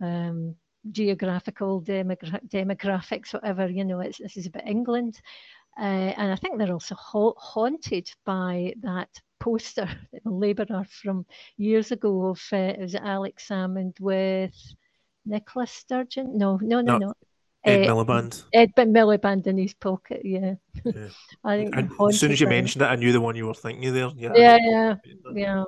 um, 0.00 0.54
geographical 0.90 1.82
demogra- 1.82 2.46
demographics, 2.48 3.32
whatever, 3.32 3.68
you 3.68 3.84
know, 3.84 4.00
it's, 4.00 4.18
this 4.18 4.36
is 4.36 4.46
about 4.46 4.66
England. 4.66 5.20
Uh, 5.78 6.12
and 6.16 6.32
I 6.32 6.36
think 6.36 6.58
they're 6.58 6.72
also 6.72 6.94
ha- 6.94 7.32
haunted 7.36 8.10
by 8.24 8.74
that 8.82 9.08
poster 9.38 9.88
that 10.12 10.24
the 10.24 10.30
Labour 10.30 10.66
from 11.02 11.24
years 11.56 11.92
ago 11.92 12.26
of 12.26 12.40
uh, 12.52 12.74
was 12.78 12.94
Alex 12.94 13.48
Salmond 13.48 13.98
with 14.00 14.54
Nicola 15.24 15.66
Sturgeon? 15.66 16.36
No, 16.36 16.58
no, 16.60 16.80
no, 16.80 16.98
no. 16.98 17.06
no. 17.06 17.14
Ed 17.64 17.86
uh, 17.86 17.94
Miliband. 17.94 18.44
Ed 18.52 18.74
Miliband 18.74 19.46
in 19.46 19.58
his 19.58 19.74
pocket, 19.74 20.22
yeah. 20.24 20.54
yeah. 20.84 21.08
I 21.44 21.56
think 21.58 21.76
as 21.76 22.18
soon 22.18 22.32
as 22.32 22.40
you 22.40 22.46
mentioned 22.46 22.82
it, 22.82 22.86
I 22.86 22.96
knew 22.96 23.12
the 23.12 23.20
one 23.20 23.36
you 23.36 23.46
were 23.46 23.54
thinking 23.54 23.86
of 23.88 23.94
there. 23.94 24.10
Yeah, 24.16 24.32
yeah, 24.34 24.94
yeah, 25.04 25.24
yeah, 25.34 25.64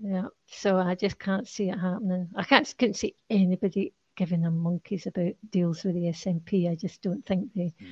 yeah. 0.00 0.26
So 0.46 0.78
I 0.78 0.94
just 0.94 1.18
can't 1.18 1.46
see 1.46 1.68
it 1.68 1.78
happening. 1.78 2.28
I 2.34 2.44
can't 2.44 2.74
couldn't 2.78 2.94
see 2.94 3.14
anybody 3.28 3.92
giving 4.16 4.42
them 4.42 4.58
monkeys 4.58 5.06
about 5.06 5.34
deals 5.50 5.84
with 5.84 5.94
the 5.94 6.06
SNP. 6.06 6.70
I 6.70 6.74
just 6.74 7.02
don't 7.02 7.24
think 7.26 7.50
they. 7.54 7.74
Mm 7.82 7.86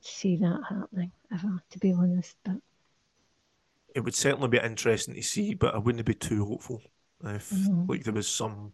see 0.00 0.36
that 0.36 0.60
happening 0.68 1.12
ever, 1.32 1.62
to 1.70 1.78
be 1.78 1.92
honest. 1.92 2.36
But 2.44 2.56
it 3.94 4.00
would 4.00 4.14
certainly 4.14 4.48
be 4.48 4.58
interesting 4.58 5.14
to 5.14 5.22
see, 5.22 5.54
but 5.54 5.74
I 5.74 5.78
wouldn't 5.78 6.04
be 6.04 6.14
too 6.14 6.44
hopeful 6.44 6.82
if 7.24 7.50
mm-hmm. 7.50 7.84
like 7.86 8.04
there 8.04 8.14
was 8.14 8.28
some, 8.28 8.72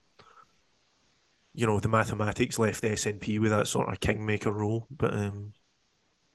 you 1.57 1.67
know, 1.67 1.81
the 1.81 1.89
mathematics 1.89 2.59
left 2.59 2.83
the 2.83 2.91
SNP 2.91 3.41
with 3.41 3.51
that 3.51 3.67
sort 3.67 3.89
of 3.89 3.99
kingmaker 3.99 4.53
role. 4.53 4.87
But 4.91 5.15
um, 5.15 5.55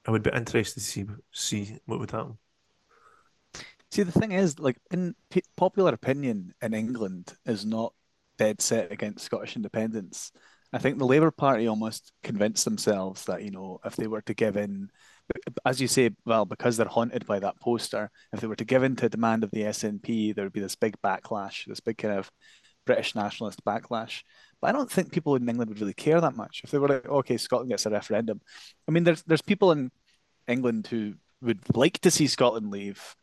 I 0.04 0.10
would 0.10 0.24
be 0.24 0.30
interested 0.34 0.80
to 0.80 0.86
see 0.86 1.06
see 1.30 1.78
what 1.86 2.00
would 2.00 2.10
happen. 2.10 2.38
See, 3.92 4.02
the 4.02 4.12
thing 4.12 4.32
is, 4.32 4.58
like 4.58 4.78
in 4.90 5.14
popular 5.56 5.92
opinion 5.92 6.54
in 6.60 6.74
England 6.74 7.34
is 7.46 7.64
not 7.64 7.94
dead 8.36 8.60
set 8.60 8.90
against 8.90 9.24
Scottish 9.24 9.54
independence. 9.54 10.32
I 10.72 10.78
think 10.78 10.98
the 10.98 11.06
Labour 11.06 11.30
Party 11.30 11.68
almost 11.68 12.12
convinced 12.22 12.64
themselves 12.64 13.26
that, 13.26 13.42
you 13.42 13.50
know, 13.50 13.78
if 13.84 13.94
they 13.94 14.06
were 14.06 14.22
to 14.22 14.34
give 14.34 14.56
in, 14.56 14.88
as 15.66 15.80
you 15.80 15.86
say, 15.86 16.10
well, 16.24 16.46
because 16.46 16.76
they're 16.78 16.86
haunted 16.86 17.26
by 17.26 17.38
that 17.40 17.60
poster, 17.60 18.10
if 18.32 18.40
they 18.40 18.46
were 18.46 18.56
to 18.56 18.64
give 18.64 18.82
in 18.82 18.96
to 18.96 19.10
demand 19.10 19.44
of 19.44 19.50
the 19.50 19.64
SNP, 19.64 20.34
there 20.34 20.46
would 20.46 20.54
be 20.54 20.60
this 20.60 20.74
big 20.74 20.96
backlash, 21.04 21.66
this 21.66 21.80
big 21.80 21.98
kind 21.98 22.14
of 22.18 22.30
British 22.86 23.14
nationalist 23.14 23.62
backlash. 23.64 24.22
But 24.62 24.68
I 24.68 24.72
don't 24.72 24.90
think 24.90 25.12
people 25.12 25.34
in 25.34 25.48
England 25.48 25.68
would 25.68 25.80
really 25.80 25.92
care 25.92 26.20
that 26.20 26.36
much. 26.36 26.62
If 26.62 26.70
they 26.70 26.78
were 26.78 26.88
like, 26.88 27.06
okay, 27.06 27.36
Scotland 27.36 27.70
gets 27.70 27.84
a 27.84 27.90
referendum. 27.90 28.40
I 28.88 28.92
mean, 28.92 29.02
there's 29.02 29.22
there's 29.24 29.42
people 29.42 29.72
in 29.72 29.90
England 30.46 30.86
who 30.86 31.14
would 31.42 31.76
like 31.76 31.98
to 32.00 32.10
see 32.12 32.28
Scotland 32.28 32.70
leave. 32.70 33.16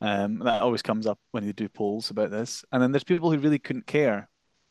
Um, 0.00 0.38
that 0.40 0.62
always 0.62 0.82
comes 0.82 1.06
up 1.06 1.18
when 1.32 1.44
you 1.44 1.52
do 1.52 1.68
polls 1.68 2.10
about 2.10 2.30
this. 2.30 2.64
And 2.70 2.80
then 2.80 2.92
there's 2.92 3.04
people 3.04 3.32
who 3.32 3.38
really 3.38 3.58
couldn't 3.58 3.86
care. 3.86 4.28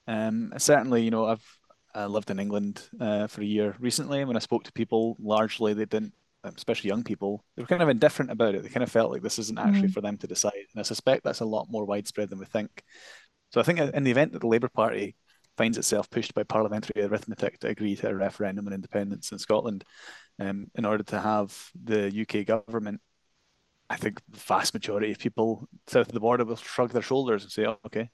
Um, 0.08 0.54
certainly, 0.58 1.04
you 1.04 1.12
know, 1.12 1.26
I've 1.26 1.46
I 1.94 2.06
lived 2.06 2.30
in 2.30 2.40
England 2.40 2.82
uh, 3.00 3.28
for 3.28 3.42
a 3.42 3.46
year 3.46 3.76
recently. 3.80 4.24
When 4.24 4.38
I 4.38 4.40
spoke 4.40 4.64
to 4.66 4.72
people, 4.72 5.18
largely 5.20 5.74
they 5.74 5.86
didn't, 5.86 6.14
especially 6.44 6.90
young 6.90 7.04
people, 7.04 7.44
they 7.56 7.64
were 7.64 7.68
kind 7.68 7.84
of 7.84 7.90
indifferent 7.90 8.32
about 8.32 8.56
it. 8.56 8.64
They 8.64 8.70
kind 8.70 8.84
of 8.84 8.92
felt 8.92 9.12
like 9.12 9.22
this 9.22 9.40
isn't 9.40 9.60
actually 9.60 9.90
mm. 9.90 9.94
for 9.94 10.02
them 10.02 10.18
to 10.20 10.28
decide. 10.28 10.54
And 10.74 10.80
I 10.80 10.84
suspect 10.84 11.26
that's 11.26 11.42
a 11.42 11.46
lot 11.46 11.68
more 11.70 11.86
widespread 11.86 12.30
than 12.30 12.40
we 12.40 12.46
think. 12.46 12.84
So 13.52 13.60
I 13.60 13.64
think 13.64 13.80
in 13.80 14.04
the 14.04 14.12
event 14.12 14.34
that 14.34 14.40
the 14.40 14.48
Labour 14.48 14.70
Party 14.70 15.16
finds 15.58 15.78
itself 15.78 16.10
pushed 16.10 16.34
by 16.34 16.44
parliamentary 16.44 17.04
arithmetic 17.04 17.60
to 17.60 17.68
agree 17.68 17.96
to 17.96 18.10
a 18.10 18.16
referendum 18.16 18.68
on 18.68 18.74
independence 18.74 19.32
in 19.32 19.40
Scotland, 19.40 19.84
um, 20.40 20.68
in 20.76 20.86
order 20.86 21.04
to 21.04 21.20
have 21.20 21.72
the 21.84 22.12
UK 22.12 22.46
government, 22.46 23.02
I 23.90 23.98
think 23.98 24.22
the 24.30 24.40
vast 24.40 24.74
majority 24.74 25.12
of 25.12 25.20
people 25.20 25.68
south 25.88 26.08
of 26.08 26.14
the 26.14 26.20
border 26.20 26.46
will 26.46 26.56
shrug 26.56 26.92
their 26.92 27.02
shoulders 27.02 27.44
and 27.44 27.52
say, 27.52 27.66
oh, 27.66 27.78
"Okay, 27.86 28.10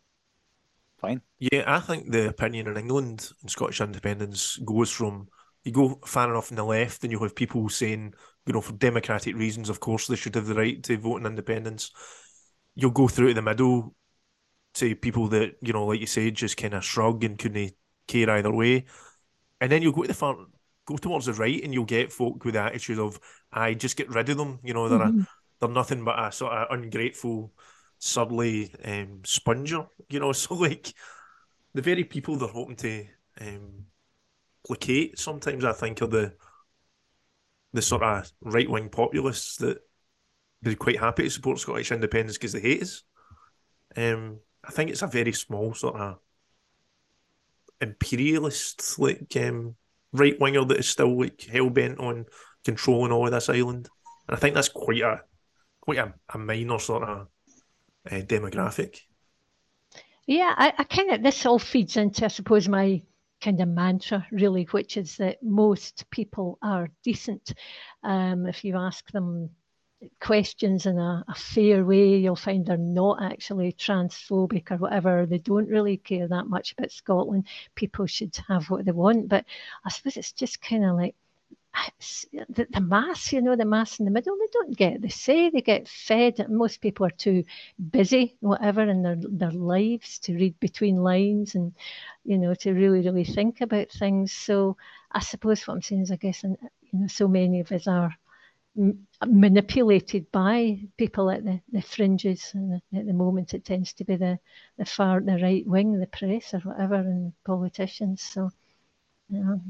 fine. 1.00 1.22
Yeah, 1.40 1.64
I 1.66 1.80
think 1.80 2.12
the 2.12 2.30
opinion 2.30 2.68
in 2.68 2.78
England 2.78 3.32
and 3.42 3.50
Scottish 3.50 3.82
independence 3.82 4.58
goes 4.66 4.92
from 4.92 5.28
you 5.64 5.72
go 5.72 6.00
far 6.06 6.30
enough 6.30 6.52
on 6.52 6.56
the 6.56 6.64
left, 6.64 7.04
and 7.04 7.12
you 7.12 7.20
have 7.20 7.36
people 7.36 7.70
saying, 7.70 8.14
you 8.46 8.54
know, 8.54 8.62
for 8.62 8.74
democratic 8.74 9.36
reasons, 9.36 9.70
of 9.70 9.80
course, 9.80 10.08
they 10.08 10.16
should 10.16 10.36
have 10.36 10.48
the 10.48 10.56
right 10.56 10.82
to 10.84 10.98
vote 10.98 11.18
in 11.18 11.28
independence. 11.28 11.92
You'll 12.76 12.92
go 12.92 13.08
through 13.08 13.30
to 13.30 13.34
the 13.36 13.42
middle 13.42 13.94
to 14.76 14.96
people 14.96 15.28
that, 15.30 15.56
you 15.62 15.74
know, 15.74 15.86
like 15.86 16.00
you 16.00 16.08
said, 16.08 16.36
just 16.36 16.58
kind 16.58 16.74
of 16.74 16.84
shrug 16.84 17.24
and 17.24 17.38
couldn't 17.38 17.74
care 18.08 18.30
either 18.30 18.52
way. 18.52 18.86
And 19.60 19.72
then 19.72 19.82
you'll 19.82 19.92
go 19.92 20.04
to 20.04 20.08
the 20.08 20.14
far, 20.14 20.38
go 20.86 20.98
towards 20.98 21.26
the 21.26 21.34
right, 21.34 21.64
and 21.64 21.74
you'll 21.74 21.86
get 21.86 22.12
folk 22.12 22.44
with 22.44 22.54
the 22.54 22.62
attitude 22.62 23.00
of, 23.00 23.20
I 23.52 23.74
just 23.74 23.98
get 23.98 24.10
rid 24.10 24.30
of 24.30 24.38
them. 24.38 24.60
You 24.64 24.74
know, 24.74 24.90
they're 24.90 25.00
mm-hmm. 25.00 25.22
a, 25.22 25.28
they're 25.60 25.70
nothing 25.70 26.04
but 26.04 26.24
a 26.24 26.32
sort 26.32 26.54
of 26.54 26.68
ungrateful 26.72 27.54
surly 28.00 28.74
um, 28.84 29.22
sponger, 29.24 29.86
you 30.10 30.20
know. 30.20 30.32
So 30.34 30.56
like 30.56 30.94
the 31.74 31.82
very 31.82 32.04
people 32.04 32.36
they're 32.36 32.50
hoping 32.50 32.76
to 32.78 33.06
um, 33.40 33.86
placate 34.66 35.18
sometimes 35.18 35.64
I 35.64 35.74
think 35.74 36.02
are 36.02 36.08
the 36.08 36.34
the 37.74 37.82
sort 37.82 38.04
of 38.04 38.32
right 38.42 38.70
wing 38.70 38.90
populists 38.90 39.58
that 39.58 39.78
they're 40.62 40.76
quite 40.76 41.00
happy 41.00 41.24
to 41.24 41.30
support 41.30 41.60
Scottish 41.60 41.92
independence 41.92 42.38
because 42.38 42.52
they 42.52 42.60
hate 42.60 42.84
us. 42.84 43.04
Um, 43.96 44.40
I 44.64 44.72
think 44.72 44.90
it's 44.90 45.02
a 45.02 45.08
very 45.08 45.34
small 45.34 45.74
sort 45.74 45.96
of 45.96 46.20
imperialist 47.80 49.00
like 49.00 49.36
um, 49.38 49.76
right 50.14 50.40
winger 50.40 50.64
that 50.66 50.78
is 50.78 50.88
still 50.88 51.20
like 51.20 51.42
hell 51.42 51.70
bent 51.70 52.00
on 52.00 52.26
controlling 52.64 53.12
all 53.12 53.26
of 53.26 53.32
this 53.32 53.50
island. 53.50 53.90
And 54.28 54.38
I 54.38 54.40
think 54.40 54.54
that's 54.54 54.70
quite 54.70 55.02
a 55.02 55.22
quite 55.82 55.98
a, 55.98 56.14
a 56.34 56.38
minor 56.38 56.80
sort 56.80 57.04
of 57.04 57.28
uh, 58.10 58.16
demographic. 58.16 59.02
Yeah, 60.28 60.54
I, 60.56 60.74
I 60.78 60.84
kind 60.84 61.12
of 61.12 61.24
this 61.24 61.46
all 61.46 61.60
feeds 61.60 61.98
into, 61.98 62.26
I 62.26 62.30
suppose, 62.30 62.70
my 62.70 63.02
kind 63.42 63.60
of 63.60 63.68
mantra, 63.68 64.26
really, 64.32 64.66
which 64.66 64.98
is 64.98 65.18
that 65.18 65.42
most 65.42 66.06
people 66.12 66.60
are 66.62 66.90
decent. 67.04 67.54
Um, 68.04 68.46
if 68.46 68.64
you 68.64 68.78
ask 68.78 69.10
them 69.12 69.50
questions 70.20 70.86
in 70.86 70.98
a, 70.98 71.24
a, 71.28 71.36
fair 71.36 71.86
way, 71.86 72.18
you'll 72.18 72.36
find 72.36 72.66
they're 72.66 72.78
not 72.78 73.22
actually 73.22 73.74
transphobic 73.74 74.72
or 74.72 74.78
whatever. 74.78 75.26
They 75.26 75.38
don't 75.38 75.70
really 75.70 75.98
care 75.98 76.28
that 76.28 76.48
much 76.48 76.74
about 76.74 76.92
Scotland. 76.92 77.46
People 77.76 78.06
should 78.08 78.36
have 78.48 78.70
what 78.70 78.86
they 78.86 78.92
want. 78.92 79.30
But 79.30 79.46
I 79.86 79.90
suppose 79.90 80.18
it's 80.18 80.32
just 80.32 80.62
kind 80.62 80.86
of 80.86 80.96
like 80.96 81.16
the, 82.50 82.68
the 82.70 82.82
mass, 82.82 83.32
you 83.32 83.42
know, 83.42 83.56
the 83.56 83.66
mass 83.66 84.00
in 84.00 84.06
the 84.06 84.12
middle, 84.12 84.36
they 84.38 84.48
don't 84.52 84.78
get 84.78 85.02
the 85.02 85.10
say, 85.10 85.50
they 85.50 85.62
get 85.62 85.88
fed. 85.88 86.46
Most 86.50 86.82
people 86.82 87.06
are 87.06 87.12
too 87.12 87.44
busy, 87.92 88.36
whatever, 88.40 88.82
in 88.82 89.04
their, 89.04 89.18
their 89.18 89.52
lives 89.52 90.20
to 90.20 90.34
read 90.34 90.60
between 90.60 90.98
lines 90.98 91.56
and, 91.56 91.74
you 92.26 92.38
know, 92.38 92.54
to 92.56 92.74
really, 92.74 93.02
really 93.02 93.24
think 93.24 93.62
about 93.62 93.90
things. 93.92 94.34
So 94.34 94.78
I 95.12 95.22
suppose 95.22 95.66
what 95.66 95.76
I'm 95.76 95.82
saying 95.82 96.02
is, 96.02 96.12
I 96.12 96.18
guess, 96.18 96.44
and, 96.44 96.58
you 96.92 97.00
know, 97.00 97.08
so 97.08 97.28
many 97.28 97.62
of 97.62 97.72
us 97.72 97.88
are 97.88 98.16
manipulated 99.26 100.32
by 100.32 100.80
people 100.98 101.30
at 101.30 101.44
the, 101.44 101.60
the 101.72 101.82
fringes. 101.82 102.52
And 102.54 102.82
at 102.96 103.06
the 103.06 103.14
moment, 103.14 103.54
it 103.54 103.66
tends 103.66 103.94
to 103.94 104.04
be 104.04 104.16
the, 104.16 104.40
the 104.78 104.86
far, 104.86 105.20
the 105.20 105.38
right 105.38 105.66
wing, 105.68 106.00
the 106.00 106.08
press 106.08 106.54
or 106.54 106.60
whatever, 106.60 106.96
and 106.96 107.34
politicians. 107.46 108.22
So, 108.22 108.50
you 109.30 109.40
know, 109.44 109.62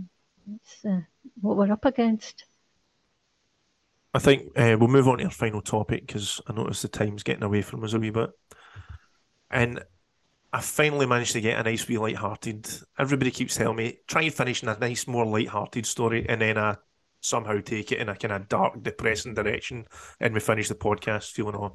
it's 0.55 0.85
uh, 0.85 1.01
what 1.41 1.57
we're 1.57 1.71
up 1.71 1.85
against. 1.85 2.45
I 4.13 4.19
think 4.19 4.51
uh, 4.57 4.75
we'll 4.77 4.89
move 4.89 5.07
on 5.07 5.19
to 5.19 5.23
our 5.25 5.31
final 5.31 5.61
topic 5.61 6.05
because 6.05 6.41
I 6.47 6.53
notice 6.53 6.81
the 6.81 6.87
time's 6.89 7.23
getting 7.23 7.43
away 7.43 7.61
from 7.61 7.83
us 7.83 7.93
a 7.93 7.99
wee 7.99 8.09
bit. 8.09 8.29
And 9.49 9.81
I 10.53 10.59
finally 10.59 11.05
managed 11.05 11.31
to 11.33 11.41
get 11.41 11.59
a 11.59 11.63
nice 11.63 11.87
wee 11.87 11.97
light-hearted. 11.97 12.69
Everybody 12.99 13.31
keeps 13.31 13.55
telling 13.55 13.77
me 13.77 13.99
try 14.07 14.23
and 14.23 14.33
finish 14.33 14.63
in 14.63 14.69
a 14.69 14.77
nice, 14.77 15.07
more 15.07 15.25
light-hearted 15.25 15.85
story, 15.85 16.25
and 16.27 16.41
then 16.41 16.57
I 16.57 16.75
somehow 17.21 17.59
take 17.61 17.91
it 17.91 17.99
in 17.99 18.09
a 18.09 18.15
kind 18.15 18.33
of 18.33 18.49
dark, 18.49 18.81
depressing 18.83 19.33
direction, 19.33 19.85
and 20.19 20.33
we 20.33 20.39
finish 20.39 20.67
the 20.67 20.75
podcast 20.75 21.31
feeling 21.31 21.55
all 21.55 21.73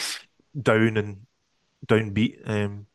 down 0.62 0.96
and 0.96 1.26
downbeat. 1.86 2.48
Um, 2.48 2.86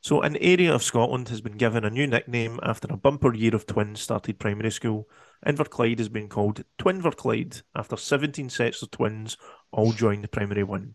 so, 0.00 0.22
an 0.22 0.36
area 0.36 0.72
of 0.72 0.82
Scotland 0.84 1.28
has 1.28 1.40
been 1.40 1.56
given 1.56 1.84
a 1.84 1.90
new 1.90 2.06
nickname 2.06 2.60
after 2.62 2.86
a 2.90 2.96
bumper 2.96 3.34
year 3.34 3.54
of 3.54 3.66
twins 3.66 4.00
started 4.00 4.38
primary 4.38 4.70
school. 4.70 5.08
Inverclyde 5.44 5.98
has 5.98 6.08
been 6.08 6.28
called 6.28 6.64
Twinverclyde 6.78 7.62
after 7.74 7.96
17 7.96 8.48
sets 8.48 8.82
of 8.82 8.90
twins 8.90 9.36
all 9.72 9.92
joined 9.92 10.24
the 10.24 10.28
primary 10.28 10.62
one. 10.62 10.94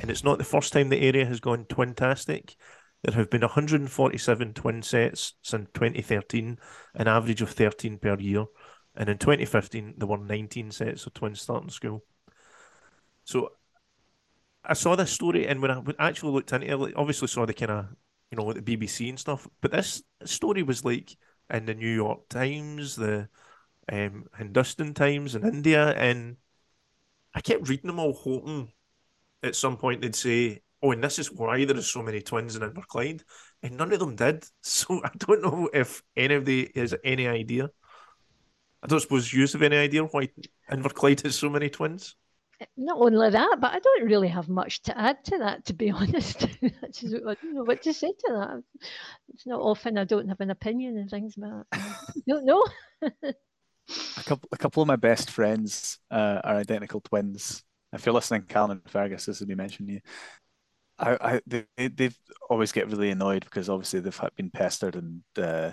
And 0.00 0.10
it's 0.10 0.24
not 0.24 0.38
the 0.38 0.44
first 0.44 0.72
time 0.72 0.88
the 0.88 1.00
area 1.00 1.24
has 1.24 1.40
gone 1.40 1.64
twintastic. 1.64 2.54
There 3.02 3.14
have 3.14 3.30
been 3.30 3.42
147 3.42 4.54
twin 4.54 4.82
sets 4.82 5.34
since 5.42 5.68
2013, 5.74 6.58
an 6.94 7.08
average 7.08 7.42
of 7.42 7.50
13 7.50 7.98
per 7.98 8.18
year. 8.18 8.44
And 8.98 9.08
in 9.08 9.16
2015, 9.16 9.94
there 9.96 10.08
were 10.08 10.18
19 10.18 10.70
sets 10.70 11.06
of 11.06 11.14
twins 11.14 11.40
starting 11.40 11.70
school. 11.70 12.04
So 13.24 13.52
I 14.62 14.74
saw 14.74 14.96
this 14.96 15.10
story, 15.10 15.46
and 15.46 15.62
when 15.62 15.70
I 15.70 15.82
actually 15.98 16.32
looked 16.32 16.52
into 16.52 16.84
it, 16.84 16.96
obviously 16.96 17.28
saw 17.28 17.46
the 17.46 17.54
kind 17.54 17.70
of 17.70 17.86
you 18.30 18.36
know, 18.36 18.52
the 18.52 18.62
BBC 18.62 19.08
and 19.08 19.18
stuff. 19.18 19.48
But 19.60 19.72
this 19.72 20.02
story 20.24 20.62
was 20.62 20.84
like 20.84 21.16
in 21.50 21.66
the 21.66 21.74
New 21.74 21.88
York 21.94 22.28
Times, 22.28 22.96
the 22.96 23.28
um, 23.90 24.26
Hindustan 24.36 24.94
Times 24.94 25.34
in 25.34 25.46
India, 25.46 25.88
and 25.92 26.36
I 27.34 27.40
kept 27.40 27.68
reading 27.68 27.88
them 27.88 28.00
all, 28.00 28.12
hoping 28.12 28.72
at 29.42 29.56
some 29.56 29.76
point 29.76 30.02
they'd 30.02 30.14
say, 30.14 30.62
"Oh, 30.82 30.92
and 30.92 31.02
this 31.02 31.18
is 31.18 31.32
why 31.32 31.64
there 31.64 31.76
are 31.76 31.82
so 31.82 32.02
many 32.02 32.20
twins 32.20 32.56
in 32.56 32.62
Inverclyde," 32.62 33.22
and 33.62 33.76
none 33.76 33.92
of 33.92 34.00
them 34.00 34.16
did. 34.16 34.44
So 34.62 35.00
I 35.04 35.10
don't 35.16 35.42
know 35.42 35.70
if 35.72 36.02
any 36.16 36.34
of 36.34 36.48
anybody 36.48 36.72
has 36.78 36.94
any 37.04 37.26
idea. 37.26 37.70
I 38.82 38.86
don't 38.86 39.00
suppose 39.00 39.32
you 39.32 39.40
have 39.40 39.62
any 39.62 39.76
idea 39.76 40.04
why 40.04 40.28
Inverclyde 40.70 41.22
has 41.22 41.36
so 41.36 41.50
many 41.50 41.68
twins 41.68 42.14
not 42.76 42.98
only 42.98 43.30
that, 43.30 43.58
but 43.60 43.72
I 43.72 43.78
don't 43.78 44.06
really 44.06 44.28
have 44.28 44.48
much 44.48 44.82
to 44.82 44.98
add 44.98 45.24
to 45.26 45.38
that, 45.38 45.64
to 45.66 45.74
be 45.74 45.90
honest. 45.92 46.44
I 46.44 46.70
don't 46.82 47.54
know 47.54 47.64
what 47.64 47.82
to 47.82 47.92
say 47.92 48.08
to 48.08 48.32
that. 48.32 48.62
It's 49.32 49.46
not 49.46 49.60
often 49.60 49.98
I 49.98 50.04
don't 50.04 50.28
have 50.28 50.40
an 50.40 50.50
opinion 50.50 50.96
and 50.96 51.10
things, 51.10 51.34
but 51.36 51.66
I 51.72 51.96
don't 52.26 52.44
know. 52.44 52.64
a 53.02 54.22
couple, 54.24 54.48
a 54.52 54.56
couple 54.56 54.82
of 54.82 54.88
my 54.88 54.96
best 54.96 55.30
friends 55.30 55.98
uh, 56.10 56.40
are 56.42 56.56
identical 56.56 57.00
twins. 57.00 57.62
If 57.92 58.04
you're 58.04 58.14
listening, 58.14 58.42
Calum 58.42 58.72
and 58.72 58.90
Fergus, 58.90 59.26
this 59.26 59.38
has 59.38 59.46
been 59.46 59.56
mentioned 59.56 59.88
you. 59.88 60.00
I, 60.98 61.16
I, 61.20 61.40
they, 61.46 61.88
they 61.88 62.10
always 62.50 62.72
get 62.72 62.88
really 62.88 63.10
annoyed 63.10 63.44
because 63.44 63.68
obviously 63.68 64.00
they've 64.00 64.20
been 64.36 64.50
pestered 64.50 64.96
and 64.96 65.22
uh, 65.36 65.72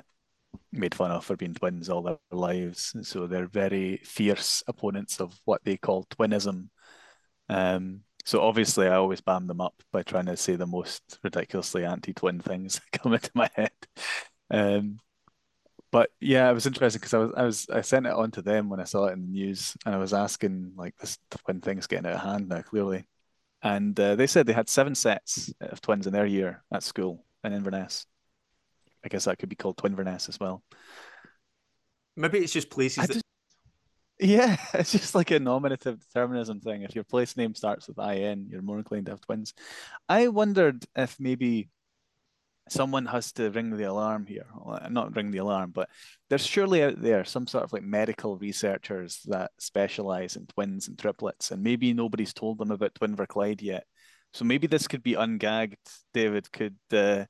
made 0.72 0.96
fun 0.96 1.12
of 1.12 1.26
for 1.26 1.36
being 1.36 1.54
twins 1.54 1.90
all 1.90 2.02
their 2.02 2.18
lives. 2.32 2.96
So 3.04 3.28
they're 3.28 3.48
very 3.48 3.98
fierce 4.04 4.64
opponents 4.68 5.20
of 5.20 5.40
what 5.46 5.64
they 5.64 5.78
call 5.78 6.06
twinism. 6.10 6.70
Um, 7.50 8.02
so 8.26 8.42
obviously, 8.42 8.88
I 8.88 8.96
always 8.96 9.22
bam 9.22 9.48
them 9.48 9.62
up 9.62 9.76
by 9.92 10.04
trying 10.04 10.26
to 10.28 10.38
say 10.38 10.56
the 10.56 10.66
most 10.66 11.20
ridiculously 11.24 11.86
anti-twin 11.86 12.40
things 12.40 12.82
that 12.92 13.02
come 13.02 13.14
into 13.14 13.32
my 13.36 13.50
head. 13.56 13.72
Um, 14.50 15.00
but 15.92 16.12
yeah, 16.20 16.50
it 16.50 16.54
was 16.54 16.66
interesting 16.66 17.00
because 17.00 17.14
I 17.14 17.20
was 17.20 17.34
I 17.38 17.44
was 17.44 17.70
I 17.70 17.82
sent 17.82 18.06
it 18.06 18.14
on 18.14 18.32
to 18.32 18.42
them 18.42 18.70
when 18.70 18.80
I 18.80 18.84
saw 18.84 19.06
it 19.06 19.14
in 19.14 19.22
the 19.22 19.28
news, 19.28 19.78
and 19.86 19.96
I 19.96 19.98
was 19.98 20.14
asking 20.14 20.74
like 20.76 20.96
this 20.98 21.18
twin 21.46 21.62
thing's 21.62 21.88
getting 21.88 22.08
out 22.08 22.16
of 22.16 22.22
hand 22.22 22.50
now, 22.50 22.62
clearly, 22.62 23.08
and 23.62 23.98
uh, 24.00 24.16
they 24.16 24.28
said 24.28 24.46
they 24.46 24.54
had 24.54 24.70
seven 24.70 24.96
sets 24.96 25.54
of 25.62 25.82
twins 25.82 26.08
in 26.08 26.14
their 26.14 26.26
year 26.26 26.64
at 26.74 26.84
school 26.84 27.26
in 27.44 27.54
Inverness. 27.54 28.06
I 29.06 29.10
guess 29.10 29.26
that 29.26 29.38
could 29.38 29.50
be 29.50 29.56
called 29.56 29.78
Twinverness 29.78 30.28
as 30.28 30.40
well. 30.40 30.64
Maybe 32.18 32.40
it's 32.40 32.54
just 32.54 32.70
places 32.70 33.08
that 33.08 33.22
yeah, 34.20 34.58
it's 34.74 34.92
just 34.92 35.16
like 35.16 35.32
a 35.32 35.40
nominative 35.40 36.00
determinism 36.00 36.62
thing. 36.62 36.84
If 36.84 36.96
your 36.96 37.04
place 37.04 37.36
name 37.38 37.56
starts 37.56 37.88
with 37.88 38.00
IN, 38.00 38.48
you're 38.50 38.62
more 38.62 38.78
inclined 38.78 39.06
to 39.08 39.12
have 39.14 39.22
twins. 39.22 39.54
I 40.08 40.30
wondered 40.30 40.86
if 40.96 41.18
maybe 41.20 41.70
someone 42.70 43.06
has 43.06 43.32
to 43.34 43.52
ring 43.52 43.76
the 43.76 43.84
alarm 43.84 44.26
here. 44.26 44.46
Well, 44.60 44.88
not 44.90 45.16
ring 45.16 45.32
the 45.32 45.40
alarm, 45.40 45.72
but 45.72 45.90
there's 46.30 46.46
surely 46.46 46.84
out 46.84 47.02
there 47.02 47.24
some 47.26 47.48
sort 47.48 47.64
of 47.64 47.74
like 47.74 47.84
medical 47.84 48.38
researchers 48.38 49.22
that 49.26 49.52
specialize 49.60 50.36
in 50.36 50.48
twins 50.48 50.88
and 50.88 50.98
triplets, 50.98 51.52
and 51.52 51.62
maybe 51.62 51.94
nobody's 51.94 52.34
told 52.34 52.58
them 52.58 52.72
about 52.72 52.96
Twinverclyde 52.96 53.62
yet. 53.62 53.86
So 54.34 54.46
maybe 54.46 54.68
this 54.68 54.88
could 54.88 55.04
be 55.04 55.14
ungagged. 55.14 55.76
David 56.14 56.52
could 56.52 56.76
uh, 56.92 57.26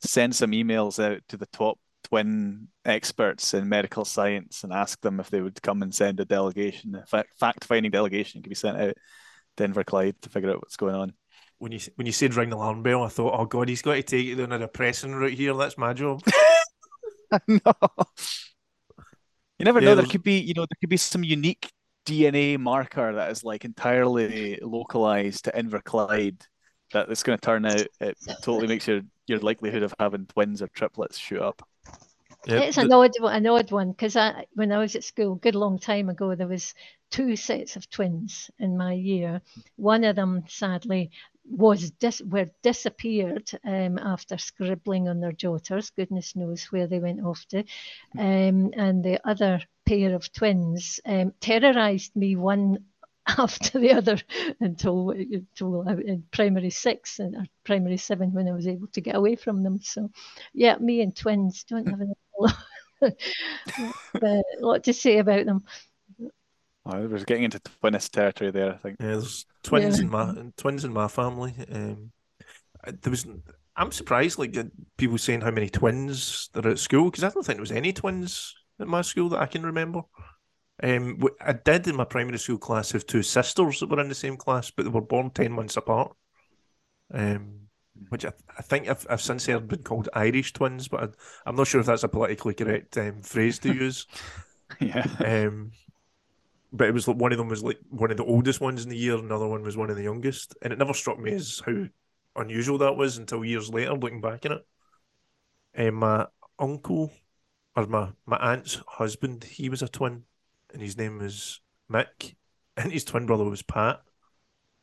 send 0.00 0.34
some 0.34 0.52
emails 0.52 1.02
out 1.02 1.20
to 1.28 1.36
the 1.36 1.46
top 1.46 1.78
twin 2.04 2.68
experts 2.84 3.54
in 3.54 3.68
medical 3.68 4.04
science 4.04 4.62
and 4.62 4.72
ask 4.72 5.00
them 5.00 5.20
if 5.20 5.30
they 5.30 5.40
would 5.40 5.60
come 5.62 5.82
and 5.82 5.94
send 5.94 6.20
a 6.20 6.24
delegation, 6.24 6.94
a 6.94 7.24
fact 7.38 7.64
finding 7.64 7.90
delegation 7.90 8.42
could 8.42 8.50
be 8.50 8.54
sent 8.54 8.78
out 8.78 8.94
Denver 9.56 9.84
Clyde 9.84 10.20
to 10.22 10.28
figure 10.28 10.50
out 10.50 10.58
what's 10.58 10.76
going 10.76 10.94
on. 10.94 11.14
When 11.58 11.72
you 11.72 11.80
when 11.94 12.06
you 12.06 12.12
said 12.12 12.34
ring 12.34 12.50
the 12.50 12.56
alarm 12.56 12.82
bell, 12.82 13.04
I 13.04 13.08
thought, 13.08 13.38
oh 13.38 13.46
god, 13.46 13.68
he's 13.68 13.82
got 13.82 13.94
to 13.94 14.02
take 14.02 14.26
it 14.26 14.40
on 14.40 14.52
a 14.52 14.58
depressing 14.58 15.14
route 15.14 15.32
here. 15.32 15.54
That's 15.54 15.78
my 15.78 15.92
job. 15.92 16.22
no. 17.48 17.58
You 19.58 19.64
never 19.64 19.80
yeah, 19.80 19.90
know. 19.90 19.94
There 19.94 20.06
could 20.06 20.24
be, 20.24 20.40
you 20.40 20.52
know, 20.54 20.62
there 20.62 20.76
could 20.80 20.90
be 20.90 20.96
some 20.96 21.24
unique 21.24 21.70
DNA 22.06 22.58
marker 22.58 23.14
that 23.14 23.30
is 23.30 23.44
like 23.44 23.64
entirely 23.64 24.58
localized 24.60 25.44
to 25.44 25.52
Inverclyde 25.52 26.42
that 26.92 27.08
it's 27.08 27.22
going 27.22 27.38
to 27.38 27.44
turn 27.44 27.64
out. 27.64 27.86
It 28.00 28.18
totally 28.42 28.66
makes 28.66 28.86
your 28.86 29.02
your 29.26 29.38
likelihood 29.38 29.82
of 29.82 29.94
having 29.98 30.26
twins 30.26 30.62
or 30.62 30.68
triplets 30.68 31.18
shoot 31.18 31.40
up. 31.40 31.66
Yep. 32.46 32.62
It's 32.62 32.76
an 32.76 32.92
odd, 32.92 33.12
an 33.22 33.46
odd 33.46 33.70
one 33.70 33.92
because 33.92 34.16
I, 34.16 34.44
when 34.52 34.70
I 34.70 34.78
was 34.78 34.94
at 34.96 35.04
school, 35.04 35.32
a 35.32 35.36
good 35.36 35.54
long 35.54 35.78
time 35.78 36.10
ago, 36.10 36.34
there 36.34 36.46
was 36.46 36.74
two 37.10 37.36
sets 37.36 37.76
of 37.76 37.88
twins 37.88 38.50
in 38.58 38.76
my 38.76 38.92
year. 38.92 39.40
One 39.76 40.04
of 40.04 40.16
them, 40.16 40.44
sadly, 40.46 41.10
was 41.48 41.90
dis- 41.92 42.22
were 42.22 42.50
disappeared 42.62 43.50
um, 43.64 43.98
after 43.98 44.36
scribbling 44.36 45.08
on 45.08 45.20
their 45.20 45.32
jotters. 45.32 45.90
Goodness 45.90 46.36
knows 46.36 46.64
where 46.66 46.86
they 46.86 46.98
went 46.98 47.24
off 47.24 47.44
to. 47.48 47.60
Um, 48.18 48.72
and 48.76 49.02
the 49.02 49.20
other 49.26 49.60
pair 49.86 50.14
of 50.14 50.32
twins 50.32 51.00
um, 51.06 51.32
terrorized 51.40 52.14
me 52.16 52.36
one 52.36 52.84
after 53.38 53.78
the 53.78 53.92
other 53.92 54.18
until 54.60 55.10
until 55.10 55.82
in 55.88 56.24
primary 56.30 56.70
six 56.70 57.18
and 57.18 57.48
primary 57.64 57.96
seven 57.96 58.32
when 58.32 58.48
I 58.48 58.52
was 58.52 58.66
able 58.66 58.88
to 58.88 59.00
get 59.00 59.16
away 59.16 59.36
from 59.36 59.62
them. 59.62 59.80
So, 59.82 60.10
yeah, 60.52 60.76
me 60.76 61.00
and 61.00 61.14
twins 61.14 61.64
don't 61.64 61.88
have 61.88 62.00
a 62.00 62.06
lot 62.38 62.54
to 64.84 64.92
say 64.92 65.18
about 65.18 65.46
them. 65.46 65.64
I 66.86 66.98
was 66.98 67.24
getting 67.24 67.44
into 67.44 67.60
twinist 67.60 68.10
territory 68.10 68.50
there. 68.50 68.74
I 68.74 68.76
think. 68.76 68.96
Yeah, 69.00 69.06
there's 69.06 69.46
twins 69.62 69.98
yeah. 69.98 70.04
in 70.04 70.10
my 70.10 70.34
twins 70.56 70.84
in 70.84 70.92
my 70.92 71.08
family. 71.08 71.54
Um, 71.72 72.12
there 72.84 73.10
was 73.10 73.26
I'm 73.76 73.90
surprised, 73.90 74.38
like 74.38 74.56
uh, 74.56 74.64
people 74.98 75.18
saying 75.18 75.40
how 75.40 75.50
many 75.50 75.68
twins 75.68 76.50
there 76.52 76.66
are 76.66 76.72
at 76.72 76.78
school 76.78 77.06
because 77.06 77.24
I 77.24 77.30
don't 77.30 77.44
think 77.44 77.56
there 77.56 77.62
was 77.62 77.72
any 77.72 77.92
twins 77.92 78.54
at 78.78 78.86
my 78.86 79.02
school 79.02 79.30
that 79.30 79.40
I 79.40 79.46
can 79.46 79.64
remember. 79.64 80.02
Um, 80.82 81.22
I 81.40 81.52
did 81.52 81.86
in 81.86 81.96
my 81.96 82.04
primary 82.04 82.38
school 82.38 82.58
class 82.58 82.92
have 82.92 83.06
two 83.06 83.22
sisters 83.22 83.80
that 83.80 83.88
were 83.88 84.00
in 84.00 84.08
the 84.08 84.14
same 84.14 84.36
class, 84.36 84.70
but 84.70 84.84
they 84.84 84.90
were 84.90 85.00
born 85.00 85.30
ten 85.30 85.52
months 85.52 85.76
apart. 85.76 86.14
Um, 87.12 87.60
which 88.08 88.24
I, 88.24 88.32
I 88.58 88.62
think 88.62 88.88
I've, 88.88 89.06
I've 89.08 89.20
since 89.20 89.46
heard 89.46 89.68
been 89.68 89.82
called 89.82 90.08
Irish 90.14 90.52
twins, 90.52 90.88
but 90.88 91.02
I, 91.02 91.08
I'm 91.46 91.56
not 91.56 91.68
sure 91.68 91.80
if 91.80 91.86
that's 91.86 92.02
a 92.02 92.08
politically 92.08 92.54
correct 92.54 92.98
um, 92.98 93.22
phrase 93.22 93.58
to 93.60 93.72
use. 93.74 94.06
Yeah. 94.80 95.06
Um, 95.24 95.70
but 96.72 96.88
it 96.88 96.94
was 96.94 97.06
like 97.06 97.16
one 97.16 97.30
of 97.30 97.38
them 97.38 97.48
was 97.48 97.62
like 97.62 97.78
one 97.88 98.10
of 98.10 98.16
the 98.16 98.24
oldest 98.24 98.60
ones 98.60 98.82
in 98.82 98.90
the 98.90 98.96
year, 98.96 99.16
another 99.16 99.46
one 99.46 99.62
was 99.62 99.76
one 99.76 99.90
of 99.90 99.96
the 99.96 100.02
youngest, 100.02 100.56
and 100.60 100.72
it 100.72 100.78
never 100.78 100.92
struck 100.92 101.18
me 101.18 101.32
as 101.32 101.62
how 101.64 101.84
unusual 102.36 102.78
that 102.78 102.96
was 102.96 103.16
until 103.16 103.44
years 103.44 103.70
later, 103.70 103.94
looking 103.94 104.20
back 104.20 104.44
in 104.44 104.52
it. 104.52 104.66
And 105.72 105.94
my 105.96 106.26
uncle, 106.58 107.12
or 107.76 107.86
my 107.86 108.10
my 108.26 108.36
aunt's 108.38 108.80
husband, 108.88 109.44
he 109.44 109.68
was 109.68 109.82
a 109.82 109.88
twin, 109.88 110.24
and 110.74 110.82
his 110.82 110.98
name 110.98 111.18
was 111.18 111.60
Mick, 111.90 112.34
and 112.76 112.92
his 112.92 113.04
twin 113.04 113.26
brother 113.26 113.44
was 113.44 113.62
Pat. 113.62 114.00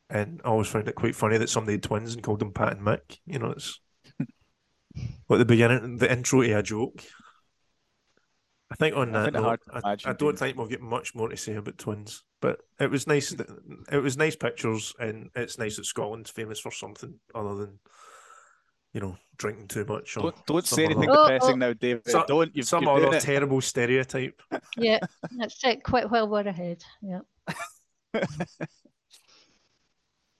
And 0.09 0.41
I 0.43 0.49
always 0.49 0.67
found 0.67 0.87
it 0.87 0.95
quite 0.95 1.15
funny 1.15 1.37
that 1.37 1.49
somebody 1.49 1.73
had 1.73 1.83
twins 1.83 2.13
and 2.13 2.23
called 2.23 2.39
them 2.39 2.51
Pat 2.51 2.73
and 2.73 2.85
Mick. 2.85 3.19
You 3.25 3.39
know, 3.39 3.51
it's 3.51 3.79
like 5.29 5.39
the 5.39 5.45
beginning, 5.45 5.97
the 5.97 6.11
intro 6.11 6.41
to 6.41 6.51
a 6.51 6.63
joke. 6.63 7.03
I 8.71 8.75
think 8.75 8.95
on 8.95 9.13
I 9.15 9.23
that 9.23 9.33
note, 9.33 9.59
I, 9.71 9.97
I 10.05 10.13
don't 10.13 10.39
think 10.39 10.57
we'll 10.57 10.67
get 10.67 10.81
much 10.81 11.13
more 11.13 11.27
to 11.27 11.37
say 11.37 11.55
about 11.55 11.77
twins. 11.77 12.23
But 12.39 12.59
it 12.79 12.89
was 12.89 13.05
nice. 13.05 13.31
That, 13.31 13.47
it 13.91 13.97
was 13.97 14.17
nice 14.17 14.35
pictures, 14.35 14.93
and 14.99 15.29
it's 15.35 15.57
nice 15.57 15.75
that 15.75 15.85
Scotland's 15.85 16.29
famous 16.29 16.59
for 16.59 16.71
something 16.71 17.19
other 17.35 17.55
than, 17.55 17.79
you 18.93 19.01
know, 19.01 19.17
drinking 19.37 19.67
too 19.67 19.85
much. 19.85 20.17
Or 20.17 20.23
Don't, 20.23 20.45
don't 20.45 20.67
say 20.67 20.85
anything 20.85 21.09
Oh, 21.09 21.27
depressing 21.27 21.53
oh. 21.55 21.67
now, 21.67 21.73
David. 21.73 22.07
Some- 22.07 22.25
don't. 22.27 22.55
You've, 22.55 22.67
some 22.67 22.83
you're 22.83 22.95
doing 22.95 23.07
other 23.07 23.17
it. 23.17 23.21
terrible 23.21 23.61
stereotype. 23.61 24.41
Yeah, 24.77 24.99
that's 25.37 25.63
it. 25.63 25.83
Quite 25.83 26.09
well 26.09 26.27
we're 26.27 26.47
ahead. 26.47 26.83
Yeah. 27.01 27.21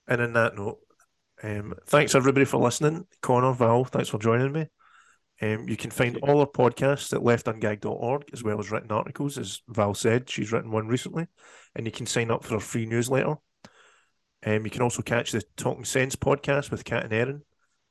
And 0.08 0.20
in 0.20 0.32
that 0.32 0.56
note, 0.56 0.78
um, 1.42 1.74
thanks 1.86 2.14
everybody 2.14 2.44
for 2.44 2.58
listening. 2.58 3.06
Connor, 3.22 3.52
Val, 3.52 3.84
thanks 3.84 4.08
for 4.08 4.18
joining 4.18 4.52
me. 4.52 4.66
Um, 5.40 5.68
you 5.68 5.76
can 5.76 5.90
find 5.90 6.18
all 6.18 6.40
our 6.40 6.46
podcasts 6.46 7.12
at 7.12 7.20
leftungag.org 7.22 8.24
as 8.32 8.42
well 8.42 8.60
as 8.60 8.70
written 8.70 8.92
articles. 8.92 9.38
As 9.38 9.60
Val 9.68 9.94
said, 9.94 10.28
she's 10.28 10.52
written 10.52 10.70
one 10.70 10.88
recently, 10.88 11.26
and 11.74 11.86
you 11.86 11.92
can 11.92 12.06
sign 12.06 12.30
up 12.30 12.44
for 12.44 12.54
our 12.54 12.60
free 12.60 12.84
newsletter. 12.86 13.36
Um, 14.44 14.64
you 14.64 14.70
can 14.70 14.82
also 14.82 15.02
catch 15.02 15.32
the 15.32 15.42
Talking 15.56 15.84
Sense 15.84 16.16
podcast 16.16 16.70
with 16.70 16.84
Kat 16.84 17.04
and 17.04 17.12
Erin. 17.12 17.42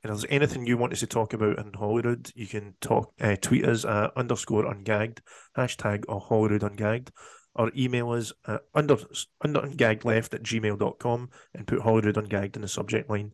If 0.04 0.08
there's 0.10 0.26
anything 0.28 0.66
you 0.66 0.76
want 0.76 0.92
us 0.92 1.00
to 1.00 1.06
talk 1.06 1.32
about 1.32 1.58
in 1.58 1.72
Holyrude, 1.72 2.32
you 2.34 2.46
can 2.46 2.74
talk 2.80 3.12
uh, 3.20 3.36
tweet 3.40 3.64
us 3.64 3.84
at 3.84 4.16
underscore 4.16 4.64
ungagged, 4.64 5.20
hashtag 5.56 6.04
or 6.08 6.20
Holyrude 6.20 6.62
ungagged, 6.62 7.10
or 7.54 7.70
email 7.76 8.10
us 8.10 8.32
at 8.46 8.62
under, 8.74 8.96
under 9.42 9.60
ungaggedleft 9.60 10.34
at 10.34 10.42
gmail.com 10.42 11.30
and 11.54 11.66
put 11.66 11.78
Holyrude 11.78 12.16
ungagged 12.16 12.56
in 12.56 12.62
the 12.62 12.68
subject 12.68 13.08
line. 13.08 13.32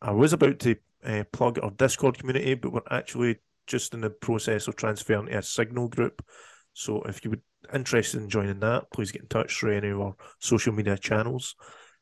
I 0.00 0.12
was 0.12 0.32
about 0.32 0.60
to 0.60 0.76
uh, 1.04 1.24
plug 1.30 1.58
our 1.62 1.70
Discord 1.72 2.18
community, 2.18 2.54
but 2.54 2.72
we're 2.72 2.80
actually 2.90 3.36
just 3.66 3.92
in 3.92 4.00
the 4.00 4.10
process 4.10 4.66
of 4.66 4.76
transferring 4.76 5.26
to 5.26 5.38
a 5.38 5.42
Signal 5.42 5.88
group. 5.88 6.24
So 6.72 7.02
if 7.02 7.22
you 7.22 7.30
would 7.30 7.42
interested 7.74 8.20
in 8.20 8.30
joining 8.30 8.60
that, 8.60 8.90
please 8.92 9.12
get 9.12 9.22
in 9.22 9.28
touch 9.28 9.58
through 9.58 9.76
any 9.76 9.88
of 9.90 10.00
our 10.00 10.14
social 10.38 10.72
media 10.72 10.96
channels. 10.96 11.54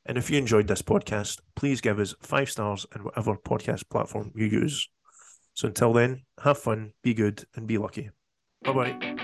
And 0.06 0.16
if 0.16 0.30
you 0.30 0.38
enjoyed 0.38 0.68
this 0.68 0.82
podcast, 0.82 1.40
please 1.56 1.80
give 1.80 1.98
us 1.98 2.14
five 2.20 2.48
stars 2.48 2.86
in 2.94 3.04
whatever 3.04 3.36
podcast 3.36 3.88
platform 3.90 4.32
you 4.34 4.46
use. 4.46 4.88
So 5.54 5.68
until 5.68 5.92
then, 5.92 6.22
have 6.42 6.58
fun, 6.58 6.92
be 7.02 7.12
good, 7.12 7.44
and 7.56 7.66
be 7.66 7.78
lucky. 7.78 8.10
Bye 8.62 8.72
bye. 8.72 9.15